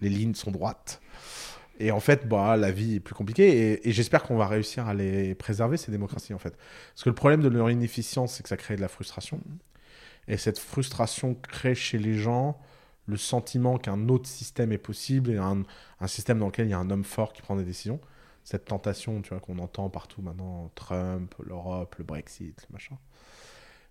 les 0.00 0.08
lignes 0.08 0.34
sont 0.34 0.52
droites. 0.52 1.00
Et 1.80 1.90
en 1.90 1.98
fait, 2.00 2.28
bah, 2.28 2.56
la 2.56 2.70
vie 2.70 2.94
est 2.94 3.00
plus 3.00 3.14
compliquée. 3.14 3.72
Et, 3.72 3.88
et 3.88 3.92
j'espère 3.92 4.22
qu'on 4.22 4.36
va 4.36 4.46
réussir 4.46 4.86
à 4.86 4.94
les 4.94 5.34
préserver, 5.34 5.76
ces 5.76 5.90
démocraties, 5.90 6.32
en 6.32 6.38
fait. 6.38 6.56
Parce 6.94 7.02
que 7.02 7.08
le 7.08 7.14
problème 7.14 7.42
de 7.42 7.48
leur 7.48 7.68
inefficience, 7.70 8.34
c'est 8.34 8.42
que 8.44 8.48
ça 8.48 8.56
crée 8.56 8.76
de 8.76 8.80
la 8.80 8.88
frustration. 8.88 9.40
Et 10.28 10.36
cette 10.36 10.58
frustration 10.58 11.34
crée 11.34 11.74
chez 11.74 11.98
les 11.98 12.14
gens 12.14 12.58
le 13.06 13.16
sentiment 13.16 13.78
qu'un 13.78 14.08
autre 14.08 14.28
système 14.28 14.72
est 14.72 14.78
possible 14.78 15.30
et 15.30 15.36
un, 15.38 15.62
un 16.00 16.06
système 16.08 16.40
dans 16.40 16.46
lequel 16.46 16.66
il 16.66 16.70
y 16.70 16.74
a 16.74 16.78
un 16.78 16.90
homme 16.90 17.04
fort 17.04 17.32
qui 17.32 17.40
prend 17.42 17.54
des 17.56 17.64
décisions. 17.64 18.00
Cette 18.42 18.64
tentation, 18.64 19.22
tu 19.22 19.30
vois, 19.30 19.40
qu'on 19.40 19.58
entend 19.60 19.88
partout 19.90 20.22
maintenant, 20.22 20.70
Trump, 20.74 21.34
l'Europe, 21.44 21.94
le 21.98 22.04
Brexit, 22.04 22.66
le 22.68 22.72
machin. 22.72 22.96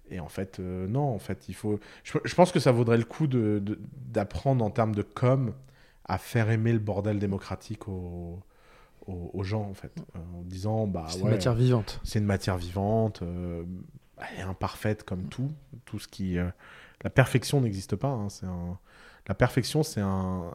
Et 0.10 0.20
en 0.20 0.28
fait, 0.30 0.60
euh, 0.60 0.88
non, 0.88 1.14
en 1.16 1.20
fait, 1.20 1.48
il 1.50 1.56
faut. 1.56 1.80
Je, 2.04 2.18
je 2.24 2.36
pense 2.36 2.52
que 2.52 2.60
ça 2.60 2.72
vaudrait 2.72 2.98
le 2.98 3.06
coup 3.06 3.26
de- 3.28 3.60
de- 3.64 3.80
d'apprendre 4.08 4.64
en 4.64 4.70
termes 4.70 4.94
de 4.94 5.02
com 5.02 5.54
à 6.06 6.18
faire 6.18 6.50
aimer 6.52 6.74
le 6.74 6.80
bordel 6.80 7.18
démocratique 7.18 7.88
aux, 7.88 8.40
aux, 9.08 9.32
aux 9.34 9.44
gens, 9.44 9.64
en 9.64 9.74
fait, 9.74 9.92
Euh, 10.16 10.20
en 10.38 10.42
disant, 10.44 10.88
bah 10.88 11.06
C'est 11.10 11.18
ouais, 11.18 11.24
une 11.24 11.30
matière 11.32 11.56
vivante. 11.56 12.00
c'est 12.04 12.20
une 12.20 12.26
matière 12.26 12.58
vivante, 12.58 13.22
euh, 13.24 13.64
elle 14.18 14.40
est 14.40 14.44
imparfaite 14.44 15.04
comme 15.04 15.28
tout, 15.28 15.52
tout 15.86 16.00
ce 16.00 16.08
qui. 16.08 16.38
euh, 16.38 16.50
la 17.04 17.10
perfection 17.10 17.62
n'existe 17.62 17.96
pas. 17.96 18.10
hein, 18.10 18.30
c'est 18.30 18.46
un, 18.46 18.78
la 19.28 19.36
perfection, 19.36 19.84
c'est 19.84 20.02
un, 20.02 20.54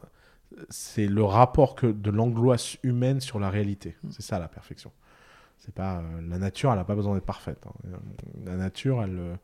c'est 0.69 1.07
le 1.07 1.23
rapport 1.23 1.75
que 1.75 1.87
de 1.87 2.09
l'angoisse 2.11 2.77
humaine 2.83 3.21
sur 3.21 3.39
la 3.39 3.49
réalité. 3.49 3.95
C'est 4.11 4.21
ça 4.23 4.39
la 4.39 4.47
perfection. 4.47 4.91
C'est 5.59 5.73
pas 5.75 5.99
euh, 5.99 6.21
la 6.29 6.39
nature, 6.39 6.73
elle 6.73 6.79
a 6.79 6.85
pas 6.85 6.95
besoin 6.95 7.15
d'être 7.15 7.25
parfaite. 7.25 7.65
hein. 7.67 7.99
La 8.45 8.57
nature, 8.57 9.03
elle, 9.03 9.19
euh, 9.19 9.35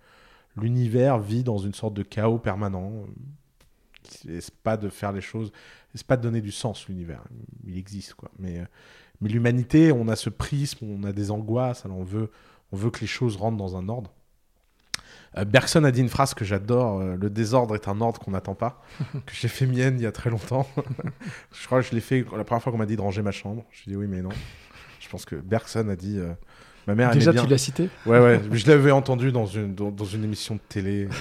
l'univers 0.57 1.19
vit 1.19 1.43
dans 1.43 1.57
une 1.59 1.73
sorte 1.73 1.93
de 1.95 2.03
chaos 2.03 2.39
permanent. 2.39 2.91
C'est 4.03 4.51
pas 4.61 4.77
de 4.77 4.89
faire 4.89 5.11
les 5.11 5.21
choses, 5.21 5.51
c'est 5.93 6.07
pas 6.07 6.15
de 6.15 6.21
donner 6.21 6.39
du 6.41 6.51
sens 6.51 6.87
l'univers. 6.87 7.23
Il 7.65 7.77
existe 7.77 8.13
quoi. 8.13 8.31
Mais 8.39 8.63
mais 9.21 9.29
l'humanité, 9.29 9.91
on 9.91 10.07
a 10.07 10.15
ce 10.15 10.29
prisme, 10.29 10.85
on 10.89 11.03
a 11.03 11.11
des 11.11 11.31
angoisses, 11.31 11.85
alors 11.85 11.97
on 11.97 12.03
veut, 12.03 12.31
on 12.71 12.77
veut 12.77 12.89
que 12.91 12.99
les 13.01 13.07
choses 13.07 13.35
rentrent 13.37 13.57
dans 13.57 13.75
un 13.77 13.87
ordre. 13.89 14.11
Euh, 15.37 15.45
Bergson 15.45 15.83
a 15.83 15.91
dit 15.91 16.01
une 16.01 16.09
phrase 16.09 16.33
que 16.33 16.45
j'adore 16.45 16.99
euh, 17.01 17.15
le 17.15 17.29
désordre 17.29 17.75
est 17.75 17.87
un 17.87 17.99
ordre 18.01 18.19
qu'on 18.19 18.31
n'attend 18.31 18.55
pas, 18.55 18.81
que 19.25 19.33
j'ai 19.33 19.47
fait 19.49 19.65
mienne 19.65 19.95
il 19.99 20.03
y 20.03 20.05
a 20.07 20.11
très 20.11 20.29
longtemps. 20.29 20.67
je 21.53 21.65
crois 21.65 21.81
que 21.81 21.87
je 21.87 21.93
l'ai 21.93 22.01
fait 22.01 22.25
la 22.35 22.43
première 22.43 22.63
fois 22.63 22.71
qu'on 22.71 22.77
m'a 22.77 22.85
dit 22.85 22.95
de 22.95 23.01
ranger 23.01 23.21
ma 23.21 23.31
chambre. 23.31 23.63
Je 23.71 23.89
dit 23.89 23.95
oui, 23.95 24.07
mais 24.07 24.21
non. 24.21 24.29
Je 24.99 25.09
pense 25.09 25.25
que 25.25 25.35
Bergson 25.35 25.87
a 25.89 25.95
dit. 25.95 26.17
euh, 26.17 26.33
ma 26.87 26.95
mère 26.95 27.11
Déjà, 27.11 27.31
aimait 27.31 27.41
tu 27.41 27.45
bien. 27.45 27.51
l'as 27.53 27.57
cité 27.57 27.89
Ouais, 28.05 28.19
ouais, 28.19 28.41
je 28.51 28.67
l'avais 28.67 28.91
entendu 28.91 29.31
dans 29.31 29.45
une, 29.45 29.75
dans, 29.75 29.91
dans 29.91 30.05
une 30.05 30.23
émission 30.23 30.55
de 30.55 30.61
télé. 30.67 31.07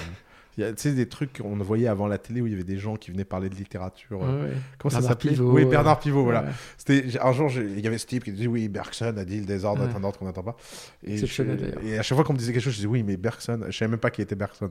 Il 0.57 0.61
y 0.61 0.63
a, 0.63 0.73
tu 0.73 0.81
sais, 0.81 0.93
des 0.93 1.07
trucs 1.07 1.37
qu'on 1.37 1.55
voyait 1.57 1.87
avant 1.87 2.07
la 2.07 2.17
télé 2.17 2.41
où 2.41 2.47
il 2.47 2.51
y 2.51 2.55
avait 2.55 2.63
des 2.63 2.77
gens 2.79 2.95
qui 2.95 3.11
venaient 3.11 3.23
parler 3.25 3.47
de 3.49 3.55
littérature. 3.55 4.23
euh, 4.23 4.43
Ouais, 4.45 4.49
ouais. 4.49 4.55
Comment 4.79 4.89
ça 4.89 4.97
Bernard 4.99 5.09
s'appelait 5.11 5.31
Pivot, 5.31 5.51
Oui, 5.51 5.65
Bernard 5.65 5.99
Pivot, 5.99 6.23
voilà. 6.23 6.45
C'était 6.77 7.05
un 7.21 7.31
jour, 7.31 7.49
il 7.51 7.79
y 7.79 7.87
avait 7.87 7.97
ce 7.99 8.07
type 8.07 8.23
qui 8.23 8.31
disait 8.31 8.47
oui, 8.47 8.67
Bergson 8.67 9.13
a 9.17 9.23
dit 9.25 9.39
le 9.39 9.45
désordre 9.45 9.83
est 9.87 9.95
un 9.95 10.03
ordre 10.03 10.17
qu'on 10.17 10.25
n'attend 10.25 10.43
pas. 10.43 10.55
Et, 11.03 11.17
je- 11.17 11.43
d'ailleurs. 11.43 11.83
et 11.85 11.99
à 11.99 12.01
chaque 12.01 12.15
fois 12.15 12.23
qu'on 12.25 12.33
me 12.33 12.39
disait 12.39 12.53
quelque 12.53 12.63
chose, 12.63 12.73
je 12.73 12.77
disais 12.77 12.87
oui, 12.87 13.03
mais 13.03 13.17
Bergson, 13.17 13.59
je 13.67 13.77
savais 13.77 13.91
même 13.91 13.99
pas 13.99 14.09
qui 14.09 14.21
était 14.21 14.35
Bergson. 14.35 14.69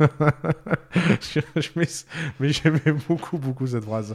hein. 0.00 0.08
Je- 1.20 1.40
je- 1.60 1.68
mais 1.76 1.86
mais 2.40 2.48
j'aimais 2.52 2.80
beaucoup, 3.08 3.38
beaucoup 3.38 3.66
cette 3.66 3.84
phrase. 3.84 4.14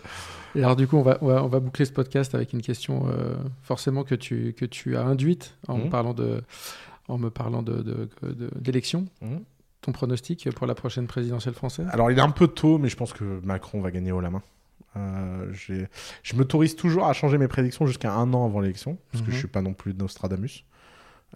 Et 0.56 0.60
alors 0.64 0.76
du 0.76 0.88
coup, 0.88 0.98
on 0.98 1.02
va, 1.04 1.18
on 1.22 1.28
va, 1.28 1.44
on 1.44 1.48
va 1.48 1.60
boucler 1.60 1.86
ce 1.86 1.92
podcast 1.92 2.34
avec 2.36 2.54
une 2.54 2.62
question 2.62 3.08
euh, 3.08 3.36
forcément 3.62 4.04
que 4.04 4.16
tu, 4.16 4.54
que 4.54 4.66
tu 4.66 4.98
as 4.98 5.04
induite 5.04 5.56
en, 5.68 5.78
Mhm. 5.78 5.90
parlant 5.90 6.14
de, 6.14 6.42
en 7.08 7.18
me 7.18 7.30
parlant 7.30 7.62
de, 7.64 7.82
de, 7.82 8.10
de- 8.24 8.50
d'élection. 8.60 9.06
Mhm. 9.22 9.42
Ton 9.84 9.92
pronostic 9.92 10.50
pour 10.56 10.66
la 10.66 10.74
prochaine 10.76 11.06
présidentielle 11.08 11.54
française? 11.54 11.88
Alors, 11.92 12.10
il 12.10 12.18
est 12.18 12.22
un 12.22 12.30
peu 12.32 12.48
tôt, 12.48 12.78
mais 12.80 12.90
je 12.90 12.96
pense 12.98 13.14
que 13.14 13.40
Macron 13.44 13.80
va 13.82 13.92
gagner 13.92 14.12
haut 14.12 14.22
la 14.22 14.30
main. 14.32 14.42
Euh, 14.96 15.52
je 15.52 16.36
m'autorise 16.36 16.76
toujours 16.76 17.06
à 17.06 17.14
changer 17.14 17.38
mes 17.38 17.48
prédictions 17.48 17.86
jusqu'à 17.86 18.14
un 18.14 18.34
an 18.34 18.46
avant 18.46 18.60
l'élection, 18.62 18.98
parce 19.12 19.22
que 19.24 19.28
Mhm. 19.28 19.34
je 19.34 19.40
suis 19.40 19.48
pas 19.48 19.62
non 19.62 19.74
plus 19.74 19.94
Nostradamus. 19.94 20.64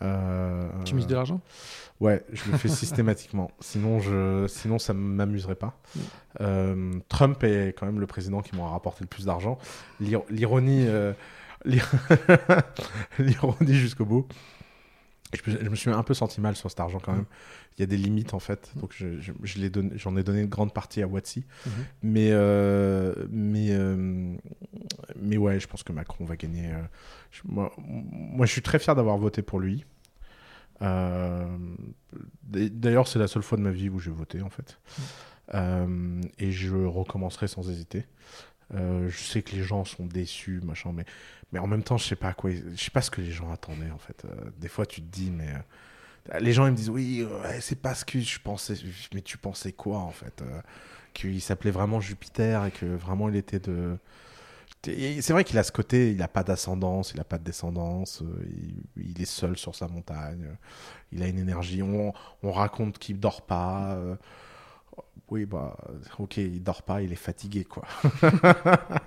Euh, 0.04 0.70
Tu 0.86 0.94
mises 0.96 1.08
de 1.08 1.16
l'argent? 1.16 1.42
Ouais, 2.00 2.24
je 2.32 2.52
le 2.52 2.58
fais 2.58 2.68
systématiquement. 2.68 3.50
Sinon, 3.60 4.00
je, 4.00 4.46
sinon 4.48 4.78
ça 4.78 4.94
m'amuserait 4.94 5.56
pas. 5.56 5.74
Mm. 5.96 6.00
Euh, 6.42 6.92
Trump 7.10 7.44
est 7.44 7.74
quand 7.78 7.88
même 7.88 8.00
le 8.00 8.06
président 8.08 8.42
qui 8.42 8.56
m'aura 8.56 8.70
rapporté 8.70 9.00
le 9.04 9.08
plus 9.08 9.26
d'argent. 9.26 9.58
L'ir- 10.00 10.22
L'ironie, 10.30 10.86
euh, 10.88 11.14
l'ir- 11.66 11.90
l'ironie 13.20 13.74
jusqu'au 13.74 14.06
bout. 14.06 14.28
Je, 15.34 15.52
me- 15.52 15.64
je 15.66 15.70
me 15.70 15.76
suis 15.76 15.90
un 15.92 16.04
peu 16.04 16.14
senti 16.14 16.40
mal 16.40 16.56
sur 16.56 16.70
cet 16.70 16.80
argent 16.80 17.00
quand 17.00 17.12
même. 17.14 17.26
Il 17.78 17.82
y 17.82 17.84
a 17.84 17.86
des 17.86 17.98
limites 17.98 18.34
en 18.34 18.40
fait. 18.40 18.72
Donc 18.78 18.94
je, 18.96 19.20
je- 19.20 19.34
je 19.44 19.60
l'ai 19.60 19.70
donné- 19.70 19.92
j'en 19.98 20.16
ai 20.18 20.24
donné 20.24 20.42
une 20.42 20.48
grande 20.50 20.74
partie 20.74 21.02
à 21.02 21.08
Watsi. 21.08 21.46
Mhm. 21.66 21.72
Mais, 22.04 22.30
euh, 22.32 23.14
mais, 23.30 23.68
euh, 23.72 24.36
mais 25.20 25.38
ouais, 25.38 25.60
je 25.60 25.68
pense 25.68 25.84
que 25.84 25.92
Macron 25.92 26.24
va 26.26 26.36
gagner. 26.38 26.72
euh, 26.72 26.82
moi, 27.46 27.74
moi, 27.78 28.46
je 28.46 28.52
suis 28.54 28.62
très 28.62 28.80
fier 28.80 28.96
d'avoir 28.96 29.18
voté 29.18 29.42
pour 29.42 29.60
lui. 29.60 29.86
D'ailleurs, 32.44 33.08
c'est 33.08 33.20
la 33.20 33.28
seule 33.28 33.44
fois 33.44 33.58
de 33.58 33.64
ma 33.64 33.72
vie 33.72 33.90
où 33.90 34.00
j'ai 34.00 34.12
voté, 34.12 34.42
en 34.42 34.50
fait. 34.50 34.80
Euh, 35.54 36.22
et 36.40 36.52
je 36.52 36.76
recommencerai 36.76 37.48
sans 37.48 37.70
hésiter. 37.70 38.06
Euh, 38.74 39.10
je 39.10 39.18
sais 39.18 39.42
que 39.42 39.56
les 39.56 39.64
gens 39.64 39.86
sont 39.86 40.06
déçus, 40.06 40.60
machin, 40.64 40.92
mais, 40.94 41.06
mais 41.52 41.60
en 41.60 41.68
même 41.68 41.84
temps, 41.84 41.98
je 41.98 42.06
sais 42.06 42.16
pas 42.16 42.34
quoi, 42.34 42.52
je 42.52 42.76
sais 42.76 42.92
pas 42.92 43.02
ce 43.02 43.12
que 43.12 43.22
les 43.22 43.32
gens 43.32 43.52
attendaient, 43.52 43.92
en 43.92 43.98
fait. 43.98 44.26
Euh, 44.26 44.50
des 44.58 44.68
fois, 44.68 44.86
tu 44.86 45.02
te 45.02 45.08
dis, 45.08 45.32
mais 45.32 45.48
euh, 46.34 46.40
les 46.40 46.52
gens 46.54 46.66
ils 46.66 46.72
me 46.72 46.76
disent, 46.76 46.90
oui, 46.90 47.26
c'est 47.62 47.82
pas 47.82 47.96
ce 47.96 48.04
que 48.04 48.20
je 48.20 48.40
pensais, 48.40 48.76
mais 49.14 49.22
tu 49.22 49.38
pensais 49.38 49.72
quoi, 49.72 50.00
en 50.00 50.12
fait 50.12 50.44
Qu'il 51.14 51.42
s'appelait 51.42 51.72
vraiment 51.72 52.02
Jupiter 52.02 52.66
et 52.66 52.72
que 52.72 52.86
vraiment 52.86 53.30
il 53.30 53.36
était 53.36 53.60
de. 53.60 53.98
C'est 54.84 55.32
vrai 55.32 55.44
qu'il 55.44 55.58
a 55.58 55.64
ce 55.64 55.72
côté, 55.72 56.12
il 56.12 56.18
n'a 56.18 56.28
pas 56.28 56.44
d'ascendance, 56.44 57.12
il 57.12 57.18
n'a 57.18 57.24
pas 57.24 57.38
de 57.38 57.44
descendance, 57.44 58.24
il, 58.96 59.22
est 59.22 59.26
seul 59.26 59.58
sur 59.58 59.76
sa 59.76 59.88
montagne, 59.88 60.46
il 61.12 61.24
a 61.24 61.28
une 61.28 61.40
énergie. 61.40 61.82
On, 61.82 62.14
on 62.44 62.52
raconte 62.52 62.98
qu'il 63.00 63.20
dort 63.20 63.42
pas. 63.42 63.98
Oui, 65.30 65.46
bah, 65.46 65.76
ok, 66.20 66.38
il 66.38 66.64
dort 66.64 66.84
pas, 66.84 67.02
il 67.02 67.12
est 67.12 67.16
fatigué, 67.16 67.66
quoi. 67.66 67.84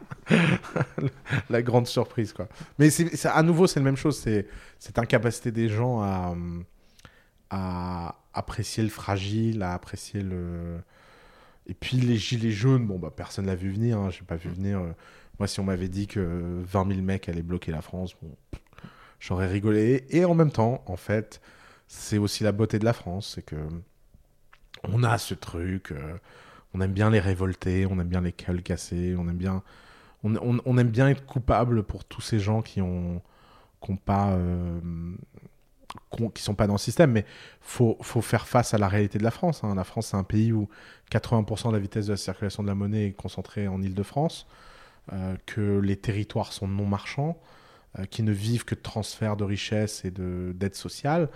La 1.50 1.62
grande 1.62 1.86
surprise, 1.86 2.32
quoi. 2.32 2.48
Mais 2.78 2.90
c'est, 2.90 3.26
à 3.26 3.42
nouveau, 3.42 3.66
c'est 3.66 3.80
la 3.80 3.84
même 3.84 3.96
chose. 3.96 4.18
C'est 4.18 4.46
cette 4.78 4.98
incapacité 4.98 5.50
des 5.52 5.68
gens 5.68 6.00
à, 6.02 6.34
à 7.50 8.16
apprécier 8.34 8.82
le 8.82 8.88
fragile, 8.90 9.62
à 9.62 9.74
apprécier 9.74 10.22
le. 10.22 10.78
Et 11.66 11.74
puis 11.74 11.96
les 11.98 12.16
gilets 12.16 12.50
jaunes, 12.52 12.86
bon, 12.86 12.98
bah, 12.98 13.12
personne 13.14 13.46
l'a 13.46 13.54
vu 13.56 13.70
venir. 13.72 13.98
Hein, 13.98 14.10
J'ai 14.10 14.22
pas 14.24 14.36
vu 14.36 14.50
venir. 14.50 14.80
euh, 14.80 14.92
Moi, 15.38 15.46
si 15.48 15.60
on 15.60 15.64
m'avait 15.64 15.88
dit 15.88 16.06
que 16.06 16.20
20 16.64 16.88
000 16.88 17.00
mecs 17.02 17.28
allaient 17.28 17.42
bloquer 17.42 17.72
la 17.72 17.82
France, 17.82 18.14
bon, 18.22 18.34
j'aurais 19.20 19.46
rigolé. 19.48 20.04
Et 20.10 20.24
en 20.24 20.34
même 20.34 20.50
temps, 20.52 20.82
en 20.86 20.96
fait, 20.96 21.40
c'est 21.88 22.18
aussi 22.18 22.44
la 22.44 22.52
beauté 22.52 22.78
de 22.78 22.84
la 22.84 22.92
France, 22.94 23.32
c'est 23.36 23.42
que 23.42 23.56
on 24.84 25.02
a 25.04 25.18
ce 25.18 25.34
truc. 25.34 25.92
euh, 25.92 26.16
on 26.74 26.80
aime 26.80 26.92
bien 26.92 27.10
les 27.10 27.20
révolter, 27.20 27.86
on 27.86 27.98
aime 28.00 28.08
bien 28.08 28.20
les 28.22 28.32
gueules 28.32 28.62
casser, 28.62 29.16
on 29.18 29.28
aime 29.28 29.36
bien, 29.38 29.62
on, 30.24 30.78
aime 30.78 30.90
bien 30.90 31.08
être 31.08 31.26
coupable 31.26 31.82
pour 31.84 32.04
tous 32.04 32.20
ces 32.22 32.40
gens 32.40 32.62
qui 32.62 32.80
ont, 32.82 33.22
qui 33.82 33.90
ont 33.92 33.96
pas, 33.96 34.30
euh, 34.32 34.80
qui 36.14 36.22
ont- 36.22 36.30
qui 36.30 36.42
sont 36.42 36.54
pas 36.54 36.66
dans 36.66 36.74
le 36.74 36.78
système. 36.78 37.12
Mais 37.12 37.24
faut, 37.60 37.96
faut 38.02 38.22
faire 38.22 38.46
face 38.46 38.74
à 38.74 38.78
la 38.78 38.88
réalité 38.88 39.18
de 39.18 39.24
la 39.24 39.30
France. 39.30 39.64
hein. 39.64 39.74
La 39.74 39.84
France, 39.84 40.08
c'est 40.08 40.16
un 40.16 40.24
pays 40.24 40.52
où 40.52 40.68
80% 41.10 41.70
de 41.70 41.74
la 41.74 41.80
vitesse 41.80 42.06
de 42.06 42.12
la 42.12 42.16
circulation 42.16 42.62
de 42.62 42.68
la 42.68 42.74
monnaie 42.74 43.06
est 43.08 43.12
concentrée 43.12 43.68
en 43.68 43.82
Île-de-France, 43.82 44.46
euh, 45.12 45.36
que 45.46 45.80
les 45.80 45.96
territoires 45.96 46.52
sont 46.52 46.68
non 46.68 46.86
marchands, 46.86 47.38
qui 48.10 48.22
ne 48.22 48.32
vivent 48.32 48.64
que 48.64 48.74
de 48.76 48.80
transferts 48.80 49.36
de 49.36 49.44
richesses 49.44 50.04
et 50.04 50.10
de 50.12 50.52
d'aide 50.56 50.76
sociale, 50.76 51.28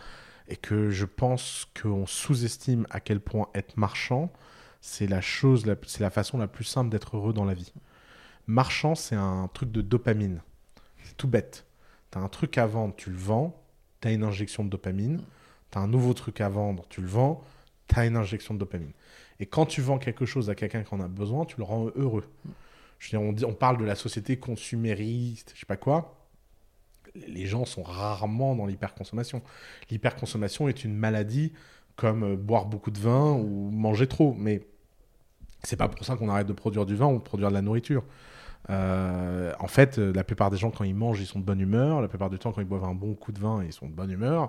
et 0.49 0.57
que 0.57 0.91
je 0.91 1.05
pense 1.05 1.67
qu'on 1.81 2.07
sous-estime 2.07 2.87
à 2.91 3.01
quel 3.01 3.21
point 3.21 3.49
être 3.55 3.77
marchand, 3.77 4.33
c'est 4.81 5.07
la 5.07 5.21
chose, 5.21 5.65
c'est 5.87 6.03
la 6.03 6.11
façon 6.11 6.37
la 6.39 6.47
plus 6.47 6.65
simple 6.65 6.91
d'être 6.91 7.17
heureux 7.17 7.33
dans 7.33 7.45
la 7.45 7.55
vie. 7.55 7.73
Marchand, 8.47 8.95
c'est 8.95 9.17
un 9.17 9.49
truc 9.53 9.73
de 9.73 9.81
dopamine. 9.81 10.43
C'est 11.03 11.17
tout 11.17 11.29
bête. 11.29 11.65
Tu 12.13 12.19
as 12.19 12.21
un 12.21 12.29
truc 12.29 12.59
à 12.59 12.67
vendre, 12.67 12.95
tu 12.95 13.11
le 13.11 13.17
vends, 13.17 13.59
tu 14.01 14.09
as 14.09 14.13
une 14.13 14.25
injection 14.25 14.65
de 14.65 14.69
dopamine. 14.69 15.23
Tu 15.71 15.79
as 15.79 15.81
un 15.81 15.89
nouveau 15.89 16.13
truc 16.13 16.41
à 16.41 16.49
vendre, 16.49 16.85
tu 16.91 17.01
le 17.01 17.07
vends, 17.07 17.43
tu 17.89 17.99
as 17.99 18.05
une 18.05 18.17
injection 18.17 18.55
de 18.55 18.59
dopamine. 18.59 18.93
Et 19.41 19.47
quand 19.47 19.67
tu 19.67 19.81
vends 19.81 19.99
quelque 19.99 20.27
chose 20.27 20.51
à 20.51 20.55
quelqu'un 20.55 20.83
qui 20.83 20.95
en 20.95 21.01
a 21.01 21.09
besoin, 21.09 21.47
tu 21.47 21.57
le 21.57 21.65
rends 21.65 21.87
heureux. 21.97 22.29
Je 22.99 23.17
veux 23.17 23.35
dire, 23.35 23.47
on, 23.47 23.51
on 23.51 23.55
parle 23.55 23.79
de 23.79 23.85
la 23.85 23.95
société 23.95 24.37
consumériste, 24.39 25.53
je 25.55 25.61
sais 25.61 25.67
pas 25.67 25.77
quoi. 25.77 26.17
Les 27.15 27.47
gens 27.47 27.65
sont 27.65 27.83
rarement 27.83 28.57
dans 28.57 28.67
l'hyperconsommation. 28.67 29.43
L'hyperconsommation 29.91 30.69
est 30.69 30.85
une 30.85 30.95
maladie 30.95 31.53
comme 31.97 32.25
euh, 32.25 32.37
boire 32.37 32.67
beaucoup 32.67 32.91
de 32.91 32.99
vin 32.99 33.33
ou 33.33 33.71
manger 33.71 34.07
trop. 34.07 34.35
Mais 34.37 34.63
C'est 35.63 35.77
pas 35.77 35.89
pour 35.89 36.05
ça 36.05 36.17
qu'on 36.17 36.29
arrête 36.29 36.47
de 36.47 36.53
produire 36.53 36.87
du 36.87 36.97
vin 36.97 37.07
ou 37.07 37.19
de 37.19 37.23
produire 37.23 37.49
de 37.51 37.55
la 37.55 37.63
nourriture. 37.63 38.05
Euh, 38.71 39.53
en 39.59 39.67
fait, 39.67 39.99
euh, 39.99 40.13
la 40.13 40.25
plupart 40.25 40.51
des 40.51 40.57
gens, 40.57 40.71
quand 40.71 40.85
ils 40.85 40.95
mangent, 40.95 41.21
ils 41.21 41.27
sont 41.27 41.39
de 41.39 41.45
bonne 41.45 41.61
humeur. 41.61 42.01
La 42.01 42.09
plupart 42.09 42.31
du 42.31 42.39
temps, 42.39 42.53
quand 42.53 42.61
ils 42.61 42.67
boivent 42.67 42.85
un 42.85 42.95
bon 42.95 43.15
coup 43.15 43.33
de 43.33 43.39
vin, 43.39 43.63
ils 43.65 43.73
sont 43.73 43.89
de 43.89 43.95
bonne 43.95 44.11
humeur. 44.11 44.49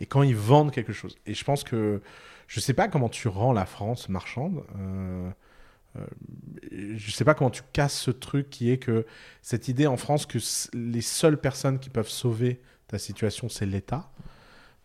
Et 0.00 0.06
quand 0.06 0.22
ils 0.22 0.36
vendent 0.36 0.70
quelque 0.70 0.92
chose. 0.92 1.16
Et 1.26 1.34
je 1.34 1.44
pense 1.44 1.64
que. 1.64 2.00
Je 2.48 2.60
sais 2.60 2.74
pas 2.74 2.86
comment 2.86 3.08
tu 3.08 3.26
rends 3.26 3.52
la 3.52 3.66
France 3.66 4.08
marchande. 4.08 4.62
Je 6.72 7.10
sais 7.10 7.24
pas 7.24 7.34
comment 7.34 7.50
tu 7.50 7.62
casses 7.72 7.98
ce 7.98 8.10
truc 8.10 8.50
qui 8.50 8.70
est 8.70 8.78
que 8.78 9.06
cette 9.42 9.68
idée 9.68 9.86
en 9.86 9.96
France 9.96 10.26
que 10.26 10.38
les 10.74 11.00
seules 11.00 11.40
personnes 11.40 11.78
qui 11.78 11.90
peuvent 11.90 12.08
sauver 12.08 12.60
ta 12.88 12.98
situation, 12.98 13.48
c'est 13.48 13.66
l'État. 13.66 14.10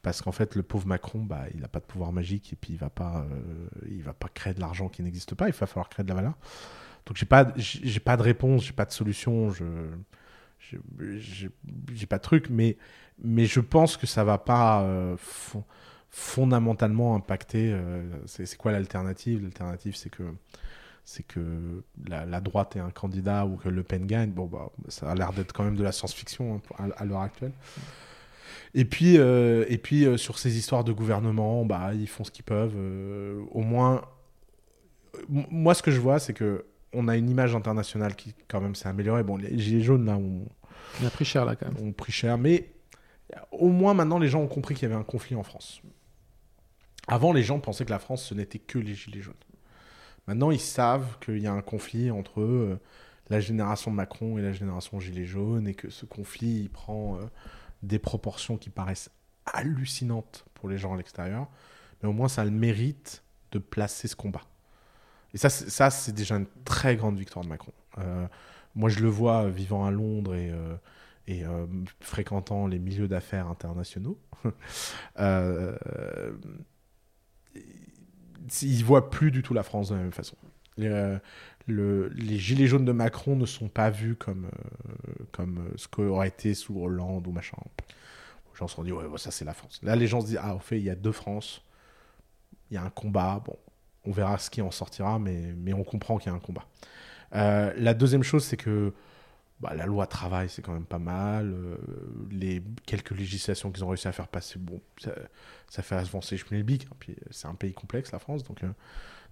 Parce 0.01 0.23
qu'en 0.23 0.31
fait, 0.31 0.55
le 0.55 0.63
pauvre 0.63 0.87
Macron, 0.87 1.19
bah, 1.19 1.43
il 1.53 1.59
n'a 1.61 1.67
pas 1.67 1.79
de 1.79 1.85
pouvoir 1.85 2.11
magique 2.11 2.51
et 2.53 2.55
puis 2.55 2.73
il 2.73 2.79
va 2.79 2.89
pas, 2.89 3.23
euh, 3.31 4.01
va 4.03 4.13
pas 4.13 4.29
créer 4.29 4.53
de 4.55 4.59
l'argent 4.59 4.89
qui 4.89 5.03
n'existe 5.03 5.35
pas. 5.35 5.47
Il 5.47 5.53
va 5.53 5.67
falloir 5.67 5.89
créer 5.89 6.03
de 6.03 6.09
la 6.09 6.15
valeur. 6.15 6.33
Donc 7.05 7.17
j'ai 7.17 7.27
pas, 7.27 7.45
pas 8.03 8.17
de 8.17 8.21
réponse, 8.23 8.65
j'ai 8.65 8.73
pas 8.73 8.85
de 8.85 8.91
solution, 8.91 9.51
je, 9.51 9.63
j'ai- 11.17 12.07
pas 12.07 12.17
de 12.17 12.23
truc, 12.23 12.47
mais, 12.49 12.77
mais 13.23 13.45
je 13.45 13.59
pense 13.59 13.97
que 13.97 14.07
ça 14.07 14.23
va 14.23 14.37
pas 14.37 14.81
euh, 14.83 15.15
fon- 15.17 15.63
fondamentalement 16.09 17.15
impacter. 17.15 17.71
euh, 17.71 18.03
c'est 18.25 18.57
quoi 18.57 18.71
l'alternative? 18.71 19.41
L'alternative, 19.43 19.95
c'est 19.95 20.09
que 20.09 20.23
c'est 21.03 21.23
que 21.23 21.83
la, 22.07 22.25
la 22.25 22.41
droite 22.41 22.75
ait 22.75 22.79
un 22.79 22.91
candidat 22.91 23.45
ou 23.45 23.57
que 23.57 23.69
Le 23.69 23.83
Pen 23.83 24.05
gagne. 24.05 24.31
Bon, 24.31 24.45
bah, 24.45 24.69
ça 24.87 25.09
a 25.11 25.15
l'air 25.15 25.33
d'être 25.33 25.51
quand 25.53 25.63
même 25.63 25.75
de 25.75 25.83
la 25.83 25.91
science-fiction 25.91 26.55
hein, 26.55 26.89
à, 26.95 27.01
à 27.01 27.05
l'heure 27.05 27.21
actuelle. 27.21 27.51
Et 28.73 28.85
puis, 28.85 29.17
euh, 29.17 29.65
et 29.67 29.77
puis 29.77 30.05
euh, 30.05 30.17
sur 30.17 30.37
ces 30.37 30.57
histoires 30.57 30.83
de 30.83 30.93
gouvernement, 30.93 31.65
bah, 31.65 31.93
ils 31.93 32.07
font 32.07 32.23
ce 32.23 32.31
qu'ils 32.31 32.45
peuvent. 32.45 32.75
euh, 32.75 33.41
au 33.51 33.61
moins, 33.61 34.01
moi, 35.29 35.73
ce 35.73 35.83
que 35.83 35.91
je 35.91 35.99
vois, 35.99 36.19
c'est 36.19 36.33
que 36.33 36.65
on 36.93 37.07
a 37.07 37.15
une 37.17 37.29
image 37.29 37.55
internationale 37.55 38.15
qui, 38.15 38.33
quand 38.47 38.61
même, 38.61 38.75
s'est 38.75 38.87
améliorée. 38.87 39.23
Bon, 39.23 39.37
les 39.37 39.57
gilets 39.57 39.81
jaunes, 39.83 40.05
là, 40.05 40.17
ont, 40.17 40.45
On 41.01 41.05
a 41.05 41.09
pris 41.09 41.25
cher 41.25 41.45
là 41.45 41.55
quand 41.55 41.67
même. 41.71 41.87
ont 41.87 41.91
pris 41.93 42.11
cher, 42.11 42.37
mais 42.37 42.69
au 43.51 43.69
moins 43.69 43.93
maintenant, 43.93 44.19
les 44.19 44.27
gens 44.27 44.41
ont 44.41 44.47
compris 44.47 44.75
qu'il 44.75 44.89
y 44.89 44.91
avait 44.91 44.99
un 44.99 45.05
conflit 45.05 45.35
en 45.35 45.43
France. 45.43 45.81
Avant, 47.07 47.33
les 47.33 47.43
gens 47.43 47.59
pensaient 47.59 47.85
que 47.85 47.91
la 47.91 47.99
France, 47.99 48.23
ce 48.25 48.33
n'était 48.33 48.59
que 48.59 48.77
les 48.77 48.93
gilets 48.93 49.21
jaunes. 49.21 49.33
Maintenant, 50.27 50.51
ils 50.51 50.59
savent 50.59 51.17
qu'il 51.19 51.39
y 51.39 51.47
a 51.47 51.53
un 51.53 51.61
conflit 51.61 52.11
entre 52.11 52.41
euh, 52.41 52.79
la 53.29 53.39
génération 53.39 53.91
Macron 53.91 54.37
et 54.37 54.41
la 54.41 54.53
génération 54.53 54.99
gilets 54.99 55.25
jaunes, 55.25 55.67
et 55.67 55.73
que 55.73 55.89
ce 55.89 56.05
conflit, 56.05 56.69
prend 56.69 57.17
euh, 57.17 57.25
des 57.83 57.99
proportions 57.99 58.57
qui 58.57 58.69
paraissent 58.69 59.09
hallucinantes 59.45 60.45
pour 60.53 60.69
les 60.69 60.77
gens 60.77 60.93
à 60.93 60.97
l'extérieur, 60.97 61.47
mais 62.01 62.09
au 62.09 62.13
moins, 62.13 62.27
ça 62.27 62.41
a 62.43 62.45
le 62.45 62.51
mérite 62.51 63.23
de 63.51 63.59
placer 63.59 64.07
ce 64.07 64.15
combat. 64.15 64.41
Et 65.33 65.37
ça, 65.37 65.49
c'est- 65.49 66.11
déjà 66.11 66.35
une 66.35 66.47
très 66.65 66.95
grande 66.95 67.17
victoire 67.17 67.43
de 67.43 67.49
Macron. 67.49 67.71
Euh, 67.99 68.27
moi, 68.75 68.89
je 68.89 68.99
le 68.99 69.09
vois 69.09 69.49
vivant 69.49 69.85
à 69.85 69.91
Londres 69.91 70.35
et, 70.35 70.51
et 71.27 71.45
euh, 71.45 71.65
fréquentant 72.01 72.67
les 72.67 72.79
milieux 72.79 73.07
d'affaires 73.07 73.47
internationaux. 73.47 74.17
ils 78.61 78.83
voient 78.85 79.09
plus 79.09 79.31
du 79.31 79.41
tout 79.43 79.53
la 79.53 79.63
France 79.63 79.89
de 79.89 79.95
la 79.95 80.01
même 80.01 80.11
façon. 80.11 80.35
Les, 80.77 80.87
euh, 80.87 81.17
le- 81.67 82.09
les 82.09 82.37
gilets 82.37 82.67
jaunes 82.67 82.85
de 82.85 82.91
Macron 82.91 83.35
ne 83.35 83.45
sont 83.45 83.67
pas 83.67 83.89
vus 83.89 84.15
comme, 84.15 84.45
euh, 84.45 85.23
comme 85.31 85.59
euh, 85.59 85.73
ce 85.75 85.87
qu'aurait 85.87 86.29
été 86.29 86.53
sous 86.53 86.79
Hollande 86.81 87.27
ou 87.27 87.31
machin. 87.31 87.57
Les 88.53 88.57
gens 88.57 88.67
se 88.67 88.75
sont 88.75 88.83
dit, 88.83 88.91
ouais, 88.91 89.05
ça 89.17 89.31
c'est 89.31 89.45
la 89.45 89.53
France. 89.53 89.79
Là, 89.83 89.95
les 89.95 90.07
gens 90.07 90.21
se 90.21 90.27
disent, 90.27 90.39
ah, 90.41 90.55
au 90.55 90.59
fait, 90.59 90.77
il 90.77 90.83
y 90.83 90.89
a 90.89 90.95
deux 90.95 91.11
France, 91.11 91.63
il 92.69 92.75
y 92.75 92.77
a 92.77 92.83
un 92.83 92.89
combat, 92.89 93.41
bon, 93.45 93.57
on 94.05 94.11
verra 94.11 94.37
ce 94.37 94.49
qui 94.49 94.61
en 94.61 94.71
sortira, 94.71 95.19
mais, 95.19 95.53
mais 95.57 95.73
on 95.73 95.83
comprend 95.83 96.17
qu'il 96.17 96.31
y 96.31 96.33
a 96.33 96.35
un 96.35 96.39
combat. 96.39 96.65
La 97.31 97.93
deuxième 97.93 98.23
chose, 98.23 98.43
c'est 98.43 98.57
que 98.57 98.93
bah, 99.61 99.75
la 99.75 99.85
loi 99.85 100.07
travail, 100.07 100.49
c'est 100.49 100.61
quand 100.63 100.73
même 100.73 100.85
pas 100.85 100.99
mal. 100.99 101.53
euh, 101.53 101.77
les 102.31 102.63
quelques 102.85 103.11
législations 103.11 103.71
qu'ils 103.71 103.83
ont 103.83 103.89
réussi 103.89 104.07
à 104.07 104.11
faire 104.11 104.27
passer, 104.27 104.57
bon, 104.57 104.81
ça, 104.97 105.83
fait 105.83 105.95
avancer 105.95 106.35
schmilblick. 106.37 106.85
hein, 106.85 106.95
puis 106.99 107.13
euh, 107.13 107.27
c'est 107.29 107.47
un 107.47 107.53
pays 107.55 107.73
complexe, 107.73 108.11
la 108.11 108.19
France, 108.19 108.43
donc, 108.43 108.63
euh, 108.63 108.71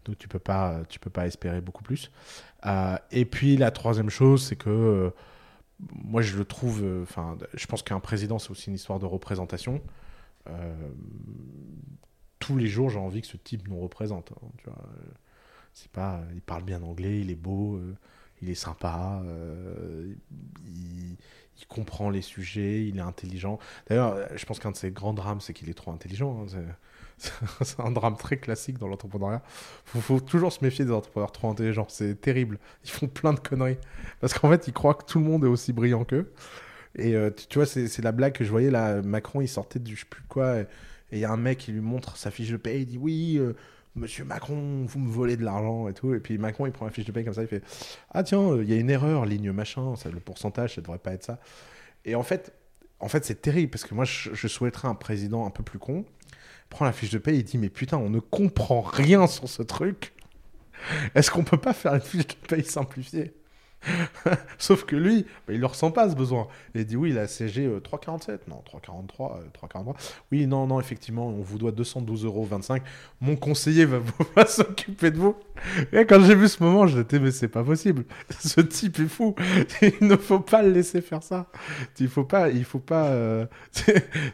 donc 0.06 0.18
tu 0.20 0.28
peux 0.28 0.40
peux 0.40 1.10
pas 1.10 1.28
espérer 1.28 1.62
beaucoup 1.62 1.84
plus. 1.84 2.12
Et 3.12 3.26
puis 3.26 3.58
la 3.58 3.72
troisième 3.72 4.10
chose, 4.10 4.46
c'est 4.46 4.56
que 4.56 5.12
moi 5.94 6.22
je 6.22 6.38
le 6.38 6.46
trouve, 6.46 6.86
enfin, 7.04 7.38
je 7.54 7.66
pense 7.68 7.84
qu'un 7.84 8.00
président 8.00 8.40
c'est 8.40 8.52
aussi 8.52 8.70
une 8.70 8.76
histoire 8.76 9.00
de 9.00 9.06
représentation. 9.06 9.82
Tous 12.40 12.56
les 12.58 12.68
jours, 12.68 12.90
j'ai 12.90 13.00
envie 13.00 13.22
que 13.22 13.28
ce 13.28 13.38
type 13.38 13.68
nous 13.68 13.80
représente. 13.80 14.32
hein, 14.32 14.48
tu 14.58 14.66
vois. 14.66 14.90
Pas, 15.94 16.22
il 16.34 16.42
parle 16.42 16.64
bien 16.64 16.82
anglais, 16.82 17.22
il 17.22 17.30
est 17.32 17.36
beau, 17.36 17.80
il 18.42 18.50
est 18.50 18.56
sympa, 18.56 19.22
euh, 19.26 20.14
il, 20.66 21.18
comprend 21.68 22.10
les 22.10 22.22
sujets, 22.22 22.88
il 22.88 22.98
est 22.98 23.02
intelligent. 23.02 23.60
D'ailleurs, 23.88 24.18
je 24.36 24.44
pense 24.46 24.60
qu'un 24.60 24.72
de 24.72 24.76
ses 24.76 24.92
grands 24.92 25.14
drames, 25.14 25.40
c'est 25.40 25.54
qu'il 25.54 25.70
est 25.70 25.74
trop 25.76 25.92
intelligent. 25.92 26.42
hein, 26.42 26.46
c'est- 26.48 26.76
un 27.80 27.92
drame 27.92 28.18
très 28.18 28.38
classique 28.38 28.78
dans 28.78 28.88
l'entrepreneuriat. 28.88 29.42
Il 29.96 30.02
faut, 30.02 30.20
toujours 30.20 30.52
se 30.52 30.64
méfier 30.64 30.86
des 30.86 30.92
entrepreneurs 30.92 31.32
trop 31.32 31.50
intelligents. 31.50 31.88
C'est 31.90 32.20
terrible. 32.20 32.60
Ils 32.84 32.90
font 32.90 33.08
plein 33.08 33.34
de 33.34 33.40
conneries. 33.40 33.78
Parce 34.20 34.34
qu'en 34.34 34.50
fait, 34.50 34.68
ils 34.68 34.74
croient 34.74 34.94
que 34.94 35.06
tout 35.06 35.20
le 35.20 35.26
monde 35.26 35.44
est 35.44 35.48
aussi 35.48 35.74
brillant 35.74 36.06
qu'eux. 36.06 36.32
Et 36.96 37.16
euh, 37.16 37.30
tu, 37.50 37.60
vois, 37.60 37.66
c'est 37.66 38.02
la 38.02 38.12
blague 38.12 38.34
que 38.34 38.44
je 38.44 38.50
voyais 38.50 38.72
là. 38.72 39.02
Macron, 39.02 39.42
il 39.42 39.48
sortait 39.48 39.80
du 39.80 39.96
je 39.96 40.02
sais 40.02 40.08
plus 40.10 40.24
quoi. 40.24 40.60
Et 40.60 40.68
il 41.12 41.20
y 41.20 41.26
a 41.26 41.32
un 41.32 41.38
mec 41.38 41.60
qui 41.60 41.72
lui 41.72 41.82
montre 41.82 42.18
sa 42.18 42.32
fiche 42.32 42.50
de 42.50 42.58
paye. 42.58 42.82
Il 42.82 42.86
dit 42.86 42.98
Oui, 42.98 43.38
euh, 43.38 43.54
monsieur 44.00 44.26
Macron, 44.26 44.86
vous 44.86 45.00
me 45.00 45.10
volez 45.10 45.38
de 45.38 45.44
l'argent 45.44 45.88
et 45.88 45.94
tout. 45.94 46.14
Et 46.14 46.20
puis 46.20 46.38
Macron, 46.38 46.66
il 46.66 46.72
prend 46.72 46.86
la 46.86 46.92
fiche 46.92 47.06
de 47.06 47.12
paye 47.12 47.24
comme 47.24 47.34
ça. 47.34 47.42
Il 47.42 47.48
fait 47.48 47.64
Ah, 48.12 48.24
tiens, 48.24 48.42
euh, 48.42 48.64
il 48.64 48.70
y 48.70 48.74
a 48.74 48.78
une 48.78 48.90
erreur, 48.90 49.26
ligne 49.26 49.52
machin. 49.52 49.94
Le 50.12 50.20
pourcentage, 50.20 50.76
ça 50.76 50.82
devrait 50.82 50.98
pas 50.98 51.14
être 51.14 51.24
ça. 51.24 51.40
Et 52.06 52.16
en 52.16 52.24
fait, 52.24 52.54
en 53.00 53.08
fait 53.08 53.26
c'est 53.26 53.42
terrible 53.42 53.70
parce 53.70 53.84
que 53.84 53.94
moi, 53.94 54.06
je, 54.06 54.48
souhaiterais 54.48 54.88
un 54.88 54.96
président 54.96 55.46
un 55.46 55.52
peu 55.52 55.64
plus 55.64 55.80
con. 55.80 56.06
Prend 56.70 56.86
la 56.86 56.94
fiche 56.94 57.12
de 57.12 57.18
paye, 57.18 57.40
il 57.40 57.44
dit 57.44 57.58
Mais 57.58 57.70
putain, 57.70 57.98
on 57.98 58.10
ne 58.10 58.20
comprend 58.20 58.82
rien 58.82 59.28
sur 59.28 59.50
ce 59.50 59.64
truc. 59.64 60.14
Est-ce 61.16 61.30
qu'on 61.30 61.44
peut 61.44 61.58
pas 61.58 61.74
faire 61.74 61.94
une 61.94 62.02
fiche 62.02 62.28
de 62.28 62.48
paye 62.48 62.64
simplifiée? 62.64 63.34
Sauf 64.58 64.86
que 64.86 64.96
lui, 64.96 65.26
bah, 65.48 65.54
il 65.54 65.60
ne 65.60 65.66
ressent 65.66 65.92
pas 65.92 66.10
ce 66.10 66.16
besoin. 66.16 66.48
Il 66.76 66.86
dit 66.86 66.96
oui, 66.98 67.12
la 67.14 67.28
CG 67.28 67.66
euh, 67.66 67.80
3,47. 67.80 68.40
Non, 68.48 68.62
3,43. 68.66 69.38
euh, 69.38 69.44
3,43. 69.68 69.96
Oui, 70.32 70.48
non, 70.48 70.68
non, 70.68 70.80
effectivement, 70.80 71.28
on 71.28 71.42
vous 71.42 71.58
doit 71.58 71.72
212,25 71.72 72.26
euros. 72.26 72.48
Mon 73.22 73.36
conseiller 73.36 73.86
va, 73.86 74.00
va 74.36 74.46
s'occuper 74.46 75.12
de 75.12 75.18
vous. 75.18 75.36
Et 75.94 76.06
quand 76.06 76.22
j'ai 76.24 76.36
vu 76.36 76.48
ce 76.48 76.62
moment, 76.64 76.88
j'étais, 76.88 77.20
mais 77.20 77.32
c'est 77.32 77.48
pas 77.48 77.64
possible. 77.64 78.06
Ce 78.40 78.62
type 78.62 79.00
est 79.00 79.08
fou. 79.08 79.36
Il 79.82 80.08
ne 80.08 80.16
faut 80.18 80.40
pas 80.40 80.62
le 80.62 80.72
laisser 80.72 81.02
faire 81.02 81.24
ça. 81.24 81.48
Il 82.00 82.10
faut 82.10 82.26
pas, 82.26 82.50
il 82.50 82.64
faut 82.66 82.80
pas. 82.80 83.08
euh, 83.08 83.46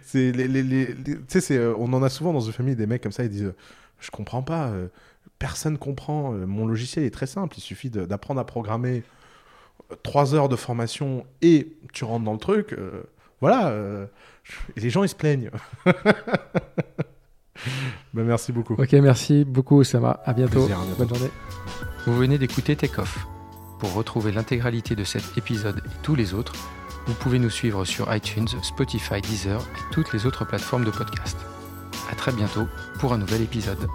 c'est, 0.02 0.34
euh, 1.52 1.76
on 1.78 1.94
en 1.94 2.04
a 2.04 2.10
souvent 2.10 2.34
dans 2.34 2.40
une 2.42 2.54
famille 2.54 2.76
des 2.76 2.88
mecs 2.88 3.04
comme 3.04 3.12
ça. 3.12 3.24
Ils 3.24 3.30
disent, 3.30 3.44
euh, 3.44 3.56
je 4.00 4.12
comprends 4.12 4.44
pas. 4.44 4.68
euh, 4.70 4.88
personne 5.40 5.78
comprend. 5.78 6.32
Mon 6.32 6.66
logiciel 6.66 7.04
est 7.06 7.12
très 7.12 7.28
simple. 7.28 7.56
Il 7.58 7.62
suffit 7.62 7.90
d'apprendre 7.90 8.40
à 8.40 8.46
programmer 8.46 9.04
trois 10.04 10.34
heures 10.36 10.50
de 10.50 10.56
formation 10.56 11.26
et 11.42 11.68
tu 11.94 12.04
rentres 12.04 12.26
dans 12.26 12.34
le 12.34 12.40
truc, 12.40 12.74
euh, 12.74 13.04
voilà. 13.42 13.68
euh, 13.68 14.06
les 14.76 14.90
gens, 14.90 15.04
ils 15.04 15.10
se 15.10 15.16
plaignent. 15.16 15.52
Ben, 18.14 18.24
merci 18.26 18.52
beaucoup. 18.52 18.74
Ok, 18.74 18.92
merci 18.94 19.46
beaucoup 19.46 19.80
Oussama. 19.80 20.20
À 20.26 20.34
bientôt. 20.34 20.60
Plaisir, 20.66 20.80
à 20.80 20.84
bientôt. 20.86 21.06
Bonne 21.06 21.16
journée. 21.16 21.32
Vous 22.06 22.16
venez 22.16 22.38
d'écouter 22.38 22.76
Take 22.76 23.00
Off. 23.00 23.26
Pour 23.80 23.94
retrouver 23.94 24.32
l'intégralité 24.32 24.96
de 24.96 25.04
cet 25.04 25.38
épisode 25.38 25.78
et 25.78 25.90
tous 26.04 26.16
les 26.16 26.34
autres, 26.34 26.54
vous 27.08 27.14
pouvez 27.14 27.40
nous 27.40 27.50
suivre 27.50 27.86
sur 27.86 28.14
iTunes, 28.14 28.48
Spotify, 28.62 29.22
Deezer 29.22 29.60
et 29.62 29.94
toutes 29.94 30.12
les 30.14 30.26
autres 30.26 30.46
plateformes 30.46 30.86
de 30.86 30.92
podcast. 30.92 31.38
À 32.12 32.16
très 32.16 32.32
bientôt 32.32 32.68
pour 33.00 33.14
un 33.14 33.18
nouvel 33.18 33.42
épisode. 33.42 33.88